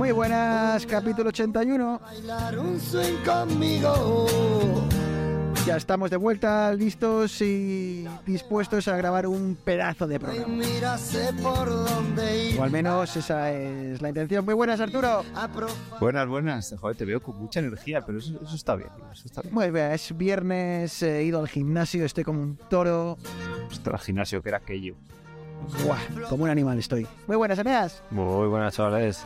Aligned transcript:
Muy 0.00 0.12
buenas, 0.12 0.86
capítulo 0.86 1.28
81. 1.28 2.00
Bailar 2.00 2.58
un 2.58 2.80
swing 2.80 3.22
conmigo. 3.22 4.26
Ya 5.66 5.76
estamos 5.76 6.10
de 6.10 6.16
vuelta, 6.16 6.72
listos 6.72 7.42
y 7.42 8.08
dispuestos 8.24 8.88
a 8.88 8.96
grabar 8.96 9.26
un 9.26 9.58
pedazo 9.62 10.06
de 10.06 10.18
programa. 10.18 10.64
O 12.58 12.62
al 12.62 12.70
menos 12.70 13.14
esa 13.14 13.52
es 13.52 14.00
la 14.00 14.08
intención. 14.08 14.42
Muy 14.42 14.54
buenas, 14.54 14.80
Arturo. 14.80 15.22
Buenas, 16.00 16.26
buenas. 16.26 16.74
Joder, 16.80 16.96
te 16.96 17.04
veo 17.04 17.22
con 17.22 17.36
mucha 17.36 17.60
energía, 17.60 18.00
pero 18.00 18.20
eso, 18.20 18.40
eso 18.42 18.56
está 18.56 18.76
bien. 18.76 18.88
Eso 19.12 19.26
está 19.26 19.42
bien. 19.42 19.52
Muy 19.52 19.70
bien, 19.70 19.92
es 19.92 20.16
viernes, 20.16 21.02
he 21.02 21.24
ido 21.24 21.40
al 21.40 21.48
gimnasio, 21.48 22.06
estoy 22.06 22.24
como 22.24 22.40
un 22.40 22.56
toro. 22.56 23.18
Ostras, 23.70 24.00
el 24.00 24.06
gimnasio, 24.06 24.42
que 24.42 24.48
era 24.48 24.56
aquello. 24.56 24.96
Buah, 25.84 26.28
como 26.28 26.44
un 26.44 26.50
animal 26.50 26.78
estoy. 26.78 27.06
Muy 27.26 27.36
buenas, 27.36 27.58
Eneas. 27.58 28.02
Muy 28.10 28.48
buenas, 28.48 28.74
chavales. 28.74 29.22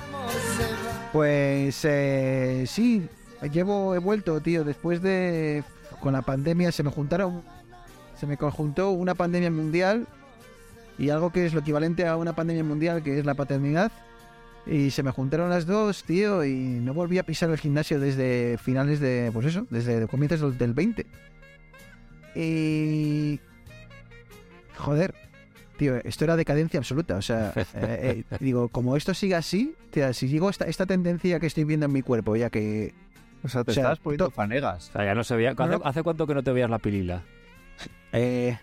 Pues 1.12 1.84
eh, 1.84 2.64
sí, 2.66 3.08
llevo, 3.52 3.94
he 3.94 3.98
vuelto, 3.98 4.40
tío, 4.40 4.64
después 4.64 5.02
de... 5.02 5.64
Con 6.00 6.12
la 6.12 6.22
pandemia 6.22 6.72
se 6.72 6.82
me 6.82 6.90
juntaron... 6.90 7.42
Se 8.18 8.26
me 8.26 8.36
conjuntó 8.36 8.90
una 8.90 9.14
pandemia 9.14 9.50
mundial 9.50 10.06
y 10.98 11.10
algo 11.10 11.30
que 11.30 11.46
es 11.46 11.54
lo 11.54 11.60
equivalente 11.60 12.06
a 12.06 12.16
una 12.16 12.34
pandemia 12.34 12.64
mundial, 12.64 13.02
que 13.02 13.18
es 13.18 13.24
la 13.24 13.34
paternidad. 13.34 13.90
Y 14.66 14.90
se 14.90 15.02
me 15.02 15.10
juntaron 15.10 15.50
las 15.50 15.66
dos, 15.66 16.04
tío, 16.04 16.44
y 16.44 16.54
no 16.54 16.94
volví 16.94 17.18
a 17.18 17.24
pisar 17.24 17.50
el 17.50 17.58
gimnasio 17.58 18.00
desde 18.00 18.56
finales 18.58 19.00
de... 19.00 19.30
Pues 19.32 19.46
eso, 19.46 19.66
desde 19.70 20.06
comienzos 20.06 20.56
del 20.58 20.72
20. 20.72 21.06
Y... 22.34 23.40
Joder, 24.76 25.14
tío, 25.76 25.96
esto 25.96 26.24
era 26.24 26.36
decadencia 26.36 26.78
absoluta. 26.78 27.16
O 27.16 27.22
sea, 27.22 27.52
eh, 27.74 28.24
eh, 28.30 28.36
digo, 28.40 28.68
como 28.68 28.96
esto 28.96 29.14
siga 29.14 29.38
así, 29.38 29.74
tío, 29.90 30.12
si 30.12 30.28
sigo 30.28 30.50
esta, 30.50 30.66
esta 30.66 30.86
tendencia 30.86 31.40
que 31.40 31.46
estoy 31.46 31.64
viendo 31.64 31.86
en 31.86 31.92
mi 31.92 32.02
cuerpo, 32.02 32.36
ya 32.36 32.50
que 32.50 32.94
O 33.42 33.48
sea, 33.48 33.64
te 33.64 33.72
O 33.72 33.74
sea, 33.74 33.82
estás 33.84 33.98
poniendo 33.98 34.30
fanegas. 34.30 34.88
O 34.90 34.92
sea, 34.92 35.04
ya 35.04 35.14
no 35.14 35.24
se 35.24 35.36
veía. 35.36 35.50
¿Hace, 35.50 35.62
No, 35.62 35.78
no. 35.78 35.84
hace 35.84 36.02
cuánto 36.02 36.26
que 36.26 36.34
no 36.34 36.42
te 36.42 36.52
veías 36.52 36.70
la 36.70 36.78
pilila? 36.78 37.22
Eh, 38.12 38.56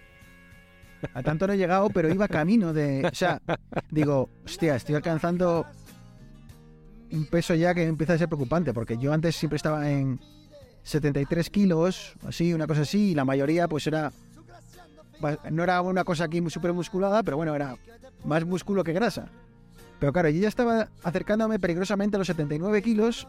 a 1.14 1.23
tanto 1.23 1.48
no 1.48 1.53
he 1.53 1.58
llegado, 1.58 1.90
pero 1.90 2.14
iba 2.14 2.28
camino 2.28 2.73
de. 2.73 3.06
O 3.12 3.16
sea, 3.16 3.42
digo, 3.90 4.30
hostia, 4.46 4.75
estoy 4.75 4.96
alcanzando 4.96 5.66
un 7.12 7.25
peso 7.25 7.53
ya 7.56 7.73
que 7.73 7.86
empieza 7.86 8.14
a 8.14 8.18
ser 8.18 8.28
preocupante, 8.30 8.73
porque 8.73 8.98
yo 8.98 9.12
antes 9.12 9.36
siempre 9.36 9.58
estaba 9.58 9.90
en 9.90 10.20
73 10.84 11.50
kilos, 11.50 12.14
así, 12.25 12.53
una 12.53 12.68
cosa 12.68 12.81
así, 12.81 13.12
y 13.12 13.16
la 13.16 13.25
mayoría, 13.25 13.68
pues 13.68 13.88
era. 13.88 14.12
No 15.50 15.64
era 15.64 15.81
una 15.81 16.03
cosa 16.03 16.25
aquí 16.25 16.41
súper 16.50 16.73
musculada, 16.73 17.23
pero 17.23 17.38
bueno, 17.38 17.55
era 17.55 17.77
más 18.25 18.45
músculo 18.45 18.83
que 18.83 18.94
grasa. 18.94 19.28
Pero 20.00 20.13
claro, 20.13 20.30
yo 20.30 20.41
ya 20.41 20.47
estaba 20.47 20.89
acercándome 21.03 21.59
peligrosamente 21.59 22.16
a 22.16 22.19
los 22.19 22.28
79 22.28 22.81
kilos 22.81 23.28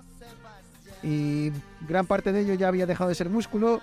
y 1.02 1.52
gran 1.86 2.06
parte 2.06 2.32
de 2.32 2.40
ello 2.40 2.54
ya 2.54 2.68
había 2.68 2.86
dejado 2.86 3.08
de 3.08 3.14
ser 3.14 3.28
músculo. 3.28 3.80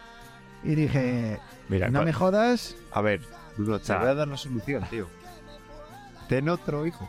Y 0.63 0.75
dije, 0.75 1.39
Mira, 1.69 1.89
no 1.89 2.03
me 2.03 2.11
jodas, 2.11 2.75
A 2.91 3.01
ver, 3.01 3.22
Bruno, 3.57 3.79
te 3.79 3.94
voy 3.94 4.07
a 4.07 4.13
dar 4.13 4.28
la 4.28 4.38
solución, 4.38 4.84
tío. 4.89 5.07
Ten 6.28 6.50
otro 6.50 6.85
hijo. 6.85 7.07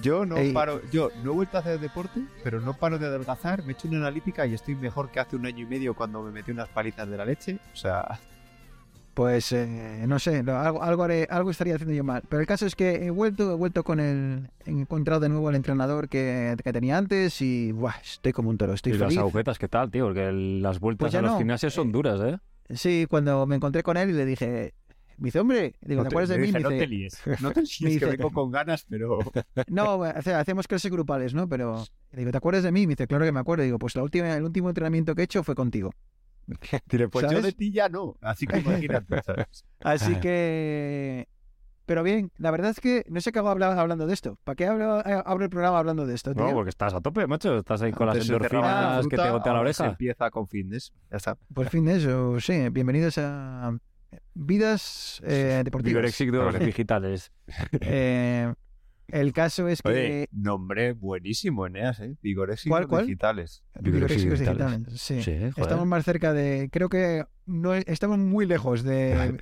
Yo 0.00 0.24
no 0.24 0.36
Ey. 0.36 0.52
paro, 0.52 0.80
yo 0.90 1.10
no 1.22 1.32
he 1.32 1.34
vuelto 1.34 1.56
a 1.58 1.60
hacer 1.60 1.78
deporte, 1.78 2.22
pero 2.42 2.60
no 2.60 2.74
paro 2.74 2.98
de 2.98 3.06
adelgazar, 3.06 3.62
me 3.62 3.72
he 3.72 3.76
hecho 3.76 3.88
una 3.88 3.98
analítica 3.98 4.46
y 4.46 4.54
estoy 4.54 4.74
mejor 4.74 5.10
que 5.10 5.20
hace 5.20 5.36
un 5.36 5.44
año 5.44 5.64
y 5.64 5.66
medio 5.66 5.94
cuando 5.94 6.22
me 6.22 6.30
metí 6.30 6.50
unas 6.50 6.68
palizas 6.68 7.08
de 7.08 7.16
la 7.16 7.24
leche. 7.26 7.58
O 7.74 7.76
sea, 7.76 8.18
Pues 9.14 9.52
eh, 9.52 10.04
no 10.08 10.18
sé, 10.18 10.38
algo, 10.38 10.82
algo, 10.82 11.04
haré- 11.04 11.26
algo 11.28 11.50
estaría 11.50 11.74
haciendo 11.74 11.94
yo 11.94 12.02
mal. 12.02 12.22
Pero 12.28 12.40
el 12.40 12.46
caso 12.46 12.64
es 12.64 12.74
que 12.74 13.04
he 13.04 13.10
vuelto, 13.10 13.52
he 13.52 13.54
vuelto 13.56 13.84
con 13.84 14.00
el. 14.00 14.48
He 14.64 14.70
encontrado 14.70 15.20
de 15.20 15.28
nuevo 15.28 15.50
el 15.50 15.56
entrenador 15.56 16.08
que, 16.08 16.56
que 16.64 16.72
tenía 16.72 16.96
antes 16.96 17.42
y 17.42 17.72
buah, 17.72 17.94
estoy 18.02 18.32
como 18.32 18.48
un 18.48 18.56
toro, 18.56 18.72
estoy 18.72 18.94
¿Y 18.94 18.96
las 18.98 19.16
agujetas 19.18 19.58
qué 19.58 19.68
tal, 19.68 19.90
tío? 19.90 20.06
Porque 20.06 20.28
el- 20.28 20.62
las 20.62 20.80
vueltas 20.80 21.00
Pues 21.10 21.14
a 21.14 21.20
los 21.22 21.32
no. 21.32 21.38
gimnasios 21.38 21.74
son 21.74 21.88
Eh, 21.88 21.92
duras, 21.92 22.20
¿eh? 22.22 22.38
Sí, 22.74 23.06
cuando 23.10 23.44
me 23.46 23.56
encontré 23.56 23.82
con 23.82 23.98
él 23.98 24.08
y 24.10 24.12
le 24.14 24.24
dije, 24.24 24.72
me 25.18 25.26
dice, 25.26 25.40
hombre, 25.40 25.74
digo, 25.82 26.00
no 26.00 26.04
¿te 26.04 26.08
te- 26.08 26.14
acuerdas 26.14 26.28
de 26.30 26.38
mí? 26.38 26.46
dije, 26.46 26.58
Me 26.58 26.62
no 26.62 26.68
te 26.70 26.74
dice, 26.74 26.86
líes. 26.86 27.22
No 27.42 27.50
te 27.50 27.60
líes, 27.60 27.78
que 27.80 27.86
dice- 27.88 28.06
vengo 28.06 28.30
con 28.30 28.50
ganas, 28.50 28.86
pero... 28.88 29.18
no, 29.68 29.96
o 29.98 30.22
sea, 30.22 30.40
hacemos 30.40 30.66
clases 30.66 30.90
grupales, 30.90 31.34
¿no? 31.34 31.46
Pero 31.50 31.84
le 32.12 32.18
digo, 32.20 32.30
¿te 32.30 32.38
acuerdas 32.38 32.62
de 32.64 32.72
mí? 32.72 32.86
Me 32.86 32.92
dice, 32.94 33.06
claro 33.06 33.26
que 33.26 33.32
me 33.32 33.40
acuerdo. 33.40 33.62
Digo, 33.64 33.78
pues 33.78 33.94
la 33.94 34.02
última, 34.04 34.34
el 34.34 34.42
último 34.44 34.70
entrenamiento 34.70 35.14
que 35.14 35.20
he 35.20 35.24
hecho 35.24 35.42
fue 35.44 35.54
contigo. 35.54 35.92
Pues 37.10 37.22
¿Sabes? 37.24 37.32
yo 37.32 37.42
de 37.42 37.52
ti 37.52 37.72
ya 37.72 37.88
no. 37.88 38.16
Así 38.20 38.46
que 38.46 38.58
imagínate, 38.58 39.22
¿sabes? 39.24 39.64
Así 39.80 40.16
que. 40.16 41.28
Pero 41.84 42.02
bien, 42.04 42.30
la 42.38 42.50
verdad 42.52 42.70
es 42.70 42.78
que 42.80 43.04
no 43.08 43.20
sé 43.20 43.32
qué 43.32 43.40
hago 43.40 43.48
habla- 43.48 43.78
hablando 43.80 44.06
de 44.06 44.14
esto. 44.14 44.38
¿Para 44.44 44.54
qué 44.54 44.66
abro, 44.66 45.00
eh, 45.00 45.22
abro 45.26 45.44
el 45.44 45.50
programa 45.50 45.78
hablando 45.78 46.06
de 46.06 46.14
esto, 46.14 46.32
tío? 46.32 46.44
No, 46.46 46.52
porque 46.52 46.70
estás 46.70 46.94
a 46.94 47.00
tope, 47.00 47.26
macho. 47.26 47.58
Estás 47.58 47.82
ahí 47.82 47.90
con 47.92 48.06
las 48.06 48.24
cerraba 48.24 48.36
endorfinas 48.46 49.08
que 49.08 49.16
te 49.16 49.30
gotea 49.30 49.52
la 49.52 49.58
se 49.58 49.62
oreja. 49.82 49.86
empieza 49.86 50.30
con 50.30 50.46
fitness. 50.46 50.92
Ya 51.10 51.16
está. 51.16 51.36
Por 51.52 51.68
fin 51.68 51.84
de 51.84 51.96
eso, 51.96 52.38
sí. 52.40 52.68
Bienvenidos 52.70 53.18
a 53.18 53.76
Vidas 54.34 55.20
eh, 55.26 55.62
Deportivas. 55.64 55.92
Vigorexic 55.94 56.30
de 56.30 56.38
los 56.38 56.52
Vale. 56.52 56.64
digitales. 56.66 57.32
Eh, 57.80 58.52
el 59.12 59.32
caso 59.32 59.68
es 59.68 59.82
que... 59.82 59.88
Oye, 59.88 60.28
nombre 60.32 60.92
buenísimo, 60.92 61.66
Eneas, 61.66 62.00
¿eh? 62.00 62.16
Vigorexicos 62.22 62.76
¿Cuál, 62.76 62.88
cuál? 62.88 63.06
digitales. 63.06 63.62
Vigorexicos 63.80 64.40
digitales. 64.40 64.78
digitales, 64.78 65.00
sí. 65.00 65.22
Sí, 65.22 65.32
joder. 65.38 65.52
Estamos 65.58 65.86
más 65.86 66.04
cerca 66.04 66.32
de... 66.32 66.68
Creo 66.72 66.88
que 66.88 67.24
no 67.46 67.74
estamos 67.74 68.18
muy 68.18 68.46
lejos 68.46 68.82
de 68.82 69.38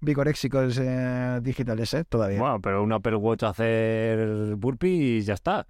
Vigorexicos 0.00 0.78
eh, 0.80 1.40
digitales, 1.42 1.92
¿eh? 1.94 2.04
Todavía. 2.04 2.40
Bueno, 2.40 2.60
pero 2.60 2.82
un 2.82 2.92
Apple 2.92 3.16
Watch 3.16 3.42
hacer 3.44 4.56
burpees 4.56 5.22
y 5.22 5.26
ya 5.26 5.34
está. 5.34 5.68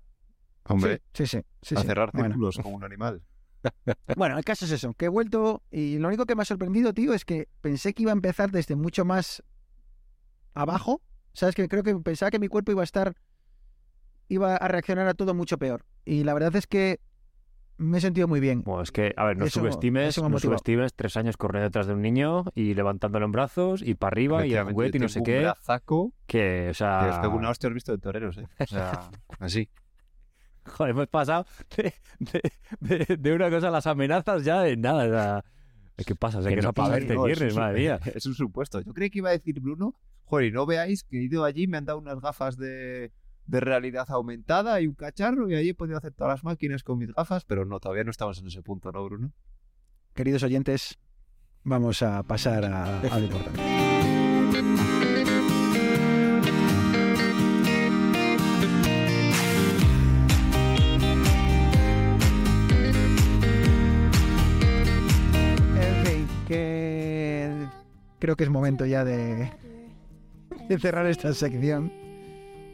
Hombre, 0.64 1.02
Sí, 1.12 1.26
sí, 1.26 1.38
sí. 1.38 1.44
sí, 1.62 1.74
a 1.74 1.80
sí. 1.80 1.86
cerrar 1.86 2.10
Bueno. 2.12 2.28
círculos 2.28 2.56
como 2.62 2.76
un 2.76 2.84
animal. 2.84 3.22
Bueno, 4.16 4.38
el 4.38 4.44
caso 4.44 4.64
es 4.64 4.70
eso, 4.70 4.94
que 4.94 5.06
he 5.06 5.08
vuelto 5.08 5.62
y 5.70 5.98
lo 5.98 6.08
único 6.08 6.24
que 6.24 6.34
me 6.34 6.42
ha 6.42 6.46
sorprendido, 6.46 6.94
tío, 6.94 7.12
es 7.12 7.24
que 7.26 7.48
pensé 7.60 7.92
que 7.92 8.04
iba 8.04 8.12
a 8.12 8.14
empezar 8.14 8.50
desde 8.52 8.74
mucho 8.76 9.04
más 9.04 9.42
abajo. 10.54 11.02
¿Sabes? 11.32 11.54
Que 11.54 11.68
creo 11.68 11.82
que 11.82 11.94
pensaba 11.96 12.30
que 12.30 12.38
mi 12.40 12.48
cuerpo 12.48 12.72
iba 12.72 12.80
a 12.80 12.84
estar, 12.84 13.14
iba 14.30 14.56
a 14.56 14.68
reaccionar 14.68 15.06
a 15.08 15.12
todo 15.14 15.34
mucho 15.34 15.58
peor. 15.58 15.84
Y 16.06 16.24
la 16.24 16.32
verdad 16.32 16.56
es 16.56 16.66
que 16.66 17.00
me 17.76 17.98
he 17.98 18.00
sentido 18.00 18.28
muy 18.28 18.41
bien. 18.41 18.62
Bueno, 18.62 18.82
es 18.82 18.92
que, 18.92 19.12
a 19.16 19.24
ver, 19.24 19.36
no 19.38 19.44
Eso- 19.46 19.60
subestimes, 19.60 20.08
eso 20.16 20.28
no 20.28 20.38
subestimes 20.38 20.94
tres 20.94 21.16
años 21.16 21.36
corriendo 21.36 21.64
detrás 21.64 21.86
de 21.86 21.94
un 21.94 22.02
niño 22.02 22.44
y 22.54 22.74
levantándolo 22.74 23.24
en 23.26 23.32
brazos 23.32 23.82
y 23.82 23.94
para 23.94 24.12
arriba 24.12 24.46
y 24.46 24.54
juguete 24.56 24.98
y 24.98 25.00
no 25.00 25.08
sé 25.08 25.22
qué. 25.22 25.41
Brazaco 25.41 26.12
Que, 26.26 26.64
o 26.64 26.68
que 26.68 26.74
sea, 26.74 27.10
os 27.10 27.18
pego 27.20 27.36
una 27.36 27.50
hostia, 27.50 27.68
os 27.68 27.74
visto 27.74 27.92
de 27.92 27.98
toreros, 27.98 28.36
¿eh? 28.38 28.46
O 28.58 28.66
sea, 28.66 29.10
así. 29.38 29.68
Joder, 30.66 30.91
hemos 30.91 31.08
pasado 31.08 31.47
de, 31.76 31.94
de- 32.18 33.04
de- 33.06 33.16
de 33.16 33.32
una 33.34 33.50
cosa 33.50 33.68
a 33.68 33.70
las 33.70 33.86
amenazas 33.86 34.44
ya 34.44 34.60
de 34.62 34.76
nada. 34.76 35.06
o 35.06 35.10
sea, 35.10 36.04
¿Qué 36.06 36.14
pasa? 36.14 36.38
O 36.38 36.42
sea, 36.42 36.50
Que 36.50 36.56
que 36.56 36.62
no 36.62 36.72
para 36.74 36.94
verte 36.94 37.14
No, 37.14 37.26
es 37.26 37.38
viernes, 37.38 37.54
un- 37.56 37.60
madre 37.62 37.78
mía. 37.80 38.00
Es 38.14 38.26
un 38.26 38.34
supuesto. 38.34 38.80
Yo 38.82 38.92
creí 38.92 39.10
que 39.10 39.18
iba 39.18 39.30
a 39.30 39.32
decir 39.32 39.59
Bruno, 39.60 39.94
joder, 40.24 40.48
y 40.48 40.53
no 40.53 40.66
veáis 40.66 41.03
que 41.03 41.18
he 41.18 41.22
ido 41.22 41.44
allí, 41.44 41.66
me 41.66 41.78
han 41.78 41.86
dado 41.86 41.98
unas 41.98 42.21
gafas 42.21 42.56
de, 42.59 43.10
de 43.50 43.58
realidad 43.58 44.06
aumentada 44.10 44.80
y 44.80 44.86
un 44.86 44.94
cacharro 44.94 45.50
y 45.50 45.56
allí 45.56 45.70
he 45.70 45.74
podido 45.74 45.98
hacer 45.98 46.12
todas 46.12 46.34
las 46.34 46.44
máquinas 46.44 46.84
con 46.84 46.98
mis 46.98 47.12
gafas, 47.12 47.44
pero 47.44 47.64
no, 47.64 47.80
todavía 47.80 48.04
no 48.04 48.12
estamos 48.12 48.38
en 48.38 48.47
ese 48.47 48.62
punto, 48.62 48.92
¿no, 48.92 49.04
Bruno? 49.04 49.32
Queridos 50.14 50.44
oyentes, 50.44 51.00
vamos 51.64 52.00
a 52.02 52.22
pasar 52.22 52.64
a, 52.64 53.00
a 53.00 53.18
lo 53.18 53.24
importante. 53.24 53.60
En 65.76 66.06
fin, 66.06 66.28
que 66.46 67.66
creo 68.20 68.36
que 68.36 68.44
es 68.44 68.50
momento 68.50 68.86
ya 68.86 69.04
de, 69.04 69.50
de 70.68 70.78
cerrar 70.78 71.06
esta 71.06 71.34
sección 71.34 72.09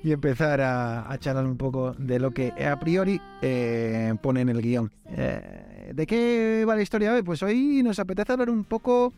y 0.07 0.13
empezar 0.13 0.61
a, 0.61 1.17
charlar 1.19 1.45
un 1.45 1.57
poco 1.57 1.93
de 1.95 2.21
lo 2.21 2.31
que 2.31 2.53
a 2.65 2.79
priori 2.79 3.21
eh, 3.43 4.15
pone 4.23 4.43
en 4.43 4.49
el 4.51 4.63
guion. 4.63 4.93
Eh, 5.09 5.91
¿De 5.93 6.07
qué 6.07 6.65
va 6.65 6.77
la 6.77 6.83
historia 6.83 7.13
hoy? 7.13 7.23
Pues 7.25 7.43
hoy 7.43 7.83
nos 7.83 7.99
apetece 7.99 8.31
hablar 8.31 8.49
un 8.49 8.63
poco 8.63 9.13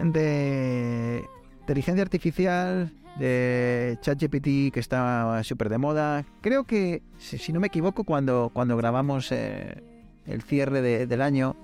de 0.00 1.24
inteligencia 1.62 2.02
artificial, 2.02 2.92
de 3.18 3.98
ChatGPT 4.00 4.72
que 4.72 4.78
está 4.78 5.42
súper 5.42 5.68
de 5.68 5.78
moda. 5.78 6.24
Creo 6.40 6.62
que, 6.62 7.02
si, 7.18 7.52
no 7.52 7.58
me 7.58 7.66
equivoco, 7.66 8.04
cuando, 8.04 8.52
cuando 8.54 8.76
grabamos 8.76 9.32
eh, 9.32 9.82
el 10.24 10.42
cierre 10.42 10.82
de- 10.82 11.08
del 11.08 11.20
año, 11.20 11.56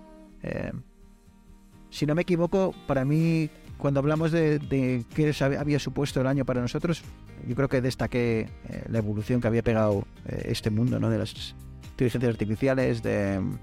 si 1.91 2.07
no 2.07 2.17
me 2.17 2.23
equivoco, 2.23 2.75
para 2.89 3.05
mí, 3.05 3.51
cuando 3.79 4.01
hablamos 4.01 4.33
de, 4.33 4.59
de 4.59 5.05
qué 5.15 5.33
había- 5.41 5.79
supuesto 5.79 6.21
el 6.21 6.27
año 6.27 6.45
para 6.45 6.61
nosotros, 6.61 7.03
yo 7.47 7.55
creo 7.55 7.69
que 7.69 7.81
destaqué 7.81 8.49
eh, 8.69 8.85
la 8.89 8.99
evolución 8.99 9.41
que 9.41 9.49
había 9.49 9.63
pegado 9.63 10.05
eh, 10.27 10.47
este 10.47 10.71
mundo, 10.71 10.99
¿no? 10.99 11.11
De 11.11 11.19
las 11.19 11.55
inteligencias 11.91 12.31
artificiales, 12.33 13.03
de 13.03 13.39
mm, 13.41 13.59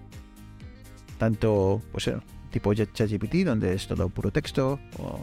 tanto, 1.18 1.81
pues, 1.92 2.07
eh, 2.07 2.18
tipo 2.51 2.71
Ch- 2.74 2.92
ChatGPT, 2.94 3.45
donde 3.45 3.74
es 3.74 3.88
todo 3.88 4.10
puro 4.10 4.31
texto, 4.31 4.80
o 5.00 5.19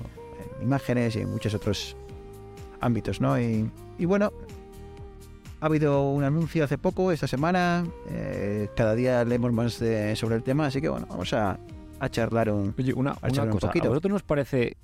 imágenes 0.63 1.17
y 1.17 1.25
muchos 1.25 1.55
otros 1.55 1.97
ámbitos, 2.81 3.21
¿no? 3.21 3.39
Y, 3.41 3.71
y 3.99 4.05
bueno, 4.07 4.33
ha 5.61 5.67
habido 5.67 6.11
un 6.11 6.25
anuncio 6.25 6.65
hace 6.65 6.79
poco, 6.79 7.13
esta 7.13 7.27
semana, 7.27 7.85
eh, 8.09 8.69
cada 8.77 8.95
día 8.95 9.25
leemos 9.25 9.53
más 9.53 9.79
de- 9.79 10.17
sobre 10.17 10.37
el 10.37 10.43
tema, 10.43 10.67
así 10.67 10.81
que 10.81 10.89
bueno, 10.89 11.07
vamos 11.09 11.33
a, 11.35 11.59
a 12.01 12.09
charlar 12.09 12.51
un... 12.51 12.75
Oye, 12.79 12.93
una, 12.95 13.13
A 13.13 13.29
una 13.29 13.45
un 13.45 13.51
cosa. 13.51 13.67
¿A 13.67 13.69
poquito. 13.69 13.89
vosotros 13.89 14.13
nos 14.13 14.23
parece 14.23 14.77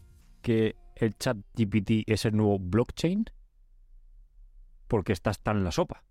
que 0.42 0.76
el 0.96 1.16
chat 1.18 1.36
GPT 1.54 2.04
es 2.06 2.24
el 2.24 2.36
nuevo 2.36 2.58
blockchain? 2.58 3.24
Porque 4.88 5.12
está 5.12 5.30
hasta 5.30 5.50
en 5.50 5.64
la 5.64 5.72
sopa. 5.72 6.02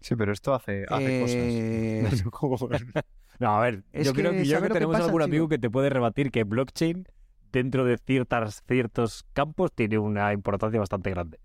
Sí, 0.00 0.16
pero 0.16 0.32
esto 0.32 0.54
hace, 0.54 0.84
hace 0.88 1.10
Eh, 1.10 2.24
cosas. 2.30 2.82
No 3.38 3.56
a 3.56 3.60
ver, 3.62 3.84
Es 3.92 4.06
yo 4.06 4.12
creo 4.12 4.32
que, 4.32 4.44
yo 4.44 4.56
¿sabes 4.56 4.60
creo 4.60 4.60
lo 4.60 4.64
que 4.68 4.68
que 4.68 4.74
tenemos 4.74 4.94
pasa, 4.94 5.04
algún 5.06 5.20
chico? 5.20 5.30
amigo 5.32 5.48
que 5.48 5.58
te 5.58 5.70
puede 5.70 5.88
rebatir 5.88 6.30
que 6.30 6.44
blockchain 6.44 7.06
dentro 7.52 7.84
de 7.86 7.96
ciertas, 7.96 8.62
ciertos 8.68 9.24
campos 9.32 9.72
tiene 9.74 9.98
una 9.98 10.32
importancia 10.34 10.78
bastante 10.78 11.08
grande. 11.10 11.38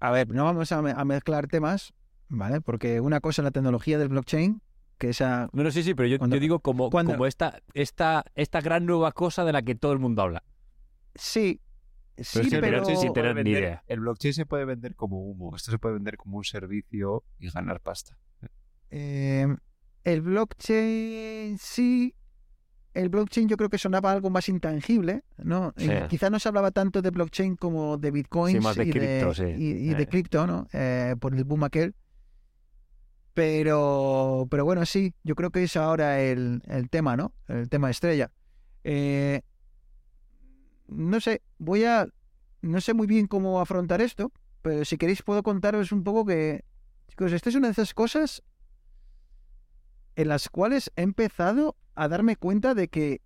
A 0.00 0.10
ver, 0.10 0.28
no 0.28 0.44
vamos 0.44 0.70
a, 0.72 0.82
me- 0.82 0.92
a 0.92 1.04
mezclar 1.04 1.46
temas, 1.46 1.94
¿vale? 2.28 2.60
Porque 2.60 3.00
una 3.00 3.20
cosa 3.20 3.40
es 3.42 3.44
la 3.44 3.50
tecnología 3.52 3.98
del 3.98 4.08
blockchain, 4.08 4.60
que 5.00 5.08
esa... 5.08 5.48
No, 5.52 5.64
no, 5.64 5.70
sí, 5.72 5.82
sí, 5.82 5.94
pero 5.94 6.06
yo, 6.08 6.18
Cuando- 6.18 6.36
yo 6.36 6.40
digo 6.40 6.60
como, 6.60 6.90
cuando- 6.90 7.12
como 7.14 7.26
esta, 7.26 7.60
esta, 7.74 8.22
esta 8.36 8.60
gran 8.60 8.84
nueva 8.86 9.10
cosa 9.12 9.44
de 9.44 9.52
la 9.52 9.62
que 9.62 9.74
todo 9.74 9.92
el 9.92 9.98
mundo 9.98 10.22
habla. 10.22 10.44
Sí, 11.14 11.60
pero... 12.16 12.60
pero 12.60 12.84
sí, 12.84 12.96
Se 12.96 13.06
puede 13.08 13.12
tener 13.32 13.44
ni 13.44 13.50
idea. 13.50 13.82
El 13.86 14.00
blockchain 14.00 14.34
se 14.34 14.44
puede 14.46 14.66
vender 14.66 14.94
como 14.94 15.18
humo. 15.24 15.56
Esto 15.56 15.70
se 15.70 15.78
puede 15.78 15.94
vender 15.94 16.16
como 16.18 16.36
un 16.36 16.44
servicio 16.44 17.24
y 17.38 17.48
ganar 17.50 17.80
pasta. 17.80 18.18
Eh, 18.90 19.46
el 20.04 20.20
blockchain, 20.20 21.56
sí. 21.58 22.14
El 22.92 23.08
blockchain 23.08 23.48
yo 23.48 23.56
creo 23.56 23.70
que 23.70 23.78
sonaba 23.78 24.10
algo 24.12 24.30
más 24.30 24.48
intangible, 24.48 25.22
¿no? 25.38 25.72
Sí. 25.76 25.88
Y 25.90 26.08
quizá 26.08 26.28
no 26.28 26.38
se 26.40 26.48
hablaba 26.48 26.72
tanto 26.72 27.00
de 27.00 27.10
blockchain 27.10 27.54
como 27.56 27.96
de 27.96 28.10
bitcoins 28.10 28.58
Sí, 28.58 28.64
más 28.64 28.74
de 28.76 28.84
y, 28.84 28.90
cripto, 28.90 29.32
sí. 29.34 29.44
y, 29.44 29.90
y 29.90 29.94
de 29.94 30.02
Eh. 30.02 30.06
cripto, 30.08 30.46
¿no? 30.46 30.66
Eh, 30.72 31.14
por 31.20 31.34
el 31.34 31.44
boom 31.44 31.64
aquel. 31.64 31.94
Pero, 33.40 34.46
pero 34.50 34.66
bueno, 34.66 34.84
sí, 34.84 35.14
yo 35.24 35.34
creo 35.34 35.48
que 35.48 35.62
es 35.62 35.74
ahora 35.74 36.20
el, 36.20 36.62
el 36.66 36.90
tema, 36.90 37.16
¿no? 37.16 37.32
El 37.48 37.70
tema 37.70 37.88
estrella. 37.88 38.30
Eh, 38.84 39.40
no 40.88 41.20
sé, 41.20 41.40
voy 41.56 41.84
a... 41.84 42.06
No 42.60 42.82
sé 42.82 42.92
muy 42.92 43.06
bien 43.06 43.26
cómo 43.26 43.62
afrontar 43.62 44.02
esto, 44.02 44.30
pero 44.60 44.84
si 44.84 44.98
queréis 44.98 45.22
puedo 45.22 45.42
contaros 45.42 45.90
un 45.90 46.04
poco 46.04 46.26
que... 46.26 46.66
Chicos, 47.08 47.32
esta 47.32 47.48
es 47.48 47.54
una 47.54 47.68
de 47.68 47.72
esas 47.72 47.94
cosas 47.94 48.42
en 50.16 50.28
las 50.28 50.50
cuales 50.50 50.92
he 50.96 51.00
empezado 51.00 51.76
a 51.94 52.08
darme 52.08 52.36
cuenta 52.36 52.74
de 52.74 52.88
que, 52.88 53.22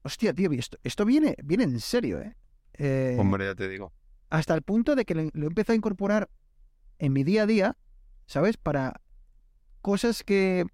hostia, 0.00 0.32
tío, 0.32 0.50
esto, 0.52 0.78
esto 0.84 1.04
viene, 1.04 1.36
viene 1.44 1.64
en 1.64 1.80
serio, 1.80 2.18
¿eh? 2.22 2.34
Eh, 2.78 3.16
Hombre, 3.20 3.44
ya 3.44 3.54
te 3.54 3.68
digo. 3.68 3.92
hasta 4.30 4.54
el 4.54 4.62
punto 4.62 4.96
de 4.96 5.04
que 5.04 5.14
lo, 5.14 5.28
lo 5.34 5.44
he 5.44 5.48
empezado 5.48 5.74
a 5.74 5.76
incorporar 5.76 6.30
en 6.98 7.12
mi 7.12 7.24
día 7.24 7.42
a 7.42 7.46
día, 7.46 7.76
¿sabes? 8.24 8.56
Para 8.56 9.02
cosas 9.80 10.22
que, 10.22 10.66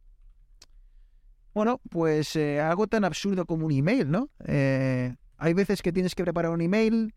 bueno, 1.54 1.80
pues 1.90 2.36
eh, 2.36 2.60
algo 2.60 2.86
tan 2.86 3.04
absurdo 3.04 3.46
como 3.46 3.66
un 3.66 3.72
email, 3.72 4.10
¿no? 4.10 4.30
Eh, 4.46 5.14
hay 5.38 5.54
veces 5.54 5.82
que 5.82 5.92
tienes 5.92 6.14
que 6.14 6.24
preparar 6.24 6.52
un 6.52 6.60
email 6.60 7.14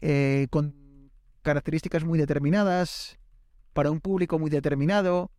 eh, 0.00 0.46
con 0.50 0.74
características 1.42 2.04
muy 2.04 2.18
determinadas, 2.18 3.18
para 3.72 3.90
un 3.90 4.00
público 4.00 4.38
muy 4.38 4.50
determinado, 4.50 5.30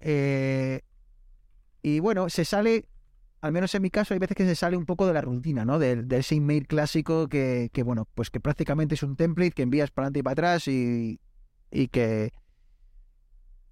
eh, 0.00 0.80
y 1.82 2.00
bueno, 2.00 2.28
se 2.30 2.44
sale, 2.44 2.88
al 3.42 3.52
menos 3.52 3.74
en 3.74 3.82
mi 3.82 3.90
caso, 3.90 4.14
hay 4.14 4.18
veces 4.18 4.34
que 4.34 4.46
se 4.46 4.56
sale 4.56 4.76
un 4.76 4.86
poco 4.86 5.06
de 5.06 5.12
la 5.12 5.20
rutina, 5.20 5.64
¿no? 5.64 5.78
De, 5.78 6.02
de 6.02 6.18
ese 6.18 6.36
email 6.36 6.66
clásico 6.66 7.28
que, 7.28 7.70
que, 7.72 7.82
bueno, 7.82 8.08
pues 8.14 8.30
que 8.30 8.40
prácticamente 8.40 8.94
es 8.94 9.02
un 9.02 9.14
template 9.14 9.52
que 9.52 9.62
envías 9.62 9.90
para 9.90 10.06
adelante 10.06 10.20
y 10.20 10.22
para 10.22 10.32
atrás 10.32 10.68
y, 10.68 11.20
y 11.70 11.88
que 11.88 12.32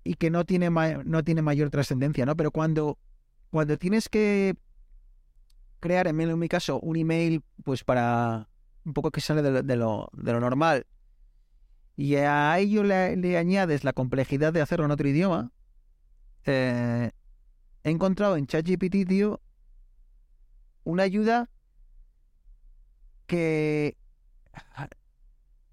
y 0.05 0.15
que 0.15 0.31
no 0.31 0.45
tiene 0.45 0.71
no 0.71 1.25
tiene 1.25 1.43
mayor 1.43 1.71
trascendencia, 1.71 2.27
¿no? 2.27 2.37
Pero 2.37 2.51
cuando 2.51 2.99
cuando 3.51 3.79
tienes 3.79 4.09
que 4.09 4.57
crear, 5.81 6.07
en 6.07 6.17
mi- 6.17 6.49
caso, 6.49 6.81
un 6.81 6.97
email, 6.97 7.43
pues 7.65 7.85
para 7.85 8.49
un 8.85 8.93
poco 8.95 9.11
que 9.11 9.21
sale 9.21 9.43
de 9.43 9.77
lo, 9.77 10.11
normal 10.41 10.87
y 11.97 12.17
a 12.17 12.59
ello 12.59 12.83
le, 12.83 13.17
añades 13.39 13.85
la 13.85 13.93
complejidad 13.93 14.53
de 14.53 14.61
hacerlo 14.61 14.85
en 14.85 14.91
otro 14.91 15.09
idioma, 15.09 15.53
eh, 16.45 17.11
he 17.85 17.91
encontrado 17.91 18.37
en 18.37 18.47
ChatGPT, 18.47 19.07
tío, 19.09 19.41
una 20.85 21.03
ayuda 21.05 21.49
que 23.27 23.97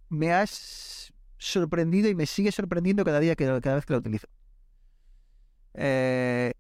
me 0.09 0.31
has 0.33 1.10
sorprendido 1.41 2.07
y 2.09 2.15
me 2.15 2.25
sigue 2.25 2.51
sorprendiendo 2.51 3.03
cada 3.03 3.19
día 3.19 3.35
que 3.35 3.45
cada 3.61 3.75
vez 3.75 3.85
que 3.85 3.93
lo 3.93 3.99
utilizo. 3.99 4.27
Eh, 5.73 6.53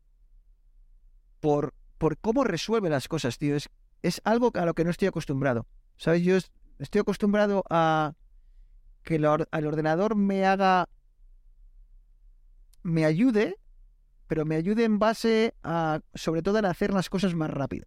por, 1.39 1.73
por 1.97 2.17
cómo 2.17 2.43
resuelve 2.43 2.89
las 2.89 3.07
cosas, 3.07 3.37
tío. 3.37 3.55
Es, 3.55 3.69
es 4.01 4.21
algo 4.23 4.51
a 4.55 4.65
lo 4.65 4.73
que 4.73 4.83
no 4.83 4.89
estoy 4.89 5.07
acostumbrado. 5.07 5.67
¿Sabes? 5.97 6.23
Yo 6.23 6.35
es- 6.35 6.51
estoy 6.79 7.01
acostumbrado 7.01 7.63
a 7.69 8.13
que 9.03 9.15
el 9.15 9.25
al 9.25 9.65
ordenador 9.65 10.15
me 10.15 10.45
haga. 10.45 10.87
me 12.83 13.05
ayude, 13.05 13.57
pero 14.27 14.45
me 14.45 14.55
ayude 14.55 14.83
en 14.85 14.99
base 14.99 15.53
a. 15.63 16.01
sobre 16.15 16.41
todo 16.41 16.59
en 16.59 16.65
hacer 16.65 16.93
las 16.93 17.09
cosas 17.09 17.33
más 17.35 17.49
rápido. 17.51 17.85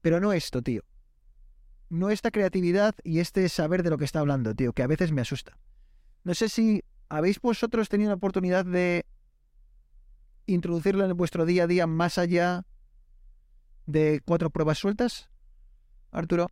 Pero 0.00 0.20
no 0.20 0.32
esto, 0.32 0.62
tío. 0.62 0.82
No 1.92 2.08
esta 2.08 2.30
creatividad 2.30 2.94
y 3.04 3.18
este 3.18 3.46
saber 3.50 3.82
de 3.82 3.90
lo 3.90 3.98
que 3.98 4.06
está 4.06 4.20
hablando, 4.20 4.54
tío, 4.54 4.72
que 4.72 4.82
a 4.82 4.86
veces 4.86 5.12
me 5.12 5.20
asusta. 5.20 5.58
No 6.24 6.32
sé 6.32 6.48
si 6.48 6.82
habéis 7.10 7.38
vosotros 7.38 7.90
tenido 7.90 8.08
la 8.08 8.14
oportunidad 8.14 8.64
de 8.64 9.04
introducirlo 10.46 11.04
en 11.04 11.14
vuestro 11.14 11.44
día 11.44 11.64
a 11.64 11.66
día 11.66 11.86
más 11.86 12.16
allá 12.16 12.64
de 13.84 14.22
cuatro 14.24 14.48
pruebas 14.48 14.78
sueltas, 14.78 15.28
Arturo. 16.12 16.46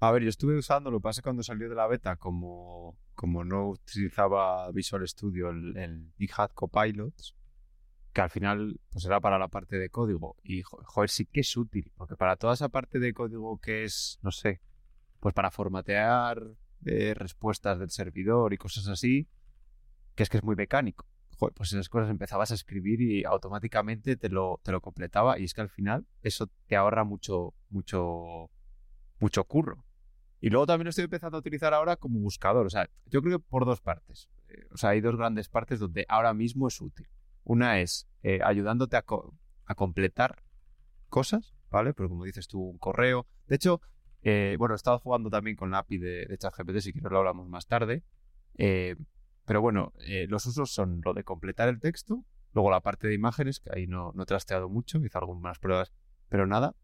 A 0.00 0.10
ver, 0.10 0.24
yo 0.24 0.28
estuve 0.28 0.58
usando, 0.58 0.90
lo 0.90 0.98
que 0.98 1.04
pasa 1.04 1.22
cuando 1.22 1.42
salió 1.42 1.70
de 1.70 1.74
la 1.74 1.86
beta, 1.86 2.16
como, 2.16 2.98
como 3.14 3.44
no 3.44 3.70
utilizaba 3.70 4.70
Visual 4.72 5.08
Studio, 5.08 5.48
el, 5.48 5.74
el 5.78 6.12
GitHub 6.18 6.52
que 8.14 8.22
al 8.22 8.30
final 8.30 8.80
pues 8.92 9.04
era 9.06 9.20
para 9.20 9.38
la 9.38 9.48
parte 9.48 9.78
de 9.78 9.90
código. 9.90 10.36
Y 10.42 10.62
jo- 10.62 10.82
joder, 10.86 11.10
sí 11.10 11.26
que 11.26 11.40
es 11.40 11.56
útil, 11.56 11.92
porque 11.96 12.16
para 12.16 12.36
toda 12.36 12.54
esa 12.54 12.70
parte 12.70 13.00
de 13.00 13.12
código 13.14 13.58
que 13.60 13.84
es, 13.84 14.18
no 14.22 14.30
sé, 14.32 14.62
pues 15.20 15.34
para 15.34 15.50
formatear 15.50 16.42
eh, 16.86 17.14
respuestas 17.14 17.78
del 17.80 17.90
servidor 17.90 18.52
y 18.54 18.58
cosas 18.58 18.88
así, 18.88 19.28
que 20.14 20.22
es 20.24 20.30
que 20.30 20.38
es 20.38 20.44
muy 20.44 20.56
mecánico. 20.56 21.06
Joder, 21.38 21.54
pues 21.54 21.72
esas 21.72 21.88
cosas 21.88 22.10
empezabas 22.10 22.52
a 22.52 22.54
escribir 22.54 23.00
y 23.02 23.24
automáticamente 23.24 24.16
te 24.16 24.28
lo, 24.28 24.60
te 24.62 24.72
lo 24.72 24.80
completaba. 24.80 25.38
Y 25.38 25.44
es 25.44 25.54
que 25.54 25.62
al 25.62 25.68
final 25.70 26.06
eso 26.22 26.48
te 26.68 26.76
ahorra 26.76 27.04
mucho, 27.04 27.54
mucho, 27.70 28.50
mucho 29.20 29.44
curro. 29.44 29.84
Y 30.40 30.50
luego 30.50 30.66
también 30.66 30.84
lo 30.84 30.90
estoy 30.90 31.04
empezando 31.04 31.36
a 31.38 31.40
utilizar 31.40 31.74
ahora 31.74 31.96
como 31.96 32.20
buscador. 32.20 32.66
O 32.66 32.70
sea, 32.70 32.88
yo 33.06 33.22
creo 33.22 33.38
que 33.38 33.44
por 33.48 33.64
dos 33.64 33.80
partes. 33.80 34.28
O 34.72 34.76
sea, 34.76 34.90
hay 34.90 35.00
dos 35.00 35.16
grandes 35.16 35.48
partes 35.48 35.80
donde 35.80 36.06
ahora 36.08 36.34
mismo 36.34 36.68
es 36.68 36.80
útil. 36.80 37.08
Una 37.44 37.80
es 37.80 38.08
eh, 38.22 38.40
ayudándote 38.44 38.96
a, 38.96 39.02
co- 39.02 39.34
a 39.66 39.74
completar 39.74 40.42
cosas, 41.08 41.54
¿vale? 41.70 41.94
Pero 41.94 42.08
como 42.08 42.24
dices 42.24 42.48
tú, 42.48 42.60
un 42.62 42.78
correo. 42.78 43.26
De 43.46 43.56
hecho, 43.56 43.80
eh, 44.22 44.56
bueno, 44.58 44.74
he 44.74 44.76
estado 44.76 44.98
jugando 44.98 45.30
también 45.30 45.56
con 45.56 45.70
la 45.70 45.78
API 45.78 45.98
de, 45.98 46.36
ChatGPT, 46.38 46.78
si 46.80 46.92
quieres 46.92 47.10
lo 47.12 47.18
hablamos 47.18 47.48
más 47.48 47.66
tarde. 47.66 48.02
Eh, 48.58 48.96
pero 49.46 49.60
bueno, 49.60 49.92
los 50.28 50.46
usos 50.46 50.72
son 50.72 51.02
lo 51.04 51.12
de 51.14 51.24
completar 51.24 51.68
el 51.68 51.80
texto, 51.80 52.24
luego 52.54 52.70
la 52.70 52.80
parte 52.80 53.08
de 53.08 53.14
imágenes, 53.14 53.60
que 53.60 53.70
ahí 53.74 53.86
no, 53.86 54.12
no 54.14 54.22
he 54.22 54.26
trasteado 54.26 54.68
mucho, 54.70 54.98
hice 55.04 55.18
algunas 55.18 55.58
pruebas, 55.58 55.92
pero 56.30 56.46
nada. 56.46 56.74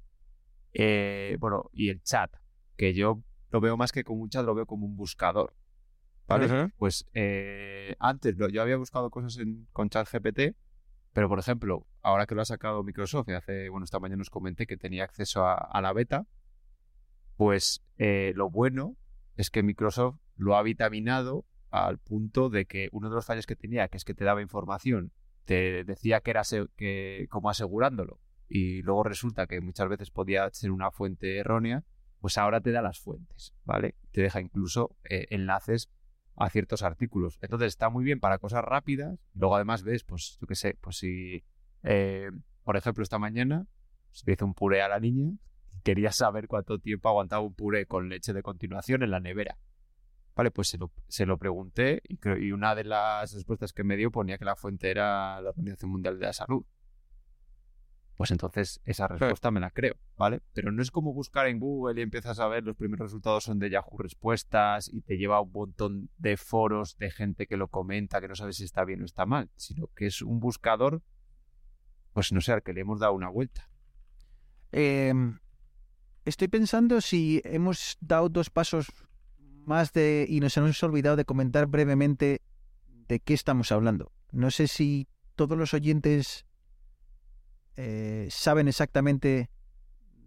Bueno, 1.38 1.71
y 1.73 1.88
el 1.90 2.02
chat, 2.02 2.33
que 2.76 2.95
yo 2.95 3.23
lo 3.50 3.61
veo 3.61 3.76
más 3.76 3.93
que 3.93 4.05
como 4.05 4.23
un 4.23 4.31
chat, 4.31 4.45
lo 4.45 4.55
veo 4.55 4.67
como 4.67 4.87
un 4.87 4.97
buscador. 4.97 5.55
¿Vale? 6.31 6.45
Pues 6.77 7.07
eh, 7.15 7.95
antes 7.99 8.37
lo- 8.39 8.49
yo 8.49 8.63
había 8.63 8.77
buscado 8.77 9.11
cosas 9.11 9.37
en, 9.39 9.67
con 9.73 9.89
ChatGPT, 9.91 10.57
pero 11.13 11.29
por 11.29 11.39
ejemplo, 11.39 11.87
ahora 12.03 12.27
que 12.27 12.35
lo 12.35 12.43
ha 12.43 12.45
sacado 12.45 12.83
Microsoft, 12.85 13.29
y 13.29 13.33
hace, 13.33 13.69
bueno, 13.69 13.85
esta 13.85 13.99
mañana 14.01 14.23
os 14.23 14.31
comenté 14.31 14.67
que 14.67 14.77
tenía 14.77 15.05
acceso 15.05 15.45
a, 15.47 15.55
a 15.55 15.81
la 15.83 15.93
beta, 15.93 16.27
pues 17.37 17.83
eh, 17.99 18.33
lo 18.37 18.51
bueno 18.51 18.97
es 19.37 19.51
que 19.51 19.63
Microsoft 19.63 20.19
lo 20.37 20.57
ha 20.57 20.63
vitaminado 20.63 21.45
al 21.71 21.99
punto 21.99 22.51
de 22.51 22.67
que 22.67 22.89
uno 22.93 23.09
de 23.09 23.15
los 23.15 23.25
fallos 23.27 23.47
que 23.47 23.57
tenía, 23.57 23.89
que 23.89 23.97
es 23.97 24.05
que 24.05 24.15
te 24.15 24.25
daba 24.25 24.43
información, 24.43 25.13
te 25.45 25.85
decía 25.85 26.21
que 26.21 26.31
era 26.33 26.43
que, 26.77 27.27
como 27.31 27.49
asegurándolo, 27.51 28.21
y 28.49 28.83
luego 28.83 29.05
resulta 29.05 29.47
que 29.47 29.61
muchas 29.61 29.89
veces 29.89 30.11
podía 30.11 30.49
ser 30.53 30.71
una 30.71 30.91
fuente 30.91 31.39
errónea, 31.39 31.85
pues 32.21 32.37
ahora 32.37 32.61
te 32.61 32.73
da 32.73 32.83
las 32.83 32.99
fuentes, 32.99 33.55
¿vale? 33.65 33.95
Te 34.13 34.21
deja 34.21 34.41
incluso 34.41 34.97
eh, 35.09 35.27
enlaces 35.31 35.89
a 36.40 36.50
ciertos 36.50 36.82
artículos. 36.82 37.38
Entonces 37.42 37.68
está 37.68 37.90
muy 37.90 38.02
bien 38.04 38.18
para 38.18 38.38
cosas 38.38 38.64
rápidas. 38.64 39.18
Luego 39.35 39.56
además 39.56 39.82
ves, 39.82 40.04
pues 40.04 40.38
yo 40.40 40.47
qué 40.47 40.54
sé, 40.54 40.76
pues 40.80 40.97
si, 40.97 41.44
eh, 41.82 42.30
por 42.64 42.76
ejemplo, 42.76 43.02
esta 43.02 43.18
mañana 43.18 43.66
se 44.11 44.30
hizo 44.32 44.44
un 44.47 44.54
puré 44.54 44.82
a 44.82 44.88
la 44.88 44.99
niña, 45.00 45.30
quería 45.85 46.12
saber 46.12 46.49
cuánto 46.49 46.78
tiempo 46.78 47.09
aguantaba 47.09 47.42
un 47.42 47.54
puré 47.54 47.87
con 47.87 48.09
leche 48.09 48.32
de 48.32 48.42
continuación 48.42 49.02
en 49.02 49.11
la 49.11 49.20
nevera. 49.20 49.59
Vale, 50.35 50.50
pues 50.50 50.68
se 50.68 50.78
lo, 50.78 50.90
se 51.09 51.26
lo 51.26 51.37
pregunté 51.38 52.00
y, 52.09 52.16
creo- 52.16 52.38
y 52.38 52.52
una 52.52 52.75
de 52.75 52.85
las 52.85 53.35
respuestas 53.35 53.73
que 53.73 53.85
me 53.85 53.97
dio 53.97 54.11
ponía 54.11 54.38
que 54.38 54.44
la 54.47 54.56
fuente 54.56 54.90
era 54.90 55.40
la 55.42 55.50
Organización 55.50 55.90
Mundial 55.90 56.18
de 56.18 56.26
la 56.26 56.32
Salud. 56.32 56.64
Pues 58.21 58.33
entonces 58.33 58.83
esa 58.85 59.09
respuesta 59.09 59.50
me 59.50 59.61
la 59.61 59.71
creo, 59.71 59.95
¿vale? 60.19 60.43
Pero 60.53 60.71
no 60.73 60.83
es 60.83 60.91
como 60.91 61.15
buscar 61.15 61.47
en 61.47 61.59
Google 61.59 61.99
y 61.99 62.03
empiezas 62.03 62.39
a 62.39 62.49
ver 62.49 62.62
los 62.65 62.77
primeros 62.77 63.07
resultados 63.07 63.45
son 63.45 63.59
de 63.59 63.71
Yahoo 63.71 63.97
Respuestas 63.97 64.91
y 64.93 65.00
te 65.00 65.17
lleva 65.17 65.39
a 65.39 65.41
un 65.41 65.50
montón 65.50 66.11
de 66.19 66.37
foros 66.37 66.99
de 66.99 67.11
gente 67.11 67.47
que 67.47 67.57
lo 67.57 67.69
comenta, 67.69 68.21
que 68.21 68.29
no 68.29 68.35
sabe 68.35 68.53
si 68.53 68.65
está 68.65 68.85
bien 68.85 69.00
o 69.00 69.07
está 69.07 69.25
mal, 69.25 69.49
sino 69.57 69.87
que 69.97 70.05
es 70.05 70.21
un 70.21 70.39
buscador, 70.39 71.03
pues 72.12 72.31
no 72.31 72.43
sé, 72.43 72.53
al 72.53 72.62
que 72.62 72.75
le 72.75 72.83
hemos 72.83 73.00
dado 73.00 73.15
una 73.15 73.31
vuelta. 73.31 73.71
Eh, 74.73 75.15
estoy 76.27 76.49
pensando 76.49 77.00
si 77.00 77.41
hemos 77.43 77.97
dado 78.03 78.29
dos 78.29 78.50
pasos 78.50 78.93
más 79.65 79.95
de 79.95 80.27
y 80.29 80.41
nos 80.41 80.55
hemos 80.59 80.83
olvidado 80.83 81.17
de 81.17 81.25
comentar 81.25 81.69
brevemente 81.69 82.43
de 83.09 83.21
qué 83.21 83.33
estamos 83.33 83.73
hablando. 83.73 84.12
No 84.31 84.50
sé 84.50 84.69
si 84.69 85.09
todos 85.37 85.57
los 85.57 85.73
oyentes 85.73 86.45
eh, 87.83 88.29
saben 88.31 88.69
exactamente 88.69 89.49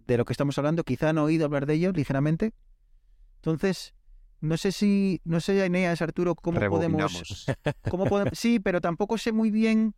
de 0.07 0.17
lo 0.17 0.25
que 0.25 0.33
estamos 0.33 0.57
hablando. 0.57 0.83
Quizá 0.83 1.09
han 1.09 1.17
oído 1.19 1.45
hablar 1.45 1.65
de 1.65 1.75
ello 1.75 1.91
ligeramente. 1.91 2.53
Entonces, 3.37 3.93
no 4.41 4.57
sé 4.57 4.71
si, 4.71 5.21
no 5.23 5.39
sé, 5.39 5.63
Eneas, 5.63 6.01
Arturo, 6.01 6.35
cómo 6.35 6.57
podemos. 6.77 7.45
¿Cómo 7.89 8.05
podemos- 8.05 8.37
Sí, 8.37 8.59
pero 8.59 8.81
tampoco 8.81 9.17
sé 9.17 9.31
muy 9.31 9.51
bien 9.51 9.93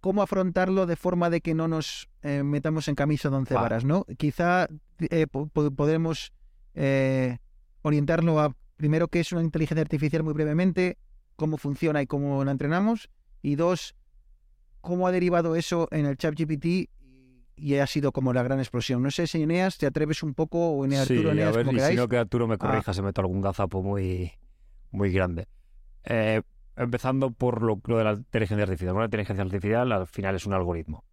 cómo 0.00 0.22
afrontarlo 0.22 0.86
de 0.86 0.96
forma 0.96 1.28
de 1.28 1.40
que 1.42 1.54
no 1.54 1.68
nos 1.68 2.08
eh, 2.22 2.42
metamos 2.42 2.88
en 2.88 2.94
camisa 2.94 3.28
de 3.28 3.36
once 3.36 3.54
varas, 3.62 3.84
¿no? 3.84 4.06
Quizá 4.16 4.66
eh, 4.98 5.26
po- 5.26 5.48
po- 5.48 5.70
podremos 5.70 6.32
eh, 6.74 7.38
orientarlo 7.82 8.40
a, 8.40 8.56
primero, 8.76 9.08
qué 9.08 9.20
es 9.20 9.30
una 9.32 9.42
inteligencia 9.42 9.82
artificial 9.82 10.22
muy 10.22 10.32
brevemente, 10.32 10.96
cómo 11.36 11.58
funciona 11.58 12.00
y 12.00 12.06
cómo 12.06 12.42
la 12.44 12.52
entrenamos, 12.52 13.10
y 13.42 13.56
dos, 13.56 13.94
cómo 14.80 15.06
ha 15.06 15.12
derivado 15.12 15.56
eso 15.56 15.88
en 15.90 16.06
el 16.06 16.16
chat 16.16 16.34
GPT 16.34 16.88
y 17.56 17.74
ha 17.76 17.86
sido 17.86 18.12
como 18.12 18.32
la 18.32 18.42
gran 18.42 18.58
explosión. 18.58 19.02
No 19.02 19.10
sé 19.10 19.26
si 19.26 19.42
Eneas, 19.42 19.76
te 19.78 19.86
atreves 19.86 20.22
un 20.22 20.34
poco, 20.34 20.70
o 20.70 20.84
Eneas, 20.84 21.06
Sí, 21.06 21.14
Arturo, 21.14 21.30
a 21.30 21.32
Eneas, 21.32 21.56
ver, 21.56 21.66
como 21.66 21.78
y 21.78 21.80
si 21.82 21.94
no 21.94 22.08
que 22.08 22.16
Arturo 22.16 22.46
me 22.48 22.54
Ah. 22.54 22.58
corrija, 22.58 22.94
se 22.94 23.02
meto 23.02 23.20
algún 23.20 23.40
gazapo 23.42 23.82
muy, 23.82 24.32
muy 24.90 25.12
grande. 25.12 25.46
Eh, 26.04 26.40
empezando 26.76 27.30
por 27.30 27.60
lo, 27.62 27.78
lo 27.84 27.98
de 27.98 28.04
la 28.04 28.12
inteligencia 28.12 28.62
artificial. 28.64 28.94
Una 28.96 29.04
inteligencia 29.04 29.42
artificial 29.44 29.92
al 29.92 30.06
final 30.06 30.34
es 30.36 30.46
un 30.46 30.54
algoritmo 30.54 31.04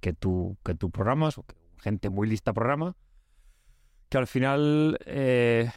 que 0.00 0.14
tú, 0.14 0.56
que 0.64 0.74
tú 0.74 0.90
programas, 0.90 1.36
o 1.36 1.42
que 1.42 1.54
gente 1.78 2.08
muy 2.08 2.26
lista 2.28 2.54
programa, 2.54 2.96
que 4.08 4.16
al 4.16 4.26
final 4.26 4.98
eh, 5.04 5.70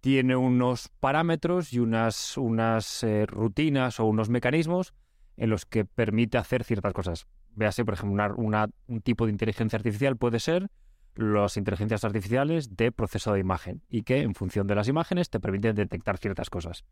tiene 0.00 0.34
unos 0.34 0.88
parámetros 1.00 1.72
y 1.72 1.78
unas, 1.78 2.36
unas 2.36 3.04
eh, 3.04 3.24
rutinas 3.26 4.00
o 4.00 4.06
unos 4.06 4.28
mecanismos 4.28 4.92
en 5.36 5.50
los 5.50 5.66
que 5.66 5.84
permite 5.84 6.38
hacer 6.38 6.64
ciertas 6.64 6.92
cosas. 6.92 7.26
Véase, 7.54 7.84
por 7.84 7.94
ejemplo, 7.94 8.34
un 8.36 9.00
tipo 9.02 9.26
de 9.26 9.32
inteligencia 9.32 9.76
artificial 9.76 10.16
puede 10.16 10.40
ser 10.40 10.70
las 11.14 11.56
inteligencias 11.56 12.04
artificiales 12.04 12.76
de 12.76 12.90
proceso 12.90 13.32
de 13.32 13.40
imagen 13.40 13.82
y 13.88 14.02
que 14.02 14.22
en 14.22 14.34
función 14.34 14.66
de 14.66 14.74
las 14.74 14.88
imágenes 14.88 15.28
te 15.28 15.40
permiten 15.40 15.74
detectar 15.74 16.18
ciertas 16.18 16.48
cosas. 16.48 16.84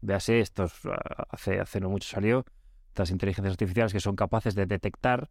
Véase, 0.00 0.40
estos 0.40 0.80
ah, 0.86 1.26
hace, 1.30 1.60
hace 1.60 1.80
no 1.80 1.88
mucho 1.88 2.08
salió 2.08 2.44
estas 2.88 3.10
inteligencias 3.10 3.52
artificiales 3.52 3.92
que 3.92 4.00
son 4.00 4.16
capaces 4.16 4.54
de 4.54 4.66
detectar 4.66 5.30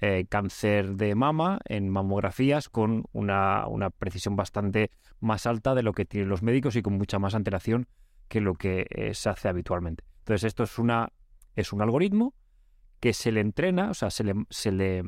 eh, 0.00 0.26
cáncer 0.28 0.96
de 0.96 1.14
mama 1.14 1.60
en 1.64 1.88
mamografías 1.88 2.68
con 2.68 3.04
una, 3.12 3.66
una 3.66 3.90
precisión 3.90 4.36
bastante 4.36 4.90
más 5.20 5.46
alta 5.46 5.74
de 5.74 5.82
lo 5.82 5.92
que 5.92 6.04
tienen 6.04 6.28
los 6.28 6.42
médicos 6.42 6.76
y 6.76 6.82
con 6.82 6.94
mucha 6.94 7.18
más 7.18 7.34
antelación 7.34 7.86
que 8.28 8.40
lo 8.40 8.54
que 8.54 8.86
eh, 8.90 9.14
se 9.14 9.30
hace 9.30 9.48
habitualmente. 9.48 10.04
Entonces, 10.18 10.44
esto 10.44 10.64
es 10.64 10.78
una 10.78 11.12
es 11.56 11.72
un 11.72 11.82
algoritmo 11.82 12.34
que 13.00 13.12
se 13.12 13.32
le 13.32 13.40
entrena, 13.40 13.90
o 13.90 13.94
sea, 13.94 14.10
se 14.10 14.24
le, 14.24 14.34
se 14.50 14.70
le, 14.70 15.02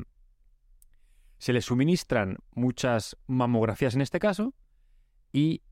se 1.38 1.52
le 1.52 1.60
suministran 1.62 2.38
muchas 2.54 3.16
mamografías 3.26 3.94
en 3.94 4.00
este 4.00 4.18
caso 4.18 4.54
y 5.32 5.62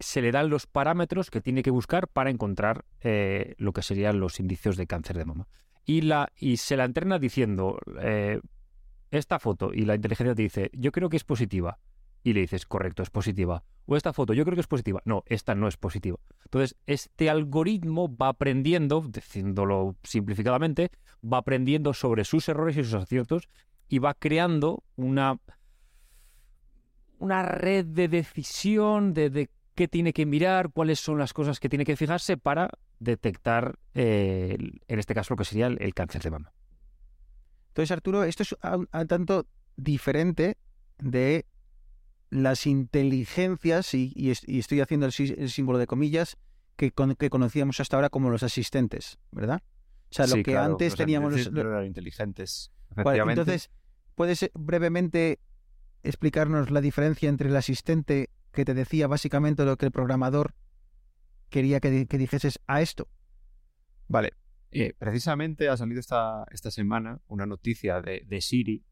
se 0.00 0.20
le 0.20 0.32
dan 0.32 0.50
los 0.50 0.66
parámetros 0.66 1.30
que 1.30 1.40
tiene 1.40 1.62
que 1.62 1.70
buscar 1.70 2.08
para 2.08 2.30
encontrar 2.30 2.84
eh, 3.00 3.54
lo 3.58 3.72
que 3.72 3.82
serían 3.82 4.20
los 4.20 4.40
indicios 4.40 4.76
de 4.76 4.86
cáncer 4.86 5.16
de 5.16 5.24
mama. 5.24 5.48
Y, 5.86 6.02
la, 6.02 6.32
y 6.36 6.56
se 6.56 6.76
la 6.76 6.84
entrena 6.84 7.18
diciendo 7.18 7.78
eh, 8.00 8.40
esta 9.10 9.38
foto 9.38 9.72
y 9.72 9.84
la 9.84 9.94
inteligencia 9.94 10.34
te 10.34 10.42
dice, 10.42 10.70
yo 10.72 10.92
creo 10.92 11.08
que 11.08 11.16
es 11.16 11.24
positiva. 11.24 11.78
Y 12.24 12.32
le 12.32 12.40
dices, 12.40 12.66
correcto, 12.66 13.02
es 13.02 13.10
positiva. 13.10 13.62
O 13.86 13.96
esta 13.96 14.14
foto, 14.14 14.32
yo 14.32 14.44
creo 14.44 14.56
que 14.56 14.62
es 14.62 14.66
positiva. 14.66 15.02
No, 15.04 15.22
esta 15.26 15.54
no 15.54 15.68
es 15.68 15.76
positiva. 15.76 16.18
Entonces, 16.44 16.74
este 16.86 17.28
algoritmo 17.28 18.14
va 18.16 18.28
aprendiendo, 18.28 19.02
diciéndolo 19.06 19.94
simplificadamente, 20.02 20.90
va 21.22 21.38
aprendiendo 21.38 21.92
sobre 21.92 22.24
sus 22.24 22.48
errores 22.48 22.76
y 22.78 22.84
sus 22.84 22.94
aciertos 22.94 23.48
y 23.88 23.98
va 23.98 24.14
creando 24.14 24.82
una, 24.96 25.38
una 27.18 27.42
red 27.42 27.84
de 27.84 28.08
decisión 28.08 29.12
de, 29.12 29.50
qué 29.74 29.86
tiene 29.86 30.14
que 30.14 30.24
mirar, 30.24 30.70
cuáles 30.72 31.00
son 31.00 31.18
las 31.18 31.34
cosas 31.34 31.60
que 31.60 31.68
tiene 31.68 31.84
que 31.84 31.96
fijarse 31.96 32.38
para 32.38 32.70
detectar, 33.00 33.78
eh, 33.92 34.56
en 34.88 34.98
este 34.98 35.14
caso, 35.14 35.34
lo 35.34 35.36
que 35.36 35.44
sería 35.44 35.66
el, 35.66 35.94
cáncer 35.94 36.22
de 36.22 36.30
mama. 36.30 36.52
Entonces, 37.68 37.90
Arturo, 37.90 38.24
esto 38.24 38.44
es 38.44 38.56
tanto 39.08 39.46
diferente 39.76 40.56
de 40.98 41.44
las 42.34 42.66
inteligencias, 42.66 43.94
y, 43.94 44.12
y 44.16 44.30
es- 44.30 44.46
y 44.48 44.58
estoy 44.58 44.80
haciendo 44.80 45.06
el, 45.06 45.12
sí- 45.12 45.34
el 45.38 45.50
símbolo 45.50 45.78
de 45.78 45.86
comillas, 45.86 46.36
que, 46.76 46.90
con- 46.90 47.14
que 47.14 47.30
conocíamos 47.30 47.78
hasta 47.80 47.96
ahora 47.96 48.10
como 48.10 48.28
los 48.30 48.42
asistentes, 48.42 49.18
¿verdad? 49.30 49.62
O 50.10 50.14
sea, 50.14 50.26
lo 50.26 50.34
Sí, 50.36 50.42
que 50.42 50.52
claro, 50.52 50.72
antes 50.72 50.92
los 50.92 50.98
teníamos... 50.98 51.32
los- 51.32 51.46
eran 51.64 51.86
inteligentes. 51.86 52.72
Entonces, 52.96 53.70
¿puedes 54.16 54.42
eh, 54.42 54.50
brevemente 54.54 55.38
explicarnos 56.02 56.70
la 56.70 56.80
diferencia 56.80 57.28
entre 57.28 57.48
el 57.48 57.56
asistente 57.56 58.30
que 58.52 58.64
te 58.64 58.74
decía 58.74 59.06
básicamente 59.06 59.64
lo 59.64 59.76
que 59.76 59.86
el 59.86 59.92
programador 59.92 60.54
quería 61.50 61.78
que, 61.80 62.06
que 62.06 62.18
dijeses 62.18 62.58
a 62.66 62.82
esto? 62.82 63.08
Vale. 64.08 64.32
Eh, 64.72 64.92
precisamente 64.98 65.68
ha 65.68 65.76
salido 65.76 66.00
esta, 66.00 66.44
esta 66.50 66.70
semana 66.72 67.20
una 67.28 67.46
noticia 67.46 68.00
de, 68.02 68.24
de 68.26 68.40
Siri, 68.40 68.84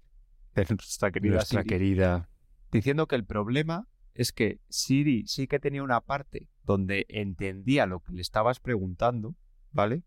de 0.55 0.67
nuestra 0.71 1.11
querida 1.11 1.35
Nuestra 1.35 1.61
Siri, 1.63 1.69
querida. 1.69 2.29
Diciendo 2.73 3.07
que 3.07 3.15
el 3.17 3.25
problema 3.25 3.87
es 4.15 4.33
que 4.33 4.61
Siri 4.69 5.27
sí 5.27 5.47
que 5.47 5.61
tenía 5.61 5.83
una 5.83 6.01
parte 6.01 6.49
donde 6.65 7.07
entendía 7.09 7.87
lo 7.87 8.01
que 8.01 8.13
le 8.13 8.21
estabas 8.23 8.61
preguntando, 8.61 9.37
¿vale? 9.71 10.03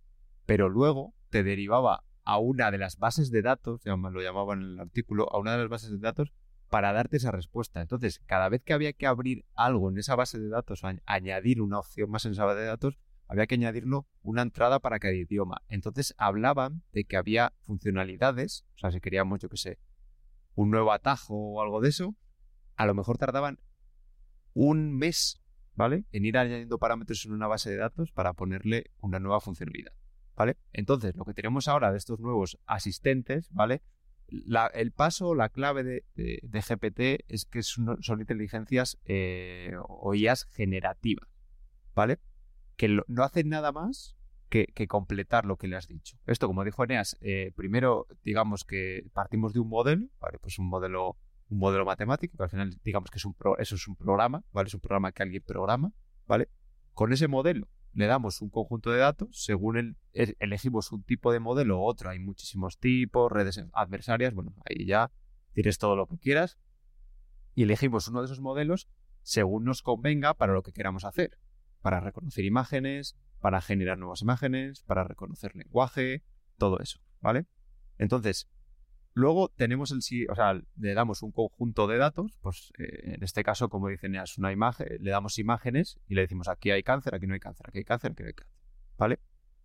Pero 0.45 0.69
luego 0.69 1.13
te 1.29 1.43
derivaba 1.43 2.03
a 2.23 2.37
una 2.39 2.71
de 2.71 2.77
las 2.77 2.97
bases 2.97 3.31
de 3.31 3.41
datos, 3.41 3.81
lo 3.85 4.21
llamaban 4.21 4.61
en 4.61 4.67
el 4.71 4.79
artículo, 4.79 5.31
a 5.31 5.39
una 5.39 5.53
de 5.53 5.59
las 5.59 5.69
bases 5.69 5.91
de 5.91 5.97
datos 5.99 6.33
para 6.69 6.91
darte 6.91 7.17
esa 7.17 7.31
respuesta. 7.31 7.81
Entonces, 7.81 8.19
cada 8.25 8.49
vez 8.49 8.63
que 8.63 8.73
había 8.73 8.93
que 8.93 9.05
abrir 9.05 9.45
algo 9.53 9.89
en 9.89 9.97
esa 9.97 10.15
base 10.15 10.39
de 10.39 10.49
datos 10.49 10.83
o 10.83 10.87
añ- 10.87 11.01
añadir 11.05 11.61
una 11.61 11.79
opción 11.79 12.09
más 12.09 12.25
en 12.25 12.31
esa 12.31 12.45
base 12.45 12.61
de 12.61 12.65
datos, 12.65 12.97
había 13.27 13.47
que 13.47 13.55
añadirlo 13.55 14.07
una 14.21 14.41
entrada 14.41 14.79
para 14.79 14.99
cada 14.99 15.13
idioma. 15.13 15.61
Entonces 15.67 16.13
hablaban 16.17 16.83
de 16.93 17.05
que 17.05 17.17
había 17.17 17.53
funcionalidades, 17.61 18.65
o 18.75 18.79
sea, 18.79 18.91
si 18.91 18.99
queríamos, 19.01 19.39
yo 19.39 19.49
qué 19.49 19.57
sé, 19.57 19.79
un 20.55 20.71
nuevo 20.71 20.91
atajo 20.91 21.35
o 21.35 21.61
algo 21.61 21.81
de 21.81 21.89
eso, 21.89 22.15
a 22.75 22.85
lo 22.85 22.93
mejor 22.93 23.17
tardaban 23.17 23.59
un 24.53 24.97
mes, 24.97 25.41
¿vale? 25.75 26.05
En 26.11 26.25
ir 26.25 26.37
añadiendo 26.37 26.79
parámetros 26.79 27.25
en 27.25 27.33
una 27.33 27.47
base 27.47 27.69
de 27.69 27.77
datos 27.77 28.11
para 28.11 28.33
ponerle 28.33 28.91
una 28.99 29.19
nueva 29.19 29.41
funcionalidad, 29.41 29.93
¿vale? 30.35 30.57
Entonces, 30.73 31.15
lo 31.15 31.25
que 31.25 31.33
tenemos 31.33 31.67
ahora 31.67 31.91
de 31.91 31.97
estos 31.97 32.19
nuevos 32.19 32.57
asistentes, 32.65 33.49
¿vale? 33.51 33.81
El 34.27 34.91
paso, 34.91 35.35
la 35.35 35.49
clave 35.49 35.83
de, 35.83 36.41
GPT 36.51 37.25
es 37.27 37.45
que 37.45 37.61
son, 37.61 37.99
inteligencias 38.19 38.97
eh, 39.05 39.73
o 39.87 40.15
IAs 40.15 40.45
generativas, 40.45 41.29
¿vale? 41.93 42.19
Que 42.75 42.87
no 42.87 43.23
hacen 43.23 43.49
nada 43.49 43.71
más 43.71 44.15
que, 44.49 44.67
que 44.67 44.87
completar 44.87 45.45
lo 45.45 45.57
que 45.57 45.67
le 45.67 45.75
has 45.75 45.87
dicho. 45.87 46.17
Esto, 46.25 46.47
como 46.47 46.63
dijo 46.63 46.83
Eneas, 46.83 47.17
eh, 47.21 47.51
primero, 47.55 48.07
digamos 48.23 48.63
que 48.63 49.05
partimos 49.13 49.53
de 49.53 49.59
un 49.59 49.69
modelo, 49.69 50.07
¿vale? 50.19 50.39
Pues 50.39 50.57
un 50.57 50.67
modelo 50.67 51.17
un 51.49 51.59
modelo 51.59 51.85
matemático, 51.85 52.37
que 52.37 52.43
al 52.43 52.49
final 52.49 52.77
digamos 52.83 53.09
que 53.11 53.17
es 53.17 53.25
un 53.25 53.33
pro- 53.33 53.57
eso 53.57 53.75
es 53.75 53.87
un 53.87 53.95
programa, 53.95 54.43
¿vale? 54.51 54.67
Es 54.67 54.73
un 54.73 54.79
programa 54.81 55.11
que 55.11 55.23
alguien 55.23 55.43
programa, 55.43 55.91
¿vale? 56.25 56.49
Con 56.93 57.13
ese 57.13 57.27
modelo 57.27 57.67
le 57.93 58.07
damos 58.07 58.41
un 58.41 58.49
conjunto 58.49 58.91
de 58.91 58.99
datos, 58.99 59.29
según 59.31 59.77
el, 59.77 59.97
elegimos 60.39 60.91
un 60.91 61.03
tipo 61.03 61.31
de 61.31 61.39
modelo 61.39 61.79
u 61.79 61.83
otro, 61.83 62.09
hay 62.09 62.19
muchísimos 62.19 62.77
tipos, 62.77 63.31
redes 63.31 63.63
adversarias, 63.73 64.33
bueno, 64.33 64.53
ahí 64.65 64.85
ya 64.85 65.11
tienes 65.53 65.77
todo 65.77 65.95
lo 65.95 66.07
que 66.07 66.17
quieras, 66.17 66.57
y 67.53 67.63
elegimos 67.63 68.07
uno 68.09 68.19
de 68.19 68.25
esos 68.25 68.41
modelos 68.41 68.89
según 69.21 69.63
nos 69.63 69.81
convenga 69.81 70.33
para 70.33 70.53
lo 70.53 70.61
que 70.61 70.73
queramos 70.73 71.05
hacer, 71.05 71.37
para 71.81 71.99
reconocer 72.01 72.43
imágenes, 72.43 73.15
para 73.39 73.61
generar 73.61 73.97
nuevas 73.97 74.21
imágenes, 74.21 74.83
para 74.83 75.03
reconocer 75.03 75.55
lenguaje, 75.55 76.23
todo 76.57 76.79
eso, 76.79 76.99
¿vale? 77.21 77.45
Entonces, 77.97 78.49
luego 79.15 79.49
tenemos 79.55 79.91
el, 79.91 79.99
o 80.29 80.35
sea, 80.35 80.61
le 80.75 80.93
damos 80.93 81.23
un 81.23 81.31
conjunto 81.31 81.87
de 81.87 81.97
datos, 81.97 82.37
pues 82.41 82.71
eh, 82.77 83.13
en 83.15 83.23
este 83.23 83.43
caso, 83.43 83.69
como 83.69 83.87
dicen, 83.87 84.13
es 84.15 84.37
una 84.37 84.51
imagen, 84.51 84.87
le 84.99 85.09
damos 85.09 85.39
imágenes 85.39 85.99
y 86.07 86.15
le 86.15 86.21
decimos 86.21 86.49
aquí 86.49 86.69
hay 86.69 86.83
cáncer, 86.83 87.15
aquí 87.15 87.25
no 87.25 87.33
hay 87.33 87.39
cáncer, 87.39 87.65
aquí 87.67 87.79
hay 87.79 87.85
cáncer, 87.85 88.11
aquí 88.11 88.23
hay 88.23 88.33
cáncer, 88.33 88.53
¿vale? 88.97 89.19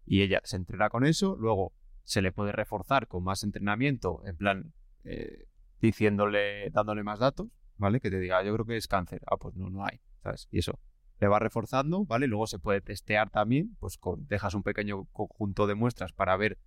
Y 0.06 0.22
ella 0.22 0.40
se 0.44 0.56
entrena 0.56 0.88
con 0.88 1.04
eso, 1.04 1.36
luego 1.36 1.74
se 2.04 2.22
le 2.22 2.30
puede 2.30 2.52
reforzar 2.52 3.08
con 3.08 3.24
más 3.24 3.42
entrenamiento, 3.42 4.22
en 4.24 4.36
plan, 4.36 4.72
eh, 5.04 5.48
diciéndole, 5.80 6.70
dándole 6.70 7.02
más 7.02 7.18
datos, 7.18 7.48
¿vale? 7.76 8.00
Que 8.00 8.10
te 8.10 8.20
diga, 8.20 8.38
"Ah, 8.38 8.44
yo 8.44 8.54
creo 8.54 8.66
que 8.66 8.76
es 8.76 8.86
cáncer, 8.86 9.20
ah, 9.26 9.36
pues 9.36 9.56
no, 9.56 9.68
no 9.68 9.84
hay, 9.84 10.00
¿sabes? 10.22 10.46
Y 10.52 10.60
eso 10.60 10.78
le 11.18 11.26
va 11.26 11.40
reforzando, 11.40 12.04
¿vale? 12.04 12.28
Luego 12.28 12.46
se 12.46 12.60
puede 12.60 12.80
testear 12.80 13.30
también, 13.30 13.76
pues 13.80 13.98
con, 13.98 14.28
dejas 14.28 14.54
un 14.54 14.62
pequeño 14.62 15.06
conjunto 15.06 15.66
de 15.66 15.74
muestras 15.74 16.12
para 16.12 16.36
ver 16.36 16.58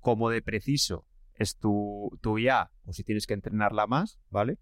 cómo 0.00 0.28
de 0.28 0.42
preciso 0.42 1.06
es 1.40 1.56
tu, 1.56 2.18
tu 2.20 2.38
IA 2.38 2.70
o 2.84 2.92
si 2.92 3.02
tienes 3.02 3.26
que 3.26 3.32
entrenarla 3.32 3.86
más, 3.86 4.18
¿vale? 4.28 4.58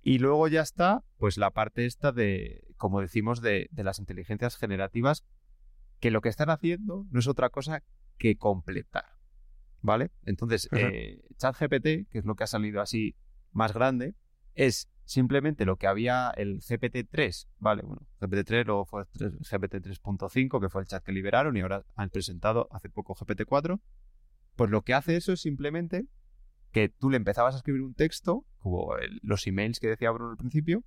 Y 0.00 0.18
luego 0.18 0.48
ya 0.48 0.62
está, 0.62 1.04
pues 1.18 1.36
la 1.36 1.50
parte 1.50 1.84
esta 1.84 2.12
de, 2.12 2.64
como 2.78 3.02
decimos, 3.02 3.42
de, 3.42 3.68
de 3.70 3.84
las 3.84 3.98
inteligencias 3.98 4.56
generativas, 4.56 5.22
que 6.00 6.10
lo 6.10 6.22
que 6.22 6.30
están 6.30 6.48
haciendo 6.48 7.06
no 7.10 7.18
es 7.20 7.28
otra 7.28 7.50
cosa 7.50 7.82
que 8.16 8.36
completar, 8.36 9.04
¿vale? 9.82 10.10
Entonces, 10.24 10.68
Ujú. 10.72 10.80
eh, 10.80 11.20
ChatGPT, 11.36 12.08
que 12.10 12.18
es 12.18 12.24
lo 12.24 12.36
que 12.36 12.44
ha 12.44 12.46
salido 12.46 12.80
así 12.80 13.14
más 13.52 13.74
grande, 13.74 14.14
es 14.54 14.88
simplemente 15.04 15.66
lo 15.66 15.76
que 15.76 15.86
había 15.86 16.30
el 16.36 16.60
GPT-3, 16.60 17.48
¿vale? 17.58 17.82
Bueno, 17.82 18.06
GPT-3, 18.20 18.64
luego 18.64 18.86
fue 18.86 19.04
el 19.20 19.38
GPT 19.40 19.82
3.5, 19.82 20.58
que 20.58 20.70
fue 20.70 20.80
el 20.80 20.88
chat 20.88 21.04
que 21.04 21.12
liberaron, 21.12 21.54
y 21.54 21.60
ahora 21.60 21.84
han 21.96 22.08
presentado 22.08 22.66
hace 22.70 22.88
poco 22.88 23.14
GPT-4. 23.14 23.78
Pues 24.56 24.70
lo 24.70 24.82
que 24.82 24.94
hace 24.94 25.16
eso 25.16 25.32
es 25.32 25.40
simplemente 25.40 26.06
que 26.72 26.88
tú 26.88 27.10
le 27.10 27.16
empezabas 27.16 27.54
a 27.54 27.58
escribir 27.58 27.82
un 27.82 27.94
texto, 27.94 28.44
como 28.58 28.96
el- 28.96 29.20
los 29.22 29.46
emails 29.46 29.78
que 29.80 29.88
decía 29.88 30.10
Bruno 30.10 30.30
al 30.32 30.36
principio, 30.36 30.84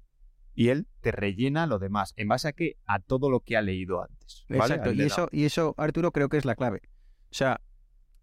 y 0.54 0.70
él 0.70 0.88
te 1.02 1.12
rellena 1.12 1.68
lo 1.68 1.80
demás. 1.80 2.14
¿En 2.18 2.28
base 2.28 2.48
a 2.48 2.54
qué? 2.54 2.78
A 2.86 3.00
todo 3.00 3.30
lo 3.30 3.42
que 3.42 3.56
ha 3.58 3.62
leído 3.62 4.02
antes. 4.04 4.46
¿vale? 4.50 4.62
Exacto, 4.76 4.92
y 4.92 5.02
eso, 5.02 5.30
y 5.32 5.46
eso, 5.46 5.76
Arturo, 5.78 6.12
creo 6.12 6.30
que 6.30 6.38
es 6.38 6.46
la 6.46 6.56
clave. 6.56 6.82
O 7.30 7.34
sea, 7.34 7.62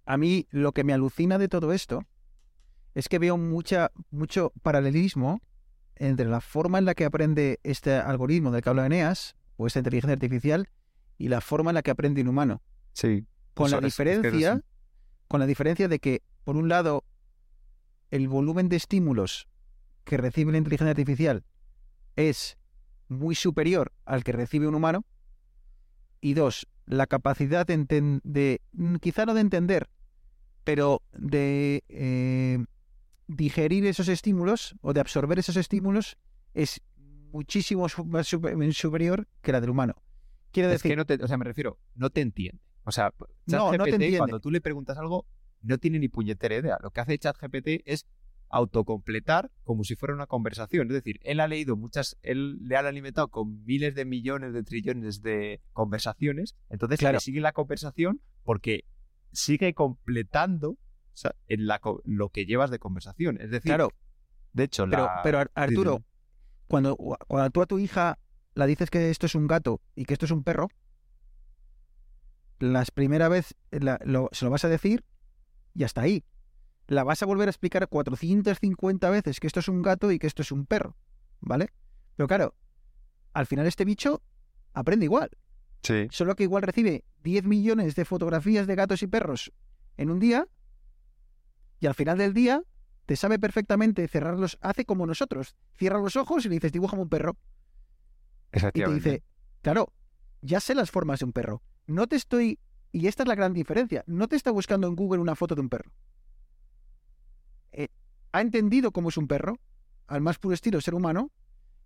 a 0.05 0.17
mí 0.17 0.47
lo 0.51 0.73
que 0.73 0.85
me 0.85 0.93
alucina 0.93 1.39
de 1.39 1.49
todo 1.49 1.73
esto 1.73 2.03
es 2.95 3.09
que 3.09 3.19
veo 3.19 3.37
mucha, 3.39 3.91
mucho 4.11 4.53
paralelismo 4.63 5.41
entre 5.97 6.27
la 6.27 6.41
forma 6.41 6.79
en 6.79 6.85
la 6.85 6.95
que 6.95 7.05
aprende 7.05 7.61
este 7.63 7.93
algoritmo 7.95 8.51
del 8.51 8.63
que 8.63 8.69
habla 8.69 8.87
Eneas, 8.87 9.37
o 9.57 9.67
esta 9.67 9.79
inteligencia 9.79 10.15
artificial, 10.15 10.69
y 11.17 11.29
la 11.29 11.41
forma 11.41 11.71
en 11.71 11.75
la 11.77 11.83
que 11.83 11.93
aprende 11.93 12.21
un 12.21 12.29
humano. 12.29 12.63
Sí. 12.93 13.27
Con 13.55 13.71
la 13.71 13.77
es 13.77 13.81
que 13.81 13.87
diferencia. 14.05 14.61
Con 15.29 15.41
la 15.41 15.47
diferencia 15.47 15.89
de 15.89 15.99
que, 15.99 16.23
por 16.45 16.57
un 16.57 16.69
lado, 16.69 17.05
el 18.11 18.29
volumen 18.29 18.69
de 18.69 18.77
estímulos 18.77 19.49
que 20.05 20.17
recibe 20.17 20.53
la 20.53 20.59
inteligencia 20.59 20.91
artificial 20.91 21.45
es 22.17 22.59
muy 23.09 23.35
superior 23.35 23.93
al 24.05 24.23
que 24.25 24.33
recibe 24.33 24.67
un 24.69 24.75
humano. 24.75 25.05
Y 26.21 26.35
dos, 26.35 26.67
la 26.87 27.07
capacidad 27.07 27.67
de, 27.67 28.61
mm, 28.73 28.97
quizá 28.97 29.27
no 29.27 29.35
de 29.35 29.41
entender, 29.41 29.89
pero 30.65 31.03
de 31.13 31.85
eh, 31.89 32.65
digerir 33.27 33.87
esos 33.87 34.09
estímulos 34.09 34.75
o 34.81 34.93
de 34.93 35.01
absorber 35.01 35.39
esos 35.39 35.57
estímulos 35.57 36.17
es 36.55 36.81
muchísimo 37.33 37.87
más 38.07 38.27
super- 38.29 38.73
superior 38.73 39.27
que 39.43 39.53
la 39.53 39.61
del 39.61 39.71
humano. 39.71 39.97
Quiere 40.53 40.69
Es 40.69 40.75
decir, 40.83 40.93
que 40.93 40.97
no 40.97 41.05
te, 41.05 41.15
o 41.23 41.27
sea, 41.27 41.37
me 41.37 41.45
refiero, 41.45 41.79
no 41.95 42.11
te 42.11 42.21
entiende. 42.21 42.63
O 42.85 42.93
sea, 42.93 43.13
No, 43.47 43.67
no 43.67 43.71
ChatGPT, 43.73 43.93
entiende. 43.95 44.19
cuando 44.19 44.41
tú 44.41 44.51
le 44.51 44.61
preguntas 44.61 44.97
algo, 44.99 45.27
no 45.63 45.79
tiene 45.79 45.99
ni 45.99 46.09
puñetera 46.09 46.57
idea. 46.57 46.79
Lo 46.83 46.91
que 46.91 47.01
hace 47.01 47.19
ChatGPT 47.19 47.83
es 47.87 48.07
autocompletar 48.51 49.51
como 49.65 49.85
si 49.85 49.97
fuera 49.97 50.15
una 50.15 50.27
conversación. 50.27 50.87
Es 50.89 50.95
decir, 50.95 51.19
él 51.23 51.41
ha 51.41 51.49
leído 51.49 51.77
muchas, 51.77 52.17
él 52.23 52.59
le 52.63 52.77
ha 52.77 52.81
alimentado 52.81 53.29
con 53.29 53.65
miles 53.65 53.95
de 53.95 54.05
millones 54.05 54.53
de 54.53 54.63
trillones 54.63 55.23
de 55.23 55.61
conversaciones, 55.73 56.55
entonces 56.69 56.99
Claro. 56.99 57.17
le 57.17 57.21
sigue 57.21 57.41
la 57.41 57.53
conversación 57.53 58.21
porque 58.45 58.85
sigue 59.33 59.75
completando 59.75 60.71
o 60.71 61.17
sea, 61.17 61.35
en 61.49 61.67
la, 61.67 61.81
lo 62.05 62.29
que 62.31 62.45
llevas 62.47 62.71
de 62.71 62.79
conversación. 62.79 63.41
Es 63.41 63.51
decir, 63.51 63.71
claro, 63.71 63.91
de 64.53 64.65
hecho, 64.65 64.85
pero, 64.91 65.05
la... 65.05 65.21
pero 65.23 65.39
Ar- 65.39 65.51
Arturo, 65.55 66.05
cuando, 66.67 66.97
cuando 66.97 67.51
tú 67.51 67.63
a 67.63 67.67
tu 67.67 67.79
hija 67.79 68.19
la 68.55 68.67
dices 68.67 68.91
que 68.91 69.11
esto 69.11 69.27
es 69.27 69.35
un 69.35 69.47
gato 69.47 69.81
y 69.95 70.05
que 70.05 70.15
esto 70.15 70.27
es 70.27 70.31
un 70.33 70.43
perro, 70.45 70.69
las 72.59 72.91
primera 72.91 73.29
vez 73.29 73.55
la- 73.71 73.99
lo- 74.05 74.29
se 74.33 74.45
lo 74.45 74.51
vas 74.51 74.65
a 74.65 74.69
decir 74.69 75.05
y 75.75 75.85
hasta 75.85 76.03
ahí. 76.03 76.25
La 76.87 77.03
vas 77.05 77.23
a 77.23 77.27
volver 77.27 77.49
a 77.49 77.51
explicar 77.51 77.89
450 77.89 79.11
veces 79.11 79.41
que 79.41 79.47
esto 79.47 79.61
es 79.61 79.69
un 79.69 79.83
gato 79.83 80.13
y 80.13 80.19
que 80.19 80.27
esto 80.27 80.43
es 80.43 80.53
un 80.53 80.67
perro, 80.67 80.97
¿vale? 81.41 81.71
Pero 82.17 82.27
claro, 82.27 82.55
al 83.33 83.47
final 83.47 83.67
este 83.67 83.85
bicho 83.85 84.23
aprende 84.75 85.05
igual, 85.07 85.31
Sí. 85.83 86.09
solo 86.11 86.37
que 86.37 86.43
igual 86.45 86.63
recibe 86.63 87.05
10 87.23 87.45
millones 87.45 87.95
de 87.97 88.05
fotografías 88.05 88.67
de 88.67 88.75
gatos 88.75 89.03
y 89.03 89.07
perros 89.07 89.53
en 89.97 90.11
un 90.11 90.19
día 90.21 90.47
y 91.81 91.87
al 91.87 91.95
final 91.95 92.19
del 92.19 92.35
día 92.35 92.63
te 93.07 93.17
sabe 93.17 93.39
perfectamente 93.39 94.07
cerrarlos, 94.09 94.59
hace 94.61 94.85
como 94.85 95.07
nosotros, 95.07 95.57
cierra 95.75 95.99
los 95.99 96.17
ojos 96.17 96.45
y 96.45 96.49
le 96.49 96.55
dices 96.57 96.73
dibújame 96.73 97.03
un 97.03 97.09
perro 97.09 97.37
y 98.53 98.61
te 98.83 98.95
dice, 98.95 99.23
claro, 99.63 99.93
ya 100.43 100.61
sé 100.61 100.75
las 100.75 100.91
formas 100.91 101.19
de 101.19 101.25
un 101.27 101.33
perro. 101.33 101.63
No 101.87 102.07
te 102.07 102.17
estoy, 102.17 102.59
y 102.93 103.07
esta 103.07 103.23
es 103.23 103.29
la 103.29 103.35
gran 103.35 103.53
diferencia, 103.53 104.05
no 104.07 104.29
te 104.29 104.37
está 104.37 104.51
buscando 104.51 104.87
en 104.87 104.97
Google 104.97 105.21
una 105.21 105.35
foto 105.35 105.55
de 105.55 105.61
un 105.61 105.69
perro. 105.69 105.93
Eh, 107.73 107.89
ha 108.33 108.41
entendido 108.41 108.93
cómo 108.93 109.11
es 109.11 109.17
un 109.17 109.29
perro, 109.29 109.59
al 110.07 110.21
más 110.21 110.39
puro 110.39 110.55
estilo 110.55 110.81
ser 110.81 110.95
humano, 110.95 111.31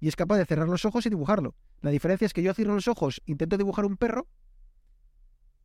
y 0.00 0.08
es 0.08 0.16
capaz 0.16 0.38
de 0.38 0.46
cerrar 0.46 0.68
los 0.68 0.84
ojos 0.84 1.06
y 1.06 1.10
dibujarlo. 1.10 1.54
La 1.80 1.90
diferencia 1.90 2.26
es 2.26 2.32
que 2.32 2.42
yo 2.42 2.54
cierro 2.54 2.74
los 2.74 2.88
ojos, 2.88 3.22
intento 3.26 3.56
dibujar 3.56 3.84
un 3.84 3.96
perro 3.96 4.28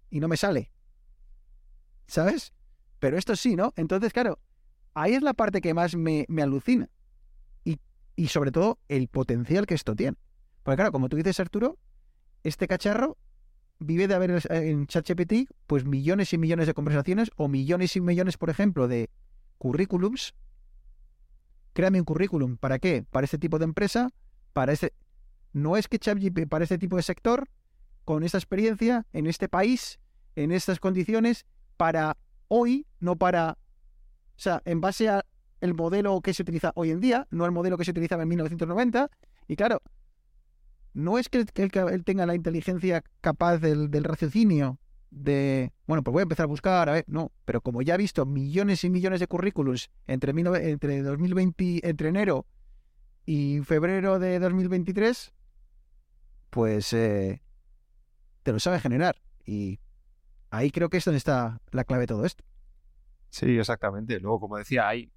y 0.10 0.20
no 0.20 0.28
me 0.28 0.38
sale. 0.38 0.72
¿Sabes? 2.08 2.54
Pero 3.00 3.18
esto 3.18 3.36
sí, 3.36 3.56
¿no? 3.56 3.74
Entonces, 3.76 4.14
claro, 4.14 4.40
ahí 4.94 5.14
es 5.14 5.22
la 5.22 5.34
parte 5.34 5.62
que 5.62 5.74
más 5.74 5.96
me, 5.96 6.26
me 6.30 6.42
alucina. 6.42 6.90
Y, 7.64 7.80
y 8.16 8.28
sobre 8.28 8.52
todo 8.52 8.80
el 8.88 9.08
potencial 9.08 9.66
que 9.66 9.74
esto 9.74 9.96
tiene. 9.96 10.18
Porque 10.64 10.78
claro, 10.78 10.92
como 10.92 11.10
tú 11.10 11.18
dices, 11.18 11.40
Arturo, 11.40 11.78
este 12.44 12.68
cacharro 12.68 13.18
vive 13.84 14.08
de 14.08 14.16
haber 14.16 14.32
eh, 14.32 14.70
en 14.70 14.88
ChatGPT 14.88 15.50
pues 15.68 15.86
millones 15.86 16.34
y 16.34 16.38
millones 16.38 16.68
de 16.68 16.74
conversaciones 16.74 17.32
o 17.36 17.48
millones 17.48 17.96
y 17.96 18.02
millones, 18.02 18.38
por 18.38 18.50
ejemplo, 18.50 18.88
de 18.88 19.10
currículums. 19.58 20.34
Créame 21.74 22.00
un 22.00 22.06
currículum. 22.06 22.58
¿Para 22.58 22.80
qué? 22.80 23.06
Para 23.10 23.26
este 23.26 23.38
tipo 23.38 23.60
de 23.60 23.66
empresa, 23.66 24.10
para 24.54 24.74
este... 24.74 24.94
No 25.54 25.78
es 25.78 25.88
que 25.88 26.00
ChatGPT, 26.00 26.48
para 26.50 26.64
este 26.64 26.78
tipo 26.78 26.96
de 26.96 27.04
sector, 27.04 27.48
con 28.06 28.24
esta 28.24 28.38
experiencia, 28.38 29.06
en 29.14 29.28
este 29.28 29.48
país, 29.48 30.00
en 30.36 30.52
estas 30.52 30.80
condiciones, 30.80 31.46
para 31.78 32.18
hoy, 32.48 32.88
no 33.00 33.16
para... 33.16 33.58
O 34.36 34.40
sea, 34.40 34.62
en 34.66 34.82
base 34.82 35.10
a 35.10 35.26
el 35.62 35.74
modelo 35.74 36.20
que 36.22 36.34
se 36.34 36.42
utiliza 36.42 36.72
hoy 36.76 36.92
en 36.92 37.00
día, 37.00 37.28
no 37.32 37.46
el 37.46 37.52
modelo 37.52 37.78
que 37.78 37.86
se 37.86 37.92
utilizaba 37.92 38.24
en 38.24 38.30
1990. 38.30 39.10
Y 39.48 39.56
claro, 39.56 39.82
no 40.94 41.18
es 41.18 41.30
que, 41.30 41.40
él- 41.40 42.04
tenga 42.04 42.26
la 42.26 42.36
inteligencia 42.36 43.04
capaz 43.22 43.58
del, 43.58 43.90
raciocinio, 44.04 44.80
de, 45.12 45.72
bueno, 45.86 46.04
pues 46.04 46.14
voy 46.14 46.22
a 46.22 46.24
empezar 46.24 46.46
a 46.46 46.48
buscar, 46.48 46.90
a 46.90 46.94
ver, 46.94 47.06
no, 47.08 47.32
pero 47.46 47.62
como 47.62 47.82
ya 47.82 47.96
he 47.96 47.98
visto 47.98 48.26
millones 48.26 48.84
y 48.84 48.90
millones 48.90 49.20
de 49.20 49.28
currículums 49.28 49.92
entre, 50.08 50.34
19 50.34 50.72
entre 50.72 51.02
2020, 51.02 51.88
entre 51.88 52.10
enero 52.10 52.46
y 53.26 53.60
febrero 53.62 54.20
de 54.20 54.40
2023, 54.40 55.34
pues 56.50 56.94
eh, 56.94 57.42
te 58.44 58.52
lo 58.52 58.60
sabe 58.60 58.80
generar. 58.80 59.22
Y 59.46 59.80
ahí 60.50 60.72
creo 60.72 60.90
que 60.90 60.98
es 60.98 61.06
donde 61.06 61.18
está 61.18 61.62
la 61.72 61.84
clave 61.84 62.02
de 62.02 62.08
todo 62.08 62.26
esto. 62.26 62.44
Sí, 63.30 63.58
exactamente. 63.58 64.20
Luego, 64.20 64.42
como 64.42 64.58
decía, 64.58 64.88
hay 64.88 65.12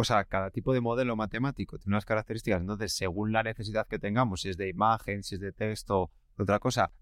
o 0.00 0.04
sea, 0.04 0.24
cada 0.24 0.50
tipo 0.50 0.72
de 0.72 0.80
modelo 0.80 1.16
matemático 1.16 1.78
tiene 1.78 1.94
unas 1.94 2.04
características, 2.04 2.60
entonces, 2.60 2.92
según 2.94 3.32
la 3.32 3.42
necesidad 3.42 3.86
que 3.86 3.98
tengamos, 3.98 4.42
si 4.42 4.50
es 4.50 4.56
de 4.56 4.68
imagen, 4.68 5.22
si 5.22 5.36
es 5.36 5.40
de 5.40 5.52
texto, 5.52 6.10
otra 6.38 6.58
cosa, 6.58 6.92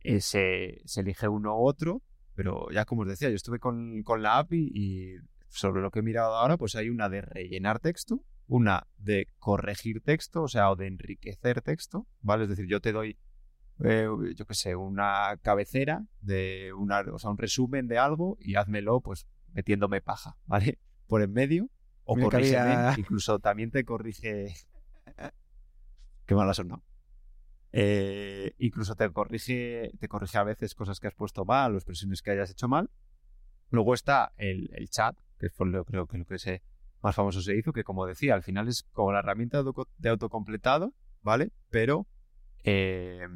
eh, 0.00 0.20
se, 0.20 0.82
se 0.84 1.00
elige 1.00 1.28
uno 1.28 1.56
u 1.56 1.66
otro, 1.66 2.02
pero 2.34 2.70
ya 2.70 2.84
como 2.84 3.02
os 3.02 3.08
decía, 3.08 3.28
yo 3.28 3.36
estuve 3.36 3.58
con, 3.58 4.02
con 4.02 4.22
la 4.22 4.38
API 4.38 4.70
y 4.74 5.16
sobre 5.48 5.82
lo 5.82 5.90
que 5.90 6.00
he 6.00 6.02
mirado 6.02 6.34
ahora, 6.34 6.56
pues 6.56 6.74
hay 6.76 6.90
una 6.90 7.08
de 7.08 7.22
rellenar 7.22 7.80
texto, 7.80 8.22
una 8.46 8.86
de 8.98 9.28
corregir 9.38 10.02
texto, 10.02 10.42
o 10.42 10.48
sea, 10.48 10.70
o 10.70 10.76
de 10.76 10.86
enriquecer 10.86 11.62
texto, 11.62 12.06
¿vale? 12.20 12.44
Es 12.44 12.50
decir, 12.50 12.66
yo 12.68 12.80
te 12.80 12.92
doy 12.92 13.18
eh, 13.84 14.08
yo 14.34 14.46
qué 14.46 14.54
sé, 14.54 14.74
una 14.74 15.36
cabecera 15.42 16.06
de 16.20 16.72
una, 16.72 17.00
o 17.12 17.18
sea, 17.18 17.30
un 17.30 17.38
resumen 17.38 17.88
de 17.88 17.98
algo 17.98 18.38
y 18.40 18.54
házmelo 18.54 19.00
pues 19.00 19.26
metiéndome 19.52 20.00
paja, 20.00 20.36
¿vale? 20.46 20.78
Por 21.06 21.22
en 21.22 21.32
medio 21.32 21.68
o 22.06 22.16
Mira 22.16 22.28
que 22.28 22.36
corrígeme, 22.36 22.60
había- 22.60 22.94
incluso 22.98 23.38
también 23.38 23.70
te 23.70 23.84
corrige 23.84 24.54
qué 26.26 26.34
mal 26.34 26.48
ha 26.48 26.54
sonado. 26.54 26.82
Eh, 27.72 28.54
incluso 28.58 28.94
te 28.94 29.10
corrige, 29.10 29.90
te 29.98 30.08
corrige 30.08 30.38
a 30.38 30.44
veces 30.44 30.74
cosas 30.74 30.98
que 30.98 31.08
has 31.08 31.14
puesto 31.14 31.44
mal 31.44 31.74
o 31.74 31.76
expresiones 31.76 32.22
que 32.22 32.30
hayas 32.30 32.50
hecho 32.50 32.68
mal. 32.68 32.90
Luego 33.70 33.94
está 33.94 34.32
el, 34.36 34.70
el 34.74 34.88
chat, 34.88 35.16
que 35.38 35.50
fue 35.50 35.66
lo, 35.68 35.84
creo 35.84 36.06
que 36.06 36.18
lo 36.18 36.24
que 36.24 36.38
se, 36.38 36.62
más 37.02 37.14
famoso 37.14 37.40
se 37.42 37.56
hizo, 37.56 37.72
que 37.72 37.84
como 37.84 38.06
decía, 38.06 38.34
al 38.34 38.42
final 38.42 38.68
es 38.68 38.84
como 38.92 39.12
la 39.12 39.18
herramienta 39.18 39.62
de 39.98 40.08
autocompletado, 40.08 40.94
¿vale? 41.22 41.50
Pero 41.70 42.06
eh, 42.64 43.26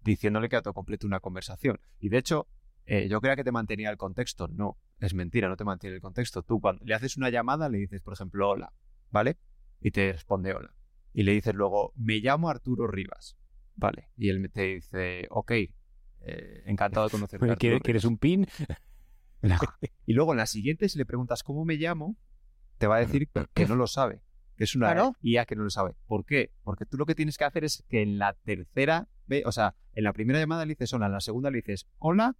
diciéndole 0.00 0.48
que 0.48 0.56
autocomplete 0.56 1.06
una 1.06 1.20
conversación. 1.20 1.78
Y 1.98 2.08
de 2.08 2.18
hecho, 2.18 2.46
eh, 2.86 3.08
yo 3.08 3.20
creía 3.20 3.36
que 3.36 3.44
te 3.44 3.52
mantenía 3.52 3.90
el 3.90 3.96
contexto. 3.96 4.48
No, 4.48 4.78
es 5.06 5.14
mentira, 5.14 5.48
no 5.48 5.56
te 5.56 5.64
mantiene 5.64 5.96
el 5.96 6.02
contexto. 6.02 6.42
Tú 6.42 6.60
cuando 6.60 6.84
le 6.84 6.94
haces 6.94 7.16
una 7.16 7.30
llamada 7.30 7.68
le 7.68 7.78
dices, 7.78 8.02
por 8.02 8.14
ejemplo, 8.14 8.48
hola, 8.50 8.72
¿vale? 9.10 9.38
Y 9.80 9.90
te 9.90 10.12
responde 10.12 10.54
hola. 10.54 10.74
Y 11.12 11.24
le 11.24 11.32
dices 11.32 11.54
luego, 11.54 11.92
me 11.96 12.18
llamo 12.18 12.48
Arturo 12.48 12.86
Rivas, 12.86 13.36
¿vale? 13.74 14.08
Y 14.16 14.28
él 14.28 14.50
te 14.52 14.74
dice, 14.74 15.26
ok, 15.30 15.50
eh, 15.50 16.62
encantado 16.66 17.06
de 17.06 17.10
conocerte. 17.10 17.44
Arturo 17.50 17.58
¿Quieres, 17.58 17.82
quieres 17.82 18.02
Rivas". 18.02 18.10
un 18.12 18.18
pin? 18.18 18.46
Y 20.06 20.12
luego 20.12 20.32
en 20.32 20.38
la 20.38 20.46
siguiente, 20.46 20.88
si 20.88 20.98
le 20.98 21.04
preguntas 21.04 21.42
cómo 21.42 21.64
me 21.64 21.74
llamo, 21.74 22.16
te 22.78 22.86
va 22.86 22.96
a 22.96 23.00
decir 23.00 23.28
que 23.54 23.66
no 23.66 23.74
lo 23.74 23.88
sabe. 23.88 24.22
Que 24.56 24.64
es 24.64 24.76
una 24.76 24.94
¿no? 24.94 25.16
IA 25.20 25.46
que 25.46 25.56
no 25.56 25.64
lo 25.64 25.70
sabe. 25.70 25.96
¿Por 26.06 26.24
qué? 26.24 26.52
Porque 26.62 26.86
tú 26.86 26.96
lo 26.96 27.06
que 27.06 27.14
tienes 27.16 27.38
que 27.38 27.44
hacer 27.44 27.64
es 27.64 27.84
que 27.88 28.02
en 28.02 28.18
la 28.18 28.34
tercera, 28.34 29.08
o 29.44 29.52
sea, 29.52 29.74
en 29.94 30.04
la 30.04 30.12
primera 30.12 30.38
llamada 30.38 30.64
le 30.64 30.74
dices 30.74 30.92
hola, 30.92 31.06
en 31.06 31.12
la 31.12 31.20
segunda 31.20 31.50
le 31.50 31.56
dices 31.56 31.88
hola 31.98 32.36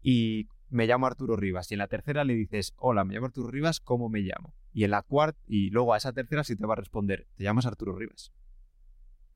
y 0.00 0.48
me 0.72 0.86
llamo 0.86 1.06
Arturo 1.06 1.36
Rivas. 1.36 1.70
Y 1.70 1.74
en 1.74 1.78
la 1.78 1.88
tercera 1.88 2.24
le 2.24 2.34
dices 2.34 2.72
hola, 2.76 3.04
me 3.04 3.14
llamo 3.14 3.26
Arturo 3.26 3.48
Rivas, 3.50 3.80
¿cómo 3.80 4.08
me 4.08 4.20
llamo? 4.20 4.54
Y 4.72 4.84
en 4.84 4.90
la 4.90 5.02
cuarta, 5.02 5.38
y 5.46 5.70
luego 5.70 5.94
a 5.94 5.98
esa 5.98 6.12
tercera 6.12 6.42
sí 6.44 6.56
te 6.56 6.66
va 6.66 6.72
a 6.74 6.76
responder, 6.76 7.26
te 7.36 7.44
llamas 7.44 7.66
Arturo 7.66 7.94
Rivas. 7.94 8.32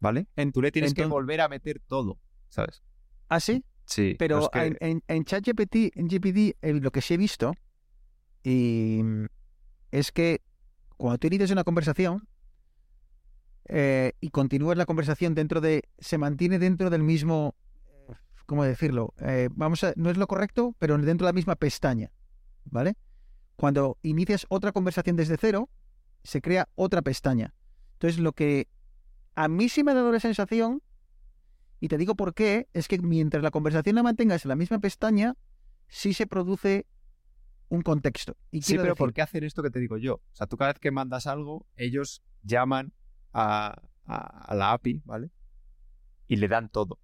¿Vale? 0.01 0.27
En- 0.37 0.53
Tú 0.53 0.61
le 0.63 0.73
tienes 0.73 0.93
que 0.95 1.05
volver 1.07 1.41
a 1.41 1.49
meter 1.49 1.81
todo, 1.87 2.19
¿sabes? 2.49 2.83
¿Ah, 3.29 3.41
sí? 3.41 3.65
Sí. 3.87 4.15
Pero 4.19 4.41
es 4.41 4.49
que- 4.51 4.59
en, 4.67 4.77
en, 4.81 5.03
en 5.09 5.25
ChatGPT, 5.25 5.97
en 5.97 6.09
GPD, 6.09 6.57
eh, 6.61 6.73
lo 6.75 6.91
que 6.91 7.01
sí 7.01 7.15
he 7.15 7.17
visto 7.17 7.53
y, 8.43 9.01
mm, 9.03 9.27
es 9.93 10.13
que 10.13 10.43
cuando 10.97 11.19
tú 11.19 11.27
inicias 11.29 11.51
una 11.51 11.65
conversación 11.65 12.27
eh, 13.69 14.13
y 14.21 14.31
continúas 14.31 14.77
la 14.77 14.87
conversación 14.87 15.35
dentro 15.35 15.61
de... 15.61 15.83
se 15.99 16.19
mantiene 16.19 16.59
dentro 16.59 16.91
del 16.91 17.03
mismo... 17.03 17.55
¿Cómo 18.47 18.65
decirlo? 18.65 19.13
Eh, 19.21 19.49
vamos 19.53 19.83
a... 19.85 19.93
No 19.97 20.09
es 20.11 20.17
lo 20.17 20.27
correcto, 20.27 20.75
pero 20.79 20.97
dentro 20.99 21.27
de 21.27 21.33
la 21.33 21.35
misma 21.35 21.57
pestaña. 21.57 22.13
¿Vale? 22.65 22.97
Cuando 23.57 23.99
inicias 24.03 24.47
otra 24.49 24.73
conversación 24.73 25.17
desde 25.17 25.37
cero, 25.37 25.69
se 26.23 26.41
crea 26.41 26.69
otra 26.75 27.03
pestaña. 27.03 27.55
Entonces, 27.95 28.19
lo 28.21 28.33
que 28.33 28.69
a 29.35 29.49
mí 29.49 29.69
sí 29.69 29.83
me 29.85 29.93
ha 29.93 29.95
dado 29.95 30.13
la 30.13 30.21
sensación 30.21 30.83
y 31.81 31.89
te 31.89 31.99
digo 31.99 32.15
por 32.15 32.35
qué, 32.35 32.69
es 32.73 32.89
que 32.89 32.99
mientras 32.99 33.43
la 33.43 33.51
conversación 33.51 33.97
la 33.97 34.03
mantengas 34.03 34.45
en 34.45 34.49
la 34.51 34.57
misma 34.57 34.79
pestaña, 34.79 35.37
sí 35.89 36.15
se 36.15 36.27
produce 36.27 36.87
un 37.69 37.83
contexto. 37.83 38.37
Y 38.51 38.63
Sí, 38.63 38.75
pero 38.75 38.89
decir, 38.89 38.99
¿por 38.99 39.13
qué 39.13 39.23
hacen 39.23 39.45
esto 39.45 39.63
que 39.63 39.71
te 39.71 39.79
digo 39.81 39.97
yo? 39.99 40.15
O 40.17 40.23
sea, 40.35 40.47
tú 40.47 40.57
cada 40.57 40.73
vez 40.73 40.81
que 40.81 40.91
mandas 40.91 41.27
algo, 41.27 41.67
ellos 41.77 42.23
llaman 42.43 42.93
a, 43.33 43.83
a- 44.05 44.45
a 44.51 44.55
la 44.55 44.73
API, 44.73 45.03
¿vale? 45.05 45.31
Y 46.29 46.37
le 46.37 46.49
dan 46.49 46.69
todo. 46.71 46.99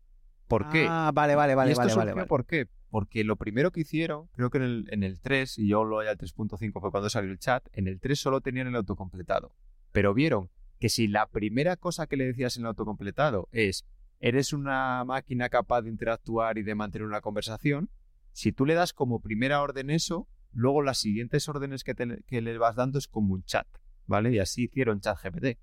¿Por 0.52 0.68
qué? 0.68 0.86
Ah, 0.86 1.10
vale, 1.14 1.34
vale, 1.34 1.54
vale, 1.54 1.70
¿Y 1.70 1.72
esto 1.72 1.80
vale, 1.80 1.94
vale, 1.94 2.10
surgió 2.10 2.16
vale. 2.16 2.28
¿Por 2.28 2.44
qué? 2.44 2.68
Porque 2.90 3.24
lo 3.24 3.36
primero 3.36 3.70
que 3.70 3.80
hicieron, 3.80 4.26
creo 4.34 4.50
que 4.50 4.58
en 4.58 4.64
el, 4.64 4.84
en 4.90 5.02
el 5.02 5.18
3, 5.18 5.58
y 5.58 5.66
yo 5.66 5.82
lo 5.82 6.04
ya 6.04 6.10
el 6.10 6.18
3.5 6.18 6.78
fue 6.78 6.90
cuando 6.90 7.08
salió 7.08 7.30
el 7.30 7.38
chat, 7.38 7.66
en 7.72 7.88
el 7.88 7.98
3 8.00 8.20
solo 8.20 8.42
tenían 8.42 8.66
el 8.66 8.76
autocompletado. 8.76 9.54
Pero 9.92 10.12
vieron 10.12 10.50
que 10.78 10.90
si 10.90 11.08
la 11.08 11.26
primera 11.26 11.76
cosa 11.76 12.06
que 12.06 12.18
le 12.18 12.26
decías 12.26 12.58
en 12.58 12.64
el 12.64 12.66
autocompletado 12.66 13.48
es 13.50 13.86
eres 14.20 14.52
una 14.52 15.02
máquina 15.06 15.48
capaz 15.48 15.80
de 15.82 15.88
interactuar 15.88 16.58
y 16.58 16.62
de 16.62 16.74
mantener 16.74 17.06
una 17.08 17.22
conversación, 17.22 17.88
si 18.32 18.52
tú 18.52 18.66
le 18.66 18.74
das 18.74 18.92
como 18.92 19.20
primera 19.20 19.62
orden 19.62 19.88
eso, 19.88 20.28
luego 20.52 20.82
las 20.82 20.98
siguientes 20.98 21.48
órdenes 21.48 21.82
que, 21.82 21.94
te- 21.94 22.22
que 22.26 22.42
le 22.42 22.58
vas 22.58 22.76
dando 22.76 22.98
es 22.98 23.08
como 23.08 23.32
un 23.32 23.42
chat, 23.44 23.66
¿vale? 24.06 24.30
Y 24.32 24.38
así 24.38 24.64
hicieron 24.64 25.00
chat 25.00 25.16
GPT, 25.16 25.58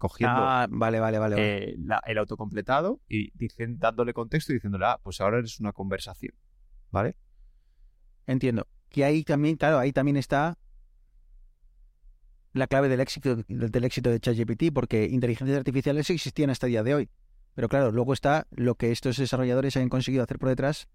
cogiendo 0.00 0.34
Ah, 0.42 0.66
vale, 0.70 0.98
vale, 0.98 1.18
vale. 1.18 1.36
vale. 1.36 1.72
eh, 1.72 1.76
la- 1.78 2.02
el 2.06 2.18
autocompletado 2.18 3.00
y 3.06 3.30
dicen, 3.38 3.78
dándole 3.78 4.12
contexto 4.14 4.50
y 4.52 4.56
diciéndole, 4.56 4.86
ah, 4.86 4.98
pues 5.02 5.20
ahora 5.20 5.38
eres 5.38 5.60
una 5.60 5.72
conversación, 5.72 6.34
¿vale? 6.90 7.14
Entiendo. 8.26 8.66
Que 8.88 9.04
ahí 9.04 9.22
también, 9.22 9.56
claro, 9.56 9.78
ahí 9.78 9.92
también 9.92 10.16
está 10.16 10.58
la 12.52 12.66
clave 12.66 12.88
del 12.88 13.00
éxito, 13.00 13.36
del, 13.46 13.84
éxito 13.84 14.10
de 14.10 14.18
ChatGPT, 14.18 14.72
porque 14.74 15.04
inteligencias 15.04 15.58
artificiales 15.58 16.10
existían 16.10 16.50
hasta 16.50 16.66
el 16.66 16.72
día 16.72 16.82
de 16.82 16.94
hoy. 16.94 17.10
Pero 17.54 17.68
claro, 17.68 17.92
luego 17.92 18.12
está 18.12 18.46
lo 18.50 18.74
que 18.76 18.90
estos 18.90 19.18
desarrolladores 19.18 19.76
han 19.76 19.88
conseguido 19.88 20.24
hacer 20.24 20.38
por 20.38 20.48
detrás, 20.48 20.88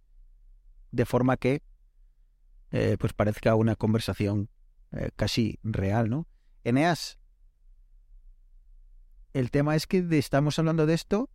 de 0.92 1.06
forma 1.06 1.38
que 1.38 1.62
eh, 2.72 2.98
pues 3.00 3.14
parezca 3.14 3.56
una 3.56 3.76
conversación 3.76 4.50
eh, 4.92 5.12
casi 5.16 5.60
real, 5.64 6.10
¿no? 6.10 6.28
Eneas, 6.64 7.20
el 9.36 9.52
tema 9.52 9.76
es 9.76 9.86
que 9.86 10.08
estamos 10.12 10.58
hablando 10.60 10.86
de 10.86 10.94
esto 10.94 11.30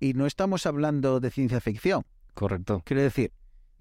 y 0.00 0.14
no 0.14 0.24
estamos 0.24 0.64
hablando 0.64 1.20
de 1.20 1.30
ciencia 1.30 1.60
ficción. 1.60 2.06
Correcto. 2.32 2.80
Quiero 2.86 3.02
decir, 3.02 3.34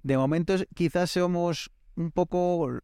de 0.04 0.18
momento 0.18 0.54
quizás 0.74 1.12
somos 1.12 1.72
un 1.96 2.12
poco 2.12 2.82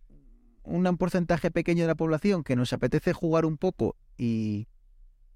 un 0.64 0.98
porcentaje 0.98 1.52
pequeño 1.52 1.84
de 1.84 1.90
la 1.90 1.96
población 1.96 2.46
que 2.46 2.56
nos 2.56 2.72
apetece 2.72 3.12
jugar 3.12 3.46
un 3.46 3.58
poco 3.58 3.98
y 4.18 4.70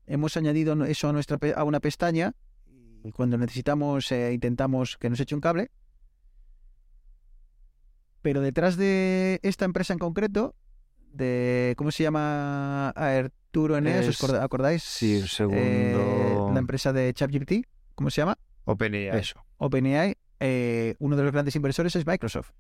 hemos 0.08 0.38
añadido 0.38 0.86
eso 0.86 1.10
a 1.10 1.12
nuestra 1.12 1.38
a 1.54 1.66
una 1.66 1.82
pestaña 1.82 2.36
y 3.04 3.12
cuando 3.12 3.38
necesitamos 3.38 4.10
eh, 4.14 4.32
intentamos 4.32 4.96
que 4.96 5.10
nos 5.10 5.20
eche 5.20 5.36
un 5.36 5.42
cable. 5.42 5.72
Pero 8.22 8.40
detrás 8.40 8.78
de 8.78 9.42
esta 9.44 9.66
empresa 9.66 9.92
en 9.92 10.00
concreto, 10.00 10.56
de 11.12 11.76
¿cómo 11.78 11.92
se 11.92 12.04
llama? 12.04 12.90
Arturo 12.92 13.45
¿os 13.58 14.24
acordáis? 14.34 14.84
Sí, 14.84 15.18
un 15.22 15.28
segundo. 15.28 15.62
Eh, 15.62 16.54
la 16.54 16.60
empresa 16.60 16.94
de 16.94 17.14
ChatGPT, 17.14 17.68
¿cómo 17.96 18.10
se 18.10 18.22
llama? 18.22 18.38
OpenAI. 18.66 19.20
Eso. 19.20 19.44
OpenAI, 19.58 20.16
eh, 20.40 20.96
uno 21.00 21.16
de 21.16 21.24
los 21.24 21.32
grandes 21.32 21.56
inversores 21.56 21.96
es 21.96 22.06
Microsoft. 22.06 22.52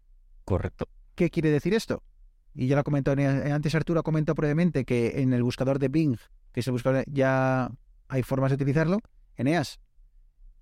Correcto. 0.43 0.87
¿Qué 1.15 1.29
quiere 1.29 1.49
decir 1.49 1.73
esto? 1.73 2.03
Y 2.53 2.67
ya 2.67 2.75
lo 2.75 2.83
comentó 2.83 3.13
eh, 3.13 3.51
antes 3.51 3.75
Arturo 3.75 4.03
comentó 4.03 4.33
previamente 4.35 4.85
que 4.85 5.21
en 5.21 5.33
el 5.33 5.43
buscador 5.43 5.79
de 5.79 5.89
Bing, 5.89 6.17
que 6.53 6.61
es 6.61 6.67
el 6.67 6.73
buscador, 6.73 7.03
ya 7.07 7.69
hay 8.07 8.23
formas 8.23 8.51
de 8.51 8.55
utilizarlo. 8.55 8.99
Eneas, 9.35 9.79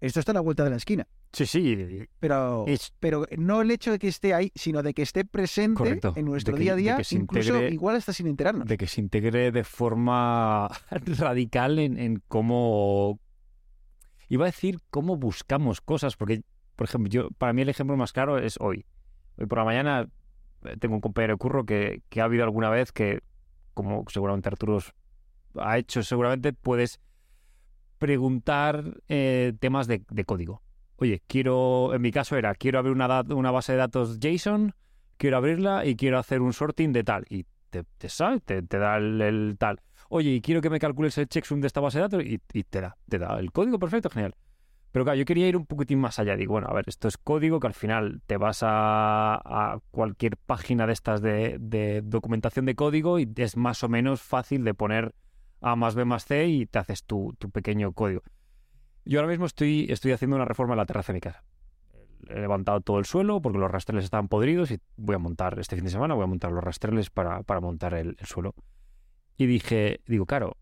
esto 0.05 0.19
está 0.19 0.31
a 0.31 0.35
la 0.35 0.41
vuelta 0.41 0.63
de 0.63 0.69
la 0.69 0.75
esquina. 0.75 1.07
Sí, 1.31 1.45
sí. 1.45 2.05
Pero, 2.19 2.65
Es- 2.67 2.93
pero 2.99 3.25
no 3.37 3.61
el 3.61 3.71
hecho 3.71 3.91
de 3.91 3.99
que 3.99 4.07
esté 4.07 4.33
ahí, 4.33 4.51
sino 4.55 4.83
de 4.83 4.93
que 4.93 5.01
esté 5.01 5.23
presente 5.25 5.77
Correcto. 5.77 6.13
en 6.15 6.25
nuestro 6.25 6.55
que- 6.55 6.61
día 6.61 6.73
a 6.73 6.75
día, 6.75 6.97
incluso 7.11 7.53
integre- 7.55 7.71
igual 7.73 7.95
hasta 7.95 8.11
sin 8.13 8.27
enterarnos. 8.27 8.67
de 8.67 8.77
que 8.77 8.87
se 8.87 9.01
integre 9.01 9.51
de 9.51 9.63
forma 9.63 10.67
radical 11.17 11.79
en, 11.79 11.97
en 11.97 12.21
cómo 12.27 13.19
iba 14.29 14.45
a 14.45 14.47
decir 14.47 14.79
cómo 14.89 15.15
buscamos 15.17 15.81
cosas 15.81 16.15
porque 16.17 16.41
por 16.75 16.87
ejemplo 16.87 17.09
yo 17.09 17.29
para 17.37 17.53
mí 17.53 17.61
el 17.61 17.69
ejemplo 17.69 17.95
más 17.97 18.13
claro 18.13 18.37
es 18.39 18.55
hoy 18.59 18.85
hoy 19.37 19.45
por 19.45 19.59
la 19.59 19.65
mañana 19.65 20.07
eh, 20.63 20.75
tengo 20.79 20.95
un 20.95 21.01
compañero 21.01 21.33
de 21.35 21.37
curro 21.37 21.65
que, 21.65 22.01
que 22.09 22.19
ha 22.21 22.23
habido 22.23 22.43
alguna 22.43 22.69
vez 22.69 22.91
que 22.91 23.19
como 23.75 24.03
seguramente 24.09 24.49
Arturo 24.49 24.79
ha 25.55 25.77
hecho 25.77 26.01
seguramente 26.03 26.51
puedes 26.53 26.99
preguntar 28.03 28.99
eh, 29.07 29.53
temas 29.61 29.87
de, 29.87 30.03
código 30.25 30.61
oye 30.97 31.21
quiero 31.25 31.93
en 31.93 32.01
mi 32.01 32.11
caso 32.11 32.35
era 32.35 32.53
quiero 32.53 32.79
abrir 32.79 32.91
una, 32.91 33.51
base 33.51 33.71
de 33.71 33.77
datos 33.77 34.19
JSON 34.19 34.75
quiero 35.15 35.37
abrirla 35.37 35.85
y 35.85 35.95
quiero 35.95 36.19
hacer 36.19 36.41
un 36.41 36.51
sorting 36.51 36.91
de 36.91 37.05
tal 37.05 37.23
y 37.29 37.45
te, 37.69 37.85
te 37.97 38.61
te, 38.67 38.77
da 38.77 38.97
el, 38.97 39.55
tal. 39.57 39.81
Oye, 40.09 40.31
y 40.31 40.41
quiero 40.41 40.59
que 40.59 40.69
me 40.69 40.79
calcules 40.79 41.17
el 41.17 41.29
checksum 41.29 41.61
de 41.61 41.67
esta 41.67 41.79
base 41.79 41.97
de 41.97 42.01
datos 42.01 42.23
y, 42.25 42.37
te 42.65 42.81
da, 42.81 42.97
te 43.07 43.17
da 43.17 43.39
el 43.39 43.51
código 43.53 43.79
perfecto, 43.79 44.09
genial. 44.09 44.35
Pero 44.91 45.05
claro, 45.05 45.17
yo 45.17 45.25
quería 45.25 45.47
ir 45.47 45.55
un 45.55 45.65
poquitín 45.65 45.99
más 45.99 46.19
allá. 46.19 46.35
Digo, 46.35 46.51
bueno, 46.51 46.67
a 46.67 46.73
ver, 46.73 46.83
esto 46.87 47.07
es 47.07 47.17
código 47.17 47.59
que 47.59 47.67
al 47.67 47.73
final 47.73 48.21
te 48.27 48.37
vas 48.37 48.59
a, 48.61 49.79
cualquier 49.91 50.37
página 50.37 50.85
de 50.85 50.93
estas 50.93 51.21
de 51.21 52.01
documentación 52.03 52.65
de 52.65 52.75
código 52.75 53.17
y 53.17 53.27
es 53.37 53.57
más 53.57 53.81
o 53.83 53.89
menos 53.89 54.21
fácil 54.21 54.63
de 54.65 54.73
poner 54.73 55.15
A 55.63 55.75
más 55.75 55.95
B 55.95 56.05
más 56.05 56.25
C 56.25 56.45
y 56.45 56.65
te 56.67 56.77
haces 56.77 57.03
tu, 57.03 57.35
tu 57.39 57.49
pequeño 57.49 57.93
código. 57.93 58.21
Yo 59.05 59.19
ahora 59.19 59.31
mismo 59.31 59.45
estoy, 59.45 59.87
estoy 59.89 60.11
haciendo 60.11 60.35
una 60.35 60.45
reforma 60.45 60.73
en 60.73 60.77
la 60.77 60.85
terraza 60.85 61.11
de 61.11 61.17
mi 61.17 61.21
casa. 61.21 61.43
He 62.29 62.39
levantado 62.39 62.79
todo 62.81 62.99
el 62.99 63.05
suelo 63.05 63.41
porque 63.41 63.57
los 63.57 63.71
rastreles 63.71 64.05
estaban 64.05 64.27
podridos 64.27 64.69
y 64.71 64.79
voy 64.95 65.15
a 65.15 65.19
montar 65.19 65.57
este 65.59 65.75
fin 65.75 65.85
de 65.85 65.91
semana, 65.91 66.13
voy 66.13 66.23
a 66.23 66.27
montar 66.27 66.51
los 66.51 66.63
rastreles 66.63 67.09
para, 67.09 67.43
para 67.43 67.59
montar 67.59 67.95
el, 67.95 68.15
el 68.19 68.25
suelo. 68.27 68.53
Y 69.35 69.45
dije, 69.45 70.01
digo, 70.05 70.25
claro, 70.25 70.57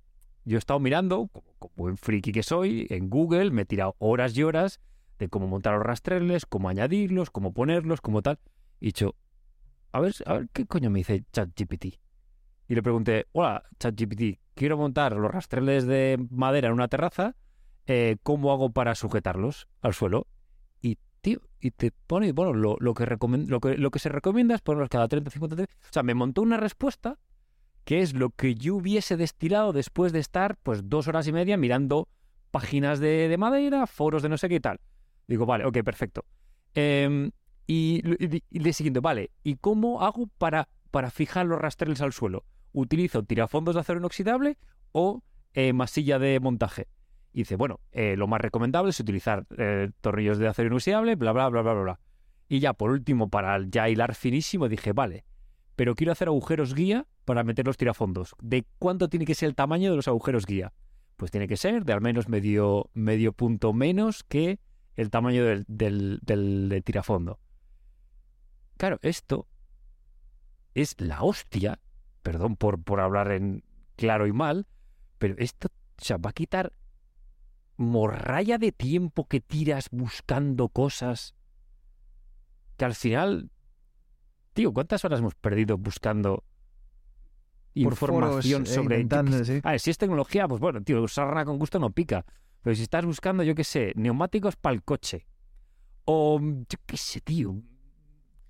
yo 0.46 0.58
he 0.58 0.60
estado 0.60 0.80
mirando, 0.80 1.28
como, 1.28 1.54
como 1.60 1.74
buen 1.76 1.98
friki 1.98 2.32
que 2.32 2.44
soy, 2.44 2.88
en 2.90 3.10
Google 3.10 3.52
me 3.52 3.64
he 3.64 3.66
tirado 3.66 3.96
horas 4.00 4.36
y 4.38 4.44
horas 4.44 4.80
de 5.20 5.30
cómo 5.30 5.48
montar 5.48 5.76
los 5.76 5.84
rastreles, 5.84 6.46
cómo 6.46 6.70
añadirlos, 6.70 7.30
cómo 7.30 7.54
ponerlos, 7.54 8.02
cómo 8.02 8.22
tal. 8.24 8.40
Y 8.80 8.86
he 8.86 8.88
dicho, 8.88 9.16
a 9.92 10.00
ver, 10.00 10.14
a 10.26 10.34
ver 10.34 10.50
qué 10.52 10.66
coño 10.66 10.90
me 10.90 11.00
dice 11.00 11.24
ChatGPT. 11.32 12.00
Y 12.72 12.76
le 12.76 12.82
pregunté, 12.82 13.28
hola, 13.34 13.64
ChatGPT, 13.80 14.40
quiero 14.54 14.78
montar 14.78 15.12
los 15.18 15.30
rastreles 15.30 15.86
de 15.86 16.18
madera 16.30 16.70
en 16.70 16.74
una 16.74 16.88
terraza, 16.88 17.36
eh, 17.86 18.16
¿cómo 18.24 18.54
hago 18.54 18.72
para 18.72 18.96
sujetarlos 18.96 19.68
al 19.82 19.94
suelo? 19.94 20.26
Y, 20.82 20.98
tío, 21.20 21.42
y 21.60 21.72
te 21.72 21.92
pone, 21.92 22.32
bueno, 22.32 22.54
lo, 22.54 22.78
lo 22.80 22.94
que, 22.94 23.06
lo, 23.06 23.60
que, 23.60 23.78
lo 23.78 23.92
que 23.92 24.00
se 24.00 24.08
recomienda 24.08 24.56
es 24.56 24.62
ponerlos 24.62 24.88
cada 24.88 25.10
30, 25.10 25.30
50, 25.32 25.56
30. 25.58 25.74
O 25.74 25.92
sea, 25.92 26.04
me 26.04 26.14
montó 26.14 26.42
una 26.42 26.56
respuesta 26.56 27.20
que 27.84 28.00
es 28.00 28.14
lo 28.14 28.30
que 28.30 28.56
yo 28.56 28.76
hubiese 28.76 29.18
destilado 29.18 29.74
después 29.74 30.14
de 30.14 30.20
estar, 30.20 30.56
pues, 30.64 30.88
dos 30.88 31.10
horas 31.10 31.28
y 31.28 31.34
media 31.34 31.58
mirando 31.58 32.08
páginas 32.52 33.02
de, 33.02 33.28
de 33.28 33.38
madera, 33.38 33.86
foros 33.86 34.24
de 34.24 34.30
no 34.30 34.38
sé 34.38 34.48
qué 34.48 34.56
y 34.56 34.60
tal. 34.62 34.80
Digo, 35.28 35.46
vale, 35.46 35.66
ok, 35.66 35.80
perfecto. 35.84 36.24
Em, 36.74 37.32
y, 37.68 38.02
y, 38.18 38.44
y 38.50 38.60
le 38.60 38.72
siguiente, 38.72 39.02
vale, 39.02 39.32
¿y 39.44 39.58
cómo 39.58 40.04
hago 40.04 40.28
para, 40.38 40.70
para 40.90 41.12
fijar 41.12 41.46
los 41.48 41.60
rastreles 41.60 42.00
al 42.00 42.14
suelo? 42.14 42.46
¿Utilizo 42.74 43.24
tirafondos 43.24 43.76
de 43.76 43.82
acero 43.82 44.00
inoxidable 44.00 44.58
o 44.92 45.24
eh, 45.54 45.74
masilla 45.74 46.20
de 46.20 46.40
montaje? 46.40 46.88
Y 47.34 47.40
dice, 47.40 47.56
bueno, 47.56 47.80
eh, 47.92 48.16
lo 48.18 48.28
más 48.28 48.42
recomendable 48.42 48.90
es 48.90 49.00
utilizar 49.00 49.46
eh, 49.58 49.92
tornillos 50.02 50.38
de 50.38 50.48
acero 50.48 50.68
inoxidable, 50.68 51.16
bla, 51.16 51.32
bla, 51.32 51.50
bla, 51.50 51.62
bla, 51.62 51.74
bla, 51.74 51.84
bla. 51.84 52.00
Y 52.50 52.60
ya 52.60 52.74
por 52.74 52.92
último, 52.92 53.30
para 53.30 53.58
ya 53.68 53.88
hilar 53.88 54.16
finísimo, 54.16 54.68
dije, 54.68 54.92
vale, 54.92 55.24
pero 55.78 55.96
quiero 55.96 56.12
hacer 56.12 56.28
agujeros 56.28 56.76
guía 56.76 57.08
para 57.24 57.44
meter 57.44 57.66
los 57.66 57.78
tirafondos. 57.78 58.36
¿De 58.42 58.66
cuánto 58.80 59.08
tiene 59.08 59.26
que 59.26 59.36
ser 59.36 59.48
el 59.48 59.56
tamaño 59.56 59.90
de 59.90 59.96
los 59.96 60.08
agujeros 60.10 60.46
guía? 60.46 60.74
Pues 61.16 61.32
tiene 61.32 61.48
que 61.48 61.56
ser 61.56 61.86
de 61.86 61.94
al 61.94 62.02
menos 62.02 62.28
medio, 62.28 62.90
medio 62.94 63.32
punto 63.32 63.72
menos 63.74 64.24
que 64.24 64.60
el 64.96 65.10
tamaño 65.10 65.46
del, 65.46 65.64
del, 65.68 66.20
del- 66.24 66.68
del 66.68 66.84
tirafondo. 66.84 67.40
Claro, 68.78 69.00
esto 69.02 69.48
es 70.74 70.96
la 71.00 71.22
hostia, 71.24 71.80
perdón 72.22 72.56
por, 72.56 72.82
por 72.82 73.00
hablar 73.00 73.32
en 73.32 73.64
claro 73.96 74.28
y 74.28 74.34
mal, 74.34 74.68
pero 75.18 75.36
esto 75.38 75.68
o 75.70 76.04
sea, 76.04 76.18
va 76.18 76.32
a 76.32 76.34
quitar 76.34 76.74
morralla 77.78 78.58
de 78.58 78.72
tiempo 78.72 79.28
que 79.28 79.40
tiras 79.40 79.90
buscando 79.92 80.70
cosas 80.70 81.36
que 82.78 82.86
al 82.86 82.96
final, 82.96 83.52
tío, 84.54 84.74
¿cuántas 84.74 85.06
horas 85.06 85.20
hemos 85.20 85.36
perdido 85.36 85.78
buscando 85.78 86.44
Por 87.74 87.84
información 87.84 88.66
foros, 88.66 88.72
eh, 88.72 88.74
sobre... 88.74 89.34
sé? 89.38 89.46
sí. 89.46 89.62
A 89.64 89.72
ver, 89.72 89.80
si 89.80 89.92
es 89.92 89.98
tecnología, 89.98 90.48
pues 90.48 90.60
bueno, 90.60 90.82
tío, 90.82 91.08
sarna 91.08 91.46
con 91.46 91.60
gusto 91.60 91.78
no 91.78 91.92
pica. 91.92 92.26
Pero 92.64 92.76
si 92.76 92.84
estás 92.84 93.06
buscando, 93.06 93.44
yo 93.44 93.56
qué 93.56 93.64
sé, 93.64 93.94
neumáticos 93.96 94.56
para 94.56 94.74
el 94.74 94.84
coche. 94.84 95.28
O, 96.06 96.40
yo 96.42 96.80
qué 96.86 96.98
sé, 96.98 97.22
tío, 97.22 97.62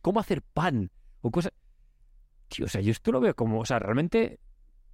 cómo 0.02 0.20
hacer 0.20 0.42
pan. 0.42 0.92
O 1.22 1.32
cosas... 1.32 1.52
Tío, 2.52 2.66
o 2.66 2.68
sea, 2.68 2.82
yo 2.82 2.92
esto 2.92 3.14
lo 3.14 3.22
veo 3.22 3.34
como... 3.34 3.62
O 3.62 3.66
sea, 3.66 3.80
realmente 3.80 4.40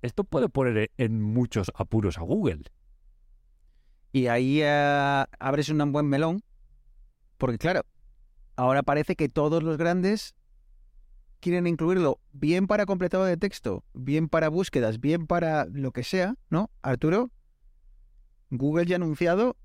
esto 0.03 0.23
puede 0.23 0.47
poner 0.47 0.91
en 0.97 1.21
muchos 1.21 1.71
apuros 1.73 2.19
a 2.19 2.21
Google. 2.21 2.61
Y 4.11 4.27
ahí 4.27 4.61
eh, 4.61 5.25
abres 5.39 5.69
un 5.69 5.91
buen 5.91 6.07
melón, 6.07 6.43
porque 7.37 7.57
claro, 7.57 7.81
ahora 8.55 8.83
parece 8.83 9.15
que 9.15 9.27
todos 9.27 9.63
los 9.63 9.77
grandes 9.77 10.35
quieren 11.39 11.65
incluirlo 11.67 12.19
bien 12.31 12.67
para 12.67 12.85
completado 12.85 13.25
de 13.25 13.37
texto, 13.37 13.83
bien 13.93 14.29
para 14.29 14.49
búsquedas, 14.49 14.99
bien 14.99 15.25
para 15.25 15.65
lo 15.65 15.91
que 15.91 16.03
sea, 16.03 16.35
¿no? 16.49 16.69
Arturo, 16.83 17.31
Google 18.51 18.85
ya 18.85 18.95
ha 18.95 18.97
anunciado 18.97 19.57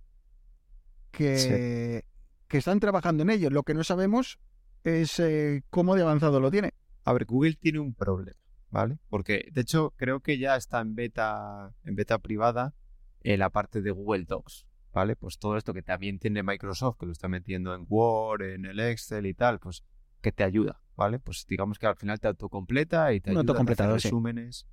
que, 1.10 2.04
que 2.48 2.58
están 2.58 2.80
trabajando 2.80 3.22
en 3.22 3.30
ello. 3.30 3.50
Lo 3.50 3.62
que 3.62 3.74
no 3.74 3.84
sabemos 3.84 4.38
es 4.82 5.20
eh, 5.20 5.62
cómo 5.70 5.94
de 5.94 6.02
avanzado 6.02 6.40
lo 6.40 6.50
tiene. 6.50 6.72
A 7.04 7.12
ver, 7.12 7.24
Google 7.24 7.54
tiene 7.54 7.78
un 7.78 7.94
problema, 7.94 8.38
¿vale? 8.70 8.98
Porque, 9.08 9.48
de 9.52 9.60
hecho, 9.60 9.92
creo 9.96 10.20
que 10.20 10.38
ya 10.38 10.56
está 10.56 10.80
en 10.80 10.94
beta, 10.94 11.74
en 11.84 11.94
beta 11.96 12.18
privada 12.18 12.74
en 13.22 13.40
la 13.40 13.50
parte 13.50 13.82
de 13.82 13.90
Google 13.90 14.24
Docs, 14.24 14.66
¿vale? 14.92 15.16
Pues 15.16 15.38
todo 15.38 15.56
esto 15.56 15.74
que 15.74 15.82
también 15.82 16.18
tiene 16.18 16.42
Microsoft, 16.42 16.98
que 16.98 17.06
lo 17.06 17.12
está 17.12 17.28
metiendo 17.28 17.74
en 17.74 17.86
Word, 17.88 18.42
en 18.42 18.66
el 18.66 18.80
Excel 18.80 19.26
y 19.26 19.34
tal, 19.34 19.58
pues 19.58 19.84
que 20.20 20.32
te 20.32 20.44
ayuda, 20.44 20.80
¿vale? 20.96 21.18
Pues 21.18 21.46
digamos 21.48 21.78
que 21.78 21.86
al 21.86 21.96
final 21.96 22.20
te 22.20 22.28
autocompleta 22.28 23.12
y 23.12 23.20
te 23.20 23.30
Un 23.30 23.38
ayuda, 23.38 23.64
te 23.64 23.72
hace 23.72 23.98
sí. 23.98 24.08
resúmenes, 24.08 24.66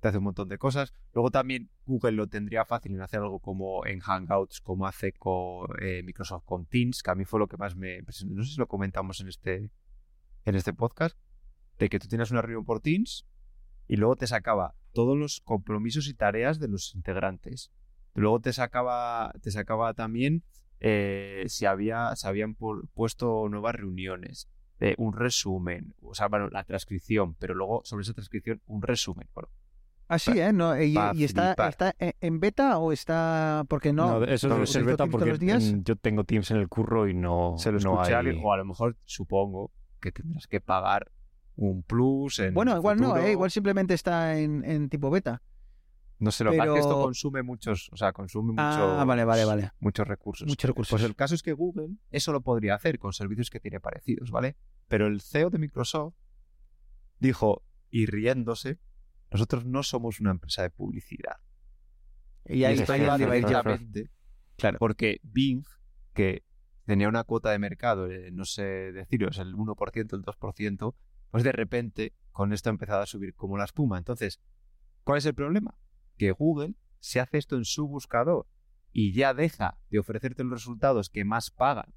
te 0.00 0.08
hace 0.08 0.18
un 0.18 0.24
montón 0.24 0.48
de 0.48 0.58
cosas. 0.58 0.94
Luego 1.12 1.30
también 1.30 1.70
Google 1.84 2.12
lo 2.12 2.28
tendría 2.28 2.64
fácil 2.64 2.94
en 2.94 3.02
hacer 3.02 3.20
algo 3.20 3.40
como 3.40 3.84
en 3.86 4.00
Hangouts, 4.00 4.60
como 4.60 4.86
hace 4.86 5.12
con 5.12 5.68
eh, 5.80 6.02
Microsoft 6.04 6.44
con 6.44 6.66
Teams, 6.66 7.02
que 7.02 7.10
a 7.10 7.14
mí 7.14 7.24
fue 7.24 7.40
lo 7.40 7.48
que 7.48 7.56
más 7.56 7.76
me. 7.76 8.02
No 8.02 8.44
sé 8.44 8.52
si 8.52 8.56
lo 8.58 8.68
comentamos 8.68 9.20
en 9.20 9.28
este, 9.28 9.70
en 10.44 10.54
este 10.54 10.72
podcast, 10.72 11.16
de 11.82 11.88
que 11.88 11.98
tú 11.98 12.06
tienes 12.06 12.30
una 12.30 12.42
reunión 12.42 12.64
por 12.64 12.80
Teams 12.80 13.26
y 13.88 13.96
luego 13.96 14.14
te 14.14 14.28
sacaba 14.28 14.74
todos 14.92 15.18
los 15.18 15.40
compromisos 15.40 16.06
y 16.06 16.14
tareas 16.14 16.60
de 16.60 16.68
los 16.68 16.94
integrantes. 16.94 17.72
Luego 18.14 18.38
te 18.40 18.52
sacaba, 18.52 19.32
te 19.42 19.50
sacaba 19.50 19.92
también 19.94 20.44
eh, 20.78 21.44
si 21.48 21.66
había, 21.66 22.14
se 22.14 22.28
habían 22.28 22.56
pu- 22.56 22.88
puesto 22.94 23.48
nuevas 23.48 23.74
reuniones, 23.74 24.48
eh, 24.78 24.94
un 24.98 25.12
resumen, 25.12 25.94
o 26.02 26.14
sea, 26.14 26.28
bueno, 26.28 26.48
la 26.50 26.62
transcripción, 26.62 27.34
pero 27.34 27.54
luego 27.54 27.80
sobre 27.84 28.02
esa 28.02 28.12
transcripción 28.12 28.60
un 28.66 28.82
resumen. 28.82 29.28
Bueno, 29.34 29.48
Así, 30.08 30.38
¿eh? 30.38 30.52
No, 30.52 30.80
y, 30.80 30.94
está, 31.24 31.54
está 31.68 31.94
en- 31.98 32.12
en 32.20 32.38
beta 32.38 32.78
o 32.78 32.92
está...? 32.92 33.64
Porque 33.68 33.92
no... 33.92 34.22
eso 34.24 34.46
no, 34.48 34.54
debe 34.56 34.66
ser 34.68 34.82
¿utilizo 34.82 34.90
beta 34.90 34.96
Teams 35.04 35.10
porque 35.12 35.24
todos 35.24 35.28
los 35.28 35.38
días? 35.40 35.74
yo 35.84 35.96
tengo 35.96 36.22
Teams 36.24 36.50
en 36.52 36.58
el 36.58 36.68
curro 36.68 37.08
y 37.08 37.14
no, 37.14 37.54
se 37.58 37.72
lo 37.72 37.78
no 37.80 37.94
escuché 37.94 38.14
a 38.14 38.18
hay... 38.18 38.26
alguien, 38.26 38.44
o 38.44 38.52
a 38.52 38.56
lo 38.58 38.64
mejor 38.66 38.96
supongo 39.04 39.72
que 40.00 40.12
tendrás 40.12 40.46
que 40.46 40.60
pagar 40.60 41.10
un 41.56 41.82
plus 41.82 42.38
en 42.38 42.54
Bueno, 42.54 42.76
igual 42.76 43.00
no. 43.00 43.16
¿eh? 43.16 43.32
Igual 43.32 43.50
simplemente 43.50 43.94
está 43.94 44.38
en, 44.38 44.64
en 44.64 44.88
tipo 44.88 45.10
beta. 45.10 45.42
No 46.18 46.30
sé, 46.30 46.44
lo 46.44 46.52
que 46.52 46.58
pasa 46.58 46.70
es 46.70 46.74
que 46.74 46.80
esto 46.80 47.02
consume 47.02 47.42
muchos, 47.42 47.90
o 47.92 47.96
sea, 47.96 48.12
consume 48.12 48.50
muchos, 48.52 48.64
Ah, 48.78 49.04
vale, 49.04 49.24
vale, 49.24 49.44
vale. 49.44 49.72
muchos 49.80 50.06
recursos. 50.06 50.46
Muchos 50.46 50.68
recursos. 50.68 50.90
Pues 50.92 51.02
el 51.02 51.16
caso 51.16 51.34
es 51.34 51.42
que 51.42 51.52
Google 51.52 51.96
eso 52.10 52.32
lo 52.32 52.42
podría 52.42 52.76
hacer 52.76 52.98
con 53.00 53.12
servicios 53.12 53.50
que 53.50 53.58
tiene 53.58 53.80
parecidos, 53.80 54.30
¿vale? 54.30 54.56
Pero 54.86 55.08
el 55.08 55.20
CEO 55.20 55.50
de 55.50 55.58
Microsoft 55.58 56.14
dijo, 57.18 57.64
y 57.90 58.06
riéndose, 58.06 58.78
nosotros 59.32 59.64
no 59.64 59.82
somos 59.82 60.20
una 60.20 60.30
empresa 60.30 60.62
de 60.62 60.70
publicidad. 60.70 61.36
Y 62.46 62.64
ahí, 62.64 62.76
yo. 62.76 63.16
directamente 63.18 64.10
Claro. 64.56 64.78
porque 64.78 65.18
Bing, 65.24 65.64
que 66.12 66.44
tenía 66.84 67.08
una 67.08 67.24
cuota 67.24 67.50
de 67.50 67.58
mercado, 67.58 68.08
eh, 68.10 68.30
no 68.32 68.44
sé 68.44 68.62
deciros, 68.92 69.38
el 69.38 69.54
1%, 69.56 70.14
el 70.16 70.22
2%, 70.22 70.94
pues 71.32 71.42
de 71.42 71.50
repente 71.50 72.14
con 72.30 72.52
esto 72.52 72.70
ha 72.70 72.72
empezado 72.72 73.02
a 73.02 73.06
subir 73.06 73.34
como 73.34 73.58
la 73.58 73.64
espuma. 73.64 73.98
Entonces, 73.98 74.40
¿cuál 75.02 75.18
es 75.18 75.26
el 75.26 75.34
problema? 75.34 75.76
Que 76.16 76.30
Google 76.30 76.76
se 77.00 77.18
hace 77.18 77.38
esto 77.38 77.56
en 77.56 77.64
su 77.64 77.88
buscador 77.88 78.46
y 78.92 79.12
ya 79.12 79.34
deja 79.34 79.78
de 79.90 79.98
ofrecerte 79.98 80.44
los 80.44 80.52
resultados 80.52 81.10
que 81.10 81.24
más 81.24 81.50
pagan 81.50 81.92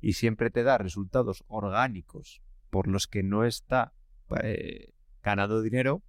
y 0.00 0.12
siempre 0.12 0.50
te 0.50 0.62
da 0.62 0.78
resultados 0.78 1.42
orgánicos 1.48 2.42
por 2.70 2.86
los 2.86 3.08
que 3.08 3.24
no 3.24 3.44
está 3.44 3.92
eh, 4.42 4.92
ganando 5.22 5.62
dinero, 5.62 6.04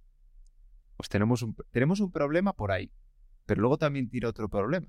pues 0.96 1.08
tenemos 1.08 1.42
un, 1.42 1.56
tenemos 1.72 1.98
un 1.98 2.12
problema 2.12 2.52
por 2.52 2.70
ahí. 2.70 2.92
Pero 3.46 3.62
luego 3.62 3.78
también 3.78 4.08
tira 4.08 4.28
otro 4.28 4.48
problema 4.48 4.86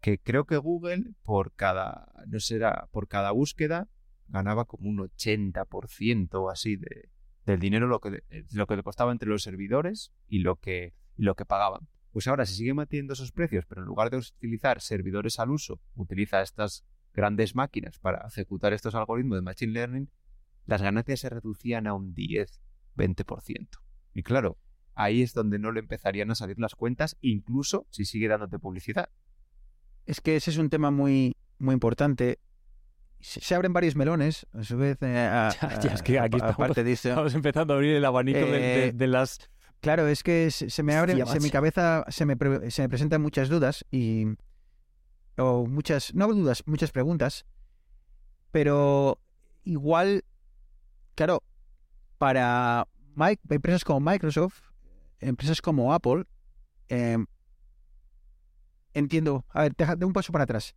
que 0.00 0.18
creo 0.18 0.44
que 0.44 0.58
Google 0.58 1.14
por 1.22 1.54
cada, 1.54 2.12
no 2.26 2.38
será, 2.38 2.88
por 2.92 3.08
cada 3.08 3.30
búsqueda 3.30 3.88
ganaba 4.34 4.64
como 4.64 4.88
un 4.90 4.98
80% 4.98 6.34
o 6.34 6.50
así 6.50 6.76
de, 6.76 7.08
del 7.46 7.60
dinero 7.60 7.86
lo 7.86 8.00
que, 8.00 8.24
lo 8.52 8.66
que 8.66 8.76
le 8.76 8.82
costaba 8.82 9.12
entre 9.12 9.28
los 9.28 9.44
servidores 9.44 10.12
y 10.28 10.40
lo 10.40 10.56
que, 10.56 10.92
lo 11.16 11.36
que 11.36 11.46
pagaban. 11.46 11.88
Pues 12.10 12.26
ahora 12.26 12.44
se 12.44 12.54
siguen 12.54 12.76
manteniendo 12.76 13.12
esos 13.12 13.30
precios, 13.30 13.64
pero 13.66 13.82
en 13.82 13.86
lugar 13.86 14.10
de 14.10 14.18
utilizar 14.18 14.80
servidores 14.80 15.38
al 15.38 15.50
uso, 15.50 15.80
utiliza 15.94 16.42
estas 16.42 16.84
grandes 17.12 17.54
máquinas 17.54 18.00
para 18.00 18.26
ejecutar 18.26 18.72
estos 18.72 18.96
algoritmos 18.96 19.38
de 19.38 19.42
Machine 19.42 19.72
Learning, 19.72 20.10
las 20.66 20.82
ganancias 20.82 21.20
se 21.20 21.28
reducían 21.28 21.86
a 21.86 21.94
un 21.94 22.12
10-20%. 22.14 23.68
Y 24.14 24.22
claro, 24.24 24.58
ahí 24.94 25.22
es 25.22 25.32
donde 25.32 25.60
no 25.60 25.70
le 25.70 25.80
empezarían 25.80 26.30
a 26.32 26.34
salir 26.34 26.58
las 26.58 26.74
cuentas, 26.74 27.16
incluso 27.20 27.86
si 27.90 28.04
sigue 28.04 28.26
dándote 28.26 28.58
publicidad. 28.58 29.10
Es 30.06 30.20
que 30.20 30.34
ese 30.34 30.50
es 30.50 30.58
un 30.58 30.70
tema 30.70 30.90
muy, 30.90 31.36
muy 31.58 31.74
importante. 31.74 32.40
Se, 33.24 33.40
se 33.40 33.54
abren 33.54 33.72
varios 33.72 33.96
melones, 33.96 34.46
a 34.52 34.62
su 34.64 34.76
vez, 34.76 34.98
eh, 35.00 35.16
a- 35.16 35.48
Ya, 35.62 35.80
ya, 35.80 35.94
es 35.94 36.02
que 36.02 36.18
aquí 36.18 36.34
a- 36.36 36.38
estamos- 36.38 36.54
aparte 36.56 36.84
de 36.84 36.92
eso. 36.92 37.08
Estamos 37.08 37.34
empezando 37.34 37.72
a 37.72 37.76
abrir 37.76 37.96
el 37.96 38.04
abanico 38.04 38.38
de, 38.38 38.46
de- 38.46 38.86
Eh, 38.88 38.92
de 38.92 39.06
las... 39.06 39.38
Claro, 39.80 40.06
es 40.08 40.22
que 40.22 40.50
se, 40.50 40.68
se 40.68 40.82
me 40.82 40.94
abre, 40.94 41.12
Hostia, 41.14 41.26
se 41.32 41.40
mi 41.40 41.50
cabeza 41.50 42.04
se 42.08 42.26
me, 42.26 42.36
pre- 42.36 42.70
se 42.70 42.82
me 42.82 42.88
presentan 42.90 43.22
muchas 43.22 43.48
dudas 43.48 43.84
y 43.90 44.26
o 45.38 45.66
muchas, 45.66 46.14
no 46.14 46.26
dudas, 46.28 46.62
muchas 46.66 46.90
preguntas, 46.90 47.44
pero 48.50 49.18
igual, 49.64 50.24
claro, 51.14 51.42
para 52.18 52.86
empresas 53.50 53.84
como 53.84 54.00
Microsoft, 54.10 54.60
empresas 55.20 55.60
como 55.62 55.92
Apple, 55.94 56.24
eh, 56.90 57.16
entiendo. 58.94 59.44
A 59.50 59.62
ver, 59.62 59.74
de 59.76 60.04
un 60.04 60.12
paso 60.12 60.30
para 60.32 60.44
atrás. 60.44 60.74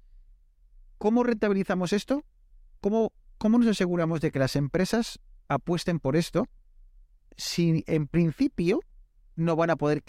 ¿Cómo 0.98 1.24
rentabilizamos 1.24 1.94
esto? 1.94 2.24
¿Cómo, 2.82 3.12
¿Cómo 3.38 3.58
nos 3.58 3.68
aseguramos 3.68 4.22
de 4.22 4.32
que 4.32 4.40
las 4.40 4.56
empresas 4.56 5.20
apuesten 5.48 6.00
por 6.00 6.16
esto 6.16 6.46
si 7.36 7.84
en 7.88 8.08
principio 8.08 8.80
no 9.36 9.56
van 9.56 9.70
a 9.70 9.76
poder 9.76 10.04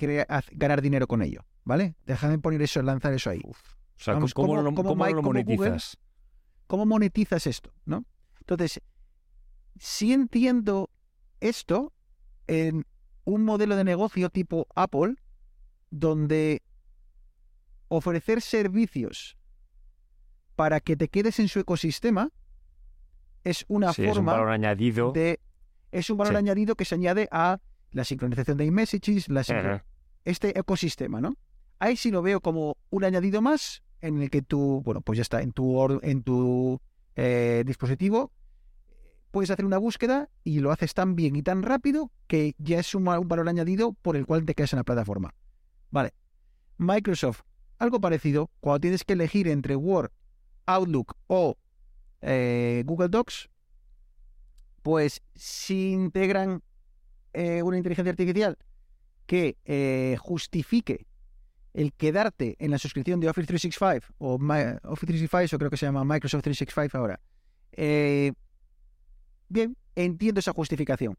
ganar 0.52 0.83
dinero 0.83 1.07
con 1.07 1.22
ello? 1.22 1.44
¿Vale? 1.64 1.96
Déjame 2.07 2.38
poner 2.38 2.62
eso, 2.62 2.81
lanzar 2.83 3.12
eso 3.12 3.28
ahí. 3.31 3.42
O 3.44 3.52
sea, 3.96 4.14
Vamos, 4.14 4.33
¿cómo, 4.33 4.48
¿cómo- 4.48 4.62
lo, 4.62 4.74
cómo 4.74 4.88
cómo 4.90 5.04
Mike- 5.04 5.14
lo 5.16 5.22
cómo 5.22 5.33
Google- 5.40 5.44
monetizas? 5.57 5.98
¿Cómo 6.66 6.87
monetizas 6.87 7.46
esto? 7.46 7.72
¿No? 7.85 8.04
Entonces, 8.40 8.81
sí 9.78 10.12
entiendo 10.12 10.90
esto 11.40 11.92
en 12.46 12.87
un 13.24 13.44
modelo 13.44 13.76
de 13.76 13.85
negocio 13.85 14.31
tipo 14.31 14.66
Apple, 14.74 15.16
donde 15.90 16.62
ofrecer 17.88 18.40
servicios 18.40 19.37
para 20.57 20.81
que 20.81 20.96
te 20.96 21.09
quedes 21.09 21.38
en 21.38 21.48
su 21.48 21.61
ecosistema 21.61 22.31
es 23.44 23.64
una 23.68 23.92
Sí, 23.92 24.03
es 24.05 24.09
un 24.11 24.14
forma 24.16 24.33
valor 24.33 24.51
añadido. 24.51 25.12
de... 25.12 25.40
Es 25.90 26.11
un 26.11 26.18
valor 26.18 26.35
Sí. 26.35 26.38
añadido 26.38 26.74
que 26.74 26.85
se 26.85 26.94
añade 26.94 27.29
a 27.31 27.61
la 27.92 28.05
sincronización 28.05 28.57
de 28.59 28.66
iMessages, 28.66 29.29
la 29.29 29.83
este 30.24 30.59
ecosistema, 30.59 31.20
¿no? 31.20 31.37
Ahí 31.79 31.96
sí 31.96 32.11
lo 32.11 32.20
veo 32.22 32.40
como 32.40 32.77
un 32.90 33.05
añadido 33.05 33.40
más 33.40 33.83
en 34.03 34.20
el 34.20 34.29
que 34.31 34.42
tú, 34.42 34.83
bueno, 34.85 35.01
pues 35.01 35.16
ya 35.16 35.22
está, 35.22 35.40
en 35.40 35.53
tu, 35.53 35.74
or- 35.77 36.01
en 36.03 36.22
tu 36.22 36.81
eh, 37.16 37.62
dispositivo 37.66 38.31
puedes 39.31 39.51
hacer 39.51 39.64
una 39.64 39.79
búsqueda 39.79 40.29
y 40.44 40.61
lo 40.61 40.72
haces 40.72 40.94
tan 40.94 41.14
bien 41.14 41.37
y 41.37 41.42
tan 41.42 41.62
rápido 41.62 42.11
que 42.27 42.55
ya 42.59 42.79
es 42.81 42.94
un, 42.94 43.07
un 43.09 43.29
valor 43.29 43.48
añadido 43.48 43.92
por 43.92 44.16
el 44.16 44.27
cual 44.27 44.44
te 44.44 44.55
quedas 44.55 44.72
en 44.72 44.79
la 44.79 44.85
plataforma. 44.85 45.35
Vale. 45.90 46.12
Microsoft, 46.79 47.42
algo 47.79 48.01
parecido, 48.01 48.51
cuando 48.61 48.81
tienes 48.81 49.05
que 49.05 49.14
elegir 49.14 49.48
entre 49.48 49.77
Word, 49.77 50.11
Outlook 50.66 51.14
o 51.27 51.57
eh, 52.20 52.83
Google 52.87 53.09
Docs, 53.09 53.48
pues 54.83 55.22
si 55.35 55.92
integran 55.92 56.62
eh, 57.33 57.62
una 57.62 57.76
inteligencia 57.76 58.11
artificial 58.11 58.59
que 59.26 59.57
eh, 59.64 60.16
justifique 60.18 61.07
el 61.74 61.92
quedarte 61.92 62.57
en 62.59 62.70
la 62.70 62.78
suscripción 62.78 63.20
de 63.20 63.28
Office 63.28 63.46
365 63.46 64.14
o 64.18 64.35
Office 64.35 65.07
365, 65.07 65.46
yo 65.46 65.59
creo 65.59 65.70
que 65.70 65.76
se 65.76 65.87
llama 65.87 66.04
Microsoft 66.04 66.42
365 66.42 66.98
ahora. 66.98 67.20
Bien, 69.48 69.76
entiendo 69.94 70.40
esa 70.40 70.52
justificación. 70.52 71.16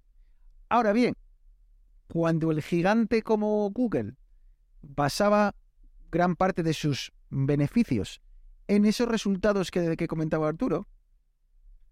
Ahora 0.67 0.91
bien, 0.93 1.15
cuando 2.07 2.51
el 2.51 2.61
gigante 2.61 3.21
como 3.21 3.69
Google 3.69 4.15
basaba 4.81 5.55
gran 6.11 6.35
parte 6.35 6.63
de 6.63 6.73
sus 6.73 7.11
beneficios 7.29 8.21
en 8.69 8.85
esos 8.85 9.07
resultados 9.07 9.71
que, 9.71 9.97
que 9.97 10.07
comentaba 10.07 10.47
Arturo, 10.47 10.87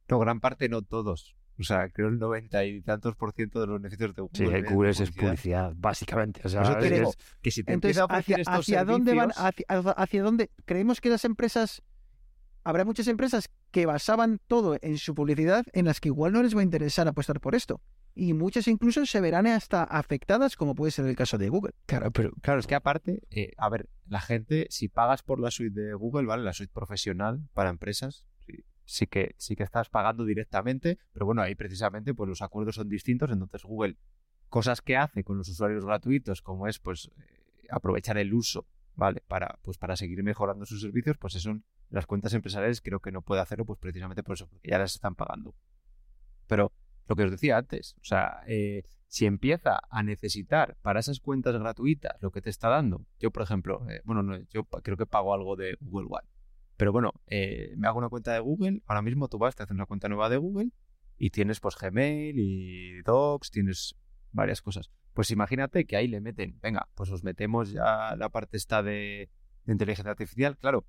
No, 0.10 0.20
gran 0.20 0.40
parte, 0.40 0.70
no 0.70 0.82
todos. 0.84 1.36
O 1.60 1.63
sea, 1.63 1.90
creo 1.90 2.08
el 2.10 2.20
noventa 2.20 2.63
y 2.66 2.82
tantos 2.82 3.16
por 3.16 3.34
ciento 3.34 3.60
de 3.60 3.68
los 3.68 3.82
beneficios 3.82 4.13
de 4.16 4.22
Google. 4.22 4.38
Sí, 4.38 4.46
de 4.46 4.62
Google 4.62 4.90
es 4.92 4.98
publicidad. 5.00 5.26
publicidad, 5.28 5.74
básicamente. 5.76 6.42
O 6.46 6.50
sea, 6.50 6.62
eso 6.62 6.78
te 6.78 6.86
es- 6.88 6.94
digo 6.94 7.13
que 7.42 7.52
si 7.52 7.63
te 7.63 7.74
Entonces, 7.74 7.98
empieza 7.98 8.02
a 8.02 8.06
ofrecer 8.06 8.36
¿hacia, 8.36 8.42
estos 8.42 8.60
hacia 8.60 8.86
dónde 8.86 9.13
van? 9.16 9.32
servicios- 9.32 9.66
Hacia, 9.68 9.92
hacia 9.92 10.24
dónde? 10.24 10.52
¿Creemos 10.66 11.02
que 11.02 11.10
las 11.10 11.26
empresas... 11.26 11.82
Habrá 12.63 12.86
muchas 12.86 13.08
empresas 13.08 13.50
que 13.72 13.86
basaban 13.86 14.40
todo 14.48 14.78
en 14.82 14.98
su 14.98 15.16
publicidad 15.16 15.66
en 15.74 15.86
las 15.86 16.00
que 16.00 16.10
igual 16.10 16.32
no 16.34 16.44
les 16.44 16.56
va 16.56 16.60
a 16.60 16.63
interesar 16.63 17.08
apostar 17.08 17.40
por 17.40 17.56
esto. 17.56 17.82
Y 18.19 18.34
muchas 18.34 18.67
incluso 18.67 19.06
se 19.06 19.21
verán 19.21 19.45
hasta 19.45 19.84
afectadas, 19.84 20.56
como 20.56 20.73
puede 20.73 20.91
ser 20.91 21.06
el 21.06 21.15
caso 21.15 21.38
de 21.38 21.49
Google. 21.49 21.75
Claro, 21.86 22.10
pero 22.10 22.32
claro, 22.41 22.60
es 22.60 22.65
que 22.65 22.73
aparte, 22.73 23.21
eh, 23.30 23.51
a 23.58 23.69
ver, 23.69 23.88
la 24.08 24.19
gente, 24.19 24.65
si 24.71 24.88
pagas 24.88 25.21
por 25.21 25.39
la 25.39 25.51
suite 25.51 25.80
de 25.80 25.93
Google, 25.93 26.25
¿vale? 26.25 26.43
La 26.43 26.53
suite 26.53 26.73
profesional 26.73 27.47
para 27.53 27.69
empresas, 27.69 28.25
sí, 28.47 28.65
sí 28.86 29.06
que 29.06 29.36
sí 29.38 29.56
que 29.56 29.62
estás 29.62 29.89
pagando 29.89 30.25
directamente, 30.25 30.97
pero 31.13 31.27
bueno, 31.27 31.43
ahí 31.43 31.53
precisamente 31.53 32.15
pues 32.15 32.27
los 32.27 32.41
acuerdos 32.41 32.73
son 32.73 32.89
distintos, 32.89 33.30
entonces 33.30 33.62
Google 33.62 33.97
cosas 34.49 34.82
que 34.82 34.97
hace 34.97 35.23
con 35.23 35.38
los 35.38 35.47
usuarios 35.49 35.86
gratuitos, 35.86 36.41
como 36.41 36.67
es 36.67 36.80
pues 36.80 37.12
eh, 37.17 37.67
aprovechar 37.69 38.17
el 38.17 38.34
uso, 38.34 38.65
¿vale? 38.95 39.21
Para 39.27 39.60
pues 39.62 39.77
para 39.77 39.95
seguir 39.95 40.23
mejorando 40.23 40.65
sus 40.65 40.82
servicios, 40.82 41.17
pues 41.19 41.36
eso 41.36 41.56
las 41.91 42.08
cuentas 42.08 42.34
empresariales 42.34 42.82
creo 42.82 42.99
que 42.99 43.12
no 43.12 43.21
puede 43.21 43.41
hacerlo 43.41 43.63
pues 43.63 43.77
precisamente 43.77 44.23
por 44.23 44.34
eso, 44.34 44.47
porque 44.47 44.71
ya 44.71 44.80
las 44.80 44.95
están 44.95 45.13
pagando. 45.13 45.53
Pero 46.47 46.71
lo 47.08 47.15
que 47.15 47.24
os 47.24 47.32
decía 47.32 47.58
antes, 47.58 47.96
o 48.02 48.04
sea, 48.04 48.41
eh, 48.48 48.84
si 49.08 49.26
empieza 49.26 49.80
a 49.89 50.04
necesitar 50.04 50.78
para 50.82 51.00
esas 51.00 51.20
cuentas 51.20 51.58
gratuitas 51.58 52.17
lo 52.22 52.32
que 52.32 52.41
te 52.41 52.50
está 52.50 52.70
dando, 52.70 53.06
yo 53.20 53.32
por 53.32 53.43
ejemplo, 53.43 53.89
eh, 53.89 54.02
bueno, 54.04 54.24
no, 54.24 54.38
yo 54.50 54.65
creo 54.65 54.98
que 54.98 55.06
pago 55.06 55.34
algo 55.34 55.56
de 55.56 55.78
Google 55.80 56.08
One, 56.10 56.28
pero 56.76 56.91
bueno, 56.91 57.13
eh, 57.28 57.74
me 57.78 57.88
hago 57.88 57.98
una 57.98 58.10
cuenta 58.10 58.34
de 58.34 58.39
Google, 58.39 58.82
ahora 58.86 59.02
mismo 59.02 59.28
tú 59.28 59.38
vas, 59.38 59.56
te 59.56 59.63
haces 59.63 59.74
una 59.74 59.86
cuenta 59.86 60.10
nueva 60.10 60.30
de 60.30 60.38
Google 60.38 60.72
y 61.17 61.32
tienes 61.32 61.60
pues 61.60 61.76
Gmail 61.76 62.38
y 62.38 63.02
Docs, 63.02 63.52
tienes 63.52 63.96
varias 64.32 64.62
cosas. 64.62 64.91
Pues 65.13 65.32
imagínate 65.32 65.86
que 65.86 65.96
ahí 65.98 66.08
le 66.08 66.22
meten, 66.22 66.60
venga, 66.62 66.88
pues 66.93 67.10
os 67.10 67.24
metemos 67.24 67.72
ya 67.72 68.15
la 68.15 68.30
parte 68.30 68.58
esta 68.58 68.84
de 68.84 69.32
inteligencia 69.65 70.12
artificial, 70.12 70.58
claro. 70.58 70.86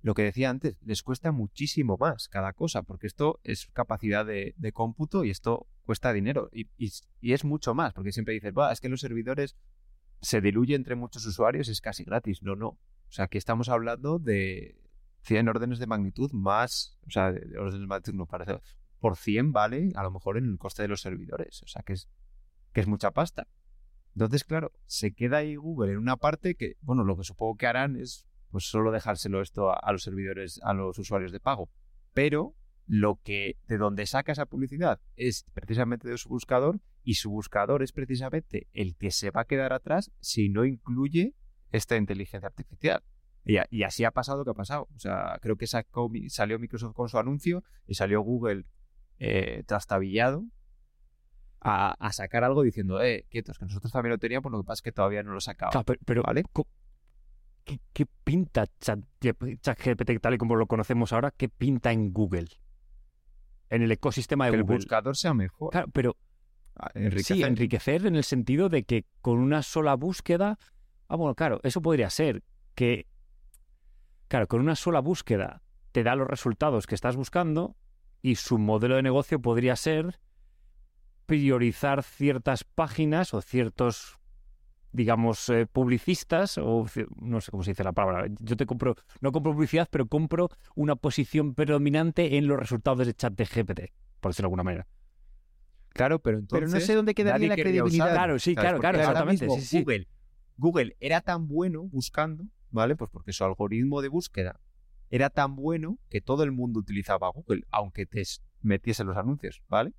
Lo 0.00 0.14
que 0.14 0.22
decía 0.22 0.48
antes, 0.50 0.76
les 0.84 1.02
cuesta 1.02 1.32
muchísimo 1.32 1.96
más 1.98 2.28
cada 2.28 2.52
cosa, 2.52 2.82
porque 2.82 3.06
esto 3.08 3.40
es 3.42 3.66
capacidad 3.72 4.24
de, 4.24 4.54
de 4.56 4.72
cómputo 4.72 5.24
y 5.24 5.30
esto 5.30 5.66
cuesta 5.84 6.12
dinero. 6.12 6.48
Y, 6.52 6.68
y- 6.76 7.32
es 7.32 7.44
mucho 7.44 7.74
más, 7.74 7.92
porque 7.94 8.12
siempre 8.12 8.34
dices, 8.34 8.52
"Buah, 8.52 8.72
es 8.72 8.80
que 8.80 8.88
los 8.88 9.00
servidores 9.00 9.56
se 10.20 10.40
diluye 10.40 10.74
entre 10.74 10.94
muchos 10.96 11.24
usuarios, 11.26 11.68
es 11.68 11.80
casi 11.80 12.04
gratis. 12.04 12.42
No, 12.42 12.56
no. 12.56 12.68
O 12.68 12.78
sea, 13.10 13.24
aquí 13.26 13.38
estamos 13.38 13.68
hablando 13.68 14.18
de 14.18 14.80
100 15.22 15.48
órdenes 15.48 15.78
de 15.78 15.86
magnitud 15.86 16.30
más, 16.32 16.98
o 17.06 17.10
sea, 17.10 17.32
de 17.32 17.40
órdenes 17.58 17.80
de 17.80 17.86
magnitud 17.86 18.14
no 18.14 18.26
parece, 18.26 18.60
por 19.00 19.16
100 19.16 19.52
vale 19.52 19.90
a 19.94 20.02
lo 20.02 20.10
mejor 20.10 20.36
en 20.38 20.44
el 20.46 20.58
coste 20.58 20.82
de 20.82 20.88
los 20.88 21.00
servidores. 21.00 21.62
O 21.62 21.66
sea, 21.66 21.82
que 21.82 21.92
es, 21.94 22.08
que 22.72 22.80
es 22.80 22.86
mucha 22.86 23.10
pasta. 23.12 23.46
Entonces, 24.14 24.44
claro, 24.44 24.72
se 24.86 25.12
queda 25.12 25.38
ahí 25.38 25.54
Google 25.56 25.92
en 25.92 25.98
una 25.98 26.16
parte 26.16 26.54
que, 26.56 26.76
bueno, 26.80 27.04
lo 27.04 27.16
que 27.16 27.24
supongo 27.24 27.56
que 27.56 27.66
harán 27.66 27.96
es 27.96 28.26
pues 28.50 28.64
solo 28.68 28.90
dejárselo 28.92 29.40
esto 29.42 29.70
a, 29.70 29.74
a 29.74 29.92
los 29.92 30.02
servidores, 30.02 30.60
a 30.62 30.72
los 30.74 30.98
usuarios 30.98 31.32
de 31.32 31.40
pago. 31.40 31.70
Pero 32.14 32.54
lo 32.86 33.20
que 33.22 33.58
de 33.66 33.76
donde 33.78 34.06
saca 34.06 34.32
esa 34.32 34.46
publicidad 34.46 35.00
es 35.16 35.44
precisamente 35.52 36.08
de 36.08 36.16
su 36.16 36.28
buscador 36.30 36.80
y 37.02 37.14
su 37.14 37.30
buscador 37.30 37.82
es 37.82 37.92
precisamente 37.92 38.66
el 38.72 38.96
que 38.96 39.10
se 39.10 39.30
va 39.30 39.42
a 39.42 39.44
quedar 39.46 39.72
atrás 39.72 40.10
si 40.20 40.48
no 40.48 40.64
incluye 40.64 41.34
esta 41.70 41.96
inteligencia 41.96 42.46
artificial. 42.48 43.02
Y, 43.44 43.58
a- 43.58 43.66
y 43.70 43.82
así 43.82 44.04
ha 44.04 44.10
pasado 44.10 44.44
que 44.44 44.50
ha 44.50 44.54
pasado. 44.54 44.88
O 44.94 44.98
sea, 44.98 45.38
creo 45.42 45.56
que 45.56 45.66
sacó, 45.66 46.10
salió 46.28 46.58
Microsoft 46.58 46.94
con 46.94 47.08
su 47.08 47.18
anuncio 47.18 47.62
y 47.86 47.94
salió 47.94 48.20
Google 48.22 48.64
eh, 49.18 49.62
trastabillado 49.66 50.44
a, 51.60 51.92
a 51.98 52.12
sacar 52.12 52.44
algo 52.44 52.62
diciendo, 52.62 53.02
eh, 53.02 53.26
quietos, 53.30 53.58
que 53.58 53.64
nosotros 53.64 53.92
también 53.92 54.12
lo 54.12 54.18
teníamos, 54.18 54.50
lo 54.52 54.58
que 54.62 54.66
pasa 54.66 54.78
es 54.78 54.82
que 54.82 54.92
todavía 54.92 55.22
no 55.22 55.32
lo 55.32 55.40
sacaba. 55.40 55.70
Claro, 55.72 55.84
pero, 55.84 56.00
pero 56.04 56.22
¿Vale? 56.22 56.44
¿Qué, 57.68 57.78
qué 57.92 58.06
pinta 58.24 58.64
Chat- 58.80 59.04
ChatGPT 59.60 60.20
tal 60.20 60.34
y 60.34 60.38
como 60.38 60.56
lo 60.56 60.66
conocemos 60.66 61.12
ahora? 61.12 61.30
¿Qué 61.30 61.48
pinta 61.50 61.92
en 61.92 62.12
Google? 62.12 62.48
En 63.68 63.82
el 63.82 63.92
ecosistema 63.92 64.46
de 64.46 64.52
que 64.52 64.56
el 64.56 64.62
Google. 64.62 64.76
buscador 64.78 65.16
sea 65.16 65.34
mejor. 65.34 65.70
Claro, 65.70 65.88
pero 65.92 66.16
Ah, 66.80 66.90
sí, 66.94 67.00
enriquecer. 67.00 67.44
enriquecer 67.44 68.06
en 68.06 68.14
el 68.16 68.22
sentido 68.24 68.68
de 68.68 68.84
que 68.84 69.04
con 69.20 69.38
una 69.38 69.62
sola 69.62 69.94
búsqueda. 69.94 70.58
Ah, 71.08 71.16
bueno, 71.16 71.34
claro, 71.34 71.60
eso 71.64 71.82
podría 71.82 72.08
ser 72.08 72.42
que. 72.74 73.06
Claro, 74.28 74.46
con 74.46 74.60
una 74.60 74.76
sola 74.76 75.00
búsqueda 75.00 75.62
te 75.92 76.02
da 76.04 76.14
los 76.14 76.28
resultados 76.28 76.86
que 76.86 76.94
estás 76.94 77.16
buscando 77.16 77.76
y 78.22 78.36
su 78.36 78.58
modelo 78.58 78.94
de 78.96 79.02
negocio 79.02 79.40
podría 79.40 79.74
ser 79.76 80.20
priorizar 81.26 82.02
ciertas 82.02 82.64
páginas 82.64 83.34
o 83.34 83.42
ciertos, 83.42 84.17
digamos, 84.92 85.48
eh, 85.50 85.66
publicistas 85.66 86.58
o 86.58 86.86
no 87.20 87.40
sé 87.40 87.50
cómo 87.50 87.62
se 87.62 87.72
dice 87.72 87.84
la 87.84 87.92
palabra. 87.92 88.26
Yo 88.40 88.56
te 88.56 88.66
compro, 88.66 88.96
no 89.20 89.32
compro 89.32 89.52
publicidad, 89.52 89.88
pero 89.90 90.06
compro 90.06 90.48
una 90.74 90.96
posición 90.96 91.54
predominante 91.54 92.36
en 92.36 92.46
los 92.48 92.58
resultados 92.58 93.06
de 93.06 93.14
chat 93.14 93.34
de 93.34 93.44
GPT, 93.46 93.92
por 94.20 94.30
decirlo 94.30 94.46
de 94.46 94.46
alguna 94.48 94.62
manera. 94.64 94.86
Claro, 95.90 96.20
pero 96.20 96.38
entonces. 96.38 96.70
Pero 96.70 96.80
no 96.80 96.86
sé 96.86 96.94
dónde 96.94 97.14
quedaría 97.14 97.48
la 97.48 97.56
credibilidad. 97.56 98.12
Claro, 98.12 98.38
sí, 98.38 98.54
¿sabes? 98.54 98.70
claro, 98.70 98.80
claro, 98.80 98.98
ahora 98.98 99.10
exactamente, 99.10 99.46
mismo 99.46 99.56
sí, 99.56 99.66
sí. 99.66 99.78
Google, 99.80 100.08
Google 100.56 100.96
era 101.00 101.20
tan 101.20 101.48
bueno 101.48 101.82
buscando, 101.84 102.44
¿vale? 102.70 102.96
Pues 102.96 103.10
porque 103.10 103.32
su 103.32 103.44
algoritmo 103.44 104.00
de 104.02 104.08
búsqueda 104.08 104.60
era 105.10 105.30
tan 105.30 105.56
bueno 105.56 105.98
que 106.10 106.20
todo 106.20 106.44
el 106.44 106.52
mundo 106.52 106.80
utilizaba 106.80 107.30
Google, 107.30 107.62
aunque 107.70 108.06
te 108.06 108.20
s- 108.20 108.40
metiese 108.60 109.04
los 109.04 109.16
anuncios, 109.16 109.62
¿vale? 109.68 109.92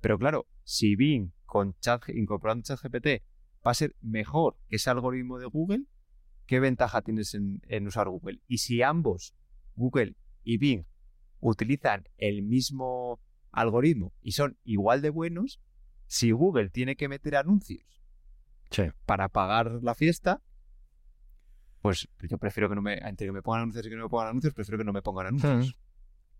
Pero 0.00 0.18
claro, 0.18 0.46
si 0.62 0.96
Bing 0.96 1.32
con 1.46 1.74
chat, 1.80 2.08
incorporando 2.10 2.62
ChatGPT 2.62 3.22
va 3.66 3.70
a 3.70 3.74
ser 3.74 3.94
mejor 4.00 4.56
que 4.68 4.76
ese 4.76 4.90
algoritmo 4.90 5.38
de 5.38 5.46
Google, 5.46 5.84
¿qué 6.46 6.60
ventaja 6.60 7.02
tienes 7.02 7.34
en, 7.34 7.62
en 7.68 7.86
usar 7.86 8.08
Google? 8.08 8.40
Y 8.46 8.58
si 8.58 8.82
ambos, 8.82 9.34
Google 9.76 10.16
y 10.42 10.58
Bing, 10.58 10.84
utilizan 11.40 12.08
el 12.18 12.42
mismo 12.42 13.20
algoritmo 13.52 14.12
y 14.20 14.32
son 14.32 14.58
igual 14.64 15.00
de 15.02 15.10
buenos, 15.10 15.60
si 16.06 16.30
Google 16.32 16.70
tiene 16.70 16.96
que 16.96 17.08
meter 17.08 17.36
anuncios 17.36 17.82
Sí. 18.70 18.84
para 19.06 19.28
pagar 19.28 19.80
la 19.82 19.94
fiesta, 19.94 20.42
Pues 21.80 22.08
yo 22.28 22.38
prefiero 22.38 22.68
que 22.70 22.74
no 22.74 22.80
me, 22.82 22.94
entre 22.94 23.26
que 23.26 23.32
me 23.32 23.42
pongan 23.42 23.62
anuncios 23.62 23.86
y 23.86 23.90
que 23.90 23.96
no 23.96 24.04
me 24.04 24.08
pongan 24.08 24.28
anuncios, 24.28 24.54
prefiero 24.54 24.78
que 24.78 24.84
no 24.84 24.92
me 24.92 25.02
pongan 25.02 25.26
anuncios. 25.26 25.76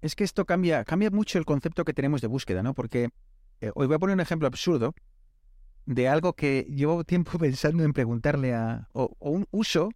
Es 0.01 0.15
que 0.15 0.25
esto 0.25 0.45
cambia, 0.47 0.85
cambia 0.85 1.11
mucho 1.11 1.39
el 1.39 1.45
concepto 1.45 1.85
que 1.85 1.93
tenemos 1.93 2.21
de 2.23 2.29
búsqueda, 2.29 2.63
¿no? 2.63 2.75
Porque 2.75 3.11
eh, 3.61 3.71
hoy 3.75 3.87
voy 3.87 3.97
a 3.97 3.99
poner 3.99 4.15
un 4.15 4.21
ejemplo 4.21 4.47
absurdo 4.49 4.95
de 5.87 6.09
algo 6.09 6.35
que 6.35 6.67
llevo 6.69 7.05
tiempo 7.05 7.39
pensando 7.39 7.85
en 7.85 7.93
preguntarle 7.93 8.55
a. 8.55 8.89
o, 8.93 9.15
un 9.21 9.47
uso 9.51 9.91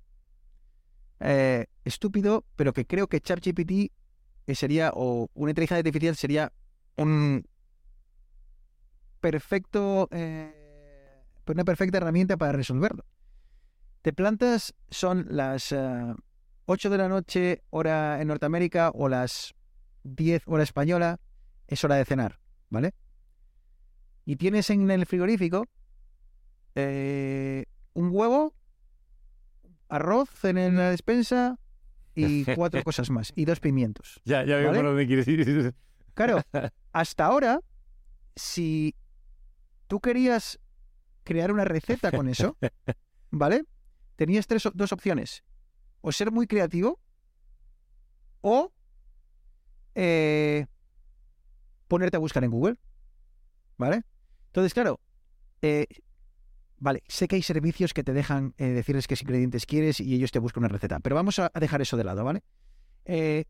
eh, 1.20 1.66
estúpido, 1.84 2.44
pero 2.56 2.72
que 2.72 2.86
creo 2.86 3.08
que 3.08 3.20
ChatGPT 3.20 3.92
sería, 4.54 4.92
o 4.94 5.28
una 5.34 5.50
inteligencia 5.50 5.78
artificial 5.78 6.16
sería 6.16 6.52
un 6.96 7.44
perfecto. 9.20 10.08
eh, 10.12 10.54
una 11.46 11.64
perfecta 11.64 11.98
herramienta 11.98 12.36
para 12.36 12.52
resolverlo. 12.52 13.04
Te 14.02 14.12
plantas, 14.12 14.74
son 14.90 15.26
las 15.30 15.72
eh, 15.72 16.14
8 16.66 16.90
de 16.90 16.98
la 16.98 17.08
noche, 17.08 17.62
hora 17.70 18.20
en 18.20 18.28
Norteamérica, 18.28 18.90
o 18.94 19.08
las 19.08 19.54
10 20.04 20.42
hora 20.46 20.62
española, 20.62 21.20
es 21.66 21.82
hora 21.84 21.96
de 21.96 22.04
cenar, 22.04 22.38
¿vale? 22.68 22.94
Y 24.24 24.36
tienes 24.36 24.68
en 24.70 24.90
el 24.90 25.06
frigorífico 25.06 25.64
eh, 26.74 27.64
un 27.94 28.10
huevo, 28.12 28.54
arroz 29.88 30.44
en 30.44 30.76
la 30.76 30.90
despensa 30.90 31.58
y 32.14 32.44
cuatro 32.54 32.82
cosas 32.84 33.10
más. 33.10 33.32
Y 33.34 33.44
dos 33.44 33.60
pimientos. 33.60 34.20
Ya, 34.24 34.44
ya 34.44 34.56
veo 34.56 34.68
¿Vale? 34.68 34.78
por 34.78 34.86
dónde 34.88 35.06
quieres 35.06 35.28
ir. 35.28 35.74
Claro, 36.14 36.42
hasta 36.92 37.26
ahora, 37.26 37.60
si 38.36 38.94
tú 39.86 40.00
querías 40.00 40.58
crear 41.24 41.52
una 41.52 41.64
receta 41.64 42.10
con 42.10 42.28
eso, 42.28 42.56
¿vale? 43.30 43.64
Tenías 44.16 44.46
tres, 44.46 44.68
dos 44.74 44.92
opciones. 44.92 45.44
O 46.00 46.12
ser 46.12 46.30
muy 46.30 46.46
creativo 46.46 47.00
o 48.40 48.72
eh, 49.94 50.66
ponerte 51.88 52.16
a 52.16 52.20
buscar 52.20 52.44
en 52.44 52.50
Google, 52.50 52.76
¿vale? 53.76 54.02
Entonces, 54.46 54.74
claro, 54.74 55.00
eh, 55.62 55.86
vale, 56.78 57.02
sé 57.08 57.28
que 57.28 57.36
hay 57.36 57.42
servicios 57.42 57.92
que 57.92 58.04
te 58.04 58.12
dejan 58.12 58.54
eh, 58.58 58.68
decirles 58.68 59.06
qué 59.06 59.16
ingredientes 59.20 59.66
quieres 59.66 60.00
y 60.00 60.14
ellos 60.14 60.30
te 60.30 60.38
buscan 60.38 60.62
una 60.62 60.68
receta, 60.68 61.00
pero 61.00 61.16
vamos 61.16 61.38
a 61.38 61.50
dejar 61.60 61.80
eso 61.82 61.96
de 61.96 62.04
lado, 62.04 62.24
¿vale? 62.24 62.42
Eh, 63.04 63.44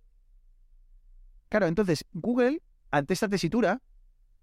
Claro, 1.48 1.66
entonces 1.66 2.04
Google, 2.12 2.62
ante 2.90 3.14
esta 3.14 3.28
tesitura, 3.28 3.82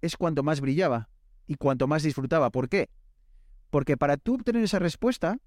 es 0.01 0.17
cuanto 0.17 0.43
más 0.43 0.59
brillaba 0.59 1.09
y 1.47 1.55
cuanto 1.55 1.87
más 1.87 2.03
disfrutaba. 2.03 2.49
¿Por 2.49 2.69
qué? 2.69 2.89
Porque 3.69 3.97
para 3.97 4.17
tú 4.17 4.35
obtener 4.35 4.63
esa 4.63 4.79
respuesta, 4.79 5.37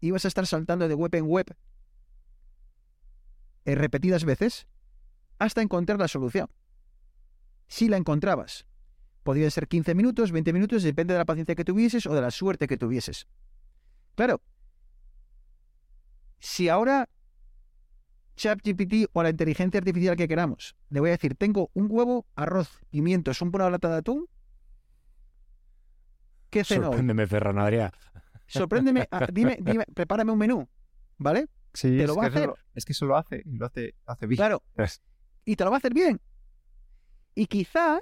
ibas 0.00 0.24
a 0.24 0.28
estar 0.28 0.46
saltando 0.46 0.88
de 0.88 0.94
web 0.94 1.14
en 1.14 1.26
web 1.26 1.56
eh, 3.64 3.74
repetidas 3.74 4.24
veces 4.24 4.66
hasta 5.38 5.62
encontrar 5.62 5.98
la 5.98 6.08
solución. 6.08 6.48
Si 7.68 7.88
la 7.88 7.96
encontrabas, 7.96 8.66
podían 9.26 9.50
ser 9.50 9.68
15 9.68 9.94
minutos, 9.94 10.32
20 10.32 10.54
minutos, 10.54 10.82
depende 10.82 11.12
de 11.12 11.18
la 11.18 11.26
paciencia 11.26 11.54
que 11.54 11.64
tuvieses 11.64 12.06
o 12.06 12.14
de 12.14 12.22
la 12.22 12.30
suerte 12.30 12.66
que 12.66 12.78
tuvieses. 12.78 13.26
Claro, 14.14 14.40
si 16.38 16.68
ahora 16.70 17.08
ChatGPT 18.36 19.08
o 19.12 19.22
la 19.22 19.30
inteligencia 19.30 19.78
artificial 19.78 20.14
que 20.16 20.28
queramos. 20.28 20.76
Le 20.90 21.00
voy 21.00 21.08
a 21.08 21.12
decir, 21.12 21.34
tengo 21.36 21.70
un 21.74 21.88
huevo, 21.90 22.26
arroz, 22.36 22.68
pimientos, 22.90 23.40
un 23.42 23.50
una 23.54 23.70
lata 23.70 23.88
de 23.90 23.96
atún. 23.96 24.26
¿Qué 26.50 26.62
ceno? 26.64 26.84
Sorpréndeme, 26.86 27.26
Ferran 27.26 27.58
Adrià. 27.58 27.90
Sorpréndeme, 28.46 29.08
ah, 29.10 29.26
dime, 29.32 29.58
dime, 29.60 29.84
prepárame 29.94 30.32
un 30.32 30.38
menú, 30.38 30.68
¿vale? 31.18 31.48
Sí, 31.74 31.88
Te 31.96 32.02
es 32.04 32.06
lo 32.08 32.14
va 32.16 32.22
que 32.22 32.26
a 32.26 32.28
eso 32.28 32.38
hacer. 32.38 32.48
lo- 32.48 32.56
es 32.74 32.84
que 32.84 32.92
eso 32.92 33.06
lo 33.06 33.16
hace, 33.16 33.42
y 33.44 33.56
lo 33.56 33.66
hace, 33.66 33.94
hace 34.06 34.26
bien. 34.26 34.36
Claro. 34.36 34.62
Es- 34.76 35.02
Y 35.44 35.56
te 35.56 35.64
lo 35.64 35.70
va 35.70 35.76
a 35.76 35.78
hacer 35.78 35.94
bien. 35.94 36.20
Y 37.34 37.46
quizá, 37.46 38.00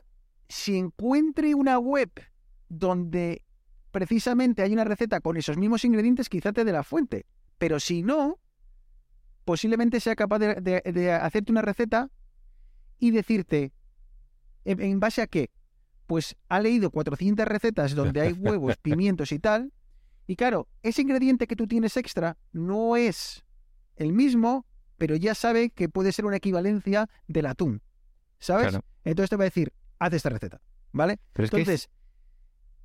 si 0.48 0.76
encuentre 0.76 1.54
una 1.54 1.78
web 1.78 2.10
donde 2.68 3.42
precisamente 3.90 4.62
hay 4.62 4.72
una 4.72 4.84
receta 4.84 5.20
con 5.20 5.36
esos 5.36 5.56
mismos 5.56 5.84
ingredientes, 5.84 6.28
quizá 6.28 6.52
te 6.52 6.64
dé 6.64 6.72
la 6.72 6.82
fuente. 6.82 7.26
Pero 7.58 7.78
si 7.80 8.02
no, 8.02 8.38
posiblemente 9.44 10.00
sea 10.00 10.16
capaz 10.16 10.38
de, 10.38 10.54
de- 10.56 10.92
de 10.92 11.12
hacerte 11.12 11.52
una 11.52 11.62
receta 11.62 12.10
y 12.98 13.10
decirte, 13.10 13.72
¿en, 14.64 14.80
en 14.80 15.00
base 15.00 15.22
a 15.22 15.26
qué? 15.26 15.50
Pues 16.06 16.36
ha 16.48 16.60
leído 16.60 16.90
400 16.90 17.46
recetas 17.46 17.94
donde 17.94 18.20
hay 18.20 18.32
huevos, 18.32 18.76
pimientos 18.82 19.32
y 19.32 19.38
tal. 19.38 19.72
Y 20.26 20.36
claro, 20.36 20.68
ese 20.82 21.02
ingrediente 21.02 21.46
que 21.46 21.56
tú 21.56 21.66
tienes 21.66 21.96
extra 21.96 22.36
no 22.52 22.96
es 22.96 23.44
el 23.96 24.12
mismo, 24.12 24.66
pero 24.96 25.16
ya 25.16 25.34
sabe 25.34 25.70
que 25.70 25.88
puede 25.88 26.12
ser 26.12 26.24
una 26.24 26.36
equivalencia 26.36 27.08
del 27.28 27.46
atún. 27.46 27.82
¿Sabes? 28.38 28.68
Claro. 28.68 28.84
Entonces 29.04 29.30
te 29.30 29.36
va 29.36 29.44
a 29.44 29.46
decir, 29.46 29.72
haz 29.98 30.12
esta 30.12 30.28
receta. 30.30 30.60
¿Vale? 30.92 31.18
Pero 31.32 31.44
es 31.44 31.50
que 31.50 31.56
es- 31.56 31.68
Entonces, 31.68 31.90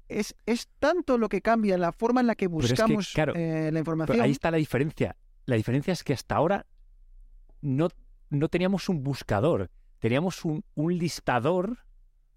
es, 0.08 0.36
es 0.46 0.68
tanto 0.80 1.18
lo 1.18 1.30
que 1.30 1.42
cambia 1.42 1.78
la 1.78 1.92
forma 1.92 2.22
en 2.22 2.28
la 2.28 2.36
que 2.36 2.46
es 2.46 2.50
que, 2.50 2.54
buscamos 2.54 3.12
claro, 3.14 3.34
eh, 3.36 3.66
la 3.66 3.70
Pero 3.70 3.80
información. 3.80 4.22
ahí 4.22 4.32
está 4.32 4.50
la 4.52 4.58
diferencia. 4.58 5.16
La 5.46 5.56
diferencia 5.56 5.94
es 5.94 6.04
que 6.04 6.14
hasta 6.14 6.36
ahora 6.36 6.66
no, 7.62 7.90
no 8.30 8.50
teníamos 8.50 8.90
un 8.90 9.04
buscador, 9.04 9.70
teníamos 10.00 10.44
un, 10.46 10.64
un 10.76 10.98
listador 10.98 11.78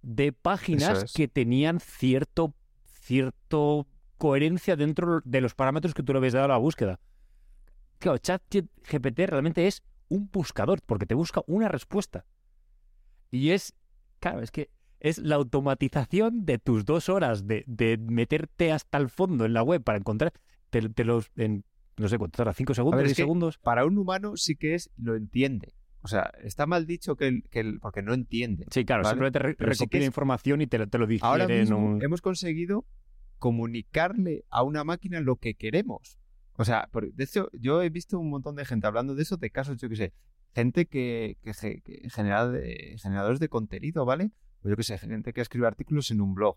de 0.02 0.32
páginas 0.32 1.04
es. 1.04 1.12
que 1.14 1.28
tenían 1.28 1.80
cierto, 1.80 2.54
cierto 2.84 3.86
coherencia 4.18 4.76
dentro 4.76 5.20
de 5.24 5.40
los 5.40 5.54
parámetros 5.54 5.94
que 5.94 6.02
tú 6.02 6.12
le 6.12 6.18
habías 6.18 6.32
dado 6.34 6.44
a 6.46 6.48
la 6.48 6.56
búsqueda. 6.58 7.00
Claro, 7.98 8.18
ChatGPT 8.18 9.18
realmente 9.26 9.66
es 9.66 9.82
un 10.08 10.28
buscador, 10.30 10.80
porque 10.84 11.06
te 11.06 11.14
busca 11.14 11.42
una 11.46 11.68
respuesta. 11.68 12.24
Y 13.30 13.50
es, 13.50 13.72
claro, 14.22 14.40
es 14.40 14.50
que 14.50 14.70
es 15.00 15.18
la 15.18 15.34
automatización 15.34 16.46
de 16.46 16.58
tus 16.58 16.84
dos 16.84 17.08
horas 17.08 17.46
de, 17.46 17.64
de 17.66 17.98
meterte 17.98 18.72
hasta 18.72 18.96
el 18.98 19.08
fondo 19.10 19.44
en 19.44 19.52
la 19.52 19.62
web 19.62 19.82
para 19.82 19.98
encontrar, 19.98 20.32
te, 20.70 20.88
te 20.88 21.04
los, 21.04 21.30
en, 21.36 21.64
no 21.98 22.08
sé 22.08 22.16
cuánto 22.18 22.36
tarda, 22.38 22.54
cinco 22.54 22.72
segundos, 22.72 22.96
ver, 22.98 23.06
es 23.06 23.10
diez 23.10 23.16
que- 23.16 23.22
segundos. 23.22 23.58
Para 23.58 23.84
un 23.84 23.98
humano 23.98 24.36
sí 24.36 24.56
que 24.56 24.74
es, 24.74 24.90
lo 24.96 25.16
entiende. 25.16 25.74
O 26.04 26.08
sea, 26.08 26.32
está 26.42 26.66
mal 26.66 26.86
dicho 26.86 27.14
que, 27.16 27.28
el, 27.28 27.42
que 27.50 27.60
el- 27.60 27.78
porque 27.80 28.02
no 28.02 28.14
entiende. 28.14 28.66
Sí, 28.70 28.84
claro, 28.84 29.02
Vale, 29.02 29.12
simplemente 29.12 29.38
re- 29.40 29.54
pero 29.54 29.72
sí 29.74 29.78
que 29.80 29.84
recopila 29.84 30.02
es- 30.04 30.06
información 30.06 30.60
y 30.62 30.66
te, 30.66 30.78
lo- 30.78 30.88
te 30.88 30.98
lo 30.98 31.06
digiere 31.06 31.28
Ahora 31.28 31.44
en 31.44 31.60
mismo 31.60 31.78
un... 31.84 32.02
hemos 32.02 32.20
conseguido 32.22 32.86
comunicarle 33.38 34.44
a 34.50 34.62
una 34.62 34.84
máquina 34.84 35.20
lo 35.20 35.36
que 35.36 35.54
queremos. 35.54 36.18
O 36.56 36.64
sea, 36.64 36.88
por- 36.92 37.12
de 37.12 37.24
hecho, 37.24 37.48
yo 37.52 37.82
he 37.82 37.90
visto 37.90 38.18
un 38.18 38.30
montón 38.30 38.54
de 38.56 38.64
gente 38.64 38.86
hablando 38.86 39.14
de 39.14 39.22
eso, 39.22 39.36
de 39.36 39.50
casos, 39.50 39.76
yo 39.78 39.88
que 39.88 39.96
sé, 39.96 40.12
gente 40.54 40.86
que, 40.86 41.38
que, 41.42 41.52
que 41.82 42.10
genera 42.10 42.48
de- 42.48 42.96
generadores 43.02 43.40
de 43.40 43.48
contenido, 43.48 44.04
¿vale? 44.04 44.30
O 44.62 44.68
yo 44.68 44.76
que 44.76 44.82
sé, 44.82 44.98
gente 44.98 45.32
que 45.32 45.40
escribe 45.40 45.66
artículos 45.66 46.10
en 46.10 46.20
un 46.20 46.34
blog. 46.34 46.56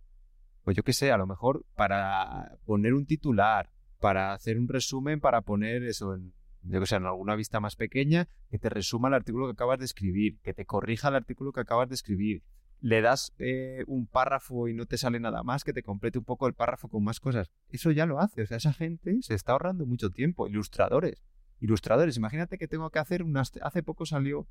O 0.63 0.71
yo 0.71 0.83
que 0.83 0.93
sé, 0.93 1.11
a 1.11 1.17
lo 1.17 1.27
mejor 1.27 1.65
para 1.75 2.57
poner 2.65 2.93
un 2.93 3.05
titular, 3.05 3.69
para 3.99 4.33
hacer 4.33 4.57
un 4.57 4.67
resumen, 4.67 5.19
para 5.19 5.41
poner 5.41 5.83
eso 5.83 6.15
en, 6.15 6.33
yo 6.63 6.79
que 6.79 6.85
sé, 6.85 6.95
en 6.95 7.05
alguna 7.05 7.35
vista 7.35 7.59
más 7.59 7.75
pequeña, 7.75 8.27
que 8.49 8.59
te 8.59 8.69
resuma 8.69 9.07
el 9.07 9.13
artículo 9.13 9.45
que 9.47 9.53
acabas 9.53 9.79
de 9.79 9.85
escribir, 9.85 10.39
que 10.41 10.53
te 10.53 10.65
corrija 10.65 11.09
el 11.09 11.15
artículo 11.15 11.51
que 11.51 11.61
acabas 11.61 11.89
de 11.89 11.95
escribir, 11.95 12.43
le 12.81 13.01
das 13.01 13.33
eh, 13.39 13.83
un 13.87 14.05
párrafo 14.05 14.67
y 14.67 14.73
no 14.73 14.85
te 14.85 14.97
sale 14.97 15.19
nada 15.19 15.43
más, 15.43 15.63
que 15.63 15.73
te 15.73 15.81
complete 15.81 16.19
un 16.19 16.25
poco 16.25 16.45
el 16.47 16.53
párrafo 16.53 16.87
con 16.89 17.03
más 17.03 17.19
cosas. 17.19 17.49
Eso 17.69 17.89
ya 17.91 18.05
lo 18.05 18.19
hace. 18.19 18.41
O 18.43 18.45
sea, 18.45 18.57
esa 18.57 18.73
gente 18.73 19.17
se 19.21 19.33
está 19.33 19.53
ahorrando 19.53 19.85
mucho 19.85 20.09
tiempo. 20.11 20.47
Ilustradores. 20.47 21.23
Ilustradores. 21.59 22.17
Imagínate 22.17 22.57
que 22.57 22.67
tengo 22.67 22.89
que 22.89 22.99
hacer 22.99 23.23
unas... 23.23 23.51
Hace 23.61 23.83
poco 23.83 24.05
salió, 24.05 24.47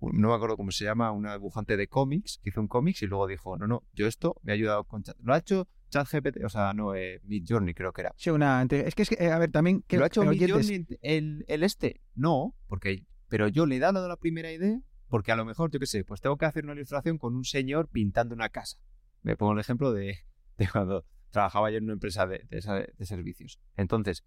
no 0.00 0.28
me 0.28 0.34
acuerdo 0.34 0.56
cómo 0.56 0.70
se 0.70 0.84
llama, 0.84 1.12
una 1.12 1.34
dibujante 1.34 1.76
de 1.76 1.86
cómics, 1.88 2.40
que 2.42 2.50
hizo 2.50 2.60
un 2.60 2.68
cómics 2.68 3.02
y 3.02 3.06
luego 3.06 3.26
dijo, 3.26 3.56
no, 3.56 3.66
no, 3.66 3.84
yo 3.92 4.06
esto 4.06 4.36
me 4.42 4.52
ha 4.52 4.54
ayudado 4.54 4.84
con 4.84 5.02
chat. 5.02 5.16
Lo 5.20 5.34
ha 5.34 5.38
hecho 5.38 5.68
ChatGPT, 5.90 6.44
o 6.44 6.48
sea, 6.48 6.72
no, 6.72 6.94
eh, 6.94 7.20
Midjourney 7.24 7.74
creo 7.74 7.92
que 7.92 8.02
era. 8.02 8.14
Sí, 8.16 8.30
una, 8.30 8.62
es 8.62 8.94
que, 8.94 9.02
es 9.02 9.08
que, 9.08 9.16
eh, 9.24 9.30
a 9.30 9.38
ver, 9.38 9.50
también... 9.50 9.82
Que, 9.82 9.98
¿Lo 9.98 10.04
ha 10.04 10.06
hecho 10.06 10.22
oyentes- 10.22 10.48
Midjourney 10.56 10.98
el, 11.02 11.44
el 11.48 11.62
este? 11.62 12.00
No, 12.14 12.54
porque... 12.66 13.06
Pero 13.28 13.46
yo 13.46 13.64
le 13.64 13.76
he 13.76 13.78
dado 13.78 14.08
la 14.08 14.16
primera 14.16 14.50
idea 14.50 14.80
porque 15.08 15.32
a 15.32 15.36
lo 15.36 15.44
mejor, 15.44 15.70
yo 15.70 15.78
qué 15.78 15.86
sé, 15.86 16.04
pues 16.04 16.20
tengo 16.20 16.36
que 16.36 16.46
hacer 16.46 16.64
una 16.64 16.74
ilustración 16.74 17.18
con 17.18 17.34
un 17.34 17.44
señor 17.44 17.88
pintando 17.88 18.34
una 18.34 18.48
casa. 18.48 18.78
Me 19.22 19.36
pongo 19.36 19.52
el 19.52 19.60
ejemplo 19.60 19.92
de, 19.92 20.18
de 20.56 20.68
cuando 20.68 21.04
trabajaba 21.30 21.70
yo 21.70 21.78
en 21.78 21.84
una 21.84 21.92
empresa 21.92 22.26
de, 22.26 22.46
de 22.48 22.92
de 22.96 23.06
servicios. 23.06 23.60
Entonces, 23.76 24.24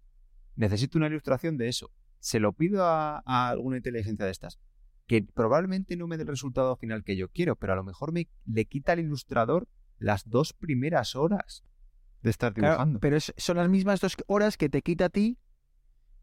necesito 0.56 0.98
una 0.98 1.08
ilustración 1.08 1.56
de 1.56 1.68
eso. 1.68 1.90
Se 2.24 2.40
lo 2.40 2.54
pido 2.54 2.86
a, 2.86 3.22
a 3.26 3.48
alguna 3.50 3.76
inteligencia 3.76 4.24
de 4.24 4.30
estas, 4.30 4.58
que 5.06 5.22
probablemente 5.34 5.94
no 5.94 6.06
me 6.06 6.16
dé 6.16 6.22
el 6.22 6.28
resultado 6.30 6.74
final 6.76 7.04
que 7.04 7.16
yo 7.16 7.28
quiero, 7.28 7.54
pero 7.54 7.74
a 7.74 7.76
lo 7.76 7.84
mejor 7.84 8.12
me 8.12 8.28
le 8.46 8.64
quita 8.64 8.92
al 8.92 9.00
ilustrador 9.00 9.68
las 9.98 10.26
dos 10.30 10.54
primeras 10.54 11.16
horas 11.16 11.64
de 12.22 12.30
estar 12.30 12.54
Claro, 12.54 12.72
dibujando. 12.76 13.00
pero 13.00 13.18
es- 13.18 13.34
son 13.36 13.58
las 13.58 13.68
mismas 13.68 14.00
dos 14.00 14.16
horas 14.26 14.56
que 14.56 14.70
te 14.70 14.80
quita 14.80 15.04
a 15.04 15.08
ti 15.10 15.36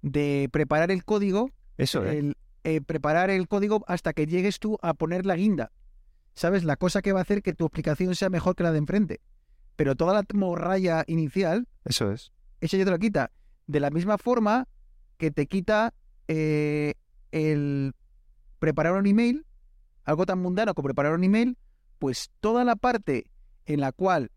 de 0.02 0.50
preparar 0.52 0.90
el 0.90 1.06
código 1.06 1.52
eso, 1.78 2.04
¿eh? 2.04 2.18
el, 2.18 2.38
eh, 2.64 2.82
preparar 2.82 3.30
el 3.30 3.48
código 3.48 3.84
hasta 3.88 4.14
que 4.14 4.26
llegues 4.26 4.58
tú 4.58 4.80
a 4.82 4.96
poner 4.96 5.28
la 5.28 5.36
guinda. 5.36 5.72
¿Sabes? 6.34 6.64
La 6.64 6.78
cosa 6.78 7.04
que 7.04 7.12
va 7.14 7.20
a 7.20 7.22
hacer 7.22 7.44
que 7.44 7.54
tu 7.54 7.66
aplicación 7.66 8.16
sea 8.16 8.30
mejor 8.32 8.56
que 8.56 8.64
la 8.64 8.72
de 8.72 8.80
enfrente. 8.80 9.22
Pero 9.76 9.96
toda 9.96 10.14
la 10.16 10.24
morralla 10.34 11.04
inicial, 11.06 11.68
Eso 11.86 12.12
es. 12.12 12.32
esa 12.62 12.78
ya 12.78 12.86
te 12.86 12.90
lo 12.92 12.98
quita. 12.98 13.32
De 13.68 13.80
la 13.80 13.92
misma 13.92 14.18
forma 14.18 14.68
que 15.22 15.30
te 15.30 15.46
quita 15.46 15.94
eh, 16.28 16.96
el 17.32 17.94
preparar 18.58 18.94
un 18.94 19.06
email, 19.06 19.46
algo 20.04 20.26
tan 20.26 20.40
mundano 20.40 20.74
como 20.74 20.88
preparar 20.88 21.14
un 21.14 21.24
email, 21.24 21.60
pues 22.00 22.32
toda 22.40 22.64
la 22.64 22.76
parte 22.76 23.26
en 23.68 23.82
la 23.82 23.92
cual 23.92 24.32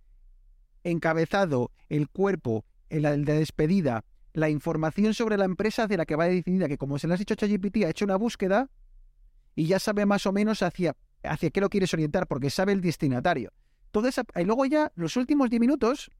encabezado, 0.82 1.70
el 1.88 2.10
cuerpo, 2.10 2.66
el, 2.90 3.24
de 3.24 3.32
despedida, 3.32 4.04
la 4.34 4.50
información 4.50 5.14
sobre 5.14 5.38
la 5.38 5.46
empresa 5.46 5.86
de 5.86 5.96
la 5.96 6.04
que 6.04 6.16
va 6.16 6.26
definida, 6.26 6.68
que 6.68 6.76
como 6.76 6.98
se 6.98 7.08
le 7.08 7.14
has 7.14 7.18
dicho 7.18 7.32
a 7.32 7.38
ChatGPT, 7.38 7.84
ha 7.84 7.88
hecho 7.88 8.04
una 8.04 8.16
búsqueda 8.16 8.68
y 9.54 9.64
ya 9.64 9.78
sabe 9.78 10.04
más 10.04 10.26
o 10.26 10.32
menos 10.32 10.62
hacia, 10.62 10.94
hacia 11.22 11.48
qué 11.48 11.62
lo 11.62 11.70
quieres 11.70 11.94
orientar, 11.94 12.26
porque 12.26 12.50
sabe 12.50 12.72
el 12.72 12.82
destinatario. 12.82 13.54
Esa, 14.06 14.24
y 14.36 14.44
luego 14.44 14.66
ya, 14.66 14.92
los 14.96 15.16
últimos 15.16 15.48
10 15.48 15.60
minutos, 15.60 16.10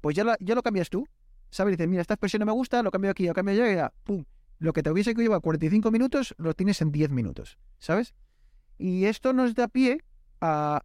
pues 0.00 0.16
ya, 0.16 0.36
ya 0.40 0.56
lo 0.56 0.62
cambias 0.64 0.90
tú. 0.90 1.06
¿Sabes? 1.54 1.76
Dices, 1.76 1.88
mira, 1.88 2.02
esta 2.02 2.14
expresión 2.14 2.40
no 2.40 2.46
me 2.46 2.52
gusta, 2.52 2.82
lo 2.82 2.90
cambio 2.90 3.12
aquí, 3.12 3.28
lo 3.28 3.32
cambio 3.32 3.54
allá, 3.54 3.86
y 3.86 4.04
pum. 4.04 4.24
Lo 4.58 4.72
que 4.72 4.82
te 4.82 4.90
hubiese 4.90 5.14
que 5.14 5.22
llevar 5.22 5.40
45 5.40 5.92
minutos, 5.92 6.34
lo 6.36 6.52
tienes 6.52 6.82
en 6.82 6.90
10 6.90 7.10
minutos, 7.10 7.58
¿sabes? 7.78 8.12
Y 8.76 9.04
esto 9.04 9.32
nos 9.32 9.54
da 9.54 9.68
pie 9.68 10.00
a... 10.40 10.82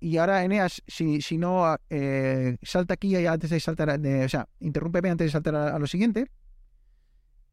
Y 0.00 0.16
ahora, 0.16 0.44
Eneas, 0.44 0.82
si, 0.86 1.20
si 1.20 1.36
no, 1.36 1.76
eh, 1.90 2.56
salta 2.62 2.94
aquí 2.94 3.14
antes 3.26 3.50
de 3.50 3.60
saltar, 3.60 3.90
o 3.90 4.28
sea, 4.30 4.48
interrúmpeme 4.60 5.10
antes 5.10 5.26
de 5.26 5.30
saltar 5.30 5.54
a, 5.56 5.78
lo 5.78 5.86
siguiente. 5.86 6.30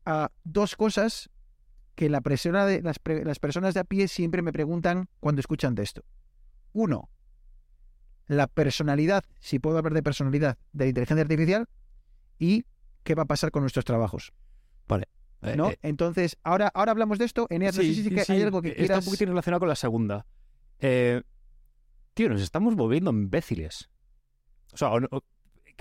A 0.06 0.32
dos 0.46 0.78
cosas 0.78 1.30
que 1.96 2.08
la 2.08 2.22
persona 2.22 2.66
de, 2.66 2.82
las 2.82 3.40
personas 3.40 3.74
de 3.74 3.82
a 3.82 3.84
pie 3.84 4.08
siempre 4.08 4.42
me 4.42 4.54
preguntan 4.54 5.10
cuando 5.20 5.42
escuchan 5.42 5.76
de 5.76 5.84
esto. 5.84 6.06
Uno, 6.72 7.10
la 8.28 8.48
personalidad, 8.48 9.26
si 9.42 9.60
puedo 9.60 9.78
hablar 9.78 9.94
de 9.94 10.04
personalidad, 10.04 10.58
de 10.72 10.86
la 10.86 10.90
inteligencia 10.90 11.24
artificial 11.24 11.68
y 12.40 12.66
qué 13.04 13.14
va 13.16 13.24
a 13.24 13.26
pasar 13.26 13.52
con 13.52 13.62
nuestros 13.64 13.86
trabajos. 13.86 14.34
Eh, 15.42 15.56
¿no? 15.56 15.70
eh, 15.72 15.80
Entonces, 15.84 16.38
ahora, 16.44 16.70
ahora 16.74 16.92
hablamos 16.92 17.18
de 17.18 17.24
esto. 17.24 17.48
Eneas, 17.50 17.74
no 17.78 17.82
sé 17.82 17.94
si, 17.94 18.10
que 18.10 18.26
hay 18.28 18.42
algo 18.42 18.62
que 18.62 18.70
Está 18.70 18.80
quieras... 18.82 19.00
un 19.00 19.06
poquitín 19.06 19.30
relacionado 19.30 19.60
con 19.62 19.70
la 19.70 19.76
segunda. 19.76 20.26
Eh, 20.80 21.22
tío, 22.14 22.28
nos 22.28 22.42
estamos 22.42 22.76
volviendo 22.76 23.10
imbéciles. 23.12 23.90
O 24.74 24.78
sea, 24.78 24.90
o 24.90 25.00
no- 25.00 25.08
o- 25.12 25.24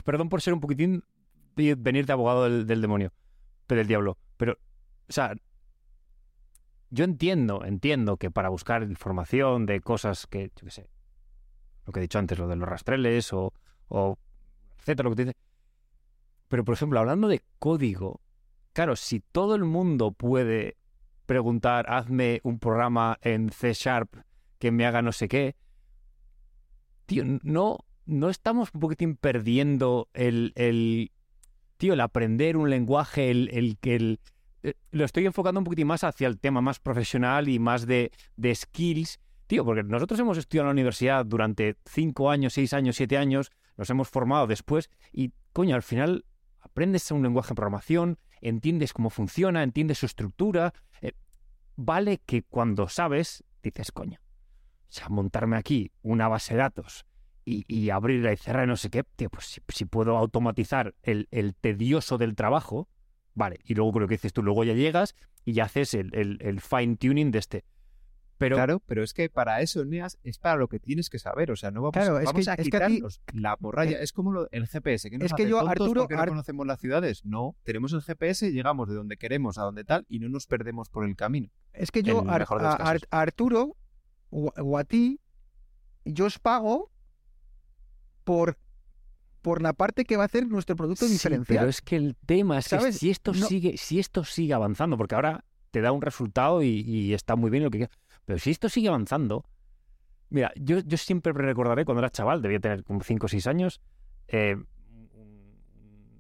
perdón 0.05 0.29
por 0.29 0.43
ser 0.43 0.55
un 0.55 0.61
poquitín 0.61 1.03
venir 1.57 2.07
de 2.07 2.13
abogado 2.13 2.45
del, 2.45 2.69
del 2.69 2.81
demonio, 2.81 3.13
pero 3.67 3.81
del 3.81 3.89
diablo. 3.89 4.17
Pero, 4.37 4.53
o 4.53 5.13
sea, 5.13 5.35
yo 6.91 7.05
entiendo, 7.05 7.65
entiendo 7.65 8.17
que 8.17 8.31
para 8.31 8.49
buscar 8.51 8.85
información 8.85 9.67
de 9.67 9.81
cosas 9.81 10.29
que, 10.29 10.53
yo 10.55 10.65
qué 10.67 10.71
sé, 10.71 10.89
lo 11.85 11.93
que 11.93 11.99
he 11.99 12.03
dicho 12.03 12.21
antes, 12.21 12.39
lo 12.39 12.47
de 12.47 12.55
los 12.55 12.69
rastreles 12.69 13.33
o, 13.33 13.53
o 13.89 14.17
etcétera, 14.79 15.09
lo 15.09 15.17
que 15.17 15.25
te 15.25 15.25
dice. 15.31 15.37
Pero, 16.49 16.65
por 16.65 16.75
ejemplo, 16.75 16.99
hablando 16.99 17.29
de 17.29 17.43
código, 17.59 18.21
claro, 18.73 18.97
si 18.97 19.21
todo 19.21 19.55
el 19.55 19.65
mundo 19.65 20.13
puede 20.13 20.77
preguntar, 21.27 21.87
hazme 21.91 22.41
un 22.43 22.59
programa 22.59 23.19
en 23.23 23.51
C 23.51 23.75
Sharp 23.75 24.17
que 24.59 24.73
me 24.73 24.87
haga 24.87 25.03
no 25.03 25.13
sé 25.13 25.29
qué, 25.29 25.57
tío, 27.07 27.23
no, 27.43 27.79
no 28.07 28.31
estamos 28.31 28.71
un 28.73 28.81
poquitín 28.81 29.17
perdiendo 29.17 30.09
el, 30.15 30.53
el 30.57 31.13
tío, 31.77 31.93
el 31.93 32.01
aprender 32.01 32.57
un 32.57 32.71
lenguaje, 32.71 33.31
el, 33.31 33.51
el 33.53 33.79
el, 33.83 34.21
eh, 34.63 34.75
lo 34.91 35.05
estoy 35.05 35.27
enfocando 35.27 35.61
un 35.61 35.65
poquitín 35.65 35.87
más 35.87 36.03
hacia 36.03 36.27
el 36.27 36.39
tema 36.39 36.61
más 36.61 36.81
profesional 36.81 37.49
y 37.49 37.59
más 37.59 37.87
de, 37.87 38.11
de 38.37 38.55
skills, 38.55 39.21
tío, 39.47 39.65
porque 39.65 39.83
nosotros 39.83 40.19
hemos 40.21 40.39
estudiado 40.39 40.65
en 40.65 40.69
la 40.69 40.81
universidad 40.81 41.25
durante 41.25 41.77
cinco 41.85 42.31
años, 42.31 42.55
seis 42.55 42.73
años, 42.73 42.97
siete 42.97 43.17
años, 43.17 43.51
nos 43.77 43.91
hemos 43.91 44.09
formado 44.09 44.47
después 44.47 44.91
y, 45.13 45.33
coño, 45.53 45.77
al 45.77 45.83
final 45.83 46.25
aprendes 46.71 47.11
un 47.11 47.23
lenguaje 47.23 47.51
de 47.51 47.55
programación, 47.57 48.19
entiendes 48.41 48.93
cómo 48.93 49.11
funciona, 49.11 49.62
entiendes 49.62 49.99
su 49.99 50.07
estructura. 50.07 50.73
eh, 51.03 51.12
vale 51.77 52.19
que 52.25 52.43
cuando 52.43 52.89
sabes, 52.89 53.45
dices, 53.62 53.93
coño, 53.93 54.19
o 54.21 54.91
sea, 54.93 55.09
montarme 55.09 55.57
aquí 55.57 55.91
una 56.03 56.29
base 56.29 56.55
de 56.55 56.61
datos 56.61 57.05
y, 57.45 57.64
y 57.69 57.91
abrirla 57.91 58.33
y 58.33 58.37
cerrar 58.37 58.66
no 58.69 58.77
sé 58.77 58.91
qué, 58.91 59.05
tío, 59.16 59.31
pues 59.31 59.61
si, 59.69 59.85
puedo 59.85 60.16
automatizar 60.16 60.95
el, 61.03 61.27
tedioso 61.61 62.19
del 62.19 62.35
trabajo, 62.35 62.89
vale. 63.35 63.59
Y 63.64 63.75
luego 63.75 64.01
lo 64.01 64.09
que 64.09 64.14
dices 64.14 64.33
tú, 64.33 64.43
luego 64.43 64.64
ya 64.64 64.75
llegas 64.75 65.14
y 65.45 65.53
ya 65.55 65.64
haces 65.64 65.95
el, 65.95 66.14
el- 66.14 66.39
el 66.41 66.61
fine 66.61 66.97
tuning 66.97 67.31
de 67.31 67.39
este. 67.39 67.64
Pero 68.39 68.55
Claro, 68.57 68.80
pero 68.86 69.03
es 69.03 69.12
que 69.12 69.28
para 69.28 69.61
eso, 69.62 69.84
Neas, 69.84 70.16
es 70.22 70.39
para 70.39 70.57
lo 70.57 70.68
que 70.68 70.78
tienes 70.78 71.11
que 71.11 71.18
saber. 71.18 71.51
O 71.51 71.57
sea, 71.57 71.70
no 71.72 71.80
vamos, 71.82 71.93
Claro, 71.93 72.18
es 72.20 72.24
vamos 72.26 72.45
que- 72.45 72.51
a 72.51 72.55
es 72.55 72.68
que 72.70 72.76
a 72.76 72.86
ti- 72.86 72.95
quitarnos 72.95 73.20
la 73.32 73.57
morralla. 73.59 74.01
Es 74.01 74.12
como 74.12 74.32
lo- 74.32 74.49
el 74.53 74.66
GPS. 74.68 75.11
Que 75.11 75.18
nos 75.18 75.26
Es 75.26 75.32
que 75.34 75.49
yo, 75.49 75.66
Arturo, 75.68 76.03
porque 76.03 76.14
no 76.14 76.22
Ar- 76.22 76.28
conocemos 76.28 76.66
las 76.66 76.78
ciudades. 76.80 77.24
No, 77.24 77.57
tenemos 77.64 77.93
el 77.93 78.01
GPS, 78.03 78.53
llegamos 78.53 78.89
de 78.89 78.95
donde 78.95 79.16
queremos 79.16 79.59
a 79.59 79.62
donde 79.62 79.82
tal 79.84 80.07
y 80.09 80.20
no 80.20 80.28
nos 80.28 80.47
perdemos 80.47 80.89
por 80.89 81.05
el 81.05 81.16
camino. 81.16 81.49
Es 81.72 81.91
que 81.91 82.03
yo, 82.05 82.28
Ar- 82.28 82.47
a, 82.49 82.97
a 83.11 83.20
Arturo 83.20 83.76
o, 84.30 84.53
o 84.57 84.78
a 84.78 84.84
ti, 84.84 85.20
yo 86.05 86.26
os 86.26 86.39
pago 86.39 86.93
por, 88.24 88.57
por 89.43 89.62
la 89.62 89.72
parte 89.72 90.05
que 90.05 90.16
va 90.16 90.24
a 90.24 90.26
hacer 90.26 90.47
nuestro 90.47 90.76
producto 90.76 91.07
Sí, 91.07 91.12
diferencial. 91.12 91.59
pero 91.59 91.68
es 91.68 91.80
que 91.80 91.97
el 91.97 92.16
tema 92.26 92.59
es 92.59 92.68
que 92.68 92.93
si 92.93 93.11
esto 93.11 93.32
No- 93.32 93.47
sigue, 93.47 93.76
si 93.76 93.99
esto 93.99 94.24
sigue 94.24 94.55
avanzando, 94.55 94.97
porque 94.97 95.14
ahora 95.14 95.45
te 95.70 95.80
da 95.80 95.93
un 95.93 96.03
resultado 96.03 96.62
y, 96.62 96.80
y 96.80 97.14
está 97.14 97.36
muy 97.36 97.51
bien 97.51 97.62
lo 97.64 97.70
que 97.70 97.78
quieras, 97.78 97.97
pero 98.29 98.39
si 98.39 98.51
esto 98.51 98.68
sigue 98.68 98.89
avanzando, 98.89 99.47
mira, 100.29 100.53
yo, 100.55 100.81
yo 100.81 100.99
siempre 100.99 101.33
recordaré 101.33 101.87
cuando 101.87 102.01
era 102.01 102.11
chaval, 102.11 102.43
debía 102.43 102.61
tener 102.61 102.85
como 102.85 103.01
5 103.01 103.24
o 103.24 103.29
6 103.31 103.47
años, 103.47 103.81
eh, 104.26 104.55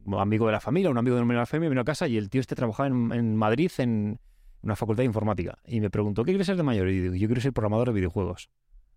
un 0.06 0.14
amigo 0.14 0.46
de 0.46 0.52
la 0.52 0.60
familia, 0.60 0.88
un 0.88 0.96
amigo 0.96 1.16
de 1.16 1.34
la 1.34 1.44
familia 1.44 1.68
vino 1.68 1.82
a 1.82 1.84
casa 1.84 2.08
y 2.08 2.16
el 2.16 2.30
tío 2.30 2.40
este 2.40 2.54
trabajaba 2.54 2.86
en, 2.86 3.12
en 3.12 3.36
Madrid 3.36 3.70
en 3.76 4.18
una 4.62 4.74
facultad 4.74 5.02
de 5.02 5.04
informática 5.04 5.58
y 5.66 5.82
me 5.82 5.90
preguntó, 5.90 6.24
¿qué 6.24 6.30
quieres 6.30 6.46
ser 6.46 6.56
de 6.56 6.62
mayor? 6.62 6.88
Y 6.88 6.98
digo, 6.98 7.14
yo 7.14 7.28
quiero 7.28 7.42
ser 7.42 7.52
programador 7.52 7.88
de 7.88 7.92
videojuegos. 7.92 8.48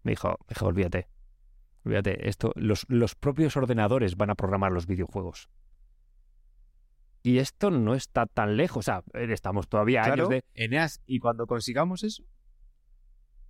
Me 0.03 0.13
dijo, 0.13 0.29
me 0.29 0.45
dijo, 0.47 0.67
olvídate, 0.67 1.09
olvídate, 1.83 2.29
esto, 2.29 2.53
los, 2.55 2.85
los 2.87 3.15
propios 3.15 3.57
ordenadores 3.57 4.15
van 4.15 4.29
a 4.29 4.35
programar 4.35 4.71
los 4.71 4.87
videojuegos. 4.87 5.49
Y 7.23 7.39
esto 7.39 7.71
no 7.71 7.93
está 7.93 8.25
tan 8.25 8.55
lejos, 8.55 8.77
o 8.77 8.81
sea, 8.83 9.03
estamos 9.15 9.67
todavía 9.67 9.99
a 9.99 10.05
años 10.05 10.15
Claro, 10.15 10.29
de... 10.29 10.45
Eneas, 10.53 11.01
y 11.05 11.19
cuando 11.19 11.45
consigamos 11.45 12.05
eso, 12.05 12.23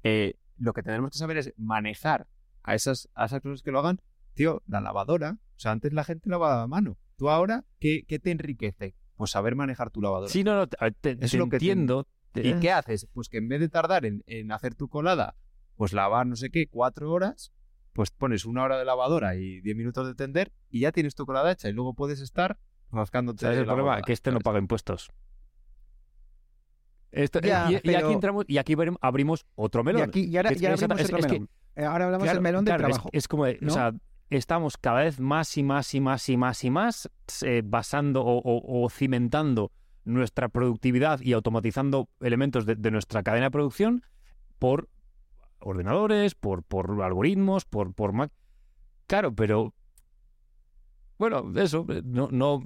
eh, 0.04 0.36
lo 0.58 0.74
que 0.74 0.84
tenemos 0.84 1.12
que 1.12 1.18
saber 1.18 1.38
es 1.38 1.54
manejar 1.58 2.28
a 2.64 2.76
esas, 2.76 3.10
a 3.16 3.26
esas 3.26 3.42
cosas 3.42 3.62
que 3.62 3.72
lo 3.72 3.80
hagan. 3.80 4.02
Tío, 4.34 4.62
la 4.68 4.80
lavadora, 4.82 5.38
o 5.56 5.60
sea, 5.60 5.72
antes 5.72 5.94
la 5.94 6.04
gente 6.04 6.30
lavaba 6.30 6.62
a 6.64 6.68
mano. 6.68 6.98
Tú 7.18 7.30
ahora, 7.30 7.66
¿qué, 7.80 8.04
qué 8.08 8.20
te 8.20 8.32
enriquece? 8.32 8.96
Pues 9.16 9.32
saber 9.32 9.56
manejar 9.56 9.90
tu 9.92 10.02
lavadora. 10.02 10.32
Sí, 10.32 10.44
no, 10.44 10.56
no, 10.56 10.68
te, 10.68 10.78
te- 11.02 11.16
te 11.16 11.26
Es 11.26 11.34
lo 11.34 11.50
que 11.50 11.58
entiendo. 11.58 12.08
te- 12.32 12.48
¿Y 12.48 12.54
qué 12.60 12.72
haces? 12.72 13.08
Pues 13.14 13.28
que 13.30 13.38
en 13.38 13.48
vez 13.50 13.60
de 13.60 13.70
tardar 13.70 14.06
en, 14.06 14.24
en 14.26 14.52
hacer 14.52 14.74
tu 14.76 14.88
colada, 14.88 15.36
pues 15.76 15.94
lavar 15.94 16.26
no 16.28 16.36
sé 16.36 16.50
qué, 16.50 16.68
cuatro 16.68 17.12
horas, 17.12 17.52
pues 17.94 18.10
pones 18.12 18.46
una 18.46 18.64
hora 18.64 18.78
de 18.80 18.86
lavadora 18.86 19.36
y 19.36 19.60
diez 19.62 19.76
minutos 19.76 20.08
de 20.08 20.16
tender 20.16 20.52
y 20.70 20.80
ya 20.82 20.92
tienes 20.92 21.14
tu 21.14 21.26
colada 21.26 21.52
hecha 21.52 21.68
y 21.70 21.74
luego 21.74 21.94
puedes 21.94 22.22
estar 22.22 22.58
rascándote 22.92 23.42
¿Sabes 23.42 23.58
el 23.60 23.68
la 23.68 23.74
problema? 23.74 24.02
Que 24.02 24.14
este 24.14 24.32
no 24.32 24.40
paga 24.40 24.60
impuestos. 24.60 25.10
Esto, 27.12 27.40
Ya, 27.42 27.70
y, 27.70 27.74
y 27.90 27.96
aquí 27.96 28.14
entramos 28.14 28.46
y 28.48 28.58
aquí 28.58 28.76
abrimos 29.02 29.46
otro 29.56 29.82
y 29.82 29.86
melón. 29.86 30.04
aquí 30.04 30.22
y 30.22 30.38
ahora, 30.38 30.50
Que 30.50 30.56
es- 30.56 30.62
y 30.62 30.66
ahora 30.66 30.76
es- 30.76 30.84
abrimos 30.84 31.00
es- 31.02 31.06
otro 31.08 31.18
es 31.20 31.26
que- 31.26 31.32
melón. 31.34 31.50
Eh, 31.76 31.86
ahora 31.86 32.06
hablamos 32.06 32.24
Claro, 32.24 32.36
del 32.38 32.44
melón 32.44 32.66
del 32.66 32.76
claro, 32.76 32.88
trabajo. 32.90 33.10
Es, 33.14 33.28
como, 33.28 33.46
de- 33.46 33.58
¿no? 33.62 33.68
o 33.72 33.74
sea, 33.74 33.94
estamos 34.30 34.78
cada 34.78 35.02
vez 35.02 35.20
más 35.20 35.58
y 35.58 35.64
más 35.64 35.94
y 35.94 36.00
más 36.02 36.30
y 36.30 36.38
más 36.38 36.64
y 36.64 36.70
más 36.70 37.10
eh, 37.44 37.62
basando 37.66 38.22
o, 38.24 38.38
o- 38.40 38.84
o 38.86 38.90
cimentando 38.90 39.72
nuestra 40.06 40.48
productividad 40.50 41.20
y 41.22 41.34
automatizando 41.34 42.10
elementos 42.22 42.66
de, 42.66 42.76
de 42.76 42.92
nuestra 42.92 43.24
cadena 43.24 43.46
de 43.48 43.52
producción 43.52 44.04
por 44.58 44.90
ordenadores, 45.60 46.34
por, 46.34 46.64
por 46.64 47.02
algoritmos, 47.04 47.66
por, 47.66 47.94
por 47.94 48.14
Mac. 48.14 48.32
Claro, 49.08 49.34
pero 49.36 49.74
bueno, 51.18 51.52
eso, 51.56 51.86
eh, 51.90 52.02
no, 52.04 52.30
no, 52.32 52.66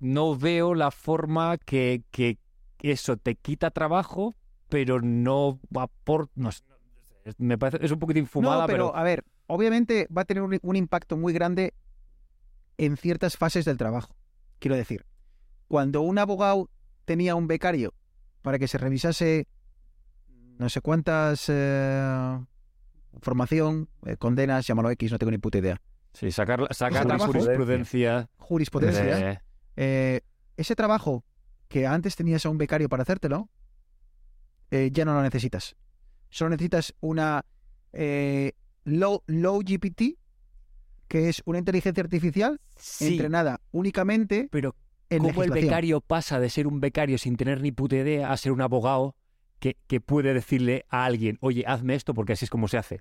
no 0.00 0.36
veo 0.36 0.74
la 0.74 0.90
forma 0.90 1.58
que, 1.58 2.02
que 2.10 2.38
eso 2.90 3.16
te 3.16 3.34
quita 3.34 3.70
trabajo, 3.70 4.34
pero 4.68 5.00
no 5.00 5.60
aporta. 5.78 6.32
No, 6.36 6.50
me 7.38 7.56
parece, 7.58 7.84
es 7.84 7.90
un 7.90 7.98
poquito 7.98 8.18
infumada, 8.18 8.62
no, 8.62 8.66
pero, 8.66 8.86
pero 8.88 8.96
a 8.96 9.02
ver, 9.02 9.24
obviamente 9.46 10.06
va 10.16 10.22
a 10.22 10.24
tener 10.24 10.42
un, 10.42 10.58
un 10.62 10.76
impacto 10.76 11.16
muy 11.16 11.32
grande 11.32 11.72
en 12.76 12.96
ciertas 12.96 13.36
fases 13.36 13.64
del 13.64 13.76
trabajo. 13.76 14.14
Quiero 14.58 14.76
decir, 14.76 15.06
cuando 15.68 16.02
un 16.02 16.18
abogado 16.18 16.68
tenía 17.04 17.34
un 17.34 17.46
becario 17.46 17.94
para 18.42 18.58
que 18.58 18.68
se 18.68 18.78
revisase 18.78 19.46
no 20.58 20.68
sé 20.68 20.80
cuántas 20.80 21.46
eh, 21.48 22.38
formación, 23.20 23.88
eh, 24.06 24.16
condenas, 24.16 24.66
llámalo 24.66 24.90
X, 24.90 25.10
no 25.12 25.18
tengo 25.18 25.30
ni 25.30 25.38
puta 25.38 25.58
idea, 25.58 25.80
Sí, 26.12 26.30
sacar, 26.30 26.72
sacar 26.72 27.06
jurisprudencia. 27.18 28.28
jurisprudencia, 28.36 29.04
de- 29.16 29.40
eh, 29.76 30.20
ese 30.56 30.76
trabajo 30.76 31.24
que 31.68 31.86
antes 31.86 32.16
tenías 32.16 32.44
a 32.46 32.50
un 32.50 32.58
becario 32.58 32.88
para 32.88 33.02
hacértelo, 33.02 33.48
eh, 34.70 34.90
ya 34.92 35.04
no 35.04 35.14
lo 35.14 35.22
necesitas. 35.22 35.76
Solo 36.30 36.50
necesitas 36.50 36.94
una 37.00 37.44
eh, 37.92 38.52
low, 38.84 39.22
low 39.26 39.60
GPT, 39.60 40.18
que 41.08 41.28
es 41.28 41.42
una 41.44 41.58
inteligencia 41.58 42.02
artificial 42.02 42.60
Sí, 42.76 43.06
entrenada 43.06 43.60
únicamente 43.70 44.48
pero 44.50 44.74
en 45.10 45.22
cómo 45.22 45.44
el 45.44 45.50
becario 45.50 46.00
pasa 46.00 46.40
de 46.40 46.50
ser 46.50 46.66
un 46.66 46.80
becario 46.80 47.18
sin 47.18 47.36
tener 47.36 47.60
ni 47.60 47.70
puta 47.70 47.96
idea 47.96 48.32
a 48.32 48.36
ser 48.36 48.50
un 48.52 48.62
abogado 48.62 49.14
que, 49.60 49.76
que 49.86 50.00
puede 50.00 50.34
decirle 50.34 50.86
a 50.88 51.04
alguien, 51.04 51.38
oye, 51.40 51.64
hazme 51.66 51.94
esto 51.94 52.14
porque 52.14 52.32
así 52.32 52.46
es 52.46 52.50
como 52.50 52.66
se 52.66 52.78
hace. 52.78 53.00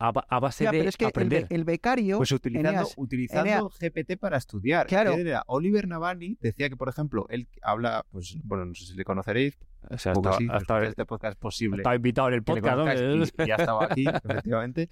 A, 0.00 0.12
ba- 0.12 0.26
a 0.28 0.38
base 0.38 0.62
Ya, 0.64 0.70
de 0.70 0.78
pero 0.78 0.88
es 0.88 0.96
que 0.96 1.04
el, 1.04 1.08
be- 1.08 1.10
aprender. 1.10 1.46
el 1.50 1.64
becario, 1.64 2.18
Pues 2.18 2.30
utilizando, 2.32 2.68
Eneas, 2.70 2.94
utilizando 2.96 3.68
GPT 3.70 4.16
para 4.18 4.36
estudiar. 4.36 4.86
Claro. 4.86 5.12
Era 5.14 5.42
Oliver 5.48 5.88
Navani 5.88 6.38
decía 6.40 6.68
que, 6.68 6.76
por 6.76 6.88
ejemplo, 6.88 7.26
él 7.30 7.48
habla, 7.62 8.06
pues, 8.12 8.36
bueno, 8.44 8.64
no 8.66 8.74
sé 8.74 8.86
si 8.86 8.94
le 8.94 9.04
conoceréis, 9.04 9.58
O 9.90 9.98
sea, 9.98 10.14
sí, 10.14 10.48
estaba- 10.56 10.84
este 10.86 11.04
podcast 11.04 11.32
es 11.32 11.36
posible. 11.40 11.78
estaba 11.78 11.96
invitado 11.96 12.28
en 12.28 12.34
el 12.34 12.42
podcast. 12.44 12.76
¿no? 12.76 12.84
conozcáis 12.84 13.32
y, 13.38 13.42
y 13.42 13.46
ya 13.46 13.54
estaba 13.56 13.84
aquí, 13.86 14.04
efectivamente. 14.24 14.88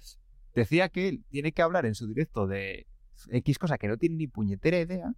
Decía 0.53 0.89
que 0.89 1.07
él 1.07 1.23
tiene 1.29 1.51
que 1.53 1.61
hablar 1.61 1.85
en 1.85 1.95
su 1.95 2.07
directo 2.07 2.47
de 2.47 2.87
X 3.31 3.59
cosa 3.59 3.77
que 3.77 3.87
no 3.87 3.97
tiene 3.97 4.15
ni 4.17 4.27
puñetera 4.27 4.79
idea 4.79 5.13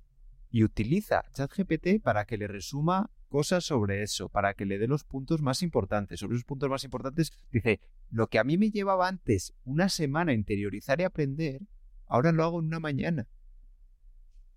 y 0.52 0.64
utiliza 0.64 1.24
ChatGPT 1.34 2.02
para 2.04 2.26
que 2.26 2.38
le 2.38 2.48
resuma 2.48 3.10
cosas 3.30 3.64
sobre 3.64 4.04
eso, 4.04 4.28
para 4.28 4.54
que 4.54 4.66
le 4.66 4.78
dé 4.78 4.88
los 4.88 5.06
puntos 5.06 5.42
más 5.42 5.62
importantes. 5.62 6.20
Sobre 6.20 6.36
esos 6.36 6.46
puntos 6.46 6.70
más 6.70 6.84
importantes, 6.84 7.32
dice, 7.52 7.80
lo 8.10 8.28
que 8.28 8.40
a 8.40 8.44
mí 8.44 8.58
me 8.58 8.72
llevaba 8.72 9.08
antes 9.08 9.54
una 9.64 9.88
semana 9.88 10.34
interiorizar 10.34 11.00
y 11.00 11.06
aprender, 11.06 11.62
ahora 12.06 12.32
lo 12.32 12.44
hago 12.44 12.60
en 12.60 12.66
una 12.66 12.80
mañana. 12.80 13.28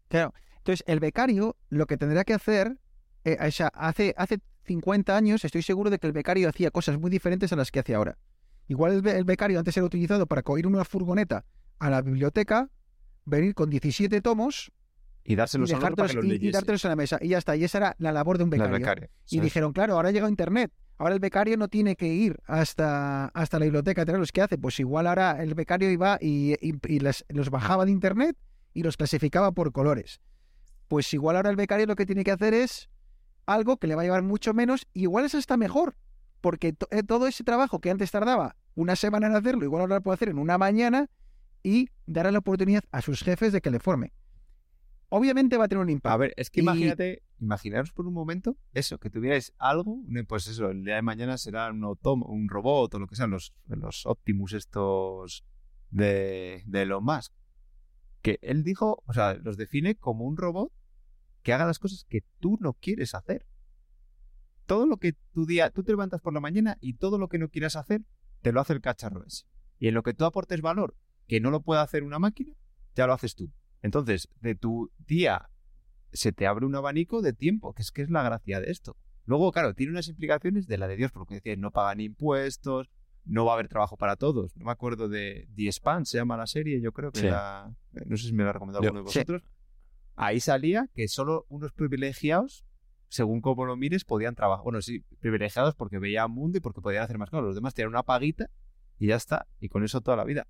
Claro. 0.08 0.34
Entonces, 0.58 0.84
el 0.86 1.00
becario 1.00 1.56
lo 1.68 1.86
que 1.86 1.96
tendrá 1.96 2.24
que 2.24 2.34
hacer, 2.34 2.78
eh, 3.24 3.36
hace, 3.38 4.14
hace 4.16 4.40
50 4.64 5.16
años 5.16 5.44
estoy 5.44 5.62
seguro 5.62 5.90
de 5.90 5.98
que 5.98 6.06
el 6.06 6.12
becario 6.12 6.48
hacía 6.48 6.70
cosas 6.70 6.98
muy 6.98 7.10
diferentes 7.10 7.52
a 7.52 7.56
las 7.56 7.70
que 7.70 7.80
hace 7.80 7.94
ahora. 7.94 8.18
Igual 8.68 8.92
el, 8.92 9.06
el 9.06 9.24
becario 9.24 9.58
antes 9.58 9.76
era 9.76 9.86
utilizado 9.86 10.26
para 10.26 10.42
coger 10.42 10.66
una 10.66 10.84
furgoneta 10.84 11.44
a 11.78 11.90
la 11.90 12.00
biblioteca, 12.00 12.70
venir 13.24 13.54
con 13.54 13.70
17 13.70 14.20
tomos 14.20 14.72
Y 15.24 15.34
y, 15.34 15.36
dárselos 15.36 15.70
a 15.72 15.76
otro 15.92 15.96
para 15.96 16.08
que 16.08 16.14
los 16.16 16.24
y- 16.24 16.28
y 16.48 16.50
dártelos 16.52 16.84
a 16.84 16.88
la 16.88 16.96
mesa. 16.96 17.18
Y 17.20 17.28
ya 17.28 17.38
está. 17.38 17.54
Y 17.56 17.64
esa 17.64 17.78
era 17.78 17.96
la 17.98 18.12
labor 18.12 18.38
de 18.38 18.44
un 18.44 18.50
becario. 18.50 18.72
Y 19.30 19.40
dijeron, 19.44 19.72
claro, 19.72 19.94
ahora 19.94 20.08
ha 20.08 20.12
llegado 20.12 20.28
Internet. 20.28 20.72
Ahora 20.98 21.14
el 21.14 21.20
becario 21.20 21.56
no 21.56 21.68
tiene 21.68 21.96
que 21.96 22.08
ir 22.08 22.38
hasta, 22.46 23.26
hasta 23.26 23.58
la 23.58 23.64
biblioteca 23.64 24.02
a 24.02 24.04
los 24.18 24.32
que 24.32 24.40
hace. 24.42 24.58
Pues 24.58 24.78
igual 24.80 25.06
ahora 25.06 25.42
el 25.42 25.54
becario 25.54 25.90
iba 25.90 26.18
y, 26.20 26.54
y- 26.60 26.74
y 26.86 27.00
las- 27.00 27.24
los 27.28 27.50
bajaba 27.50 27.84
de 27.84 27.90
Internet 27.90 28.36
y 28.74 28.82
los 28.82 28.96
clasificaba 28.96 29.52
por 29.52 29.72
colores. 29.72 30.20
Pues 30.88 31.12
igual 31.14 31.36
ahora 31.36 31.50
el 31.50 31.56
becario 31.56 31.86
lo 31.86 31.96
que 31.96 32.06
tiene 32.06 32.24
que 32.24 32.30
hacer 32.32 32.54
es 32.54 32.88
algo 33.46 33.76
que 33.78 33.86
le 33.86 33.94
va 33.94 34.02
a 34.02 34.04
llevar 34.04 34.22
mucho 34.22 34.54
menos. 34.54 34.86
y 34.92 35.02
Igual 35.02 35.24
es 35.24 35.34
hasta 35.34 35.56
mejor. 35.56 35.94
Porque 36.40 36.72
to- 36.72 36.88
eh, 36.90 37.02
todo 37.04 37.26
ese 37.28 37.44
trabajo 37.44 37.80
que 37.80 37.90
antes 37.90 38.10
tardaba 38.10 38.56
una 38.74 38.96
semana 38.96 39.28
en 39.28 39.36
hacerlo, 39.36 39.64
igual 39.64 39.82
ahora 39.82 39.96
lo 39.96 40.02
puede 40.02 40.14
hacer 40.16 40.28
en 40.30 40.38
una 40.38 40.58
mañana 40.58 41.08
y 41.62 41.88
dará 42.06 42.32
la 42.32 42.38
oportunidad 42.38 42.82
a 42.90 43.00
sus 43.00 43.22
jefes 43.22 43.52
de 43.52 43.60
que 43.60 43.70
le 43.70 43.78
forme. 43.78 44.12
Obviamente 45.14 45.58
va 45.58 45.66
a 45.66 45.68
tener 45.68 45.82
un 45.82 45.90
impacto. 45.90 46.14
A 46.14 46.16
ver, 46.16 46.32
es 46.38 46.48
que 46.48 46.60
Y- 46.60 46.62
imagínate, 46.62 47.22
imaginaros 47.38 47.92
por 47.92 48.06
un 48.06 48.14
momento 48.14 48.56
eso, 48.72 48.98
que 48.98 49.10
tuvierais 49.10 49.52
algo, 49.58 49.98
pues 50.26 50.46
eso, 50.46 50.70
el 50.70 50.84
día 50.84 50.94
de 50.94 51.02
mañana 51.02 51.36
será 51.36 51.70
un, 51.70 51.82
autom- 51.82 52.24
un 52.26 52.48
robot 52.48 52.94
o 52.94 52.98
lo 52.98 53.06
que 53.06 53.16
sean 53.16 53.30
los, 53.30 53.52
los 53.66 54.06
Optimus 54.06 54.54
estos 54.54 55.44
de, 55.90 56.62
de 56.66 56.82
Elon 56.82 57.04
Musk. 57.04 57.32
Que 58.22 58.38
él 58.40 58.62
dijo, 58.64 59.02
o 59.06 59.12
sea, 59.12 59.34
los 59.34 59.56
define 59.58 59.96
como 59.96 60.24
un 60.24 60.36
robot 60.38 60.72
que 61.42 61.52
haga 61.52 61.66
las 61.66 61.78
cosas 61.78 62.04
que 62.08 62.22
tú 62.40 62.56
no 62.60 62.72
quieres 62.72 63.14
hacer. 63.14 63.44
Todo 64.66 64.86
lo 64.86 64.96
que 64.96 65.12
tu 65.32 65.44
día, 65.44 65.70
tú 65.70 65.82
te 65.82 65.92
levantas 65.92 66.20
por 66.22 66.32
la 66.32 66.40
mañana 66.40 66.78
y 66.80 66.94
todo 66.94 67.18
lo 67.18 67.28
que 67.28 67.38
no 67.38 67.48
quieras 67.48 67.76
hacer, 67.76 68.02
te 68.40 68.52
lo 68.52 68.60
hace 68.60 68.72
el 68.72 68.80
cacharro 68.80 69.24
ese. 69.26 69.44
Y 69.78 69.88
en 69.88 69.94
lo 69.94 70.02
que 70.02 70.14
tú 70.14 70.24
aportes 70.24 70.62
valor, 70.62 70.96
que 71.26 71.40
no 71.40 71.50
lo 71.50 71.60
puede 71.62 71.80
hacer 71.82 72.02
una 72.04 72.18
máquina, 72.18 72.54
ya 72.94 73.06
lo 73.06 73.12
haces 73.12 73.34
tú. 73.34 73.50
Entonces, 73.82 74.28
de 74.40 74.54
tu 74.54 74.90
día 75.06 75.50
se 76.12 76.32
te 76.32 76.46
abre 76.46 76.66
un 76.66 76.74
abanico 76.74 77.22
de 77.22 77.32
tiempo, 77.32 77.72
que 77.74 77.82
es 77.82 77.90
que 77.90 78.02
es 78.02 78.10
la 78.10 78.22
gracia 78.22 78.60
de 78.60 78.70
esto. 78.70 78.96
Luego, 79.24 79.50
claro, 79.52 79.74
tiene 79.74 79.92
unas 79.92 80.08
implicaciones 80.08 80.66
de 80.66 80.78
la 80.78 80.88
de 80.88 80.96
Dios, 80.96 81.12
por 81.12 81.22
lo 81.22 81.26
que 81.26 81.34
decía, 81.36 81.56
no 81.56 81.70
pagan 81.70 82.00
impuestos, 82.00 82.90
no 83.24 83.44
va 83.44 83.52
a 83.52 83.54
haber 83.54 83.68
trabajo 83.68 83.96
para 83.96 84.16
todos. 84.16 84.56
No 84.56 84.66
me 84.66 84.72
acuerdo 84.72 85.08
de 85.08 85.48
The 85.56 85.70
Span, 85.72 86.04
se 86.06 86.18
llama 86.18 86.36
la 86.36 86.46
serie, 86.46 86.80
yo 86.80 86.92
creo 86.92 87.12
que 87.12 87.20
Sí. 87.20 87.26
la- 87.26 87.72
eh, 87.94 88.02
no 88.06 88.16
sé 88.16 88.26
si 88.26 88.32
me 88.32 88.42
la 88.44 88.50
ha 88.50 88.52
recomendado 88.54 88.82
Yo- 88.82 88.88
alguno 88.88 89.04
de 89.04 89.10
sí. 89.12 89.18
vosotros. 89.20 89.42
Ahí 90.16 90.40
salía 90.40 90.88
que 90.94 91.08
solo 91.08 91.46
unos 91.48 91.72
privilegiados, 91.72 92.64
según 93.08 93.40
cómo 93.40 93.64
lo 93.64 93.76
mires, 93.76 94.04
podían 94.04 94.34
trabajar. 94.34 94.64
Bueno, 94.64 94.82
sí, 94.82 95.04
privilegiados 95.20 95.74
porque 95.74 95.98
veían 95.98 96.30
mundo 96.30 96.58
y 96.58 96.60
porque 96.60 96.80
podían 96.80 97.04
hacer 97.04 97.16
más 97.18 97.30
cosas. 97.30 97.44
Los 97.46 97.54
demás 97.54 97.74
tenían 97.74 97.90
una 97.90 98.02
paguita 98.02 98.50
y 98.98 99.06
ya 99.08 99.16
está. 99.16 99.46
Y 99.60 99.68
con 99.68 99.84
eso 99.84 100.00
toda 100.00 100.16
la 100.16 100.24
vida. 100.24 100.46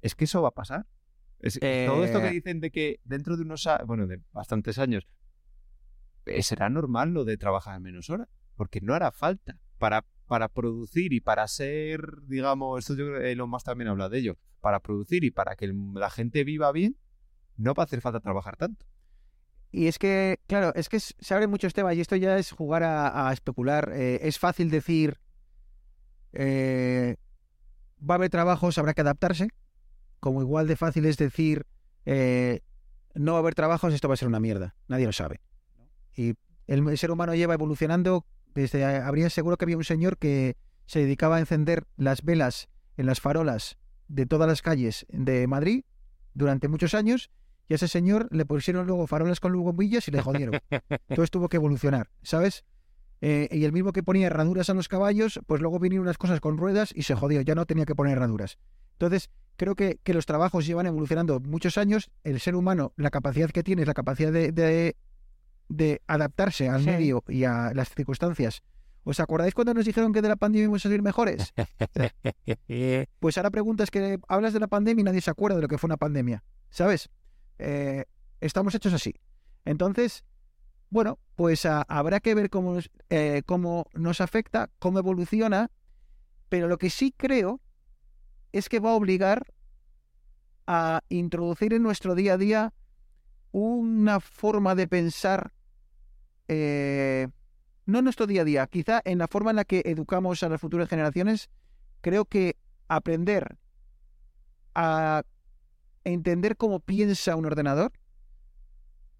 Es 0.00 0.14
que 0.14 0.24
eso 0.24 0.40
va 0.40 0.48
a 0.48 0.54
pasar. 0.54 0.86
Es- 1.40 1.60
Todo 1.86 2.04
esto 2.04 2.20
que 2.20 2.28
Eh, 2.28 2.32
dicen 2.32 2.60
de 2.60 2.70
que 2.70 3.00
dentro 3.04 3.36
de 3.36 3.42
unos, 3.42 3.68
bueno, 3.86 4.06
de 4.06 4.20
bastantes 4.32 4.78
años, 4.78 5.06
eh, 6.26 6.42
será 6.42 6.68
normal 6.68 7.10
lo 7.10 7.24
de 7.24 7.36
trabajar 7.36 7.78
menos 7.80 8.10
horas, 8.10 8.28
porque 8.56 8.80
no 8.80 8.94
hará 8.94 9.12
falta 9.12 9.58
para, 9.78 10.04
para 10.26 10.48
producir 10.48 11.12
y 11.12 11.20
para 11.20 11.46
ser, 11.48 12.00
digamos, 12.26 12.80
esto 12.80 12.94
yo 12.96 13.06
creo 13.06 13.20
que 13.20 13.32
Elon 13.32 13.48
Musk 13.48 13.66
también 13.66 13.88
habla 13.88 14.08
de 14.08 14.18
ello, 14.18 14.38
para 14.60 14.80
producir 14.80 15.24
y 15.24 15.30
para 15.30 15.54
que 15.56 15.66
el- 15.66 15.94
la 15.94 16.10
gente 16.10 16.42
viva 16.44 16.70
bien, 16.72 16.96
no 17.56 17.72
va 17.74 17.84
a 17.84 17.86
hacer 17.86 18.00
falta 18.00 18.20
trabajar 18.20 18.56
tanto. 18.56 18.84
Y 19.70 19.86
es 19.86 19.98
que, 19.98 20.40
claro, 20.46 20.72
es 20.74 20.88
que 20.88 20.98
se 20.98 21.34
abren 21.34 21.50
muchos 21.50 21.72
temas 21.74 21.94
y 21.94 22.00
esto 22.00 22.16
ya 22.16 22.38
es 22.38 22.52
jugar 22.52 22.82
a, 22.82 23.28
a 23.28 23.32
especular. 23.32 23.92
Eh, 23.94 24.18
es 24.22 24.38
fácil 24.38 24.70
decir, 24.70 25.18
eh, 26.32 27.16
va 28.00 28.14
a 28.14 28.16
haber 28.16 28.30
trabajos, 28.30 28.78
habrá 28.78 28.94
que 28.94 29.02
adaptarse, 29.02 29.48
como 30.20 30.42
igual 30.42 30.66
de 30.66 30.76
fácil 30.76 31.04
es 31.06 31.16
decir, 31.16 31.66
eh, 32.06 32.60
no 33.14 33.32
va 33.32 33.38
a 33.38 33.40
haber 33.40 33.54
trabajos, 33.54 33.92
esto 33.94 34.08
va 34.08 34.14
a 34.14 34.16
ser 34.16 34.28
una 34.28 34.40
mierda. 34.40 34.74
Nadie 34.88 35.06
lo 35.06 35.12
sabe. 35.12 35.40
Y 36.14 36.34
el 36.66 36.98
ser 36.98 37.10
humano 37.10 37.34
lleva 37.34 37.54
evolucionando 37.54 38.26
desde, 38.54 38.84
habría 38.84 39.30
seguro 39.30 39.56
que 39.56 39.64
había 39.64 39.76
un 39.76 39.84
señor 39.84 40.18
que 40.18 40.56
se 40.86 41.00
dedicaba 41.00 41.36
a 41.36 41.40
encender 41.40 41.84
las 41.96 42.22
velas 42.22 42.68
en 42.96 43.06
las 43.06 43.20
farolas 43.20 43.78
de 44.08 44.26
todas 44.26 44.48
las 44.48 44.62
calles 44.62 45.06
de 45.10 45.46
Madrid 45.46 45.84
durante 46.34 46.68
muchos 46.68 46.94
años 46.94 47.30
y 47.68 47.74
a 47.74 47.76
ese 47.76 47.88
señor 47.88 48.28
le 48.30 48.46
pusieron 48.46 48.86
luego 48.86 49.06
farolas 49.06 49.40
con 49.40 49.52
bombillas 49.52 50.08
y 50.08 50.10
le 50.10 50.22
jodieron. 50.22 50.60
Entonces 51.08 51.30
tuvo 51.30 51.48
que 51.48 51.56
evolucionar, 51.56 52.10
¿sabes? 52.22 52.64
Eh, 53.20 53.48
y 53.50 53.64
el 53.64 53.72
mismo 53.72 53.92
que 53.92 54.02
ponía 54.02 54.26
herraduras 54.28 54.70
a 54.70 54.74
los 54.74 54.88
caballos, 54.88 55.40
pues 55.46 55.60
luego 55.60 55.78
vinieron 55.78 56.06
unas 56.06 56.18
cosas 56.18 56.40
con 56.40 56.56
ruedas 56.56 56.92
y 56.94 57.02
se 57.02 57.14
jodió, 57.14 57.40
ya 57.40 57.54
no 57.54 57.66
tenía 57.66 57.84
que 57.84 57.94
poner 57.94 58.16
herraduras. 58.16 58.58
Entonces, 58.92 59.30
creo 59.56 59.74
que, 59.74 59.98
que 60.04 60.14
los 60.14 60.24
trabajos 60.26 60.66
llevan 60.66 60.86
evolucionando 60.86 61.40
muchos 61.40 61.78
años. 61.78 62.10
El 62.24 62.38
ser 62.40 62.54
humano, 62.54 62.92
la 62.96 63.10
capacidad 63.10 63.50
que 63.50 63.62
tiene 63.64 63.82
es 63.82 63.88
la 63.88 63.94
capacidad 63.94 64.32
de, 64.32 64.52
de, 64.52 64.96
de 65.68 66.00
adaptarse 66.06 66.68
al 66.68 66.80
Sí. 66.82 66.86
medio 66.86 67.24
y 67.28 67.44
a 67.44 67.72
las 67.74 67.88
circunstancias. 67.94 68.62
¿Os 69.04 69.20
acordáis 69.20 69.54
cuando 69.54 69.72
nos 69.74 69.84
dijeron 69.86 70.12
que 70.12 70.20
de 70.20 70.28
la 70.28 70.36
pandemia 70.36 70.64
íbamos 70.64 70.82
a 70.82 70.88
salir 70.88 71.00
mejores? 71.02 71.52
Pues 73.20 73.36
ahora 73.38 73.50
preguntas 73.50 73.90
que 73.90 74.18
hablas 74.28 74.52
de 74.52 74.60
la 74.60 74.66
pandemia 74.68 75.00
y 75.00 75.04
nadie 75.04 75.20
se 75.20 75.30
acuerda 75.30 75.56
de 75.56 75.62
lo 75.62 75.68
que 75.68 75.78
fue 75.78 75.88
una 75.88 75.96
pandemia, 75.96 76.42
¿sabes? 76.70 77.08
Eh, 77.58 78.04
estamos 78.40 78.74
hechos 78.74 78.92
así. 78.92 79.14
Entonces, 79.64 80.24
bueno, 80.90 81.18
pues 81.34 81.66
ah, 81.66 81.84
habrá 81.88 82.20
que 82.20 82.34
ver 82.34 82.50
cómo, 82.50 82.78
eh, 83.10 83.42
cómo 83.46 83.86
nos 83.94 84.20
afecta, 84.20 84.70
cómo 84.78 84.98
evoluciona, 84.98 85.70
pero 86.48 86.68
lo 86.68 86.78
que 86.78 86.90
sí 86.90 87.12
creo 87.16 87.60
es 88.52 88.68
que 88.68 88.80
va 88.80 88.90
a 88.90 88.94
obligar 88.94 89.52
a 90.66 91.02
introducir 91.08 91.74
en 91.74 91.82
nuestro 91.82 92.14
día 92.14 92.34
a 92.34 92.38
día 92.38 92.74
una 93.52 94.20
forma 94.20 94.74
de 94.74 94.88
pensar, 94.88 95.52
eh, 96.48 97.28
no 97.86 97.98
en 97.98 98.04
nuestro 98.04 98.26
día 98.26 98.42
a 98.42 98.44
día, 98.44 98.66
quizá 98.66 99.00
en 99.04 99.18
la 99.18 99.28
forma 99.28 99.50
en 99.50 99.56
la 99.56 99.64
que 99.64 99.82
educamos 99.84 100.42
a 100.42 100.48
las 100.48 100.60
futuras 100.60 100.88
generaciones, 100.88 101.50
creo 102.00 102.24
que 102.24 102.56
aprender 102.88 103.58
a 104.74 105.22
entender 106.04 106.56
cómo 106.56 106.80
piensa 106.80 107.36
un 107.36 107.46
ordenador, 107.46 107.92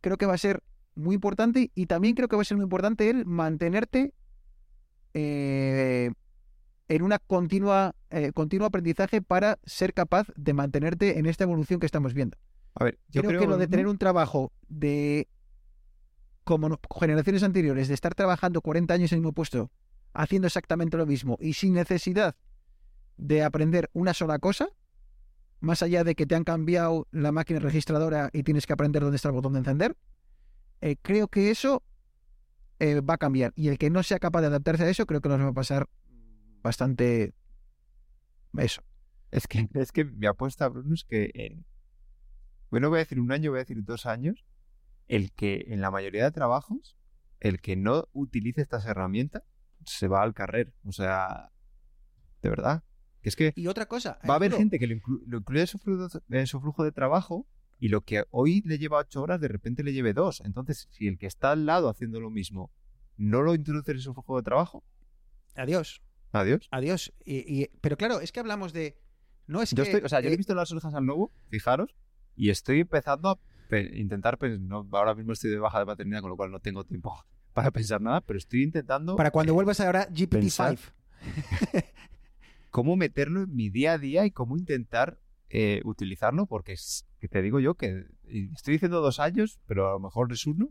creo 0.01 0.17
que 0.17 0.27
va 0.27 0.35
a 0.35 0.39
ser 0.39 0.63
muy 0.99 1.15
importante 1.15 1.71
y 1.75 1.87
también 1.87 2.15
creo 2.15 2.29
que 2.29 2.37
va 2.37 2.43
a 2.43 2.45
ser 2.45 2.57
muy 2.57 2.65
importante 2.65 3.09
el 3.09 3.25
mantenerte 3.25 4.13
eh, 5.15 6.11
en 6.89 7.03
una 7.03 7.19
continua 7.19 7.95
eh, 8.11 8.33
continuo 8.33 8.67
aprendizaje 8.67 9.23
para 9.23 9.59
ser 9.65 9.95
capaz 9.95 10.29
de 10.37 10.53
mantenerte 10.53 11.19
en 11.19 11.27
esta 11.27 11.45
evolución 11.45 11.81
que 11.81 11.87
estamos 11.87 12.15
viendo. 12.15 12.37
A 12.75 12.85
ver, 12.85 12.99
yo 13.09 13.23
creo, 13.23 13.31
creo, 13.31 13.41
que 13.41 13.47
lo 13.47 13.59
de 13.59 13.67
tener 13.67 13.87
un 13.87 13.99
trabajo 13.99 14.53
de 14.69 15.29
como 16.45 16.79
generaciones 16.99 17.43
anteriores, 17.43 17.89
de 17.89 17.95
estar 17.95 18.15
trabajando 18.15 18.63
40 18.63 18.95
años 18.95 19.13
en 19.13 19.17
el 19.17 19.21
mismo 19.21 19.35
puesto, 19.35 19.71
haciendo 20.15 20.47
exactamente 20.47 20.97
lo 20.97 21.05
mismo 21.05 21.37
y 21.41 21.53
sin 21.53 21.75
necesidad 21.75 22.37
de 23.19 23.43
aprender 23.43 23.91
una 23.93 24.15
sola 24.15 24.39
cosa, 24.39 24.71
más 25.61 25.83
allá 25.83 26.05
de 26.05 26.15
que 26.15 26.25
te 26.25 26.35
han 26.35 26.45
cambiado 26.45 27.07
la 27.11 27.33
máquina 27.33 27.61
registradora 27.61 28.31
y 28.33 28.45
tienes 28.45 28.67
que 28.67 28.73
aprender 28.73 29.03
dónde 29.03 29.17
está 29.17 29.29
el 29.29 29.35
botón 29.35 29.53
de 29.53 29.59
encender, 29.59 29.97
eh, 30.81 30.97
creo 31.01 31.29
que 31.29 31.51
eso 31.51 31.83
eh, 32.79 33.01
va 33.01 33.15
a 33.15 33.19
cambiar. 33.19 33.53
Y 33.57 33.69
el 33.69 33.79
que 33.79 33.91
no 33.91 34.03
sea 34.03 34.19
capaz 34.19 34.41
de 34.43 34.47
adaptarse 34.49 34.85
a 34.85 34.89
eso, 34.89 35.07
creo 35.07 35.21
que 35.21 35.29
nos 35.29 35.41
va 35.41 35.49
a 35.49 35.53
pasar 35.53 35.89
bastante 36.63 37.35
eso. 38.57 38.83
Es 39.31 39.47
que, 39.47 39.69
es 39.75 39.93
que 39.93 40.05
mi 40.05 40.27
apuesta, 40.27 40.69
Bruno, 40.69 40.95
es 40.95 41.05
que 41.05 41.31
en, 41.35 41.65
bueno, 42.71 42.89
voy 42.89 42.99
a 42.99 43.01
decir 43.01 43.21
un 43.21 43.33
año, 43.33 43.51
voy 43.51 43.59
a 43.59 43.63
decir 43.65 43.83
dos 43.85 44.07
años, 44.07 44.45
el 45.09 45.33
que 45.33 45.65
en 45.69 45.81
la 45.81 45.91
mayoría 45.91 46.25
de 46.25 46.31
trabajos, 46.33 46.97
el 47.41 47.61
que 47.61 47.77
no 47.77 48.09
utilice 48.13 48.61
estas 48.61 48.85
herramientas 48.87 49.43
se 49.85 50.09
va 50.09 50.23
al 50.23 50.35
carrer. 50.35 50.75
O 50.85 50.93
sea, 50.93 51.51
de 52.43 52.51
verdad. 52.51 52.85
Que 53.23 53.29
es 53.31 53.37
que 53.37 53.53
Y 53.57 53.67
otra 53.69 53.87
cosa. 53.87 54.19
va 54.29 54.35
a 54.35 54.37
haber 54.37 54.53
gente 54.53 54.79
que 54.79 54.87
lo, 54.87 54.95
inclu- 54.95 55.23
lo 55.27 55.39
incluye 55.39 55.63
en 55.63 55.67
su, 55.67 55.79
flujo, 55.79 56.09
en 56.29 56.47
su 56.47 56.61
flujo 56.61 56.85
de 56.85 56.93
trabajo 56.93 57.47
y 57.79 57.89
lo 57.89 58.01
que 58.03 58.25
hoy 58.31 58.63
le 58.65 58.79
lleva 58.79 58.99
ocho 58.99 59.23
horas, 59.23 59.41
de 59.41 59.49
repente 59.49 59.83
le 59.83 59.93
lleve 59.93 60.13
dos. 60.13 60.41
Entonces, 60.45 60.89
si 60.91 61.07
el 61.09 61.19
que 61.19 61.27
está 61.27 61.53
al 61.53 61.67
lado 61.67 61.89
haciendo 61.89 62.21
lo 62.21 62.31
mismo 62.31 62.71
no 63.17 63.43
lo 63.43 63.55
introduce 63.55 63.93
en 63.93 64.01
su 64.01 64.13
flujo 64.15 64.37
de 64.37 64.43
trabajo, 64.43 64.85
Adiós. 65.57 66.03
adiós. 66.33 66.69
Adiós. 66.71 67.13
Y, 67.25 67.63
y- 67.63 67.69
pero 67.81 67.97
claro, 67.97 68.21
es 68.21 68.31
que 68.33 68.41
hablamos 68.41 68.73
de. 68.73 68.97
No 69.47 69.63
es 69.63 69.71
Yo 69.73 69.83
que. 69.85 69.91
estoy, 69.91 70.05
o 70.05 70.09
sea, 70.09 70.21
yo 70.21 70.25
le 70.29 70.33
eh, 70.33 70.35
he 70.35 70.37
visto 70.37 70.55
las 70.55 70.71
orejas 70.73 70.95
al 70.95 71.05
lobo, 71.05 71.33
fijaros, 71.49 71.95
y 72.37 72.51
estoy 72.51 72.81
empezando 72.81 73.31
a 73.31 73.39
intentar, 73.95 74.39
pues, 74.39 74.61
no, 74.61 74.87
ahora 74.93 75.15
mismo 75.15 75.33
estoy 75.33 75.51
de 75.51 75.59
baja 75.59 75.79
de 75.81 75.87
paternidad, 75.87 76.21
con 76.21 76.31
lo 76.31 76.37
cual 76.37 76.51
no 76.51 76.61
tengo 76.61 76.85
tiempo 76.85 77.25
para 77.55 77.71
pensar 77.71 78.01
nada, 78.01 78.21
pero 78.21 78.39
estoy 78.39 78.63
intentando 78.63 79.17
para 79.17 79.31
cuando 79.31 79.55
vuelvas 79.55 79.81
ahora 79.81 80.09
GPT-5. 80.11 80.29
pensar. 80.31 80.79
cómo 82.71 82.97
meterlo 82.97 83.43
en 83.43 83.55
mi 83.55 83.71
día 83.71 83.95
a 83.95 83.99
día 83.99 84.27
y 84.27 84.31
cómo 84.31 84.57
intentar 84.57 85.19
eh, 85.49 85.81
utilizarlo, 85.85 86.47
porque 86.47 86.73
es, 86.73 87.07
que 87.21 87.29
te 87.29 87.43
digo 87.43 87.61
yo 87.61 87.75
que 87.75 88.07
estoy 88.55 88.75
diciendo 88.75 89.01
dos 89.01 89.21
años, 89.21 89.61
pero 89.67 89.89
a 89.89 89.93
lo 89.93 90.01
mejor 90.01 90.33
es 90.33 90.47
uno. 90.47 90.71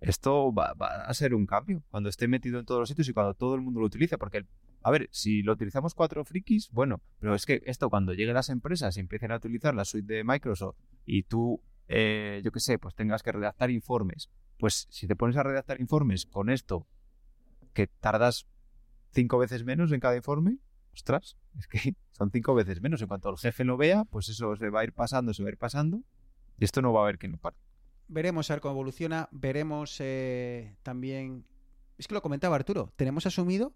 Esto 0.00 0.52
va, 0.52 0.74
va 0.74 1.04
a 1.04 1.14
ser 1.14 1.34
un 1.34 1.46
cambio 1.46 1.84
cuando 1.90 2.08
esté 2.08 2.26
metido 2.26 2.58
en 2.58 2.66
todos 2.66 2.80
los 2.80 2.88
sitios 2.88 3.08
y 3.08 3.12
cuando 3.12 3.34
todo 3.34 3.54
el 3.54 3.60
mundo 3.60 3.80
lo 3.80 3.86
utilice, 3.86 4.18
porque 4.18 4.46
a 4.82 4.90
ver, 4.90 5.08
si 5.12 5.42
lo 5.42 5.52
utilizamos 5.52 5.94
cuatro 5.94 6.24
frikis, 6.24 6.70
bueno, 6.72 7.00
pero 7.20 7.34
es 7.34 7.46
que 7.46 7.62
esto 7.66 7.88
cuando 7.88 8.14
lleguen 8.14 8.34
las 8.34 8.48
empresas 8.48 8.96
y 8.96 9.00
empiecen 9.00 9.30
a 9.30 9.36
utilizar 9.36 9.74
la 9.74 9.84
suite 9.84 10.12
de 10.12 10.24
Microsoft 10.24 10.76
y 11.06 11.22
tú, 11.22 11.62
eh, 11.88 12.40
yo 12.44 12.50
qué 12.50 12.60
sé, 12.60 12.78
pues 12.78 12.94
tengas 12.94 13.22
que 13.22 13.30
redactar 13.30 13.70
informes, 13.70 14.28
pues 14.58 14.88
si 14.90 15.06
te 15.06 15.14
pones 15.14 15.36
a 15.36 15.44
redactar 15.44 15.80
informes 15.80 16.26
con 16.26 16.50
esto, 16.50 16.86
que 17.72 17.86
tardas 17.86 18.48
cinco 19.12 19.38
veces 19.38 19.64
menos 19.64 19.92
en 19.92 20.00
cada 20.00 20.16
informe, 20.16 20.58
ostras, 20.94 21.36
es 21.58 21.66
que 21.66 21.94
son 22.12 22.30
cinco 22.30 22.54
veces 22.54 22.80
menos. 22.80 23.00
En 23.02 23.08
cuanto 23.08 23.30
el 23.30 23.38
jefe 23.38 23.64
lo 23.64 23.76
vea, 23.76 24.04
pues 24.04 24.28
eso 24.28 24.56
se 24.56 24.70
va 24.70 24.80
a 24.80 24.84
ir 24.84 24.92
pasando, 24.92 25.34
se 25.34 25.42
va 25.42 25.48
a 25.48 25.52
ir 25.52 25.58
pasando, 25.58 26.02
y 26.58 26.64
esto 26.64 26.82
no 26.82 26.92
va 26.92 27.00
a 27.00 27.02
haber 27.04 27.18
que 27.18 27.28
no 27.28 27.38
pare. 27.38 27.56
Veremos 28.08 28.50
a 28.50 28.54
ver 28.54 28.60
cómo 28.60 28.74
evoluciona. 28.74 29.28
Veremos 29.32 29.96
eh, 30.00 30.76
también. 30.82 31.46
Es 31.98 32.08
que 32.08 32.14
lo 32.14 32.22
comentaba 32.22 32.56
Arturo. 32.56 32.92
Tenemos 32.96 33.26
asumido 33.26 33.72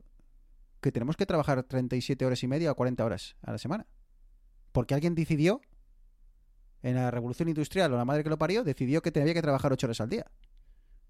que 0.81 0.93
tenemos 0.93 1.17
que 1.17 1.27
trabajar 1.27 1.63
37 1.63 2.25
horas 2.25 2.43
y 2.43 2.49
media 2.49 2.71
o 2.71 2.75
40 2.75 3.05
horas 3.05 3.37
a 3.43 3.53
la 3.53 3.59
semana. 3.59 3.87
Porque 4.73 4.95
alguien 4.95 5.15
decidió, 5.15 5.63
en 6.83 6.97
la 6.97 7.11
revolución 7.11 7.49
industrial 7.49 7.93
o 7.93 7.97
la 7.97 8.05
madre 8.05 8.23
que 8.23 8.31
lo 8.31 8.39
parió, 8.39 8.63
decidió 8.63 9.01
que 9.01 9.11
tenía 9.11 9.33
que 9.33 9.43
trabajar 9.43 9.73
8 9.73 9.87
horas 9.87 10.01
al 10.01 10.11
día. 10.11 10.27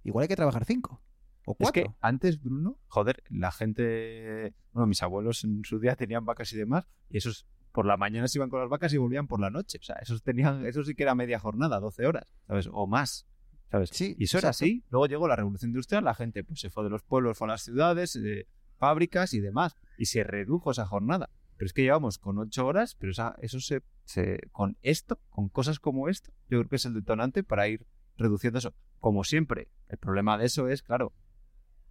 Igual 0.05 0.23
hay 0.23 0.29
que 0.29 0.37
trabajar 0.37 0.65
5 0.65 1.01
o 1.47 1.53
Es 1.59 1.71
4. 1.71 1.73
que 1.73 1.91
antes, 2.01 2.43
Bruno, 2.43 2.79
joder, 2.89 3.23
la 3.31 3.51
gente, 3.53 4.53
bueno, 4.73 4.87
mis 4.87 5.03
abuelos 5.03 5.43
en 5.45 5.65
su 5.65 5.79
día 5.79 5.97
tenían 5.97 6.25
vacas 6.27 6.53
y 6.53 6.57
demás, 6.59 6.87
y 7.09 7.17
esos 7.19 7.47
por 7.73 7.87
la 7.87 7.97
mañana 7.97 8.27
se 8.29 8.39
iban 8.39 8.49
con 8.51 8.61
las 8.61 8.69
vacas 8.69 8.93
y 8.93 8.97
volvían 8.97 9.27
por 9.27 9.39
la 9.41 9.51
noche. 9.51 9.79
O 9.81 9.83
sea, 9.83 9.97
esos 9.97 10.23
tenían, 10.23 10.65
eso 10.67 10.83
sí 10.83 10.95
que 10.95 11.03
era 11.03 11.15
media 11.15 11.39
jornada, 11.39 11.79
12 11.81 12.07
horas, 12.07 12.25
¿sabes? 12.47 12.69
O 12.73 12.87
más. 12.87 13.27
¿Sabes? 13.71 13.91
Sí, 13.93 14.15
y 14.19 14.25
eso 14.25 14.39
era 14.39 14.51
así. 14.51 14.85
Luego 14.91 15.07
llegó 15.07 15.27
la 15.29 15.37
revolución 15.37 15.71
industrial, 15.71 16.05
la 16.05 16.15
gente 16.15 16.43
pues 16.45 16.61
se 16.61 16.71
fue 16.71 16.85
de 16.85 16.91
los 16.91 17.03
pueblos, 17.03 17.37
fue 17.37 17.49
a 17.49 17.51
las 17.53 17.63
ciudades, 17.63 18.17
eh, 18.17 18.47
fábricas 18.79 19.35
y 19.35 19.41
demás. 19.41 19.75
Y 19.99 20.07
se 20.07 20.23
redujo 20.25 20.71
esa 20.71 20.87
jornada. 20.87 21.31
Pero 21.57 21.67
es 21.67 21.73
que 21.73 21.83
llevamos 21.83 22.19
con 22.19 22.39
ocho 22.39 22.67
horas, 22.67 22.95
pero 22.95 23.13
esa- 23.13 23.35
eso 23.43 23.61
se, 23.61 23.83
se- 24.05 24.41
con 24.53 24.77
esto, 24.83 25.19
con 25.31 25.49
cosas 25.49 25.79
como 25.81 26.09
esto, 26.09 26.31
yo 26.49 26.59
creo 26.61 26.69
que 26.69 26.77
es 26.77 26.85
el 26.87 26.95
detonante 26.95 27.43
para 27.43 27.67
ir 27.69 27.87
reduciendo 28.17 28.59
eso. 28.59 28.75
Como 29.01 29.25
siempre, 29.25 29.69
el 29.89 29.99
problema 29.99 30.39
de 30.39 30.47
eso 30.47 30.69
es, 30.69 30.83
claro, 30.83 31.13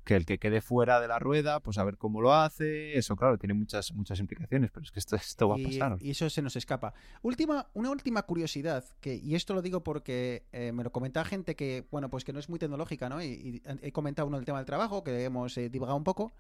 que 0.06 0.16
el 0.16 0.26
que 0.26 0.38
quede 0.38 0.62
fuera 0.62 1.02
de 1.02 1.08
la 1.08 1.20
rueda, 1.20 1.60
pues 1.60 1.78
a 1.78 1.84
ver 1.84 1.98
cómo 1.98 2.22
lo 2.22 2.34
hace, 2.34 2.98
eso 2.98 3.16
claro, 3.16 3.38
tiene 3.38 3.56
muchas, 3.56 3.92
muchas 3.94 4.20
implicaciones, 4.20 4.72
pero 4.72 4.86
es 4.86 4.92
que 4.92 5.00
esto, 5.00 5.16
esto 5.16 5.50
va 5.50 5.56
a 5.56 5.58
pasar. 5.58 5.98
y 6.00 6.12
eso 6.12 6.30
se 6.30 6.42
nos 6.42 6.56
escapa. 6.56 6.94
Última, 7.24 7.68
una 7.74 7.90
última 7.90 8.22
curiosidad, 8.22 8.86
que, 9.02 9.16
y 9.16 9.36
esto 9.36 9.54
lo 9.54 9.62
digo 9.62 9.84
porque 9.84 10.46
eh, 10.54 10.72
me 10.72 10.84
lo 10.84 10.92
comentaba 10.92 11.26
gente 11.26 11.56
que, 11.56 11.86
bueno, 11.92 12.10
pues 12.10 12.24
que 12.24 12.32
no 12.32 12.40
es 12.40 12.48
muy 12.48 12.60
tecnológica, 12.60 13.10
¿no? 13.10 13.22
Y, 13.22 13.26
y 13.26 13.62
he 13.82 13.92
comentado 13.92 14.28
uno 14.28 14.38
del 14.38 14.46
tema 14.46 14.60
del 14.60 14.68
trabajo, 14.68 15.04
que 15.04 15.24
hemos 15.24 15.58
eh, 15.58 15.70
divagado 15.70 15.98
un 15.98 16.04
poco. 16.04 16.34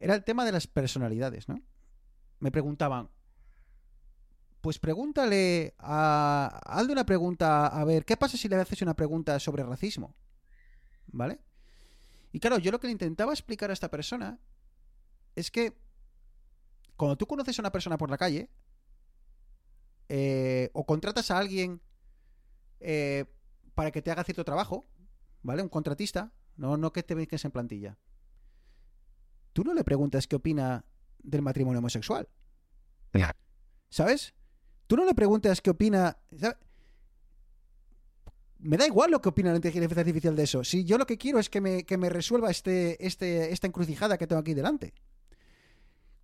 Era 0.00 0.14
el 0.14 0.24
tema 0.24 0.44
de 0.44 0.52
las 0.52 0.66
personalidades, 0.66 1.48
¿no? 1.48 1.62
Me 2.40 2.50
preguntaban, 2.50 3.08
pues 4.60 4.80
pregúntale 4.80 5.74
a. 5.78 6.60
Hazle 6.64 6.92
una 6.92 7.06
pregunta, 7.06 7.68
a 7.68 7.84
ver, 7.84 8.04
¿qué 8.04 8.16
pasa 8.16 8.36
si 8.36 8.48
le 8.48 8.56
haces 8.56 8.82
una 8.82 8.94
pregunta 8.94 9.38
sobre 9.38 9.62
racismo? 9.62 10.16
¿Vale? 11.06 11.38
Y 12.32 12.40
claro, 12.40 12.58
yo 12.58 12.70
lo 12.70 12.80
que 12.80 12.86
le 12.86 12.92
intentaba 12.92 13.32
explicar 13.32 13.70
a 13.70 13.72
esta 13.72 13.90
persona 13.90 14.38
es 15.34 15.50
que 15.50 15.76
cuando 16.96 17.16
tú 17.16 17.26
conoces 17.26 17.58
a 17.58 17.62
una 17.62 17.72
persona 17.72 17.98
por 17.98 18.10
la 18.10 18.18
calle 18.18 18.50
eh, 20.08 20.70
o 20.72 20.86
contratas 20.86 21.30
a 21.30 21.38
alguien 21.38 21.80
eh, 22.80 23.24
para 23.74 23.90
que 23.90 24.02
te 24.02 24.10
haga 24.10 24.24
cierto 24.24 24.44
trabajo, 24.44 24.84
¿vale? 25.42 25.62
Un 25.62 25.68
contratista, 25.68 26.32
no, 26.56 26.76
no 26.76 26.92
que 26.92 27.02
te 27.02 27.14
vengas 27.14 27.44
en 27.44 27.50
plantilla. 27.50 27.98
Tú 29.52 29.64
no 29.64 29.74
le 29.74 29.84
preguntas 29.84 30.26
qué 30.26 30.36
opina 30.36 30.84
del 31.18 31.42
matrimonio 31.42 31.78
homosexual. 31.78 32.28
¿Sabes? 33.88 34.34
Tú 34.86 34.96
no 34.96 35.04
le 35.04 35.14
preguntas 35.14 35.60
qué 35.60 35.70
opina. 35.70 36.18
Me 38.58 38.76
da 38.76 38.86
igual 38.86 39.10
lo 39.10 39.20
que 39.20 39.28
opina 39.28 39.50
la 39.50 39.56
inteligencia 39.56 40.00
artificial 40.00 40.34
de 40.34 40.42
eso. 40.42 40.64
Si 40.64 40.84
yo 40.84 40.98
lo 40.98 41.06
que 41.06 41.18
quiero 41.18 41.38
es 41.38 41.50
que 41.50 41.60
me, 41.60 41.84
que 41.84 41.96
me 41.96 42.08
resuelva 42.08 42.50
este, 42.50 43.04
este, 43.06 43.52
esta 43.52 43.66
encrucijada 43.66 44.16
que 44.16 44.26
tengo 44.26 44.40
aquí 44.40 44.54
delante. 44.54 44.94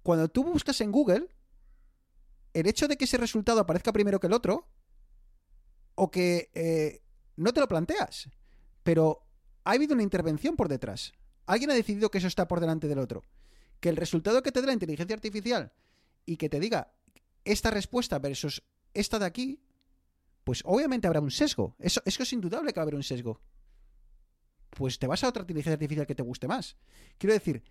Cuando 0.03 0.29
tú 0.29 0.45
buscas 0.45 0.81
en 0.81 0.91
Google, 0.91 1.29
el 2.55 2.67
hecho 2.67 2.89
de 2.89 2.97
que 2.97 3.05
ese 3.05 3.19
resultado 3.19 3.61
aparezca 3.61 3.93
primero 3.93 4.19
que 4.19 4.27
el 4.27 4.33
otro, 4.33 4.67
o 5.95 6.11
que 6.11 6.51
eh, 6.55 7.03
no 7.37 7.53
te 7.53 7.61
lo 7.61 7.69
planteas, 7.69 8.29
pero 8.83 9.27
ha 9.65 9.73
habido 9.73 9.95
una 9.95 10.03
intervención 10.03 10.57
por 10.57 10.69
detrás. 10.69 11.13
Alguien 11.47 11.71
ha 11.71 11.75
decidido 11.75 12.11
que 12.11 12.19
eso 12.19 12.27
está 12.27 12.49
por 12.49 12.61
delante 12.61 12.89
del 12.89 12.99
otro. 12.99 13.23
Que 13.81 13.89
el 13.89 13.97
resultado 13.97 14.43
que 14.43 14.53
te 14.53 14.61
dé 14.61 14.67
la 14.67 14.73
inteligencia 14.73 15.15
artificial 15.15 15.73
y 16.25 16.37
que 16.37 16.49
te 16.49 16.61
diga 16.61 16.93
esta 17.45 17.71
respuesta 17.71 18.19
versus 18.19 18.63
esta 18.95 19.19
de 19.19 19.27
aquí, 19.27 19.61
pues 20.45 20.63
obviamente 20.65 21.07
habrá 21.07 21.21
un 21.21 21.31
sesgo. 21.31 21.77
Eso, 21.79 22.01
eso 22.05 22.23
es 22.23 22.33
indudable 22.33 22.73
que 22.73 22.81
va 22.81 22.83
a 22.83 22.85
haber 22.85 22.95
un 22.97 23.03
sesgo. 23.03 23.41
Pues 24.71 24.99
te 24.99 25.07
vas 25.07 25.23
a 25.25 25.29
otra 25.29 25.43
inteligencia 25.43 25.75
artificial 25.75 26.07
que 26.07 26.15
te 26.15 26.23
guste 26.23 26.49
más. 26.49 26.77
Quiero 27.19 27.35
decir, 27.35 27.63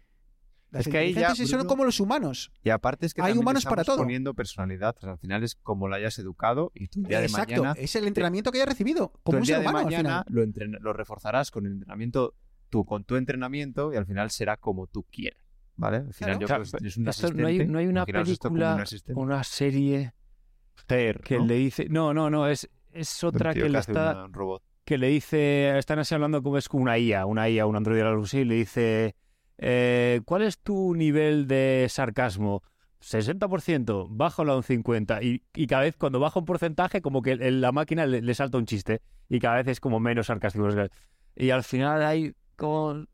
las 0.70 0.86
Es 0.86 0.92
que 0.92 0.98
ahí 1.00 1.06
ya, 1.08 1.10
inteligencias 1.10 1.50
son 1.50 1.60
Bruno, 1.60 1.70
como 1.70 1.84
los 1.86 2.00
humanos. 2.00 2.52
Y 2.64 2.70
aparte 2.70 3.06
es 3.08 3.14
que 3.14 3.22
Hay 3.22 3.34
humanos 3.38 3.66
para 3.66 3.84
todo. 3.84 3.98
poniendo 3.98 4.34
personalidad. 4.36 4.96
O 4.98 5.02
sea, 5.02 5.12
al 5.14 5.18
final 5.18 5.44
es 5.44 5.56
como 5.56 5.88
la 5.88 5.98
hayas 5.98 6.18
educado 6.20 6.72
y 6.76 6.88
tú 6.88 7.00
el 7.02 7.08
día 7.08 7.22
Exacto, 7.24 7.54
de 7.56 7.58
mañana 7.62 7.80
es 7.82 7.96
el 7.96 8.08
entrenamiento 8.08 8.52
que 8.52 8.60
haya 8.60 8.68
recibido. 8.68 9.12
Como 9.24 9.40
un 9.40 9.44
día 9.44 9.56
ser 9.56 9.64
de 9.64 9.70
humano 9.70 9.80
al 9.80 9.86
mañana 9.86 10.24
final. 10.24 10.26
lo, 10.30 10.44
entren- 10.44 10.80
lo 10.80 10.94
reforzarás 10.94 11.50
con 11.52 11.66
el 11.66 11.74
entrenamiento, 11.74 12.36
tú 12.70 12.86
con 12.86 13.04
tu 13.04 13.16
entrenamiento 13.16 13.92
y 13.94 13.98
al 13.98 14.06
final 14.06 14.30
será 14.32 14.58
como 14.58 14.88
tú 14.88 15.04
quieres. 15.12 15.42
¿Vale? 15.76 15.98
Al 15.98 16.14
final 16.14 16.38
Claro. 16.38 16.40
yo 16.42 16.48
Claro, 16.48 16.64
creo 16.64 16.80
que 16.80 16.88
es 16.88 16.98
un 16.98 17.08
esto 17.08 17.34
no, 17.34 17.48
hay, 17.48 17.56
asistente, 17.56 17.72
no 17.74 17.80
hay 17.80 17.88
una 17.88 18.06
película, 18.06 18.86
una 19.16 19.44
serie 19.44 20.14
Ter, 20.88 21.22
que 21.22 21.40
¿no? 21.40 21.46
le 21.46 21.56
dice. 21.56 21.88
No, 21.90 22.14
no, 22.14 22.30
no, 22.30 22.48
es, 22.48 22.70
es 22.92 23.24
otra 23.24 23.54
que 23.54 23.70
le 23.70 23.80
está. 23.80 24.26
un 24.26 24.34
robot. 24.34 24.64
que 24.86 24.98
le 24.98 25.08
dice, 25.08 25.78
están 25.78 26.00
así 26.00 26.14
hablando 26.16 26.42
como 26.44 26.58
es 26.58 26.68
como 26.68 26.84
una 26.84 26.98
IA, 26.98 27.26
una 27.26 27.50
IA, 27.50 27.66
un 27.66 27.76
androide 27.76 28.02
algo 28.02 28.24
así, 28.24 28.40
y 28.40 28.46
le 28.46 28.56
dice, 28.56 29.16
eh, 29.58 30.22
¿cuál 30.26 30.42
es 30.44 30.60
tu 30.60 30.96
nivel 30.96 31.48
de 31.48 31.88
sarcasmo? 31.90 32.64
60%, 33.00 34.08
bájalo 34.10 34.54
a 34.54 34.58
un 34.58 34.64
50%. 34.64 35.22
Y, 35.26 35.44
y 35.56 35.68
cada 35.68 35.84
vez 35.84 35.96
cuando 35.98 36.20
baja 36.20 36.40
un 36.40 36.46
porcentaje, 36.46 37.02
como 37.02 37.22
que 37.22 37.32
el- 37.32 37.62
la 37.62 37.72
máquina 37.72 38.06
le, 38.06 38.22
le 38.22 38.34
salta 38.36 38.58
un 38.58 38.66
chiste. 38.66 39.02
Y 39.30 39.40
cada 39.40 39.56
vez 39.58 39.68
es 39.68 39.80
como 39.80 40.00
menos 40.00 40.28
sarcástico. 40.28 40.68
Y 41.36 41.50
al 41.50 41.64
final 41.64 42.04
hay 42.04 42.34
como... 42.58 43.06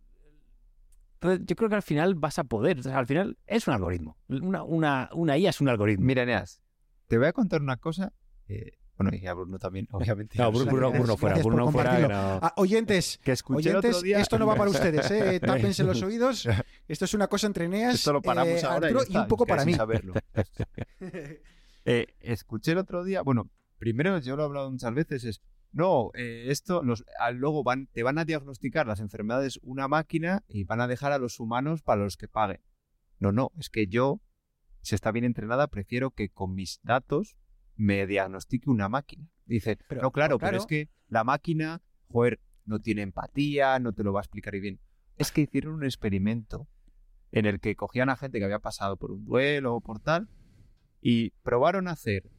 Entonces, 1.20 1.46
yo 1.48 1.56
creo 1.56 1.70
que 1.70 1.76
al 1.76 1.82
final 1.84 2.16
vas 2.16 2.38
a 2.38 2.44
poder. 2.44 2.80
o 2.80 2.84
sea, 2.84 2.98
al 2.98 3.08
final 3.08 3.38
es 3.48 3.68
un 3.68 3.74
algoritmo. 3.74 4.18
Una, 4.28 4.64
una, 4.64 5.10
una 5.14 5.38
IA 5.38 5.50
es 5.50 5.62
un 5.62 5.70
algoritmo. 5.70 6.06
Mira, 6.06 6.24
Eneas, 6.24 6.62
te 7.08 7.18
voy 7.18 7.28
a 7.28 7.34
contar 7.34 7.62
una 7.62 7.78
cosa. 7.78 8.14
eh, 8.48 8.74
bueno, 9.00 9.16
y 9.16 9.28
a 9.28 9.34
Bruno 9.36 9.60
también, 9.60 9.88
obviamente. 9.92 10.38
no, 10.40 10.52
Bruno. 10.52 10.72
Bruno, 10.72 10.92
Bruno 10.92 11.18
fuera, 11.18 11.38
Bruno 11.44 11.72
fuera. 11.72 12.00
no- 12.00 12.40
Ah, 12.42 12.54
oyentes, 12.58 13.20
Que 13.24 13.36
oyentes, 13.54 14.02
esto 14.04 14.40
no 14.40 14.48
va 14.48 14.56
para 14.56 14.72
ustedes, 14.72 15.10
¿eh? 15.12 15.40
Tápense 15.46 15.84
los 15.84 16.02
oídos. 16.04 16.48
Esto 16.88 17.06
es 17.06 17.14
una 17.14 17.28
cosa 17.28 17.46
entre 17.48 17.66
Eneas, 17.66 17.96
Esto 17.96 18.14
lo 18.14 18.22
paramos 18.24 18.64
eh, 18.64 18.66
ahora 18.66 18.88
y, 18.90 18.94
Arturo 18.94 19.00
ya 19.02 19.06
y, 19.06 19.10
está, 19.10 19.22
un 19.22 19.28
poco 19.28 19.46
para 19.46 19.66
mí. 19.66 19.74
saberlo. 19.76 20.14
Eh, 21.86 22.08
escuché 22.20 22.72
el 22.74 22.80
otro 22.80 23.04
día, 23.04 23.22
bueno, 23.22 23.50
primero 23.78 24.18
yo 24.20 24.36
lo 24.36 24.44
he 24.44 24.46
hablado 24.46 24.70
muchas 24.72 24.94
veces, 24.94 25.24
es, 25.24 25.42
no, 25.72 26.10
eh, 26.16 26.46
esto, 26.50 26.84
los, 26.84 27.06
luego 27.34 27.64
van, 27.64 27.88
te 27.94 28.04
van 28.04 28.18
a 28.18 28.26
diagnosticar 28.26 28.88
las 28.88 29.00
enfermedades 29.00 29.60
una 29.64 29.88
máquina 29.88 30.44
y 30.48 30.64
van 30.66 30.82
a 30.82 30.88
dejar 30.88 31.12
a 31.14 31.18
los 31.18 31.40
humanos 31.40 31.84
para 31.84 32.02
los 32.04 32.18
que 32.18 32.28
paguen. 32.28 32.62
No, 33.20 33.32
no, 33.32 33.52
es 33.58 33.70
que 33.70 33.88
yo, 33.88 34.20
si 34.88 34.96
está 34.96 35.12
bien 35.12 35.26
entrenada, 35.26 35.68
prefiero 35.68 36.12
que 36.12 36.30
con 36.30 36.54
mis 36.56 36.80
datos 36.84 37.36
me 37.76 38.08
diagnostique 38.08 38.70
una 38.70 38.90
máquina. 38.90 39.28
Dicen, 39.46 39.78
Pero, 39.88 40.02
no, 40.02 40.12
claro, 40.12 40.38
claro. 40.40 40.52
pero 40.52 40.62
es 40.62 40.66
que 40.66 40.90
la 41.08 41.24
máquina, 41.24 41.82
joder, 42.10 42.40
no 42.66 42.80
tiene 42.80 43.02
empatía, 43.02 43.80
no 43.80 43.94
te 43.94 44.04
lo 44.04 44.14
va 44.14 44.22
a 44.22 44.24
explicar 44.24 44.54
bien. 44.60 44.80
Es 45.18 45.32
que 45.32 45.42
hicieron 45.42 45.74
un 45.76 45.84
experimento 45.86 46.68
en 47.32 47.46
el 47.46 47.60
que 47.60 47.76
cogían 47.76 48.10
a 48.10 48.16
gente 48.18 48.40
que 48.40 48.46
había 48.46 48.60
pasado 48.60 48.98
por 48.98 49.12
un 49.12 49.26
duelo 49.26 49.76
o 49.76 49.82
por 49.82 50.00
tal 50.00 50.30
y 51.02 51.32
probaron 51.44 51.88
a 51.88 51.92
hacer. 51.92 52.30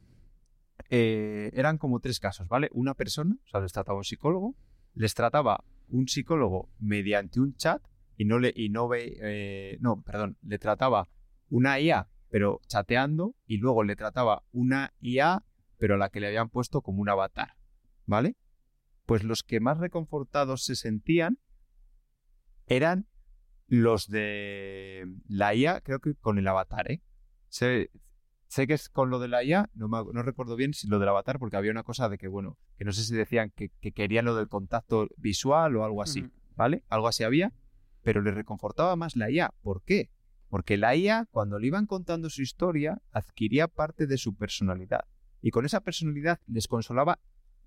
eh, 0.89 1.51
eran 1.53 1.77
como 1.77 1.99
tres 1.99 2.19
casos, 2.19 2.47
¿vale? 2.47 2.69
Una 2.73 2.93
persona, 2.95 3.35
o 3.45 3.49
sea, 3.49 3.59
les 3.61 3.71
trataba 3.73 3.97
un 3.97 4.03
psicólogo, 4.03 4.55
les 4.93 5.13
trataba 5.13 5.63
un 5.89 6.07
psicólogo 6.07 6.69
mediante 6.79 7.39
un 7.39 7.55
chat 7.55 7.81
y 8.17 8.25
no 8.25 8.39
le 8.39 8.51
y 8.55 8.69
no 8.69 8.87
ve 8.87 9.17
eh, 9.21 9.77
no, 9.81 10.01
perdón, 10.01 10.37
le 10.41 10.57
trataba 10.57 11.07
una 11.49 11.79
IA 11.79 12.07
pero 12.29 12.59
chateando 12.67 13.35
y 13.45 13.57
luego 13.57 13.83
le 13.83 13.95
trataba 13.95 14.43
una 14.51 14.93
IA 15.01 15.43
pero 15.77 15.95
a 15.95 15.97
la 15.97 16.09
que 16.09 16.19
le 16.19 16.27
habían 16.27 16.49
puesto 16.49 16.81
como 16.81 17.01
un 17.01 17.09
avatar, 17.09 17.53
¿vale? 18.05 18.35
Pues 19.05 19.23
los 19.23 19.43
que 19.43 19.59
más 19.61 19.77
reconfortados 19.77 20.63
se 20.63 20.75
sentían 20.75 21.39
eran 22.67 23.07
los 23.67 24.07
de 24.07 25.05
la 25.27 25.53
IA, 25.55 25.81
creo 25.81 25.99
que 25.99 26.15
con 26.15 26.37
el 26.37 26.47
avatar, 26.47 26.91
¿eh? 26.91 27.01
Sé, 27.47 27.91
sé 28.47 28.67
que 28.67 28.73
es 28.73 28.89
con 28.89 29.09
lo 29.09 29.19
de 29.19 29.27
la 29.27 29.43
IA, 29.43 29.69
no, 29.73 29.87
me- 29.87 30.11
no 30.11 30.21
recuerdo 30.23 30.55
bien 30.55 30.73
si 30.73 30.87
lo 30.87 30.99
del 30.99 31.09
avatar, 31.09 31.39
porque 31.39 31.55
había 31.57 31.71
una 31.71 31.83
cosa 31.83 32.09
de 32.09 32.17
que, 32.17 32.27
bueno, 32.27 32.57
que 32.77 32.85
no 32.85 32.91
sé 32.91 33.03
si 33.03 33.15
decían 33.15 33.51
que, 33.55 33.69
que 33.79 33.91
querían 33.91 34.25
lo 34.25 34.35
del 34.35 34.47
contacto 34.47 35.07
visual 35.17 35.75
o 35.77 35.83
algo 35.85 36.01
así. 36.01 36.21
¿vale? 36.55 36.83
Algo 36.89 37.07
así 37.07 37.23
había, 37.23 37.53
pero 38.03 38.21
les 38.21 38.33
reconfortaba 38.33 38.95
más 38.95 39.15
la 39.15 39.29
IA. 39.31 39.53
¿Por 39.61 39.81
qué? 39.83 40.09
Porque 40.49 40.77
la 40.77 40.95
IA, 40.95 41.27
cuando 41.31 41.59
le 41.59 41.67
iban 41.67 41.85
contando 41.85 42.29
su 42.29 42.41
historia, 42.41 43.01
adquiría 43.11 43.67
parte 43.67 44.07
de 44.07 44.17
su 44.17 44.35
personalidad. 44.35 45.05
Y 45.41 45.51
con 45.51 45.65
esa 45.65 45.79
personalidad 45.81 46.39
les 46.47 46.67
consolaba 46.67 47.19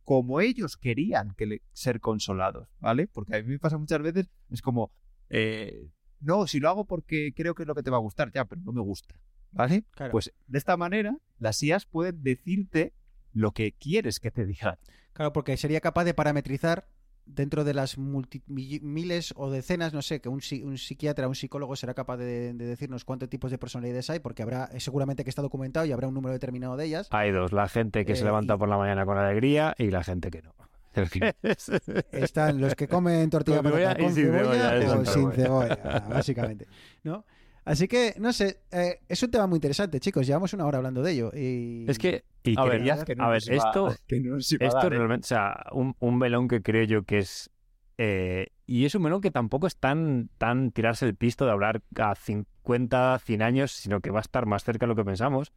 como 0.05 0.41
ellos 0.41 0.77
querían 0.77 1.33
que 1.35 1.47
le- 1.47 1.63
ser 1.73 2.01
consolados, 2.01 2.69
¿vale? 2.81 3.07
Porque 3.07 3.37
a 3.37 3.43
mí 3.43 3.49
me 3.49 3.59
pasa 3.61 3.79
muchas 3.79 4.03
veces, 4.03 4.29
es 4.51 4.61
como, 4.61 4.91
eh, 5.31 5.91
no, 6.21 6.47
si 6.49 6.59
lo 6.59 6.69
hago 6.69 6.85
porque 6.87 7.33
creo 7.35 7.55
que 7.55 7.63
es 7.63 7.67
lo 7.69 7.75
que 7.75 7.85
te 7.85 7.91
va 7.91 7.99
a 7.99 8.01
gustar, 8.01 8.33
ya, 8.33 8.45
pero 8.45 8.61
no 8.63 8.73
me 8.73 8.81
gusta, 8.81 9.15
¿vale? 9.53 9.85
Claro. 9.93 10.11
Pues 10.13 10.33
de 10.49 10.59
esta 10.59 10.77
manera, 10.77 11.17
las 11.39 11.63
IAs 11.63 11.87
pueden 11.87 12.21
decirte 12.23 12.93
lo 13.33 13.53
que 13.53 13.73
quieres 13.73 14.19
que 14.19 14.33
te 14.33 14.45
digan. 14.45 14.77
Claro, 15.13 15.33
porque 15.33 15.57
sería 15.57 15.81
capaz 15.81 16.05
de 16.05 16.15
parametrizar 16.15 16.89
dentro 17.27 17.65
de 17.65 17.75
las 17.75 17.99
multi- 17.99 18.43
mi- 18.47 18.81
miles 18.81 19.33
o 19.37 19.51
decenas, 19.51 19.93
no 19.95 20.03
sé, 20.03 20.21
que 20.21 20.29
un, 20.29 20.41
un 20.65 20.79
psiquiatra, 20.79 21.29
un 21.29 21.35
psicólogo 21.35 21.77
será 21.77 21.95
capaz 21.95 22.17
de, 22.19 22.53
de 22.55 22.65
decirnos 22.67 23.05
cuántos 23.05 23.29
tipos 23.29 23.51
de 23.51 23.59
personalidades 23.59 24.11
hay, 24.11 24.19
porque 24.21 24.43
habrá, 24.43 24.69
eh, 24.73 24.81
seguramente 24.81 25.25
que 25.25 25.31
está 25.31 25.43
documentado 25.43 25.87
y 25.87 25.93
habrá 25.93 26.09
un 26.09 26.15
número 26.15 26.33
determinado 26.33 26.77
de 26.77 26.85
ellas. 26.87 27.09
Hay 27.11 27.31
dos, 27.31 27.53
la 27.53 27.69
gente 27.69 28.05
que 28.05 28.15
se 28.17 28.23
Eh, 28.23 28.25
levanta 28.27 28.55
y- 28.55 28.59
por 28.59 28.69
la 28.69 28.77
mañana 28.77 29.07
con 29.07 29.17
alegría 29.19 29.75
y 29.79 29.91
la 29.91 30.03
gente 30.05 30.31
que 30.31 30.43
no. 30.43 30.55
Están 32.13 32.61
los 32.61 32.75
que 32.75 32.87
comen 32.89 33.31
tortilla 33.31 33.63
Con 33.63 33.73
cebolla 33.73 33.93
y 33.99 34.03
con 34.03 34.15
sin 34.15 34.25
cebolla 34.25 34.71
cebolla, 34.71 34.79
eso 34.79 34.99
o 35.01 35.05
sin 35.07 35.33
cebolla, 35.33 36.05
básicamente. 36.11 36.67
¿no? 37.05 37.25
Así 37.65 37.87
que, 37.87 38.15
no 38.19 38.33
sé, 38.33 38.61
eh, 38.73 38.99
es 39.09 39.23
un 39.23 39.31
tema 39.31 39.47
muy 39.47 39.59
interesante, 39.59 40.01
chicos. 40.01 40.27
Llevamos 40.27 40.53
una 40.53 40.67
hora 40.67 40.79
hablando 40.79 41.03
de 41.03 41.13
ello. 41.13 41.31
Y... 41.35 41.85
Es 41.89 41.99
que, 41.99 42.25
Y 42.43 42.59
a 42.59 42.65
ver, 42.65 42.83
que 43.05 43.15
no 43.15 43.25
a 43.25 43.31
ver, 43.31 43.43
esto, 43.49 43.95
que 44.09 44.21
no 44.21 44.39
esto 44.39 44.57
dar, 44.59 44.87
¿eh? 44.93 44.97
realmente, 44.97 45.27
o 45.27 45.29
sea, 45.29 45.67
un, 45.73 45.95
un 46.01 46.19
melón 46.19 46.49
que 46.49 46.61
creo 46.61 46.85
yo 46.85 47.05
que 47.05 47.19
es... 47.19 47.51
eh, 47.99 48.49
y 48.67 48.85
es 48.85 48.95
un 48.97 49.03
melón 49.03 49.21
que 49.21 49.31
tampoco 49.31 49.69
es 49.69 49.77
tan, 49.77 50.29
tan 50.39 50.73
tirarse 50.73 51.07
el 51.07 51.15
pisto 51.15 51.45
de 51.45 51.53
hablar 51.53 51.83
a 51.97 52.15
50, 52.17 53.21
100 53.21 53.43
años, 53.43 53.71
sino 53.71 54.01
que 54.01 54.11
va 54.11 54.19
a 54.19 54.23
estar 54.23 54.47
más 54.47 54.65
cerca 54.65 54.87
de 54.87 54.89
lo 54.89 54.97
que 54.97 55.05
pensamos. 55.05 55.53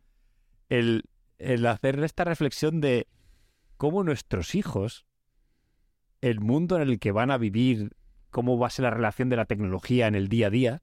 El, 0.70 1.06
el 1.40 1.66
hacer 1.66 2.04
esta 2.04 2.24
reflexión 2.24 2.82
de 2.82 3.08
cómo 3.78 4.04
nuestros 4.04 4.54
hijos, 4.54 5.08
el 6.22 6.40
mundo 6.40 6.76
en 6.76 6.84
el 6.84 7.00
que 7.00 7.12
van 7.12 7.32
a 7.32 7.38
vivir, 7.38 7.96
cómo 8.30 8.60
va 8.60 8.68
a 8.68 8.70
ser 8.70 8.84
la 8.84 8.92
relación 8.92 9.30
de 9.30 9.38
la 9.38 9.46
tecnología 9.46 10.08
en 10.08 10.16
el 10.16 10.28
día 10.28 10.48
a 10.48 10.50
día, 10.52 10.82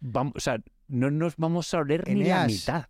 vamos, 0.00 0.32
o 0.36 0.40
sea, 0.40 0.62
no 0.88 1.10
nos 1.10 1.36
vamos 1.36 1.72
a 1.74 1.78
oler 1.78 2.06
ni 2.08 2.14
la 2.24 2.44
Eneas, 2.44 2.46
mitad. 2.48 2.86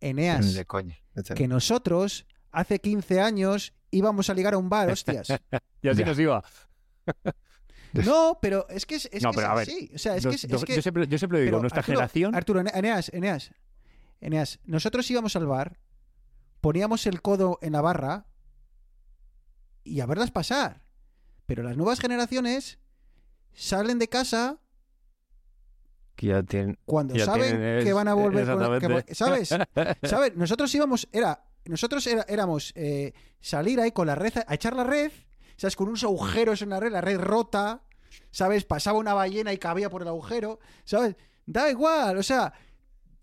Eneas, 0.00 0.54
De 0.54 0.64
coña. 0.66 0.96
que 1.34 1.46
nosotros 1.46 2.26
hace 2.50 2.80
15 2.80 3.20
años 3.20 3.72
íbamos 3.90 4.28
a 4.30 4.34
ligar 4.34 4.54
a 4.54 4.58
un 4.58 4.68
bar, 4.68 4.90
hostias. 4.90 5.28
Y 5.82 5.88
así 5.88 6.00
Ya. 6.00 6.06
nos 6.06 6.18
iba. 6.18 6.42
No, 7.92 8.38
pero 8.40 8.66
es 8.70 8.86
que 8.86 8.94
es, 8.94 9.06
es 9.12 9.22
No, 9.22 9.32
que 9.32 9.36
pero 9.36 9.48
es 9.48 9.52
a 9.52 9.54
ver, 9.54 9.68
así. 9.68 9.90
O 9.94 9.98
sea, 9.98 10.16
es 10.16 10.22
que 10.26 10.34
es, 10.34 10.40
que- 10.64 10.74
yo, 10.76 10.80
siempre, 10.80 11.06
yo 11.06 11.18
siempre 11.18 11.40
lo 11.40 11.44
digo, 11.44 11.60
nuestra 11.60 11.80
Arturo, 11.80 11.96
generación... 11.98 12.34
Arturo, 12.34 12.60
Ene- 12.62 12.70
Eneas, 12.74 13.10
Eneas, 13.12 13.50
Eneas, 14.22 14.60
nosotros 14.64 15.10
íbamos 15.10 15.36
al 15.36 15.46
bar, 15.46 15.78
poníamos 16.62 17.06
el 17.06 17.20
codo 17.20 17.58
en 17.60 17.72
la 17.74 17.82
barra 17.82 18.24
y 19.84 20.00
a 20.00 20.06
verlas 20.06 20.30
pasar. 20.30 20.86
Pero 21.44 21.62
las 21.62 21.76
nuevas 21.76 22.00
generaciones 22.00 22.78
salen 23.52 23.98
de 23.98 24.08
casa 24.08 24.58
que 26.16 26.26
ya 26.28 26.42
tienen... 26.42 26.78
cuando 26.84 27.14
Ya 27.14 27.24
saben 27.26 27.50
tienen, 27.50 27.84
que 27.84 27.92
van 27.92 28.08
a 28.08 28.14
volver 28.14 28.46
con- 28.46 29.02
que 29.02 29.14
¿Sabes? 29.14 29.48
¿Sabes? 30.02 30.36
Nosotros 30.36 30.74
íbamos, 30.74 31.08
era, 31.12 31.44
nosotros 31.64 32.06
era- 32.06 32.24
éramos 32.28 32.72
eh, 32.74 33.12
salir 33.40 33.80
ahí 33.80 33.92
con 33.92 34.06
la 34.06 34.14
red, 34.14 34.32
a 34.46 34.54
echar 34.54 34.74
la 34.76 34.84
red, 34.84 35.10
¿sabes? 35.56 35.76
Con 35.76 35.88
unos 35.88 36.04
agujeros 36.04 36.62
en 36.62 36.70
la 36.70 36.80
red, 36.80 36.92
la 36.92 37.00
red 37.00 37.18
rota, 37.18 37.82
¿sabes? 38.30 38.64
Pasaba 38.64 38.98
una 38.98 39.14
ballena 39.14 39.52
y 39.52 39.58
cabía 39.58 39.88
por 39.90 40.02
el 40.02 40.08
agujero, 40.08 40.58
¿sabes? 40.84 41.16
Da 41.46 41.70
igual, 41.70 42.18
o 42.18 42.22
sea, 42.22 42.52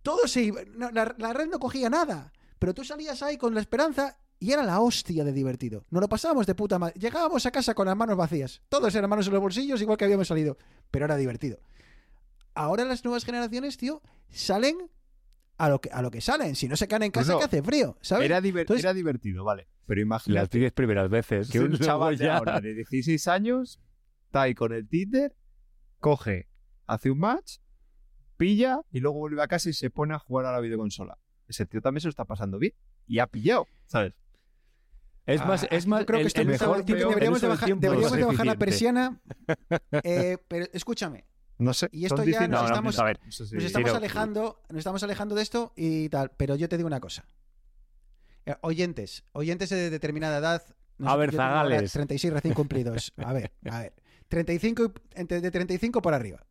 todo 0.02 0.28
se 0.28 0.42
iba, 0.44 0.62
no, 0.76 0.92
la, 0.92 1.14
la 1.18 1.34
red 1.34 1.48
no 1.48 1.60
cogía 1.60 1.90
nada, 1.90 2.32
pero 2.58 2.74
tú 2.74 2.84
salías 2.84 3.22
ahí 3.24 3.38
con 3.38 3.54
la 3.54 3.62
esperanza 3.62 4.18
y 4.40 4.52
era 4.52 4.64
la 4.64 4.80
hostia 4.80 5.24
de 5.24 5.32
divertido. 5.34 5.86
Nos 5.90 6.02
lo 6.02 6.08
pasábamos 6.10 6.46
de 6.48 6.56
puta 6.56 6.80
madre. 6.80 6.98
Llegábamos 7.00 7.46
a 7.46 7.52
casa 7.52 7.74
con 7.74 7.86
las 7.88 7.96
manos 7.96 8.16
vacías, 8.18 8.62
todos 8.70 8.94
eran 8.96 9.10
manos 9.10 9.28
en 9.28 9.34
los 9.34 9.42
bolsillos, 9.42 9.82
igual 9.82 9.98
que 9.98 10.06
habíamos 10.06 10.28
salido, 10.28 10.58
pero 10.92 11.06
era 11.06 11.16
divertido. 11.18 11.60
Ahora 12.60 12.84
las 12.86 13.04
nuevas 13.06 13.24
generaciones, 13.26 13.78
tío, 13.78 14.02
salen 14.30 14.76
a 15.58 15.70
lo 15.70 15.80
que, 15.80 15.90
a 15.92 16.02
lo 16.02 16.12
que 16.12 16.20
salen. 16.22 16.56
Si 16.56 16.68
no 16.68 16.76
se 16.76 16.88
quedan 16.88 17.04
en 17.04 17.12
casa, 17.12 17.34
Bruno, 17.34 17.40
que 17.40 17.46
hace 17.46 17.64
frío, 17.64 17.98
¿sabes? 18.02 18.26
Era, 18.26 18.42
diver- 18.42 18.62
Entonces- 18.62 18.84
era 18.84 18.94
divertido, 18.94 19.44
vale. 19.46 19.68
Pero 19.86 20.00
Las 20.00 20.06
imagínate 20.06 20.58
diez 20.60 20.72
primeras 20.74 21.10
veces. 21.10 21.50
que 21.50 21.60
un 21.62 21.78
chaval 21.80 22.18
de 22.18 22.26
ya- 22.26 22.38
ahora 22.38 22.60
de 22.60 22.74
16 22.74 23.28
años 23.30 23.80
está 24.26 24.42
ahí 24.44 24.54
con 24.56 24.74
el 24.74 24.88
Tinder, 24.88 25.34
coge, 26.00 26.48
hace 26.86 27.10
un 27.12 27.20
match, 27.20 27.58
pilla 28.38 28.82
y 28.92 29.00
luego 29.00 29.20
vuelve 29.20 29.42
a 29.42 29.48
casa 29.48 29.70
y 29.70 29.74
se 29.74 29.90
pone 29.90 30.14
a 30.14 30.20
jugar 30.20 30.46
a 30.46 30.52
la 30.52 30.60
videoconsola. 30.60 31.18
Ese 31.48 31.66
tío 31.66 31.82
también 31.82 32.02
se 32.02 32.08
lo 32.08 32.12
está 32.12 32.26
pasando 32.26 32.60
bien. 32.60 32.74
Y 33.08 33.20
ha 33.20 33.28
pillado, 33.28 33.68
¿sabes? 33.88 34.14
Es 35.26 35.46
más, 35.46 35.64
Ah, 35.64 35.68
es 35.72 35.88
más, 35.88 36.06
creo 36.06 36.20
que 36.22 36.28
esto 36.28 36.42
el 36.42 36.48
no 36.48 36.52
mejor 36.54 36.84
deberíamos, 36.86 37.42
de 37.42 37.48
bajar, 37.48 37.70
deberíamos 37.78 38.38
de 38.38 38.46
la 38.46 38.56
persiana. 38.56 39.22
Eh, 40.04 40.38
pero 40.48 40.66
escúchame, 40.74 41.26
No 41.60 41.74
sé. 41.74 41.90
Y 41.92 42.06
esto 42.06 42.24
ya 42.24 42.48
nos 42.48 42.50
No, 42.50 42.60
no, 42.62 42.66
estamos- 42.68 43.00
a 43.00 43.04
ver, 43.04 43.20
No 43.24 43.32
sé 43.32 43.44
nos 43.56 43.64
estamos 43.66 43.94
alejando, 43.94 44.62
nos 44.70 44.78
estamos 44.80 45.04
alejando 45.04 45.36
de 45.36 45.42
esto 45.44 45.74
y 45.76 46.10
tal. 46.10 46.32
Pero 46.32 46.56
yo 46.56 46.68
te 46.68 46.78
digo 46.78 46.88
una 46.88 47.00
cosa. 47.00 47.26
Eh, 48.46 48.56
oyentes, 48.62 49.24
oyentes 49.34 49.70
de 49.70 49.90
determinada 49.90 50.38
edad. 50.40 50.64
A 51.04 51.16
ver, 51.16 51.30
yo 51.32 51.38
tengo 51.38 51.44
ahora 51.44 51.70
zagales. 51.70 51.92
36 51.92 52.34
recién 52.34 52.54
cumplidos. 52.54 53.14
A 53.18 53.34
ver, 53.34 53.52
a 53.70 53.80
ver. 53.82 53.94
35 54.30 54.84
y- 54.86 55.20
entre, 55.20 55.42
de 55.42 55.52
35 55.52 56.02
por 56.02 56.14
arriba. 56.14 56.46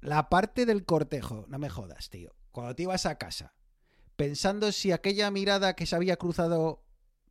La 0.00 0.28
parte 0.28 0.66
del 0.66 0.84
cortejo, 0.84 1.44
no 1.48 1.58
me 1.58 1.68
jodas, 1.70 2.10
tío. 2.10 2.34
Cuando 2.52 2.74
te 2.74 2.82
ibas 2.84 3.06
a 3.06 3.16
casa, 3.18 3.54
pensando 4.16 4.72
si 4.72 4.92
aquella 4.92 5.30
mirada 5.30 5.74
que 5.74 5.86
se 5.86 5.96
había 5.96 6.16
cruzado 6.16 6.82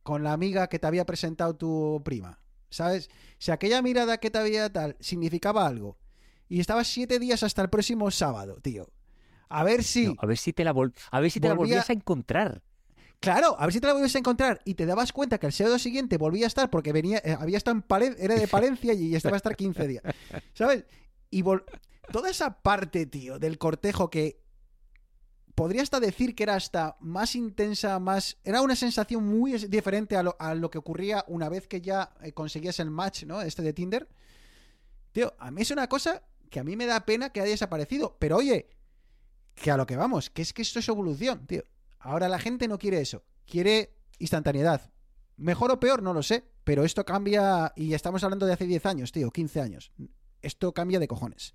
con 0.02 0.22
la 0.22 0.32
amiga 0.32 0.68
que 0.68 0.78
te 0.78 0.86
había 0.86 1.04
presentado 1.06 1.54
tu 1.56 2.02
prima, 2.04 2.40
¿sabes? 2.70 3.10
Si 3.38 3.50
aquella 3.50 3.82
mirada 3.82 4.18
que 4.18 4.30
te 4.30 4.38
había 4.38 4.72
tal 4.72 4.96
significaba 5.00 5.66
algo 5.66 5.98
y 6.48 6.60
estabas 6.60 6.86
siete 6.88 7.18
días 7.18 7.42
hasta 7.42 7.62
el 7.62 7.68
próximo 7.70 8.10
sábado, 8.10 8.58
tío. 8.62 8.88
A 9.48 9.62
ver 9.64 9.84
si, 9.84 10.06
no, 10.06 10.14
a 10.18 10.26
ver 10.26 10.38
si 10.38 10.52
te 10.52 10.64
la, 10.64 10.72
vol- 10.74 10.92
a 11.10 11.20
ver 11.20 11.30
si 11.30 11.38
te 11.40 11.48
la 11.48 11.54
Volvía- 11.54 11.76
volvías 11.76 11.90
a 11.90 11.92
encontrar. 11.92 12.62
claro, 13.20 13.56
a 13.58 13.64
ver 13.66 13.72
si 13.72 13.80
te 13.80 13.86
la 13.86 13.92
volvías 13.92 14.14
a 14.14 14.18
encontrar 14.18 14.60
y 14.64 14.74
te 14.74 14.86
dabas 14.86 15.12
cuenta 15.12 15.38
que 15.38 15.46
el 15.46 15.52
sábado 15.52 15.78
siguiente 15.78 16.18
volvía 16.18 16.46
a 16.46 16.48
estar 16.48 16.68
porque 16.70 16.92
venía, 16.92 17.18
eh, 17.24 17.36
había 17.38 17.56
estado 17.56 17.76
en 17.76 17.82
Palen- 17.84 18.16
era 18.18 18.34
de 18.34 18.48
Palencia 18.48 18.92
y 18.94 19.14
estaba 19.14 19.36
a 19.36 19.38
estar 19.38 19.54
15 19.56 19.86
días, 19.86 20.02
¿sabes? 20.54 20.84
Y 21.30 21.42
vol- 21.42 21.64
toda 22.12 22.28
esa 22.30 22.60
parte, 22.60 23.06
tío, 23.06 23.38
del 23.38 23.56
cortejo 23.58 24.10
que 24.10 24.40
podría 25.54 25.82
hasta 25.82 26.00
decir 26.00 26.34
que 26.34 26.42
era 26.42 26.54
hasta 26.54 26.96
más 27.00 27.34
intensa, 27.34 27.98
más... 27.98 28.36
Era 28.44 28.60
una 28.60 28.76
sensación 28.76 29.26
muy 29.26 29.52
diferente 29.52 30.16
a 30.16 30.22
lo, 30.22 30.36
a 30.38 30.54
lo 30.54 30.70
que 30.70 30.78
ocurría 30.78 31.24
una 31.28 31.48
vez 31.48 31.66
que 31.66 31.80
ya 31.80 32.10
eh, 32.20 32.32
conseguías 32.32 32.78
el 32.80 32.90
match, 32.90 33.24
¿no? 33.24 33.40
Este 33.40 33.62
de 33.62 33.72
Tinder. 33.72 34.08
Tío, 35.12 35.32
a 35.38 35.50
mí 35.50 35.62
es 35.62 35.70
una 35.70 35.88
cosa 35.88 36.22
que 36.50 36.60
a 36.60 36.64
mí 36.64 36.76
me 36.76 36.86
da 36.86 37.06
pena 37.06 37.30
que 37.30 37.40
haya 37.40 37.50
desaparecido. 37.50 38.16
Pero 38.18 38.36
oye, 38.36 38.68
que 39.54 39.70
a 39.70 39.76
lo 39.76 39.86
que 39.86 39.96
vamos, 39.96 40.30
que 40.30 40.42
es 40.42 40.52
que 40.52 40.62
esto 40.62 40.78
es 40.78 40.88
evolución, 40.88 41.46
tío. 41.46 41.62
Ahora 41.98 42.28
la 42.28 42.38
gente 42.38 42.68
no 42.68 42.78
quiere 42.78 43.00
eso. 43.00 43.24
Quiere 43.46 43.96
instantaneidad. 44.18 44.92
Mejor 45.36 45.70
o 45.70 45.80
peor, 45.80 46.02
no 46.02 46.12
lo 46.12 46.22
sé. 46.22 46.44
Pero 46.64 46.84
esto 46.84 47.04
cambia, 47.04 47.72
y 47.76 47.94
estamos 47.94 48.24
hablando 48.24 48.46
de 48.46 48.52
hace 48.52 48.66
10 48.66 48.86
años, 48.86 49.12
tío, 49.12 49.30
15 49.30 49.60
años. 49.60 49.92
Esto 50.42 50.72
cambia 50.74 50.98
de 50.98 51.08
cojones. 51.08 51.54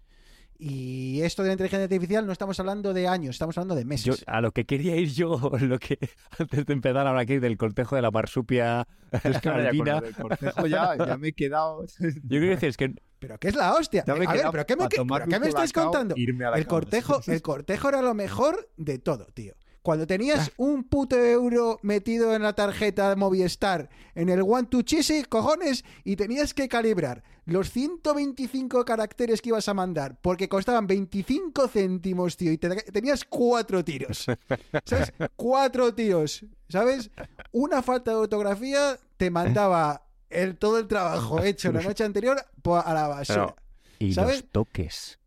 Y 0.58 1.22
esto 1.22 1.42
de 1.42 1.48
la 1.50 1.54
inteligencia 1.54 1.86
artificial 1.86 2.26
no 2.26 2.32
estamos 2.32 2.60
hablando 2.60 2.94
de 2.94 3.08
años, 3.08 3.36
estamos 3.36 3.58
hablando 3.58 3.76
de 3.76 3.82
Yo, 3.82 3.88
meses. 3.88 4.24
a 4.28 4.42
lo 4.42 4.52
que 4.52 4.66
quería 4.66 4.96
ir 4.96 5.10
yo, 5.10 5.40
lo 5.60 5.80
que 5.80 5.98
antes 6.38 6.66
de 6.66 6.74
empezar 6.74 7.08
ahora 7.08 7.22
aquí 7.22 7.40
del 7.40 7.58
cortejo 7.58 7.96
de 7.96 8.04
la 8.04 8.12
marsupia 8.12 8.88
Es 9.24 9.40
que 9.40 9.50
albina, 9.50 10.02
del 10.02 10.16
cortejo 10.16 10.68
ya, 10.68 10.96
ya 10.96 11.18
me 11.18 11.30
he 11.30 11.34
quedado. 11.34 11.86
yo 12.00 12.10
quiero 12.28 12.50
decir 12.50 12.70
es 12.70 12.78
que 12.78 12.94
Pero 13.20 13.38
¿qué 13.40 13.48
es 13.48 13.56
la 13.56 13.74
hostia? 13.74 14.04
Me 14.06 14.14
a 14.14 14.16
ver, 14.34 14.46
¿pero 14.52 14.66
qué 14.66 14.76
me, 14.76 14.88
pero 14.88 15.26
qué 15.28 15.40
me 15.40 15.48
estáis 15.48 15.74
contando? 15.74 16.16
a 16.16 16.58
El 16.58 16.68
cortejo, 16.68 17.22
el 17.28 17.42
cortejo 17.42 17.90
era 17.90 18.02
lo 18.02 18.14
mejor 18.14 18.70
de 18.78 19.00
todo, 19.00 19.26
tío. 19.34 19.56
Cuando 19.82 20.04
Ah. 20.04 20.08
tenías 20.08 20.52
un 20.58 20.84
puto 20.84 21.16
euro 21.18 21.80
metido 21.82 22.36
en 22.36 22.44
la 22.44 22.54
tarjeta 22.54 23.10
de 23.10 23.16
Movistar, 23.16 23.90
en 24.16 24.30
el 24.30 24.42
One 24.42 24.68
to 24.68 24.84
Chise, 24.84 25.26
cojones, 25.26 25.84
y 26.04 26.16
tenías 26.16 26.54
que 26.54 26.68
calibrar 26.68 27.24
los 27.46 27.72
125 27.72 28.86
caracteres 28.86 29.42
que 29.42 29.50
ibas 29.50 29.68
a 29.68 29.74
mandar, 29.74 30.20
porque 30.22 30.48
costaban 30.48 30.86
25 30.86 31.68
céntimos, 31.68 32.38
tío, 32.38 32.52
y 32.52 32.58
te- 32.60 32.70
tenías 32.92 33.24
cuatro 33.26 33.84
tiros. 33.84 34.26
¿Sabes? 34.86 35.14
Cuatro 35.36 35.94
tiros, 35.96 36.46
¿sabes? 36.70 37.10
Una 37.52 37.82
falta 37.82 38.12
de 38.12 38.18
ortografía 38.18 38.98
te 39.18 39.32
mandaba 39.32 40.06
el, 40.30 40.58
todo 40.58 40.78
el 40.78 40.88
trabajo 40.88 41.40
hecho 41.44 41.72
la 41.72 41.82
noche 41.82 42.04
anterior 42.04 42.38
po- 42.62 42.78
a 42.78 42.94
la 42.94 43.08
basura. 43.08 43.48
Pero- 43.48 43.56
y 44.00 44.14
¿Sabes? 44.14 44.42
los 44.42 44.52
toques. 44.52 45.20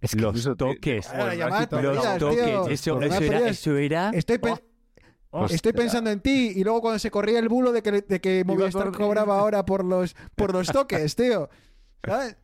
Es 0.00 0.14
que 0.14 0.20
los 0.22 0.34
Eso 0.36 0.56
te- 0.56 0.64
toques. 0.64 1.06
Has 1.08 1.34
quitado 1.60 1.68
por 1.68 1.82
Los 1.82 2.02
tío. 2.18 2.18
toques. 2.18 2.72
Eso, 2.80 2.94
Por 2.94 3.04
eso 3.04 3.14
más 3.14 3.22
era, 3.22 3.48
eso 3.48 3.76
era. 3.76 4.10
Estoy, 4.14 4.38
pe- 4.38 4.54
Oh, 5.32 5.46
estoy 5.46 5.72
pensando 5.72 6.10
en 6.10 6.18
ti 6.18 6.54
y 6.56 6.64
luego 6.64 6.80
cuando 6.80 6.98
se 6.98 7.08
corría 7.08 7.38
el 7.38 7.48
bulo 7.48 7.70
de 7.70 7.82
que, 7.84 7.92
de 8.02 8.20
que 8.20 8.42
Movistar 8.44 8.86
por- 8.86 8.96
cobraba 8.98 9.38
ahora 9.38 9.64
por 9.64 9.84
los, 9.84 10.16
por 10.34 10.52
los 10.52 10.66
toques, 10.72 11.14
tío. 11.14 11.48
¿Sabes? 12.04 12.36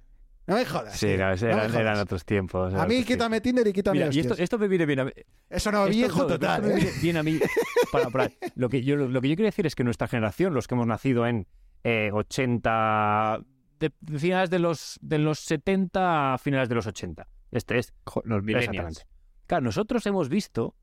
No 0.46 0.54
me 0.54 0.64
jodas. 0.64 0.96
Sí, 0.96 1.06
tío. 1.06 1.16
no, 1.18 1.24
No 1.24 1.32
eran, 1.34 1.58
jodas. 1.58 1.74
eran 1.74 1.98
otros 1.98 2.24
tiempos. 2.24 2.72
eran 2.72 2.84
A 2.84 2.86
mí 2.86 3.02
quítame 3.02 3.40
Tinder 3.40 3.66
y 3.66 3.72
quítame 3.72 3.98
Mira, 3.98 4.10
y 4.14 4.20
esto, 4.20 4.34
esto 4.38 4.56
me 4.58 4.68
viene 4.68 4.86
bien 4.86 5.00
a 5.00 5.04
mí. 5.06 5.10
Eso 5.50 5.72
no, 5.72 5.80
Esto 5.86 5.90
viejo 5.96 6.18
no, 6.20 6.26
total. 6.28 6.62
esto 6.64 6.68
me 6.68 6.74
¿eh? 6.74 6.84
viene 6.84 7.00
bien 7.02 7.16
a 7.16 7.22
mí. 7.24 7.40
Para, 7.90 8.10
para- 8.10 8.30
lo, 8.54 8.68
que 8.68 8.82
yo, 8.84 8.94
lo 8.94 9.20
que 9.20 9.28
yo 9.30 9.34
quiero 9.34 9.46
decir 9.48 9.66
es 9.66 9.74
que 9.74 9.82
nuestra 9.82 10.06
generación, 10.06 10.54
los 10.54 10.68
que 10.68 10.74
hemos 10.76 10.86
nacido 10.86 11.26
en 11.26 11.48
eh, 11.82 12.10
80, 12.12 13.40
de, 13.80 13.92
de 14.00 14.18
finales 14.20 14.48
de 14.50 14.60
los, 14.60 14.96
de 15.02 15.18
los 15.18 15.40
70 15.40 16.34
a 16.34 16.38
finales 16.38 16.68
de 16.68 16.74
los 16.76 16.86
80. 16.86 17.26
Este 17.56 17.78
es 17.78 17.94
Los 18.24 18.42
millennials. 18.42 18.68
Exactamente. 18.68 19.02
Claro, 19.46 19.64
nosotros 19.64 20.04
hemos 20.06 20.28
visto, 20.28 20.74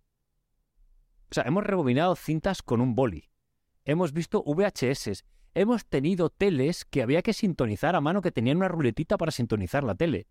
o 1.29 1.33
sea, 1.33 1.43
hemos 1.43 1.63
rebobinado 1.63 2.15
cintas 2.15 2.61
con 2.61 2.81
un 2.81 2.95
boli, 2.95 3.29
hemos 3.85 4.13
visto 4.13 4.43
VHS, 4.45 5.23
hemos 5.53 5.85
tenido 5.85 6.29
teles 6.29 6.85
que 6.85 7.01
había 7.01 7.21
que 7.21 7.33
sintonizar 7.33 7.95
a 7.95 8.01
mano, 8.01 8.21
que 8.21 8.31
tenían 8.31 8.57
una 8.57 8.67
ruletita 8.69 9.17
para 9.17 9.31
sintonizar 9.31 9.83
la 9.83 9.95
tele. 9.95 10.27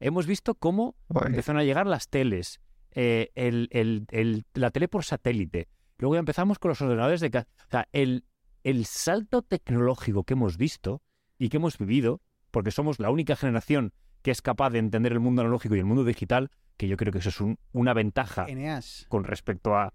Hemos 0.00 0.26
visto 0.26 0.54
cómo 0.54 0.96
empezaron 1.28 1.60
a 1.60 1.64
llegar 1.64 1.86
las 1.86 2.08
teles, 2.08 2.60
eh, 2.92 3.30
el- 3.34 3.68
el- 3.70 4.06
el- 4.10 4.44
la 4.54 4.70
tele 4.70 4.88
por 4.88 5.04
satélite. 5.04 5.68
Luego 5.98 6.14
ya 6.14 6.20
empezamos 6.20 6.58
con 6.58 6.70
los 6.70 6.80
ordenadores 6.80 7.20
de 7.20 7.30
casa. 7.30 7.48
O 7.66 7.70
sea, 7.70 7.88
el, 7.92 8.24
el 8.64 8.84
salto 8.86 9.42
tecnológico 9.42 10.24
que 10.24 10.34
hemos 10.34 10.56
visto 10.56 11.02
y 11.38 11.48
que 11.48 11.58
hemos 11.58 11.78
vivido, 11.78 12.20
porque 12.50 12.70
somos 12.70 12.98
la 12.98 13.10
única 13.10 13.36
generación 13.36 13.92
que 14.24 14.30
es 14.30 14.40
capaz 14.40 14.70
de 14.70 14.78
entender 14.78 15.12
el 15.12 15.20
mundo 15.20 15.42
analógico 15.42 15.76
y 15.76 15.80
el 15.80 15.84
mundo 15.84 16.02
digital, 16.02 16.50
que 16.78 16.88
yo 16.88 16.96
creo 16.96 17.12
que 17.12 17.18
eso 17.18 17.28
es 17.28 17.40
un- 17.42 17.58
una 17.72 17.92
ventaja 17.92 18.46
Eneas. 18.48 19.04
con 19.10 19.22
respecto 19.24 19.76
a... 19.76 19.92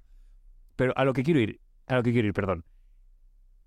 Pero 0.76 0.94
a 0.96 1.04
lo 1.04 1.14
que 1.14 1.24
quiero 1.24 1.40
ir, 1.40 1.60
a 1.88 1.96
lo 1.96 2.04
que 2.04 2.12
quiero 2.14 2.28
ir, 2.28 2.34
perdón. 2.36 2.64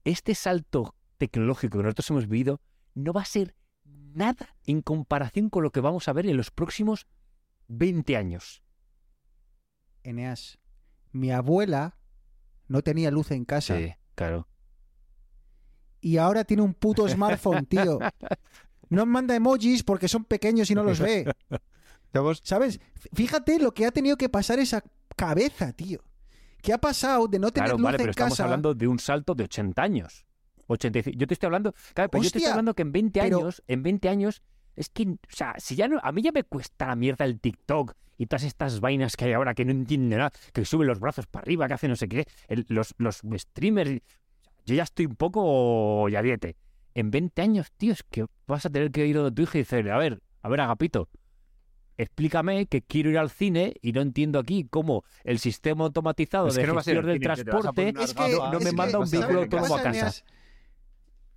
Este 0.05 0.37
salto 0.37 0.95
tecnológico 1.19 1.79
que 1.79 1.83
nosotros 1.83 2.09
hemos 2.11 2.29
vivido 2.29 2.61
no 2.95 3.13
va 3.13 3.23
a 3.23 3.25
ser 3.25 3.57
nada 3.85 4.55
en 4.65 4.83
comparación 4.83 5.51
con 5.51 5.65
lo 5.65 5.73
que 5.73 5.81
vamos 5.81 6.07
a 6.07 6.13
ver 6.13 6.27
en 6.27 6.37
los 6.37 6.53
próximos 6.53 7.09
20 7.67 8.17
años. 8.17 8.63
Eneas. 10.05 10.59
Mi 11.11 11.33
abuela 11.33 11.99
no 12.69 12.83
tenía 12.83 13.11
luz 13.11 13.33
en 13.33 13.45
casa 13.45 13.77
claro. 14.15 14.47
y 16.01 16.19
ahora 16.19 16.45
tiene 16.45 16.63
un 16.63 16.73
puto 16.75 17.09
smartphone, 17.09 17.67
tío. 17.67 17.99
No 18.93 19.07
manda 19.07 19.35
emojis 19.35 19.83
porque 19.83 20.07
son 20.09 20.25
pequeños 20.25 20.71
y 20.71 20.75
no 20.75 20.85
los 20.85 21.01
ve. 21.01 21.25
¿Sabes? 22.43 22.79
Fíjate 23.15 23.59
lo 23.59 23.73
que 23.73 23.87
ha 23.87 23.91
tenido 23.91 24.17
que 24.17 24.29
pasar 24.29 24.59
esa 24.59 24.83
cabeza, 25.17 25.73
tío. 25.73 26.01
¿Qué 26.61 26.73
ha 26.73 26.79
pasado 26.79 27.27
de 27.27 27.39
no 27.39 27.51
tener 27.51 27.69
Claro, 27.71 27.79
luz 27.79 27.85
vale, 27.85 27.97
en 27.97 28.03
pero 28.03 28.11
estamos 28.11 28.33
casa? 28.35 28.45
hablando 28.45 28.75
de 28.75 28.87
un 28.87 28.99
salto 28.99 29.35
de 29.35 29.45
80 29.45 29.83
años. 29.83 30.27
85. 30.67 31.19
Yo 31.19 31.27
te 31.27 31.35
estoy 31.35 31.47
hablando, 31.47 31.73
claro, 31.95 32.11
pero 32.11 32.23
yo 32.23 32.31
te 32.31 32.39
estoy 32.39 32.51
hablando 32.51 32.75
que 32.75 32.83
en 32.83 32.93
20 32.93 33.21
pero- 33.21 33.39
años, 33.39 33.63
en 33.67 33.83
20 33.83 34.09
años, 34.09 34.43
es 34.77 34.89
que, 34.91 35.05
o 35.09 35.17
sea, 35.29 35.55
si 35.59 35.75
ya 35.75 35.89
no, 35.89 35.99
a 36.03 36.13
mí 36.13 36.23
ya 36.23 36.31
me 36.33 36.45
cuesta 36.45 36.87
la 36.87 36.95
mierda 36.97 37.25
el 37.25 37.41
TikTok 37.41 37.95
y 38.19 38.27
todas 38.27 38.45
estas 38.45 38.81
vainas 38.81 39.17
que 39.17 39.25
hay 39.25 39.33
ahora 39.33 39.55
que 39.55 39.65
no 39.65 39.73
entiende 39.73 40.17
nada, 40.17 40.31
que 40.53 40.65
suben 40.65 40.87
los 40.87 41.01
brazos 41.01 41.27
para 41.27 41.43
arriba, 41.43 41.67
que 41.67 41.75
hacen 41.75 41.91
no 41.91 41.97
sé 41.97 42.09
qué, 42.09 42.27
el- 42.49 42.67
los, 42.69 42.95
los 42.99 43.23
streamers, 43.37 44.03
yo 44.67 44.75
ya 44.75 44.83
estoy 44.85 45.07
un 45.07 45.17
poco 45.17 46.09
ya 46.09 46.23
diete. 46.23 46.57
En 46.95 47.11
20 47.11 47.43
años, 47.43 47.73
tío, 47.77 47.93
es 47.93 48.03
que 48.03 48.27
vas 48.47 48.67
a 48.67 48.71
tener 48.71 48.91
que 48.91 49.07
ir 49.07 49.19
a 49.19 49.31
tu 49.31 49.43
hijo 49.43 49.59
y 49.59 49.63
decirle, 49.63 49.93
a 49.93 49.99
ver, 49.99 50.23
a 50.43 50.49
ver, 50.49 50.61
Agapito, 50.61 51.09
explícame 51.97 52.67
que 52.67 52.83
quiero 52.83 53.11
ir 53.11 53.19
al 53.19 53.31
cine 53.31 53.75
y 53.81 53.93
no 53.93 54.01
entiendo 54.01 54.39
aquí 54.39 54.67
cómo 54.69 55.05
el 55.25 55.39
sistema 55.39 55.85
automatizado 55.85 56.49
Es 56.49 56.55
de 56.55 56.67
no 56.67 56.75
gestión 56.75 57.07
del 57.07 57.21
cine, 57.21 57.25
transporte 57.25 57.95
Es 58.01 58.15
que, 58.15 58.33
no 58.33 58.61
me 58.61 58.73
manda 58.73 58.99
un 58.99 59.07
¿sabes 59.07 59.21
vehículo 59.21 59.43
autónomo 59.43 59.77
a 59.77 59.83
casa. 59.83 60.25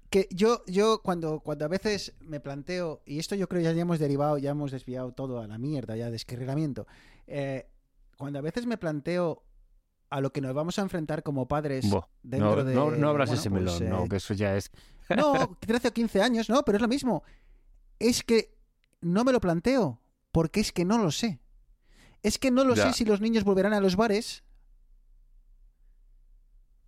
Que 0.09 0.27
yo, 0.31 0.63
yo 0.67 1.01
cuando, 1.01 1.39
cuando 1.39 1.65
a 1.65 1.67
veces 1.67 2.13
me 2.21 2.39
planteo, 2.39 3.01
y 3.05 3.19
esto 3.19 3.35
yo 3.35 3.49
creo 3.49 3.61
ya, 3.61 3.71
ya 3.71 3.81
hemos 3.81 3.99
derivado, 3.99 4.37
ya 4.37 4.51
hemos 4.51 4.71
desviado 4.71 5.11
todo 5.11 5.39
a 5.39 5.47
la 5.47 5.57
mierda, 5.57 5.95
ya 5.97 6.09
descarrilamiento. 6.09 6.87
Eh, 7.27 7.67
cuando 8.17 8.39
a 8.39 8.41
veces 8.41 8.65
me 8.65 8.77
planteo 8.77 9.43
a 10.09 10.21
lo 10.21 10.31
que 10.31 10.41
nos 10.41 10.53
vamos 10.53 10.77
a 10.79 10.81
enfrentar 10.83 11.23
como 11.23 11.47
padres 11.47 11.85
dentro 12.23 12.55
no, 12.57 12.63
de. 12.63 12.73
no, 12.75 12.91
no 12.91 13.09
abras 13.09 13.29
bueno, 13.29 13.39
ese 13.41 13.49
pues, 13.49 13.61
melón, 13.63 13.83
eh, 13.83 13.89
no, 13.89 14.07
que 14.09 14.17
eso 14.17 14.33
ya 14.33 14.55
es... 14.55 14.71
No, 15.15 15.55
13 15.59 15.89
o 15.89 15.93
15 15.93 16.21
años, 16.21 16.49
no, 16.49 16.63
pero 16.63 16.77
es 16.77 16.81
lo 16.81 16.87
mismo. 16.87 17.23
Es 17.99 18.23
que 18.23 18.55
no 19.01 19.23
me 19.23 19.31
lo 19.31 19.39
planteo, 19.39 20.01
porque 20.31 20.59
es 20.59 20.71
que 20.71 20.83
no 20.85 20.97
lo 20.97 21.11
sé. 21.11 21.39
Es 22.23 22.39
que 22.39 22.49
no 22.49 22.63
lo 22.63 22.73
Ya. 22.75 22.87
sé 22.87 22.93
si 22.93 23.05
los 23.05 23.21
niños 23.21 23.43
volverán 23.43 23.73
a 23.73 23.79
los 23.79 23.95
bares. 23.95 24.43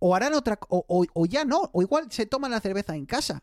O 0.00 0.14
harán 0.14 0.34
otra. 0.34 0.58
O, 0.68 0.84
o- 0.88 1.06
o 1.12 1.26
ya 1.26 1.44
no. 1.44 1.70
O 1.72 1.82
igual 1.82 2.10
se 2.10 2.26
toman 2.26 2.50
la 2.50 2.60
cerveza 2.60 2.94
en 2.96 3.06
casa. 3.06 3.42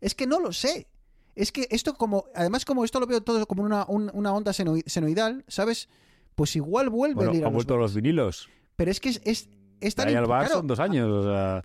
Es 0.00 0.14
que 0.14 0.26
no 0.26 0.40
lo 0.40 0.52
sé. 0.52 0.88
Es 1.34 1.52
que 1.52 1.66
esto, 1.70 1.94
como. 1.94 2.26
Además, 2.34 2.64
como 2.64 2.84
esto 2.84 3.00
lo 3.00 3.06
veo 3.06 3.22
todo 3.22 3.46
como 3.46 3.62
una, 3.62 3.84
un- 3.88 4.10
una 4.14 4.32
onda 4.32 4.52
seno- 4.52 4.80
senoidal, 4.86 5.44
¿sabes? 5.48 5.88
Pues 6.34 6.54
igual 6.56 6.90
vuelve 6.90 7.14
Bueno, 7.16 7.30
el 7.32 7.36
ir 7.38 7.44
a 7.44 7.46
han 7.48 7.52
los 7.52 7.64
vuelto 7.64 7.74
bares. 7.74 7.90
los 7.90 7.94
vinilos. 7.94 8.48
Pero 8.76 8.90
es 8.90 9.00
que 9.00 9.08
es, 9.10 9.20
es, 9.24 9.48
es 9.80 9.94
tan 9.94 10.08
al 10.08 10.26
bar 10.26 10.44
claro, 10.44 10.58
son 10.60 10.66
dos 10.66 10.78
años, 10.80 11.10
o 11.10 11.22
sea... 11.22 11.64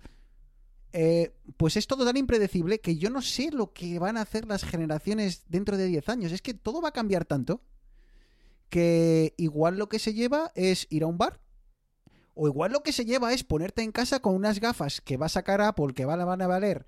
eh, 0.92 1.32
pues 1.56 1.76
es 1.76 1.86
todo 1.86 2.04
tan 2.04 2.16
impredecible 2.16 2.80
que 2.80 2.96
yo 2.96 3.10
no 3.10 3.22
sé 3.22 3.50
lo 3.52 3.72
que 3.72 3.98
van 3.98 4.16
a 4.16 4.22
hacer 4.22 4.46
las 4.46 4.64
generaciones 4.64 5.44
dentro 5.48 5.76
de 5.76 5.86
10 5.86 6.08
años. 6.08 6.32
Es 6.32 6.42
que 6.42 6.54
todo 6.54 6.80
va 6.82 6.88
a 6.88 6.92
cambiar 6.92 7.24
tanto 7.24 7.60
que 8.68 9.34
igual 9.36 9.76
lo 9.78 9.88
que 9.88 9.98
se 9.98 10.14
lleva 10.14 10.50
es 10.54 10.86
ir 10.90 11.02
a 11.02 11.06
un 11.06 11.18
bar. 11.18 11.40
O 12.34 12.46
igual 12.48 12.72
lo 12.72 12.82
que 12.82 12.92
se 12.92 13.04
lleva 13.04 13.32
es 13.34 13.44
ponerte 13.44 13.82
en 13.82 13.92
casa 13.92 14.20
con 14.20 14.34
unas 14.34 14.58
gafas 14.58 15.02
que 15.02 15.18
va 15.18 15.26
a 15.26 15.28
sacar 15.28 15.60
Apple 15.60 15.92
que 15.94 16.06
van 16.06 16.20
a, 16.20 16.46
valer. 16.46 16.86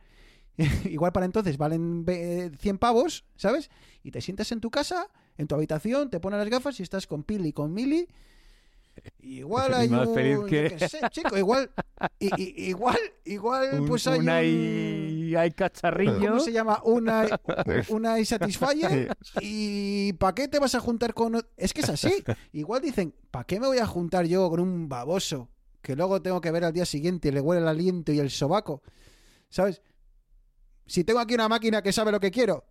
igual 0.87 1.13
para 1.13 1.27
entonces 1.27 1.59
valen 1.59 2.07
ve- 2.07 2.51
100 2.59 2.79
pavos, 2.79 3.25
¿sabes? 3.37 3.71
Y 4.03 4.11
te 4.11 4.23
sientas 4.23 4.51
en 4.53 4.61
tu 4.61 4.71
casa, 4.71 5.09
en 5.37 5.47
tu 5.47 5.55
habitación, 5.55 6.09
te 6.09 6.21
pones 6.21 6.39
las 6.39 6.49
gafas 6.49 6.81
y 6.81 6.83
estás 6.83 7.07
con 7.07 7.25
Pili 7.25 7.49
y 7.51 7.53
con 7.53 7.75
Mili. 7.75 8.09
Igual 9.21 9.73
Y 9.73 9.75
hay 9.75 9.89
más 9.89 10.07
un, 10.09 10.15
feliz 10.15 10.39
que- 10.49 10.89
sé, 10.89 11.01
chico, 11.11 11.37
igual, 11.39 11.71
i- 12.21 12.31
i- 12.37 12.69
igual, 12.69 12.99
igual, 13.25 13.69
Un, 13.81 13.87
pues 13.89 14.07
hay 14.07 14.19
un 14.19 14.25
un- 14.25 14.29
hay, 14.31 15.35
hay 15.37 15.51
cacharrillo. 15.53 16.29
¿Cómo 16.29 16.41
se 16.41 16.53
llama? 16.53 16.81
Una, 16.85 17.27
una 17.89 18.25
Satisfyer. 18.25 19.17
¿Y 19.41 20.13
para 20.15 20.35
qué 20.35 20.49
te 20.49 20.59
vas 20.59 20.75
a 20.75 20.81
juntar 20.81 21.15
con.? 21.15 21.41
Es 21.57 21.73
que 21.73 21.81
es 21.81 21.89
así. 21.89 22.23
Igual 22.53 22.83
dicen, 22.83 23.15
¿para 23.31 23.45
qué 23.45 23.59
me 23.61 23.67
voy 23.67 23.79
a 23.79 23.87
juntar 23.87 24.27
yo 24.27 24.49
con 24.51 24.61
un 24.61 24.89
baboso 24.89 25.49
que 25.83 25.97
luego 25.97 26.21
tengo 26.23 26.41
que 26.41 26.51
ver 26.51 26.65
al 26.65 26.73
día 26.73 26.85
siguiente 26.87 27.29
y 27.29 27.33
le 27.33 27.41
huele 27.41 27.63
el 27.63 27.69
aliento 27.69 28.13
y 28.13 28.19
el 28.19 28.31
sobaco? 28.31 28.83
¿Sabes? 29.49 29.83
Si 30.87 31.05
tengo 31.05 31.21
aquí 31.21 31.35
una 31.35 31.49
máquina 31.49 31.83
que 31.83 31.93
sabe 31.93 32.13
lo 32.13 32.21
que 32.21 32.31
quiero. 32.31 32.65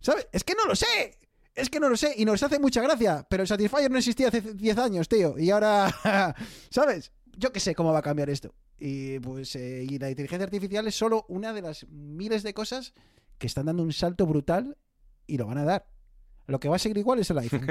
¿Sabes? 0.00 0.28
Es 0.32 0.44
que 0.44 0.54
no 0.54 0.66
lo 0.66 0.74
sé. 0.74 1.18
Es 1.54 1.70
que 1.70 1.78
no 1.80 1.88
lo 1.88 1.96
sé 1.96 2.14
y 2.16 2.24
nos 2.24 2.42
hace 2.42 2.58
mucha 2.58 2.82
gracia. 2.82 3.26
Pero 3.28 3.42
el 3.42 3.48
Satisfyer 3.48 3.90
no 3.90 3.98
existía 3.98 4.28
hace 4.28 4.40
10 4.40 4.78
años, 4.78 5.08
tío. 5.08 5.38
Y 5.38 5.50
ahora. 5.50 5.94
¿Sabes? 6.70 7.12
Yo 7.36 7.52
qué 7.52 7.60
sé 7.60 7.74
cómo 7.74 7.92
va 7.92 8.00
a 8.00 8.02
cambiar 8.02 8.30
esto. 8.30 8.54
Y 8.78 9.18
pues 9.20 9.54
eh, 9.56 9.86
y 9.88 9.98
la 9.98 10.10
inteligencia 10.10 10.44
artificial 10.44 10.86
es 10.86 10.94
solo 10.94 11.24
una 11.28 11.52
de 11.52 11.62
las 11.62 11.86
miles 11.88 12.42
de 12.42 12.54
cosas 12.54 12.92
que 13.38 13.46
están 13.46 13.66
dando 13.66 13.82
un 13.82 13.92
salto 13.92 14.26
brutal 14.26 14.76
y 15.26 15.38
lo 15.38 15.46
van 15.46 15.58
a 15.58 15.64
dar. 15.64 15.86
Lo 16.46 16.60
que 16.60 16.68
va 16.68 16.76
a 16.76 16.78
seguir 16.78 16.98
igual 16.98 17.20
es 17.20 17.30
el 17.30 17.38
iPhone. 17.38 17.66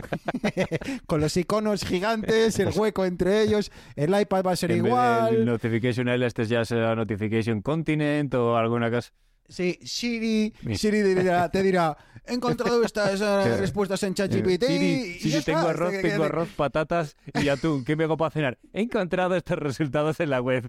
Con 1.06 1.22
los 1.22 1.38
iconos 1.38 1.86
gigantes, 1.86 2.58
el 2.58 2.70
hueco 2.70 3.06
entre 3.06 3.44
ellos, 3.44 3.72
el 3.96 4.20
iPad 4.20 4.44
va 4.44 4.52
a 4.54 4.56
ser 4.56 4.72
en 4.72 4.84
vez 4.84 4.90
igual. 4.90 5.36
del 5.36 5.46
notification 5.46 6.08
L, 6.08 6.26
este 6.26 6.46
ya 6.46 6.66
será 6.66 6.96
Notification 6.96 7.62
Continent 7.62 8.34
o 8.34 8.58
alguna 8.58 8.90
cosa. 8.90 9.12
Sí, 9.54 9.78
Siri, 9.84 10.52
Siri 10.76 11.04
dirá- 11.04 11.48
te 11.52 11.62
dirá, 11.62 11.96
he 12.26 12.34
encontrado 12.34 12.84
estas 12.84 13.22
eh, 13.22 13.58
respuestas 13.58 14.02
en 14.02 14.16
ChatGPT. 14.16 14.64
Siri, 14.66 15.20
Siri, 15.20 15.44
tengo 15.44 15.60
está. 15.60 15.70
arroz, 15.70 15.92
tengo 16.02 16.18
que- 16.18 16.24
arroz, 16.26 16.50
patatas 16.56 17.16
y 17.40 17.50
atún. 17.50 17.86
¿Qué 17.86 17.96
me 17.96 18.06
hago 18.06 18.18
para 18.18 18.32
cenar? 18.32 18.58
He 18.74 18.82
encontrado 18.82 19.36
estos 19.36 19.60
resultados 19.60 20.20
en 20.22 20.32
la 20.32 20.42
web. 20.42 20.68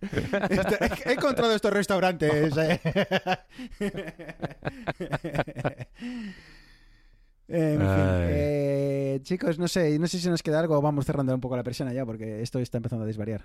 Este- 0.51 1.09
he 1.11 1.15
encontrado 1.15 1.55
estos 1.55 1.73
restaurantes. 1.73 2.55
eh. 2.59 2.81
En 7.47 7.79
fin, 7.79 7.89
eh, 7.89 9.19
chicos, 9.23 9.59
no 9.59 9.69
sé, 9.69 9.99
no 9.99 10.07
sé 10.07 10.19
si 10.19 10.29
nos 10.31 10.43
queda 10.43 10.61
algo 10.61 10.81
vamos 10.81 11.05
cerrando 11.05 11.35
un 11.35 11.43
poco 11.43 11.57
la 11.57 11.63
persiana 11.63 11.93
ya, 11.93 12.07
porque 12.07 12.41
esto 12.41 12.59
está 12.59 12.79
empezando 12.79 13.05
a 13.05 13.07
desvariar. 13.07 13.45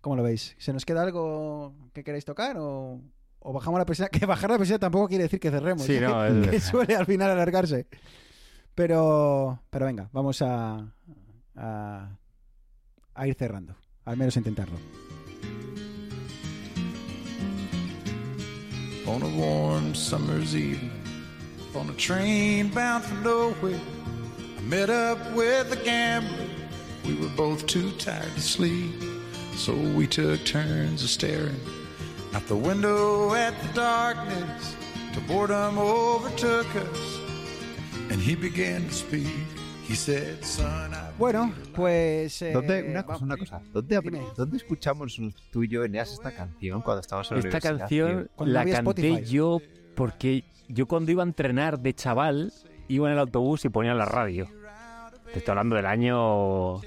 ¿Cómo 0.00 0.16
lo 0.16 0.22
veis? 0.22 0.54
¿Se 0.58 0.72
nos 0.72 0.86
queda 0.86 1.02
algo 1.02 1.74
que 1.92 2.02
queréis 2.02 2.24
tocar 2.24 2.56
o, 2.58 3.02
o 3.48 3.52
bajamos 3.52 3.78
la 3.78 3.86
persiana? 3.86 4.08
Que 4.18 4.26
bajar 4.26 4.50
la 4.50 4.58
persiana 4.58 4.80
tampoco 4.80 5.06
quiere 5.08 5.24
decir 5.24 5.38
que 5.38 5.50
cerremos. 5.50 5.82
Sí, 5.86 5.94
¿eh? 5.94 6.00
no, 6.00 6.24
es- 6.26 6.48
que 6.48 6.60
suele 6.60 6.96
al 6.96 7.06
final 7.06 7.30
alargarse. 7.30 7.86
Pero, 8.74 9.60
pero 9.70 9.86
venga, 9.86 10.08
vamos 10.12 10.42
a, 10.42 10.92
a, 11.54 12.08
a 13.14 13.26
ir 13.26 13.34
cerrando. 13.34 13.74
Al 14.04 14.16
menos 14.16 14.36
intentarlo. 14.36 14.76
on 19.06 19.22
a 19.22 19.28
warm 19.40 19.94
summer's 19.94 20.56
evening 20.56 20.90
on 21.76 21.88
a 21.88 21.92
train 21.94 22.68
bound 22.74 23.04
for 23.04 23.14
nowhere. 23.22 23.80
I 24.58 24.60
met 24.62 24.90
up 24.90 25.18
with 25.34 25.72
a 25.72 25.76
gambler. 25.84 26.46
We 27.04 27.14
were 27.14 27.28
both 27.36 27.66
too 27.66 27.92
tired 27.92 28.34
to 28.34 28.40
sleep, 28.40 28.92
so 29.54 29.72
we 29.96 30.08
took 30.08 30.44
turns 30.44 31.04
of 31.04 31.08
staring 31.10 31.60
out 32.36 32.44
the 32.48 32.54
window 32.54 33.34
at 33.34 33.54
the 33.62 33.80
darkness. 33.80 34.76
Till 35.12 35.22
boredom 35.26 35.78
overtook 35.78 36.66
us, 36.76 37.20
and 38.10 38.20
he 38.20 38.34
began 38.36 38.84
to 38.86 38.92
speak. 38.92 39.26
He 39.88 39.94
said, 39.94 40.42
"Son, 40.42 40.92
I 40.92 41.12
Bueno, 41.18 41.52
pues. 41.74 42.42
eh, 42.42 42.52
¿Dónde, 42.52 42.82
una 42.90 43.02
va- 43.02 43.06
cosa, 43.06 43.24
una 43.24 43.36
cosa. 43.36 43.60
¿Dónde. 43.72 44.00
¿Dónde 44.36 44.56
escuchamos 44.56 45.18
tú 45.50 45.62
y 45.62 45.68
yo, 45.68 45.84
Eneas, 45.84 46.12
esta 46.12 46.32
canción 46.32 46.82
cuando 46.82 47.00
estábamos 47.00 47.30
en 47.30 47.36
la 47.36 47.38
Esta 47.48 47.48
universidad, 47.58 47.78
canción 47.78 48.30
tío? 48.36 48.46
La 48.46 48.64
canté 48.64 48.78
Spotify. 49.12 49.24
yo 49.32 49.58
porque 49.94 50.44
yo 50.68 50.86
cuando 50.86 51.12
iba 51.12 51.22
a 51.22 51.26
entrenar 51.26 51.78
de 51.78 51.94
chaval 51.94 52.52
iba 52.88 53.06
en 53.06 53.12
el 53.14 53.18
autobús 53.20 53.64
y 53.64 53.68
ponía 53.68 53.94
la 53.94 54.04
radio. 54.04 54.48
Te 55.32 55.38
estoy 55.38 55.52
hablando 55.52 55.76
del 55.76 55.86
año 55.86 56.80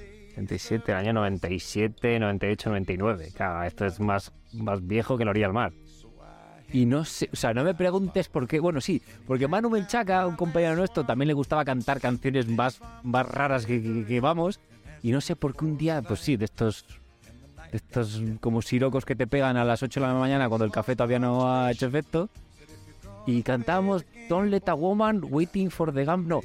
97, 0.44 0.92
el 0.92 0.98
año 0.98 1.12
97, 1.12 2.18
98, 2.18 2.70
99. 2.70 3.28
Claro, 3.34 3.62
esto 3.64 3.84
es 3.86 4.00
más, 4.00 4.32
más 4.52 4.86
viejo 4.86 5.16
que 5.18 5.24
la 5.24 5.30
orilla 5.30 5.46
del 5.46 5.54
mar. 5.54 5.72
Y 6.72 6.86
no 6.86 7.04
sé, 7.04 7.28
o 7.32 7.36
sea, 7.36 7.52
no 7.52 7.64
me 7.64 7.74
preguntes 7.74 8.28
por 8.28 8.46
qué. 8.46 8.60
Bueno, 8.60 8.80
sí, 8.80 9.02
porque 9.26 9.48
Manu 9.48 9.68
Menchaca, 9.70 10.26
un 10.26 10.36
compañero 10.36 10.76
nuestro, 10.76 11.04
también 11.04 11.26
le 11.28 11.34
gustaba 11.34 11.64
cantar 11.64 12.00
canciones 12.00 12.46
más, 12.48 12.80
más 13.02 13.26
raras 13.28 13.66
que, 13.66 13.82
que- 13.82 14.04
que 14.06 14.20
vamos. 14.20 14.60
Y 15.02 15.10
no 15.10 15.20
sé 15.20 15.34
por 15.34 15.56
qué 15.56 15.64
un 15.64 15.76
día, 15.76 16.00
pues 16.02 16.20
sí, 16.20 16.36
de 16.36 16.44
estos 16.44 16.84
de 17.72 17.76
estos 17.76 18.20
como 18.40 18.62
sirocos 18.62 19.04
que 19.04 19.14
te 19.14 19.28
pegan 19.28 19.56
a 19.56 19.64
las 19.64 19.80
8 19.82 20.00
de 20.00 20.06
la 20.06 20.14
mañana 20.14 20.48
cuando 20.48 20.64
el 20.64 20.72
café 20.72 20.96
todavía 20.96 21.18
no 21.20 21.52
ha 21.52 21.70
hecho 21.70 21.86
efecto. 21.86 22.28
Y 23.26 23.42
cantamos 23.42 24.04
Don't 24.28 24.50
Let 24.50 24.62
a 24.66 24.74
Woman 24.74 25.20
Waiting 25.22 25.70
for 25.70 25.92
the 25.92 26.04
Gun. 26.04 26.26
No, 26.26 26.40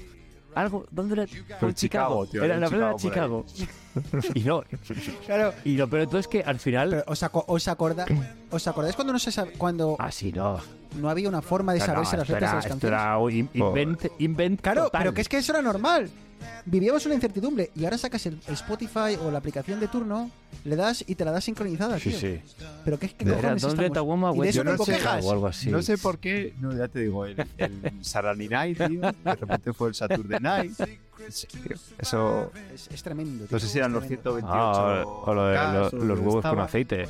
algo. 0.55 0.85
¿Dónde 0.91 1.13
era? 1.13 1.25
Por 1.59 1.73
Chicago, 1.73 1.73
Chicago. 1.73 2.25
tío, 2.27 2.43
era 2.43 2.55
en 2.55 2.61
la 2.61 2.69
playa 2.69 2.95
Chicago, 2.97 3.45
de 3.47 3.53
Chicago. 3.53 4.31
y 4.35 4.39
no. 4.41 4.63
Claro, 5.25 5.53
Y 5.63 5.77
lo 5.77 5.87
peor 5.89 6.01
de 6.01 6.07
todo 6.07 6.19
es 6.19 6.27
que 6.27 6.41
al 6.43 6.59
final. 6.59 6.89
pero 6.89 7.03
¿os, 7.07 7.23
aco- 7.23 7.45
os, 7.47 7.67
acorda- 7.67 8.05
¿os 8.51 8.67
acordáis 8.67 8.95
cuando 8.95 9.13
no 9.13 9.19
se 9.19 9.31
sab- 9.31 9.57
cuando 9.57 9.95
Ah, 9.99 10.11
sí, 10.11 10.31
no. 10.31 10.59
No 10.95 11.09
había 11.09 11.29
una 11.29 11.41
forma 11.41 11.73
de 11.73 11.79
saberse 11.79 12.13
no, 12.13 12.19
las 12.23 12.29
letras 12.29 12.51
de 12.51 12.55
las 12.57 12.67
canciones? 12.67 12.99
era 12.99 13.17
un 13.17 13.31
in- 13.31 13.49
invent, 13.53 14.05
invent 14.19 14.61
Claro, 14.61 14.85
total. 14.85 15.01
pero 15.01 15.13
que 15.13 15.21
es 15.21 15.29
que 15.29 15.37
eso 15.37 15.51
era 15.53 15.61
normal. 15.61 16.09
Vivíamos 16.65 17.05
una 17.05 17.15
incertidumbre 17.15 17.71
y 17.75 17.85
ahora 17.85 17.97
sacas 17.97 18.25
el 18.25 18.39
Spotify 18.47 19.17
o 19.23 19.31
la 19.31 19.37
aplicación 19.37 19.79
de 19.79 19.87
turno, 19.87 20.29
le 20.63 20.75
das 20.75 21.03
y 21.07 21.15
te 21.15 21.23
la 21.25 21.31
das 21.31 21.43
sincronizada, 21.43 21.97
Sí, 21.99 22.09
tío. 22.09 22.19
sí. 22.19 22.41
Pero 22.83 22.99
qué, 22.99 23.09
qué 23.09 23.23
Era 23.25 23.35
cojones 23.35 23.61
Don't 23.61 23.77
Let 23.77 23.83
a 23.83 23.87
estamos? 23.87 24.07
Woman 24.07 24.35
Y 24.35 24.39
de 24.41 24.49
eso 24.49 24.63
no 24.63 24.77
quejas. 24.77 25.23
o 25.25 25.31
algo 25.31 25.47
así. 25.47 25.69
No 25.69 25.81
sé 25.81 25.97
por 25.97 26.17
qué, 26.19 26.53
no, 26.59 26.75
ya 26.75 26.87
te 26.87 26.99
digo, 26.99 27.25
el, 27.25 27.37
el 27.57 27.81
Saturday 28.01 28.47
Night, 28.47 28.77
tío, 28.77 28.99
de 29.01 29.35
repente 29.35 29.73
fue 29.73 29.89
el 29.89 29.95
Saturday 29.95 30.39
Night. 30.39 30.73
Sí, 31.29 31.47
Eso, 31.97 32.51
Es, 32.73 32.89
es 32.91 33.01
tremendo. 33.03 33.45
tío, 33.45 33.55
no 33.55 33.59
sé 33.59 33.67
si 33.67 33.77
eran 33.77 33.93
los 33.93 34.03
es 34.03 34.09
tremendo. 34.09 34.41
128 34.41 34.53
Ah, 34.53 35.03
o, 35.05 35.31
o 35.31 35.33
lo 35.33 35.47
de 35.47 35.55
Ks, 35.57 35.93
lo- 35.93 35.99
o 36.01 36.05
los 36.05 36.17
lo 36.19 36.23
huevos 36.25 36.45
con 36.45 36.59
aceite. 36.59 37.07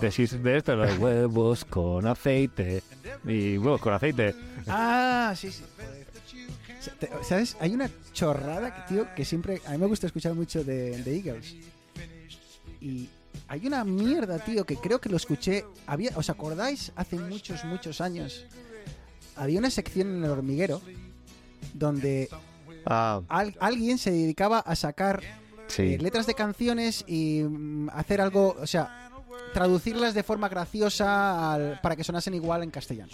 Decís 0.00 0.42
de 0.42 0.56
esto, 0.58 0.74
los 0.76 0.98
huevos 0.98 1.64
con 1.64 2.06
aceite. 2.06 2.82
Y 3.26 3.56
huevos 3.58 3.80
con 3.80 3.94
aceite. 3.94 4.34
Ah, 4.66 5.32
sí, 5.36 5.50
sí. 5.50 5.62
¿Sabes? 7.22 7.56
Hay 7.60 7.72
una 7.74 7.88
chorrada, 8.12 8.74
que, 8.74 8.94
tío, 8.94 9.14
que 9.14 9.24
siempre... 9.24 9.60
A 9.66 9.70
mí 9.72 9.78
me 9.78 9.86
gusta 9.86 10.06
escuchar 10.06 10.34
mucho 10.34 10.62
de, 10.64 11.02
de 11.02 11.16
Eagles. 11.16 11.56
Y 12.80 13.08
hay 13.48 13.66
una 13.66 13.84
mierda, 13.84 14.38
tío, 14.38 14.64
que 14.66 14.76
creo 14.76 15.00
que 15.00 15.08
lo 15.08 15.16
escuché... 15.16 15.64
Había, 15.86 16.10
¿Os 16.16 16.28
acordáis? 16.28 16.92
Hace 16.96 17.16
muchos, 17.16 17.64
muchos 17.64 18.00
años. 18.00 18.44
Había 19.36 19.58
una 19.58 19.70
sección 19.70 20.08
en 20.16 20.24
el 20.24 20.30
hormiguero 20.30 20.80
donde 21.72 22.28
Ah, 22.86 23.22
al- 23.28 23.56
alguien 23.60 23.96
se 23.96 24.10
dedicaba 24.10 24.58
a 24.58 24.76
sacar 24.76 25.22
sí. 25.68 25.94
eh, 25.94 25.98
letras 25.98 26.26
de 26.26 26.34
canciones 26.34 27.02
y 27.08 27.42
mm, 27.42 27.88
hacer 27.94 28.20
algo, 28.20 28.54
o 28.60 28.66
sea, 28.66 29.10
traducirlas 29.52 30.14
de 30.14 30.22
forma 30.22 30.48
graciosa 30.48 31.52
al- 31.54 31.80
para 31.82 31.96
que 31.96 32.04
sonasen 32.04 32.34
igual 32.34 32.62
en 32.62 32.70
castellano. 32.70 33.10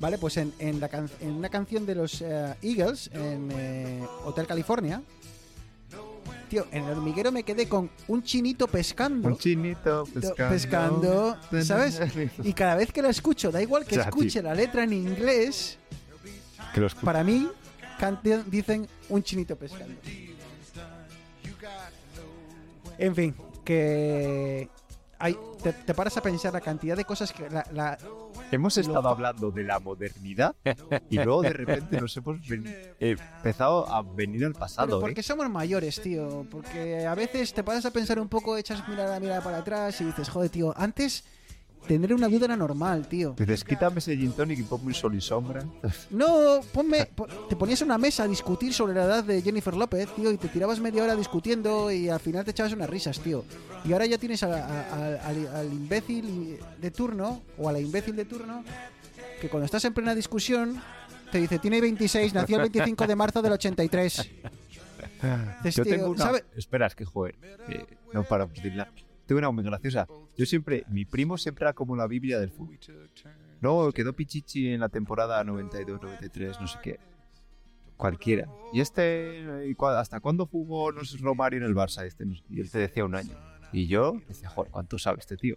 Vale, 0.00 0.18
pues 0.18 0.36
en, 0.36 0.52
en 0.58 0.80
la 0.80 0.88
can- 0.88 1.10
en 1.20 1.30
una 1.32 1.48
canción 1.48 1.86
de 1.86 1.94
los 1.94 2.20
eh, 2.20 2.54
Eagles, 2.62 3.10
en 3.12 3.48
eh, 3.52 4.06
Hotel 4.24 4.46
California, 4.46 5.02
tío, 6.48 6.66
en 6.72 6.84
el 6.84 6.90
hormiguero 6.90 7.32
me 7.32 7.42
quedé 7.42 7.68
con 7.68 7.90
un 8.08 8.22
chinito 8.22 8.66
pescando. 8.68 9.28
Un 9.28 9.38
chinito 9.38 10.04
pescando. 10.12 10.48
pescando, 10.50 11.36
¿sabes? 11.64 12.00
Y 12.42 12.52
cada 12.52 12.74
vez 12.76 12.92
que 12.92 13.02
la 13.02 13.08
escucho, 13.08 13.50
da 13.50 13.62
igual 13.62 13.84
que 13.84 13.96
escuche 13.96 14.42
la 14.42 14.54
letra 14.54 14.84
en 14.84 14.92
inglés, 14.92 15.78
Que 16.74 16.86
para 17.02 17.22
mí 17.24 17.48
dicen 18.46 18.86
un 19.08 19.22
chinito 19.22 19.56
pescando. 19.56 19.94
En 22.98 23.14
fin, 23.14 23.34
que 23.64 24.68
hay, 25.24 25.38
te, 25.62 25.72
te 25.72 25.94
paras 25.94 26.16
a 26.18 26.22
pensar 26.22 26.52
la 26.52 26.60
cantidad 26.60 26.96
de 26.96 27.04
cosas 27.04 27.32
que 27.32 27.48
la, 27.48 27.66
la- 27.72 27.98
Hemos 28.50 28.76
estado 28.76 29.00
Lo- 29.02 29.08
hablando 29.08 29.50
de 29.50 29.62
la 29.64 29.80
modernidad 29.80 30.54
y 31.08 31.16
luego 31.16 31.42
de 31.42 31.50
repente 31.54 31.98
nos 32.00 32.14
hemos 32.16 32.46
ven- 32.46 32.64
eh, 33.00 33.16
empezado 33.38 33.88
a 33.90 34.02
venir 34.02 34.44
al 34.44 34.52
pero 34.52 34.60
pasado. 34.60 35.00
porque 35.00 35.20
¿eh? 35.20 35.24
somos 35.24 35.48
mayores, 35.48 36.00
tío. 36.02 36.46
Porque 36.50 37.06
a 37.06 37.14
veces 37.14 37.54
te 37.54 37.64
paras 37.64 37.86
a 37.86 37.90
pensar 37.90 38.18
un 38.20 38.28
poco, 38.28 38.56
echas 38.58 38.86
mirada, 38.88 39.18
mirada 39.18 39.40
para 39.42 39.58
atrás 39.58 39.98
y 40.00 40.04
dices, 40.04 40.28
joder, 40.28 40.50
tío, 40.50 40.74
antes 40.76 41.24
tener 41.86 42.14
una 42.14 42.28
duda 42.28 42.46
era 42.46 42.56
normal, 42.56 43.06
tío. 43.08 43.34
Dices, 43.38 43.64
quítame 43.64 43.98
ese 43.98 44.16
gin 44.16 44.32
tonic 44.32 44.58
y 44.58 44.62
ponme 44.62 44.86
un 44.86 44.94
sol 44.94 45.14
y 45.14 45.20
sombra. 45.20 45.64
No, 46.10 46.60
ponme, 46.72 47.06
po- 47.06 47.26
te 47.48 47.56
ponías 47.56 47.80
en 47.82 47.86
una 47.86 47.98
mesa 47.98 48.22
a 48.24 48.28
discutir 48.28 48.72
sobre 48.72 48.94
la 48.94 49.04
edad 49.04 49.24
de 49.24 49.42
Jennifer 49.42 49.74
López, 49.74 50.08
tío, 50.14 50.30
y 50.30 50.36
te 50.38 50.48
tirabas 50.48 50.80
media 50.80 51.02
hora 51.02 51.14
discutiendo 51.16 51.90
y 51.92 52.08
al 52.08 52.20
final 52.20 52.44
te 52.44 52.52
echabas 52.52 52.72
unas 52.72 52.88
risas, 52.88 53.20
tío. 53.20 53.44
Y 53.84 53.92
ahora 53.92 54.06
ya 54.06 54.18
tienes 54.18 54.42
a- 54.42 54.64
a- 54.66 55.16
a- 55.26 55.58
al, 55.58 55.72
imbécil 55.72 56.58
de 56.80 56.90
turno, 56.90 57.42
o 57.58 57.68
a 57.68 57.72
la 57.72 57.80
imbécil 57.80 58.16
de 58.16 58.24
turno, 58.24 58.64
que 59.40 59.48
cuando 59.48 59.66
estás 59.66 59.84
en 59.84 59.92
plena 59.94 60.14
discusión 60.14 60.80
te 61.30 61.38
dice, 61.40 61.58
tiene 61.58 61.80
26, 61.80 62.32
nació 62.32 62.56
el 62.56 62.62
25 62.62 63.06
de 63.06 63.16
marzo 63.16 63.42
del 63.42 63.52
83. 63.52 64.30
Dices, 65.62 65.74
Yo 65.76 65.84
tío, 65.84 65.92
tengo 65.94 66.10
una. 66.10 66.24
¿sabe? 66.24 66.44
Espera, 66.56 66.86
es 66.86 66.94
que 66.94 67.04
joder. 67.04 67.34
eh, 67.68 67.84
no 68.12 68.24
para. 68.24 68.46
Tengo 69.26 69.38
una 69.38 69.50
muy 69.50 69.64
graciosa. 69.64 70.06
Yo 70.36 70.46
siempre. 70.46 70.84
Mi 70.88 71.04
primo 71.04 71.38
siempre 71.38 71.64
era 71.64 71.72
como 71.72 71.96
la 71.96 72.06
Biblia 72.06 72.38
del 72.38 72.50
fútbol. 72.50 72.78
Luego 73.60 73.92
quedó 73.92 74.12
Pichichi 74.12 74.68
en 74.68 74.80
la 74.80 74.88
temporada 74.88 75.42
92-93, 75.44 76.60
no 76.60 76.66
sé 76.66 76.78
qué. 76.82 77.00
Cualquiera. 77.96 78.48
Y 78.72 78.80
este. 78.80 79.70
eh, 79.70 79.76
¿Hasta 79.96 80.20
cuándo 80.20 80.46
jugó 80.46 80.92
no 80.92 81.04
sé, 81.04 81.16
Romario 81.18 81.58
en 81.60 81.64
el 81.64 81.74
Barça? 81.74 82.04
Este, 82.04 82.24
y 82.50 82.60
él 82.60 82.70
te 82.70 82.78
decía 82.78 83.04
un 83.04 83.14
año. 83.14 83.34
Y 83.72 83.86
yo 83.86 84.20
decía, 84.28 84.48
joder, 84.50 84.70
¿cuánto 84.70 84.98
sabe 84.98 85.18
este 85.20 85.36
tío? 85.36 85.56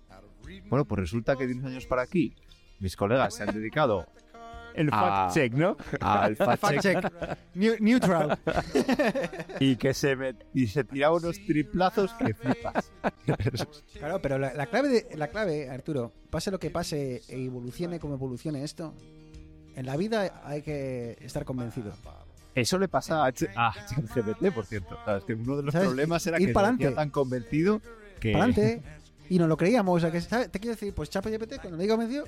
Bueno, 0.70 0.86
pues 0.86 1.00
resulta 1.00 1.36
que 1.36 1.46
de 1.46 1.54
unos 1.54 1.66
años 1.66 1.86
para 1.86 2.02
aquí, 2.04 2.34
mis 2.80 2.96
colegas 2.96 3.36
se 3.36 3.44
han 3.44 3.54
dedicado 3.54 4.08
El 4.78 4.90
Ah. 4.92 5.28
fact 5.30 5.34
check, 5.34 5.54
¿no? 5.54 5.76
al 6.02 6.36
fact 6.38 6.62
Fact 6.62 6.80
check 6.82 7.02
check. 7.02 7.12
Neu- 7.56 7.80
neutral. 7.80 8.38
y 9.60 9.76
que 9.76 9.94
se 9.94 10.16
me, 10.16 10.36
y 10.54 10.68
se 10.68 10.84
tiraba 10.84 11.16
unos 11.18 11.38
triplazos 11.46 12.14
que 12.14 12.34
flipas. 12.34 12.92
Claro, 13.98 14.22
pero 14.22 14.38
la, 14.38 14.54
la 14.54 14.68
clave, 14.68 14.90
de- 14.90 15.18
la 15.18 15.28
clave, 15.30 15.70
Arturo, 15.70 16.14
pase 16.30 16.52
lo 16.52 16.60
que 16.60 16.70
pase 16.70 17.22
e 17.28 17.46
evolucione 17.46 18.00
como 18.00 18.14
evolucione 18.14 18.64
esto, 18.64 18.94
en 19.76 19.86
la 19.86 19.98
vida 19.98 20.42
hay 20.46 20.62
que 20.62 21.18
estar 21.22 21.44
convencido. 21.44 21.92
Eso 22.56 22.78
le 22.80 22.88
pasa 22.88 23.26
a, 23.26 23.30
Ch- 23.34 23.50
a 23.56 23.74
ChatGPT, 23.88 24.52
por 24.54 24.66
cierto. 24.66 24.98
Sabes 25.06 25.24
que 25.24 25.34
uno 25.34 25.58
de 25.58 25.64
los 25.64 25.72
¿Sabes? 25.74 25.88
problemas 25.90 26.26
era 26.28 26.40
Ir 26.40 26.54
que 26.54 26.60
decía 26.60 26.96
tan 26.96 27.10
convencido 27.10 27.82
que 28.20 28.32
Para 28.34 28.46
adelante. 28.46 28.82
y 29.30 29.38
no 29.38 29.46
lo 29.48 29.58
creíamos. 29.58 29.98
O 29.98 30.00
sea, 30.00 30.12
que, 30.12 30.22
¿sabes? 30.22 30.52
Te 30.52 30.60
quiero 30.60 30.74
decir, 30.76 30.94
pues 30.94 31.10
ChatGPT, 31.10 31.58
cuando 31.62 31.78
me 31.78 31.84
digo 31.84 31.96
convencido, 31.96 32.26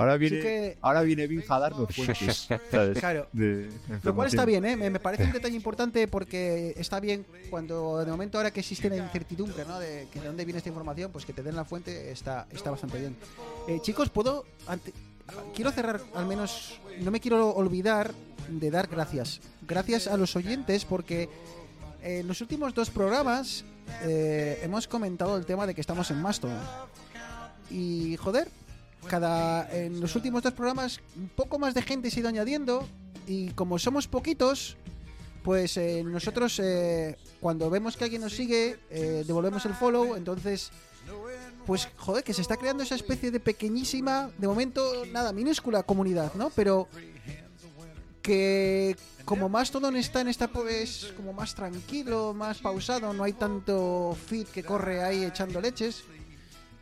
Ahora 0.00 0.14
Así 0.14 0.20
viene, 0.20 0.40
que- 0.40 0.78
ahora 0.80 1.02
viene 1.02 1.26
Binge 1.26 1.46
a 1.48 1.58
darnos 1.58 1.94
fuentes. 1.94 2.48
¿sabes? 2.70 2.98
Claro. 2.98 3.28
De 3.32 3.68
Lo 4.02 4.14
cual 4.14 4.28
está 4.28 4.44
bien, 4.44 4.64
¿eh? 4.64 4.76
Me, 4.76 4.88
me 4.90 4.98
parece 4.98 5.24
un 5.24 5.32
detalle 5.32 5.54
importante 5.54 6.08
porque 6.08 6.72
está 6.76 7.00
bien 7.00 7.26
cuando 7.50 7.98
de 8.04 8.10
momento 8.10 8.38
ahora 8.38 8.50
que 8.50 8.60
existe 8.60 8.88
la 8.88 8.96
incertidumbre, 8.96 9.64
¿no? 9.66 9.78
De, 9.78 10.08
que 10.12 10.20
de 10.20 10.26
dónde 10.26 10.44
viene 10.44 10.58
esta 10.58 10.70
información, 10.70 11.12
pues 11.12 11.26
que 11.26 11.32
te 11.34 11.42
den 11.42 11.54
la 11.54 11.64
fuente 11.64 12.10
está, 12.10 12.46
está 12.50 12.70
bastante 12.70 12.98
bien. 12.98 13.14
Eh, 13.68 13.78
chicos, 13.82 14.08
puedo... 14.08 14.46
ante- 14.66 14.92
quiero 15.54 15.70
cerrar 15.70 16.00
al 16.14 16.26
menos... 16.26 16.80
No 17.00 17.10
me 17.10 17.20
quiero 17.20 17.50
olvidar 17.54 18.12
de 18.48 18.70
dar 18.70 18.86
gracias. 18.88 19.40
Gracias 19.68 20.06
a 20.08 20.16
los 20.16 20.34
oyentes 20.34 20.84
porque 20.84 21.28
en 22.02 22.26
los 22.26 22.40
últimos 22.40 22.72
dos 22.74 22.88
programas 22.90 23.64
eh, 24.02 24.58
hemos 24.62 24.88
comentado 24.88 25.36
el 25.36 25.44
tema 25.44 25.66
de 25.66 25.74
que 25.74 25.80
estamos 25.82 26.10
en 26.10 26.22
Mastodon. 26.22 26.58
Y 27.70 28.16
joder, 28.16 28.48
cada 29.08 29.70
en 29.72 30.00
los 30.00 30.14
últimos 30.14 30.42
dos 30.42 30.52
programas 30.52 31.00
un 31.16 31.28
poco 31.28 31.58
más 31.58 31.74
de 31.74 31.82
gente 31.82 32.10
se 32.10 32.18
ha 32.18 32.20
ido 32.20 32.28
añadiendo 32.28 32.86
y 33.26 33.50
como 33.50 33.78
somos 33.78 34.08
poquitos, 34.08 34.76
pues 35.42 35.76
eh, 35.76 36.02
nosotros 36.04 36.60
eh, 36.62 37.16
cuando 37.40 37.70
vemos 37.70 37.96
que 37.96 38.04
alguien 38.04 38.22
nos 38.22 38.34
sigue 38.34 38.78
eh, 38.90 39.24
devolvemos 39.26 39.64
el 39.66 39.74
follow, 39.74 40.16
entonces 40.16 40.70
pues 41.66 41.88
joder 41.96 42.24
que 42.24 42.34
se 42.34 42.42
está 42.42 42.56
creando 42.56 42.82
esa 42.82 42.94
especie 42.94 43.30
de 43.30 43.40
pequeñísima, 43.40 44.30
de 44.38 44.48
momento 44.48 45.04
nada 45.12 45.32
minúscula 45.32 45.82
comunidad, 45.82 46.34
¿no? 46.34 46.50
Pero 46.50 46.88
que 48.22 48.96
como 49.24 49.48
Mastodon 49.48 49.96
está 49.96 50.20
en 50.20 50.28
esta 50.28 50.48
pues 50.48 51.12
como 51.16 51.32
más 51.32 51.54
tranquilo, 51.54 52.34
más 52.34 52.58
pausado, 52.58 53.12
no 53.12 53.24
hay 53.24 53.32
tanto 53.32 54.16
feed 54.26 54.46
que 54.48 54.62
corre 54.62 55.02
ahí 55.02 55.24
echando 55.24 55.60
leches, 55.60 56.04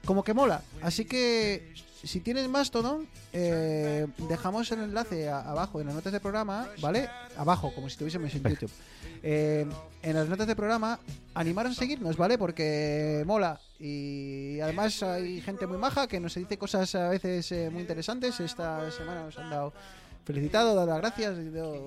como 0.05 0.25
que 0.25 0.35
mola. 0.35 0.63
Así 0.83 1.05
que 1.05 1.75
si 2.09 2.21
tienes 2.21 2.49
Mastodon, 2.49 3.07
eh, 3.33 4.07
dejamos 4.29 4.71
el 4.73 4.81
enlace 4.81 5.29
a- 5.29 5.41
abajo 5.41 5.81
en 5.81 5.87
las 5.87 5.95
notas 5.95 6.13
del 6.13 6.21
programa, 6.23 6.69
¿vale? 6.81 7.09
Abajo, 7.37 7.73
como 7.75 7.89
si 7.89 7.93
estuviésemos 7.93 8.35
en 8.35 8.43
YouTube. 8.43 8.71
Eh, 9.23 9.67
en 10.03 10.15
las 10.15 10.29
notas 10.29 10.47
del 10.47 10.57
programa, 10.57 10.99
animaros 11.35 11.73
a 11.73 11.75
seguirnos, 11.75 12.17
¿vale? 12.17 12.39
Porque 12.39 13.23
mola. 13.27 13.61
Y 13.79 14.59
además 14.61 15.03
hay 15.03 15.41
gente 15.41 15.67
muy 15.67 15.77
maja 15.79 16.07
que 16.07 16.19
nos 16.21 16.35
dice 16.35 16.57
cosas 16.57 16.95
a 16.95 17.09
veces 17.11 17.51
eh, 17.53 17.69
muy 17.71 17.83
interesantes. 17.83 18.41
Esta 18.41 18.91
semana 18.91 19.25
nos 19.25 19.39
han 19.39 19.51
dado 19.51 19.73
felicitado, 20.25 20.75
dado 20.75 20.87
las 20.87 20.99
gracias, 20.99 21.35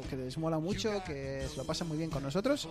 que 0.10 0.16
les 0.16 0.38
mola 0.38 0.60
mucho, 0.60 1.04
que 1.06 1.46
se 1.50 1.58
lo 1.58 1.64
pasan 1.66 1.88
muy 1.88 1.98
bien 1.98 2.10
con 2.10 2.24
nosotros 2.24 2.68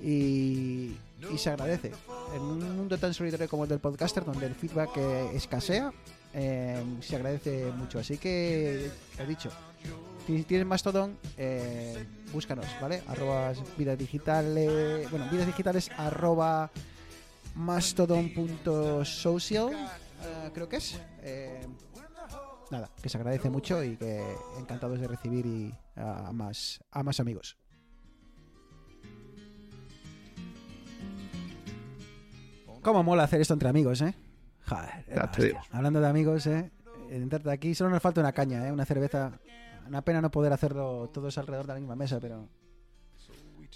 y, 0.00 0.96
y 1.32 1.38
se 1.38 1.50
agradece. 1.50 1.92
En 2.34 2.40
un 2.42 2.76
mundo 2.76 2.96
tan 2.98 3.12
solitario 3.12 3.48
como 3.48 3.64
el 3.64 3.68
del 3.70 3.80
podcaster, 3.80 4.24
donde 4.24 4.46
el 4.46 4.54
feedback 4.54 4.96
eh, 4.96 5.30
escasea, 5.34 5.92
eh, 6.34 6.84
se 7.00 7.16
agradece 7.16 7.72
mucho. 7.72 7.98
Así 7.98 8.18
que, 8.18 8.90
he 9.18 9.26
dicho, 9.26 9.50
si 10.26 10.42
tienes 10.44 10.66
Mastodon, 10.66 11.16
eh, 11.36 12.06
búscanos, 12.32 12.66
¿vale? 12.80 13.02
Arroba 13.08 13.52
vidas 13.76 13.98
digitales, 13.98 15.10
bueno, 15.10 15.28
vidas 15.30 15.46
digitales 15.46 15.90
arroba 15.96 16.70
mastodon.social, 17.54 19.72
eh, 19.72 20.50
creo 20.54 20.68
que 20.68 20.76
es. 20.76 21.00
Eh, 21.22 21.66
nada, 22.70 22.88
que 23.02 23.08
se 23.08 23.18
agradece 23.18 23.50
mucho 23.50 23.82
y 23.82 23.96
que 23.96 24.22
encantados 24.58 25.00
de 25.00 25.08
recibir 25.08 25.44
y 25.46 25.74
a 25.96 26.30
más, 26.32 26.78
a 26.92 27.02
más 27.02 27.18
amigos. 27.18 27.56
Cómo 32.82 33.02
mola 33.02 33.24
hacer 33.24 33.40
esto 33.40 33.54
entre 33.54 33.68
amigos, 33.68 34.00
¿eh? 34.00 34.14
Joder, 34.70 35.04
Ya 35.14 35.30
te 35.30 35.44
digo. 35.46 35.58
hablando 35.72 36.00
de 36.00 36.06
amigos, 36.08 36.46
¿eh? 36.46 36.70
Aquí, 37.50 37.74
solo 37.74 37.90
nos 37.90 38.00
falta 38.02 38.20
una 38.20 38.32
caña, 38.32 38.66
¿eh? 38.66 38.72
Una 38.72 38.84
cerveza. 38.84 39.32
Una 39.86 40.02
pena 40.02 40.20
no 40.20 40.30
poder 40.30 40.52
hacerlo 40.52 41.10
todos 41.12 41.36
alrededor 41.38 41.66
de 41.66 41.74
la 41.74 41.80
misma 41.80 41.96
mesa, 41.96 42.20
pero... 42.20 42.48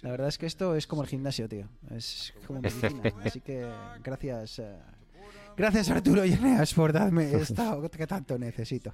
La 0.03 0.11
verdad 0.11 0.29
es 0.29 0.39
que 0.39 0.47
esto 0.47 0.75
es 0.77 0.87
como 0.87 1.03
el 1.03 1.09
gimnasio, 1.09 1.49
tío. 1.49 1.69
Es 1.91 2.33
como 2.47 2.61
medicina. 2.61 3.03
Así 3.25 3.41
que 3.41 3.69
gracias... 4.03 4.59
eh, 4.61 4.79
Gracias 5.57 5.89
Arturo 5.91 6.25
y 6.25 6.33
Eneas 6.33 6.75
por 6.75 6.93
darme 6.93 7.33
esto 7.33 7.89
que 7.91 8.07
tanto 8.07 8.37
necesito. 8.39 8.93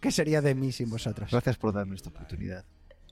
¿Qué 0.00 0.10
sería 0.10 0.40
de 0.42 0.54
mí 0.56 0.72
sin 0.72 0.90
vosotros? 0.90 1.30
Gracias 1.30 1.56
por 1.56 1.72
darme 1.72 1.94
esta 1.94 2.08
oportunidad. 2.10 2.64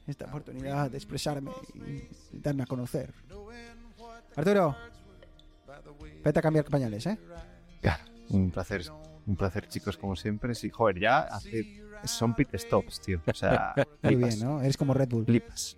Esta 0.07 0.25
oportunidad 0.27 0.91
de 0.91 0.97
expresarme 0.97 1.51
y 1.75 2.09
darme 2.33 2.65
a 2.65 2.67
conocer. 2.67 3.15
Arturo, 4.35 4.77
vete 6.25 6.39
a 6.39 6.43
cambiar 6.43 6.65
pañales, 6.65 7.07
¿eh? 7.07 7.19
Ya, 7.83 8.01
un 8.31 8.51
placer. 8.51 8.85
Un 9.27 9.37
placer, 9.37 9.69
chicos, 9.69 9.97
como 9.99 10.17
siempre. 10.17 10.55
Sí, 10.55 10.71
joder, 10.71 10.99
ya 10.99 11.19
hace... 11.21 11.83
Son 12.05 12.35
pit 12.35 12.49
stops, 12.55 13.01
tío. 13.01 13.21
O 13.27 13.35
sea, 13.35 13.75
Muy 14.03 14.15
bien, 14.15 14.39
¿no? 14.41 14.63
Eres 14.63 14.77
como 14.77 14.95
Red 14.95 15.09
Bull. 15.09 15.25
flipas. 15.25 15.77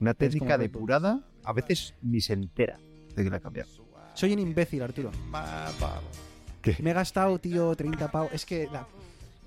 Una 0.00 0.14
técnica 0.14 0.56
depurada, 0.56 1.20
a 1.42 1.52
veces 1.52 1.94
ni 2.02 2.20
se 2.20 2.32
entera 2.34 2.78
de 3.16 3.24
que 3.24 3.28
la 3.30 3.38
ha 3.38 3.40
cambiado. 3.40 3.68
Soy 4.14 4.32
un 4.32 4.38
imbécil, 4.38 4.82
Arturo. 4.82 5.10
Me 6.80 6.90
he 6.90 6.92
gastado, 6.94 7.38
tío, 7.38 7.74
30 7.74 8.10
pavos. 8.10 8.30
Es 8.32 8.46
que, 8.46 8.68
la- 8.72 8.86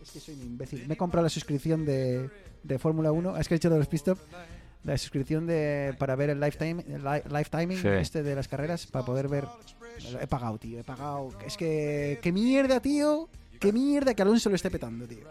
es 0.02 0.12
que 0.12 0.20
soy 0.20 0.36
un 0.36 0.42
imbécil. 0.42 0.86
Me 0.88 0.96
he 0.96 0.98
comprado 0.98 1.24
la 1.24 1.30
suscripción 1.30 1.86
de, 1.86 2.30
de 2.64 2.80
Fórmula 2.80 3.12
1. 3.12 3.38
Es 3.38 3.48
que 3.48 3.54
he 3.54 3.58
hecho 3.58 3.70
de 3.70 3.78
los 3.78 3.88
pit 3.88 3.98
stop. 4.00 4.20
La 4.84 4.98
suscripción 4.98 5.46
de 5.46 5.96
para 6.00 6.16
ver 6.16 6.32
el 6.32 6.40
lifetime, 6.40 6.84
el 6.90 7.04
li- 7.04 7.22
lifetiming 7.38 7.78
Sí. 7.78 7.88
este 7.88 8.24
de 8.24 8.34
las 8.36 8.48
carreras 8.48 8.88
para 8.88 9.06
poder 9.06 9.28
ver. 9.28 9.46
He 10.20 10.28
pagado, 10.28 10.58
tío. 10.58 10.80
He 10.80 10.84
pagado. 10.84 11.30
Es 11.46 11.58
que 11.58 12.20
qué 12.22 12.32
mierda, 12.32 12.80
tío. 12.80 13.30
Qué 13.60 13.72
mierda 13.72 14.14
que 14.14 14.22
Alonso 14.22 14.50
lo 14.50 14.56
esté 14.56 14.72
petando, 14.72 15.08
tío. 15.08 15.26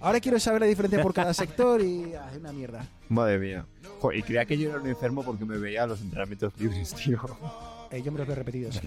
Ahora 0.00 0.20
quiero 0.20 0.38
saber 0.38 0.60
la 0.60 0.66
diferencia 0.66 1.02
por 1.02 1.14
cada 1.14 1.32
sector 1.32 1.80
y 1.80 2.12
ah, 2.14 2.28
es 2.30 2.38
una 2.38 2.52
mierda. 2.52 2.86
Madre 3.08 3.38
mía. 3.38 3.64
Joder, 4.00 4.18
y 4.18 4.22
creía 4.22 4.44
que 4.44 4.58
yo 4.58 4.68
era 4.68 4.78
un 4.78 4.86
enfermo 4.86 5.22
porque 5.22 5.46
me 5.46 5.56
veía 5.56 5.86
los 5.86 6.02
entrenamientos 6.02 6.52
libres, 6.58 6.94
tío. 6.94 7.20
Eh, 7.90 8.02
yo 8.02 8.12
me 8.12 8.18
los 8.18 8.26
veo 8.26 8.36
repetidos. 8.36 8.82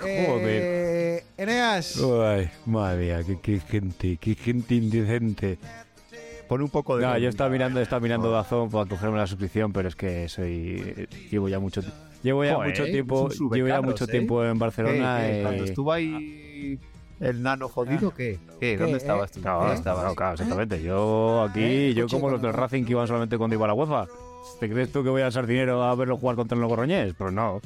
Joder. 0.00 0.42
Eh, 0.44 1.24
Eneas. 1.36 1.96
Ay, 2.02 2.50
madre 2.66 3.04
mía, 3.04 3.22
qué, 3.24 3.38
qué 3.38 3.60
gente, 3.60 4.16
qué 4.16 4.34
gente 4.34 4.74
indecente. 4.74 5.58
Pon 6.48 6.62
un 6.62 6.68
poco 6.68 6.96
de... 6.96 7.06
No, 7.06 7.16
yo 7.16 7.28
estaba 7.28 7.48
mirando, 7.48 7.80
estaba 7.80 8.00
mirando 8.00 8.28
Dazón 8.32 8.70
para 8.70 8.88
cogerme 8.88 9.18
la 9.18 9.28
suscripción, 9.28 9.72
pero 9.72 9.88
es 9.88 9.94
que 9.94 10.28
soy 10.28 10.82
eh, 10.96 11.06
llevo 11.30 11.48
ya 11.48 11.60
mucho 11.60 11.80
llevo 12.22 12.44
ya 12.44 12.54
Joder, 12.54 12.70
mucho 12.70 12.84
tiempo, 12.84 13.28
llevo 13.28 13.68
ya 13.68 13.80
mucho 13.82 14.04
¿eh? 14.04 14.08
tiempo 14.08 14.44
en 14.44 14.52
¿Qué, 14.54 14.58
Barcelona 14.58 15.28
y- 15.38 15.42
Cuando 15.42 15.64
estuvo 15.64 15.92
ahí 15.92 16.78
el 17.20 17.42
nano 17.42 17.68
jodido, 17.68 18.12
¿qué? 18.14 18.38
¿Qué? 18.58 18.76
¿Dónde 18.78 18.92
¿Qué, 18.92 18.96
estabas 18.98 19.30
eh? 19.30 19.34
tú? 19.34 19.40
Claro, 19.42 19.70
¿Eh? 19.70 19.74
estaba, 19.74 20.00
claro, 20.00 20.14
claro, 20.14 20.32
exactamente. 20.34 20.82
Yo 20.82 21.42
aquí, 21.48 21.62
¿Eh? 21.62 21.94
yo 21.94 22.06
como 22.08 22.30
los 22.30 22.40
del 22.40 22.52
Racing 22.54 22.84
que 22.84 22.92
iban 22.92 23.06
solamente 23.06 23.36
cuando 23.36 23.56
iba 23.56 23.64
a 23.66 23.68
la 23.68 23.74
UEFA. 23.74 24.06
¿Te 24.58 24.70
crees 24.70 24.90
tú 24.90 25.02
que 25.04 25.10
voy 25.10 25.20
al 25.22 25.32
Sardinero 25.32 25.82
a 25.84 25.94
verlo 25.94 26.16
jugar 26.16 26.36
contra 26.36 26.54
el 26.56 26.62
Logroñés? 26.62 27.12
Pues 27.14 27.32
no. 27.32 27.60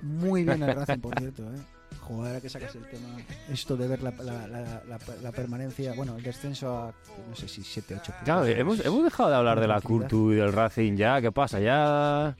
Muy 0.00 0.42
bien 0.44 0.62
el 0.62 0.74
Racing, 0.74 1.00
por 1.00 1.18
cierto, 1.18 1.42
¿eh? 1.42 1.58
Joder, 2.00 2.40
que 2.42 2.48
sacas 2.48 2.74
el 2.74 2.82
tema. 2.88 3.08
Esto 3.52 3.76
de 3.76 3.86
ver 3.88 4.02
la, 4.02 4.10
la, 4.10 4.46
la, 4.48 4.60
la, 4.88 4.98
la 5.22 5.32
permanencia, 5.32 5.92
bueno, 5.94 6.16
el 6.16 6.22
descenso 6.22 6.76
a, 6.76 6.92
no 7.28 7.36
sé 7.36 7.46
si 7.48 7.62
7, 7.62 7.96
8 8.00 8.12
Claro, 8.24 8.44
hemos, 8.46 8.84
hemos 8.84 9.04
dejado 9.04 9.28
de 9.30 9.36
hablar 9.36 9.60
de 9.60 9.68
la. 9.68 9.80
Curtu 9.80 10.32
y 10.32 10.36
del 10.36 10.52
Racing 10.52 10.96
ya. 10.96 11.20
¿Qué 11.20 11.30
pasa? 11.30 11.60
Ya. 11.60 12.34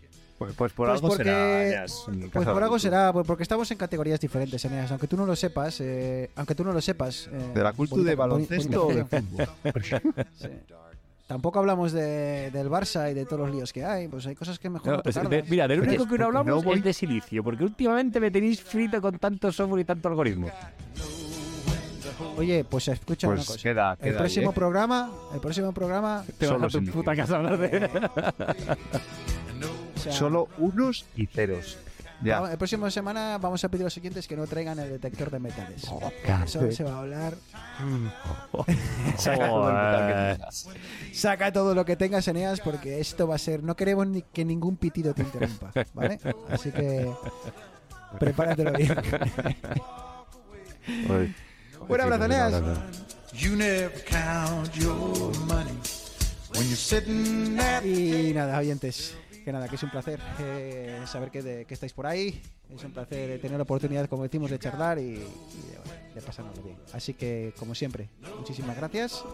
Pues, 0.45 0.55
pues 0.57 0.73
por 0.73 0.89
Pues 0.89 0.97
algo 0.99 1.09
porque- 1.09 1.25
será. 1.25 1.85
Pues 2.33 2.47
por 2.47 2.63
algo 2.63 2.79
será, 2.79 3.13
pues 3.13 3.27
porque 3.27 3.43
estamos 3.43 3.71
en 3.71 3.79
categorías 3.79 4.19
diferentes, 4.21 4.65
Eneas. 4.65 4.91
Aunque 4.91 5.07
tú 5.07 5.17
no 5.17 5.25
lo 5.27 5.37
sepas, 5.37 5.81
eh, 5.81 6.31
aunque 6.37 6.55
tú 6.55 6.65
no 6.65 6.73
lo 6.73 6.81
sepas. 6.81 7.29
eh, 7.33 7.53
¿De 7.55 7.63
la 7.63 7.73
cultura 7.73 8.03
de 8.05 8.15
baloncesto 8.15 8.87
o 8.87 8.95
de 8.95 9.05
fútbol? 9.05 9.47
Sí. 10.39 10.49
Tampoco 11.27 11.61
hablamos 11.61 11.93
de, 11.93 12.51
del 12.51 12.69
Barça 12.69 13.11
y 13.11 13.15
de 13.15 13.25
todos 13.25 13.41
los 13.47 13.51
líos 13.55 13.73
que 13.73 13.85
hay. 13.85 14.07
Pues 14.09 14.27
hay 14.27 14.35
cosas 14.35 14.59
que 14.59 14.69
mejor 14.69 14.89
no, 14.89 14.97
No, 14.97 15.03
es- 15.05 15.31
de- 15.31 15.43
mira, 15.49 15.67
del 15.67 15.81
único 15.81 16.07
que 16.07 16.19
no 16.19 16.27
hablamos 16.27 16.47
no 16.49 16.63
voy- 16.63 16.79
es 16.79 16.85
de 16.85 16.93
silicio, 16.93 17.43
porque 17.43 17.65
últimamente 17.65 18.21
me 18.21 18.31
tenéis 18.31 18.61
frito 18.63 19.01
con 19.01 19.19
tanto 19.19 19.51
software 19.51 19.81
y 19.81 19.85
tanto 19.85 20.09
algoritmo. 20.09 20.49
Oye, 22.37 22.65
pues 22.65 22.89
escucha 22.89 23.27
una 23.29 23.37
Pues 23.37 23.47
cosa. 23.49 23.63
queda, 23.63 23.93
el 23.93 23.99
queda 23.99 24.19
próximo 24.19 24.49
ahí, 24.49 24.51
¿eh? 24.53 24.55
programa, 24.55 25.11
el 25.35 25.41
próximo 25.41 25.73
programa, 25.73 26.25
Te 26.39 26.47
vas 26.47 26.63
a 26.75 26.79
tu 26.79 26.85
puta 26.87 27.17
casa 27.17 27.35
a 27.35 27.37
hablar 27.39 27.59
de... 27.59 27.91
sea, 30.03 30.13
Solo 30.13 30.49
unos 30.59 31.05
y 31.17 31.27
ceros. 31.27 31.79
Ya. 32.23 32.37
vamos- 32.37 32.51
el 32.53 32.59
próximo 32.59 32.89
semana 32.89 33.37
vamos 33.39 33.65
a 33.65 33.69
pedir 33.69 33.83
a 33.83 33.87
los 33.87 33.95
siguientes 33.95 34.29
que 34.29 34.37
no 34.37 34.47
traigan 34.47 34.79
el 34.79 34.91
detector 34.91 35.29
de 35.31 35.41
metales. 35.41 35.83
Eso 36.45 36.71
se 36.71 36.85
va 36.85 36.93
a 36.95 36.99
hablar. 37.01 37.35
Saca 39.19 39.49
todo 39.49 39.67
que. 40.07 41.15
Saca 41.15 41.53
todo 41.53 41.75
lo 41.75 41.85
que 41.85 41.97
tengas, 41.97 42.29
Eneas, 42.29 42.61
porque 42.61 43.01
esto 43.01 43.27
va 43.27 43.35
a 43.35 43.39
ser. 43.39 43.63
No 43.65 43.75
queremos 43.75 44.07
ni 44.07 44.23
que 44.23 44.45
ningún 44.45 44.77
pitido 44.77 45.15
te 45.15 45.23
interrumpa, 45.23 45.73
¿vale? 45.95 46.21
Así 46.49 46.71
que. 46.71 47.11
Prepáratelo 48.21 48.73
bien. 48.73 48.95
Un 51.89 52.01
abrazo, 52.01 52.25
Eneas. 52.25 52.53
You 53.35 53.57
never 53.57 53.91
count 54.05 54.71
your 54.75 55.35
money 55.47 55.73
When 56.55 56.65
you're 56.69 56.77
sitting 56.77 57.59
at 57.59 57.83
Y 57.83 58.33
nada, 58.35 58.59
oyentes, 58.59 59.15
que 59.43 59.53
nada, 59.53 59.69
que 59.69 59.77
es 59.77 59.83
un 59.83 59.91
placer 59.91 60.21
eh, 60.41 61.03
saber 61.07 61.31
que, 61.31 61.65
que 61.67 61.75
estáis 61.75 61.93
por 61.93 62.07
ahí. 62.07 62.41
Es 62.75 62.83
un 62.85 62.93
placer 62.93 63.41
tener 63.41 63.57
la 63.57 63.65
oportunidad, 63.65 64.09
como 64.09 64.23
decimos, 64.23 64.51
de 64.51 64.59
charlar 64.59 64.99
y, 64.99 65.03
y 65.03 66.15
de, 66.15 66.21
pasárnoslo 66.23 66.63
bien. 66.63 66.77
Así 66.93 67.15
que, 67.15 67.53
como 67.59 67.75
siempre, 67.75 68.09
muchísimas 68.39 68.77
gracias. 68.77 69.25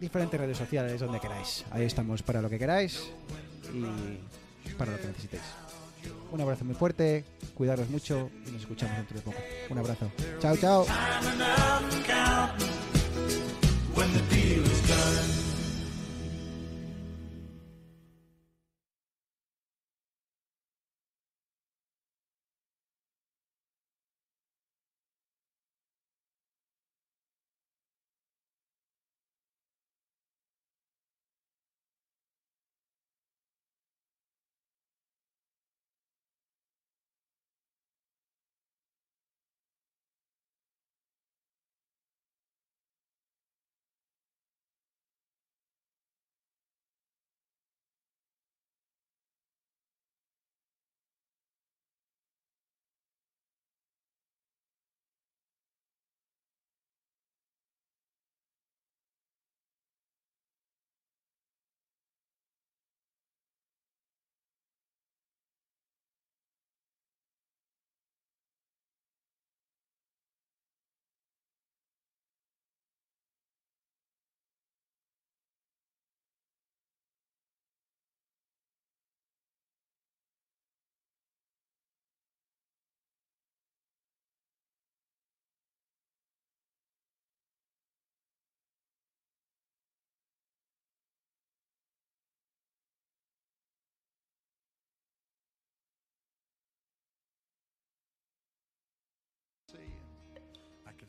Diferentes 0.00 0.40
redes 0.40 0.56
sociales, 0.56 1.00
donde 1.00 1.20
queráis. 1.20 1.64
Ahí 1.70 1.84
estamos 1.84 2.22
para 2.22 2.40
lo 2.40 2.48
que 2.48 2.58
queráis 2.58 3.10
y 3.74 4.72
para 4.74 4.92
lo 4.92 4.98
que 4.98 5.06
necesitéis. 5.08 5.42
Un 6.32 6.40
abrazo 6.40 6.64
muy 6.64 6.74
fuerte, 6.74 7.24
cuidaros 7.54 7.88
mucho 7.90 8.30
y 8.46 8.52
nos 8.52 8.62
escuchamos 8.62 8.96
dentro 8.96 9.16
de 9.16 9.22
poco. 9.22 9.38
Un 9.68 9.78
abrazo. 9.78 10.10
Chao, 10.40 10.56
chao. 10.56 10.86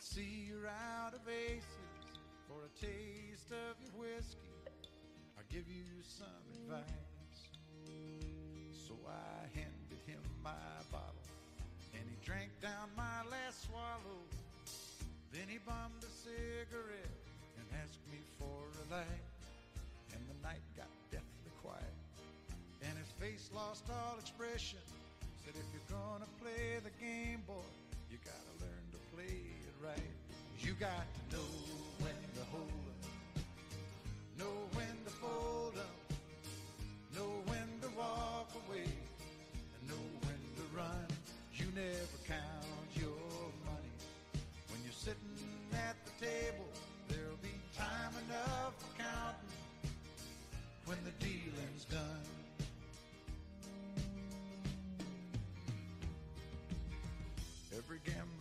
See 0.01 0.49
you're 0.49 0.65
out 0.65 1.13
of 1.13 1.21
aces 1.29 2.17
for 2.49 2.65
a 2.65 2.71
taste 2.81 3.53
of 3.53 3.77
your 3.77 3.93
whiskey. 4.01 4.49
I'll 5.37 5.45
give 5.47 5.69
you 5.69 5.85
some 6.01 6.41
advice. 6.57 7.53
So 8.73 8.97
I 9.05 9.45
handed 9.53 10.01
him 10.09 10.19
my 10.43 10.81
bottle, 10.91 11.29
and 11.93 12.01
he 12.01 12.17
drank 12.25 12.49
down 12.61 12.89
my 12.97 13.21
last 13.29 13.69
swallow. 13.69 14.25
Then 15.31 15.45
he 15.47 15.59
bummed 15.61 16.01
a 16.01 16.09
cigarette 16.09 17.21
and 17.61 17.65
asked 17.85 18.01
me 18.09 18.17
for 18.41 18.57
a 18.81 18.85
light. 18.97 19.25
And 20.13 20.21
the 20.27 20.35
night 20.41 20.65
got 20.75 20.89
deathly 21.11 21.53
quiet, 21.61 21.95
and 22.81 22.97
his 22.97 23.07
face 23.21 23.49
lost 23.53 23.85
all 23.87 24.17
expression. 24.19 24.81
Said, 25.45 25.53
if 25.55 25.69
you're 25.71 25.93
gonna 25.93 26.27
play 26.41 26.81
the 26.83 26.91
game, 26.99 27.45
boy, 27.47 27.69
you 28.09 28.17
gotta 28.25 28.53
learn 28.59 28.85
to 28.91 28.99
play 29.15 29.61
right. 29.83 30.11
You 30.59 30.73
got 30.73 31.05
to 31.29 31.37
know 31.37 31.51
when 31.99 32.15
to 32.35 32.43
hold 32.51 32.69
'em, 32.69 33.43
know 34.37 34.69
when 34.73 35.05
to 35.05 35.11
fold 35.11 35.73
'em, 35.77 36.17
know 37.15 37.31
when 37.45 37.81
to 37.81 37.89
walk 37.97 38.51
away, 38.67 38.85
and 38.85 39.89
know 39.89 40.05
when 40.21 40.41
to 40.57 40.63
run. 40.75 41.07
You 41.55 41.65
never 41.73 42.17
count 42.27 42.89
your 42.95 43.51
money 43.65 43.95
when 44.69 44.83
you're 44.83 44.93
sitting 44.93 45.69
at 45.73 45.95
the 46.05 46.25
table. 46.25 46.69
There'll 47.07 47.41
be 47.41 47.55
time 47.75 48.13
enough 48.27 48.73
for 48.79 49.01
counting 49.01 49.57
when 50.85 50.97
the 51.03 51.11
dealing's 51.25 51.85
done. 51.85 52.25
Every 57.75 57.99
gambler 58.05 58.40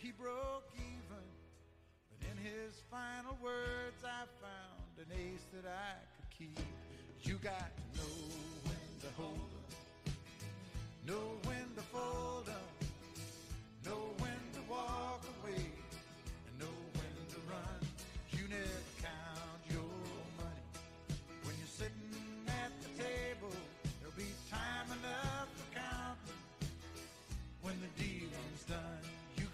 he 0.00 0.10
broke 0.12 0.68
even. 0.76 1.24
But 2.10 2.28
in 2.30 2.36
his 2.38 2.80
final 2.90 3.36
words, 3.42 4.02
I 4.04 4.24
found 4.40 4.98
an 4.98 5.10
ace 5.16 5.44
that 5.52 5.68
I 5.68 5.94
could 6.16 6.30
keep. 6.38 6.66
You 7.22 7.38
got 7.42 7.70
to 7.76 7.98
know 7.98 8.16
when 8.64 9.00
to 9.02 9.10
hold 9.20 9.50
'em, 9.54 10.14
know 11.06 11.38
when 11.44 11.74
to 11.76 11.82
fold 11.82 12.48
'em, 12.48 12.71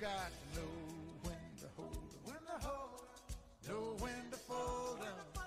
got 0.09 0.31
to 0.41 0.61
know 0.61 0.75
when 1.23 1.49
to 1.61 1.69
hold 1.77 2.09
'em, 2.15 2.21
when 2.25 2.43
to 2.51 2.67
hold 2.67 3.01
'em, 3.05 3.69
know 3.69 3.85
when 4.05 4.31
to 4.31 4.39
fold 4.39 5.01
'em, 5.03 5.43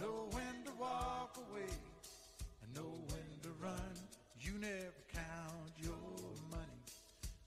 know 0.00 0.28
when 0.30 0.64
to 0.64 0.72
walk 0.78 1.36
away, 1.36 1.72
and 2.62 2.74
know 2.76 2.92
when 3.10 3.28
to 3.42 3.50
run. 3.58 3.94
You 4.40 4.52
never 4.58 5.02
count 5.12 5.72
your 5.78 5.98
money 6.48 6.82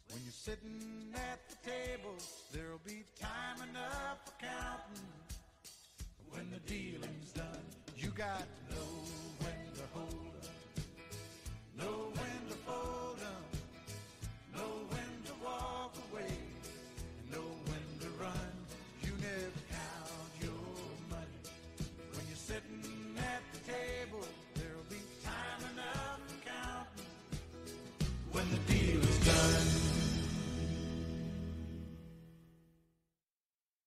when 0.10 0.22
you're 0.26 0.42
sitting 0.48 1.14
at 1.16 1.40
the 1.50 1.56
table. 1.70 2.18
There'll 2.52 2.86
be 2.86 3.06
time 3.18 3.62
enough 3.70 4.18
for 4.26 4.34
counting 4.44 5.08
when 6.32 6.52
the 6.52 6.60
dealing's 6.60 7.32
done. 7.32 7.66
You 7.96 8.10
got 8.10 8.44
to 8.68 8.69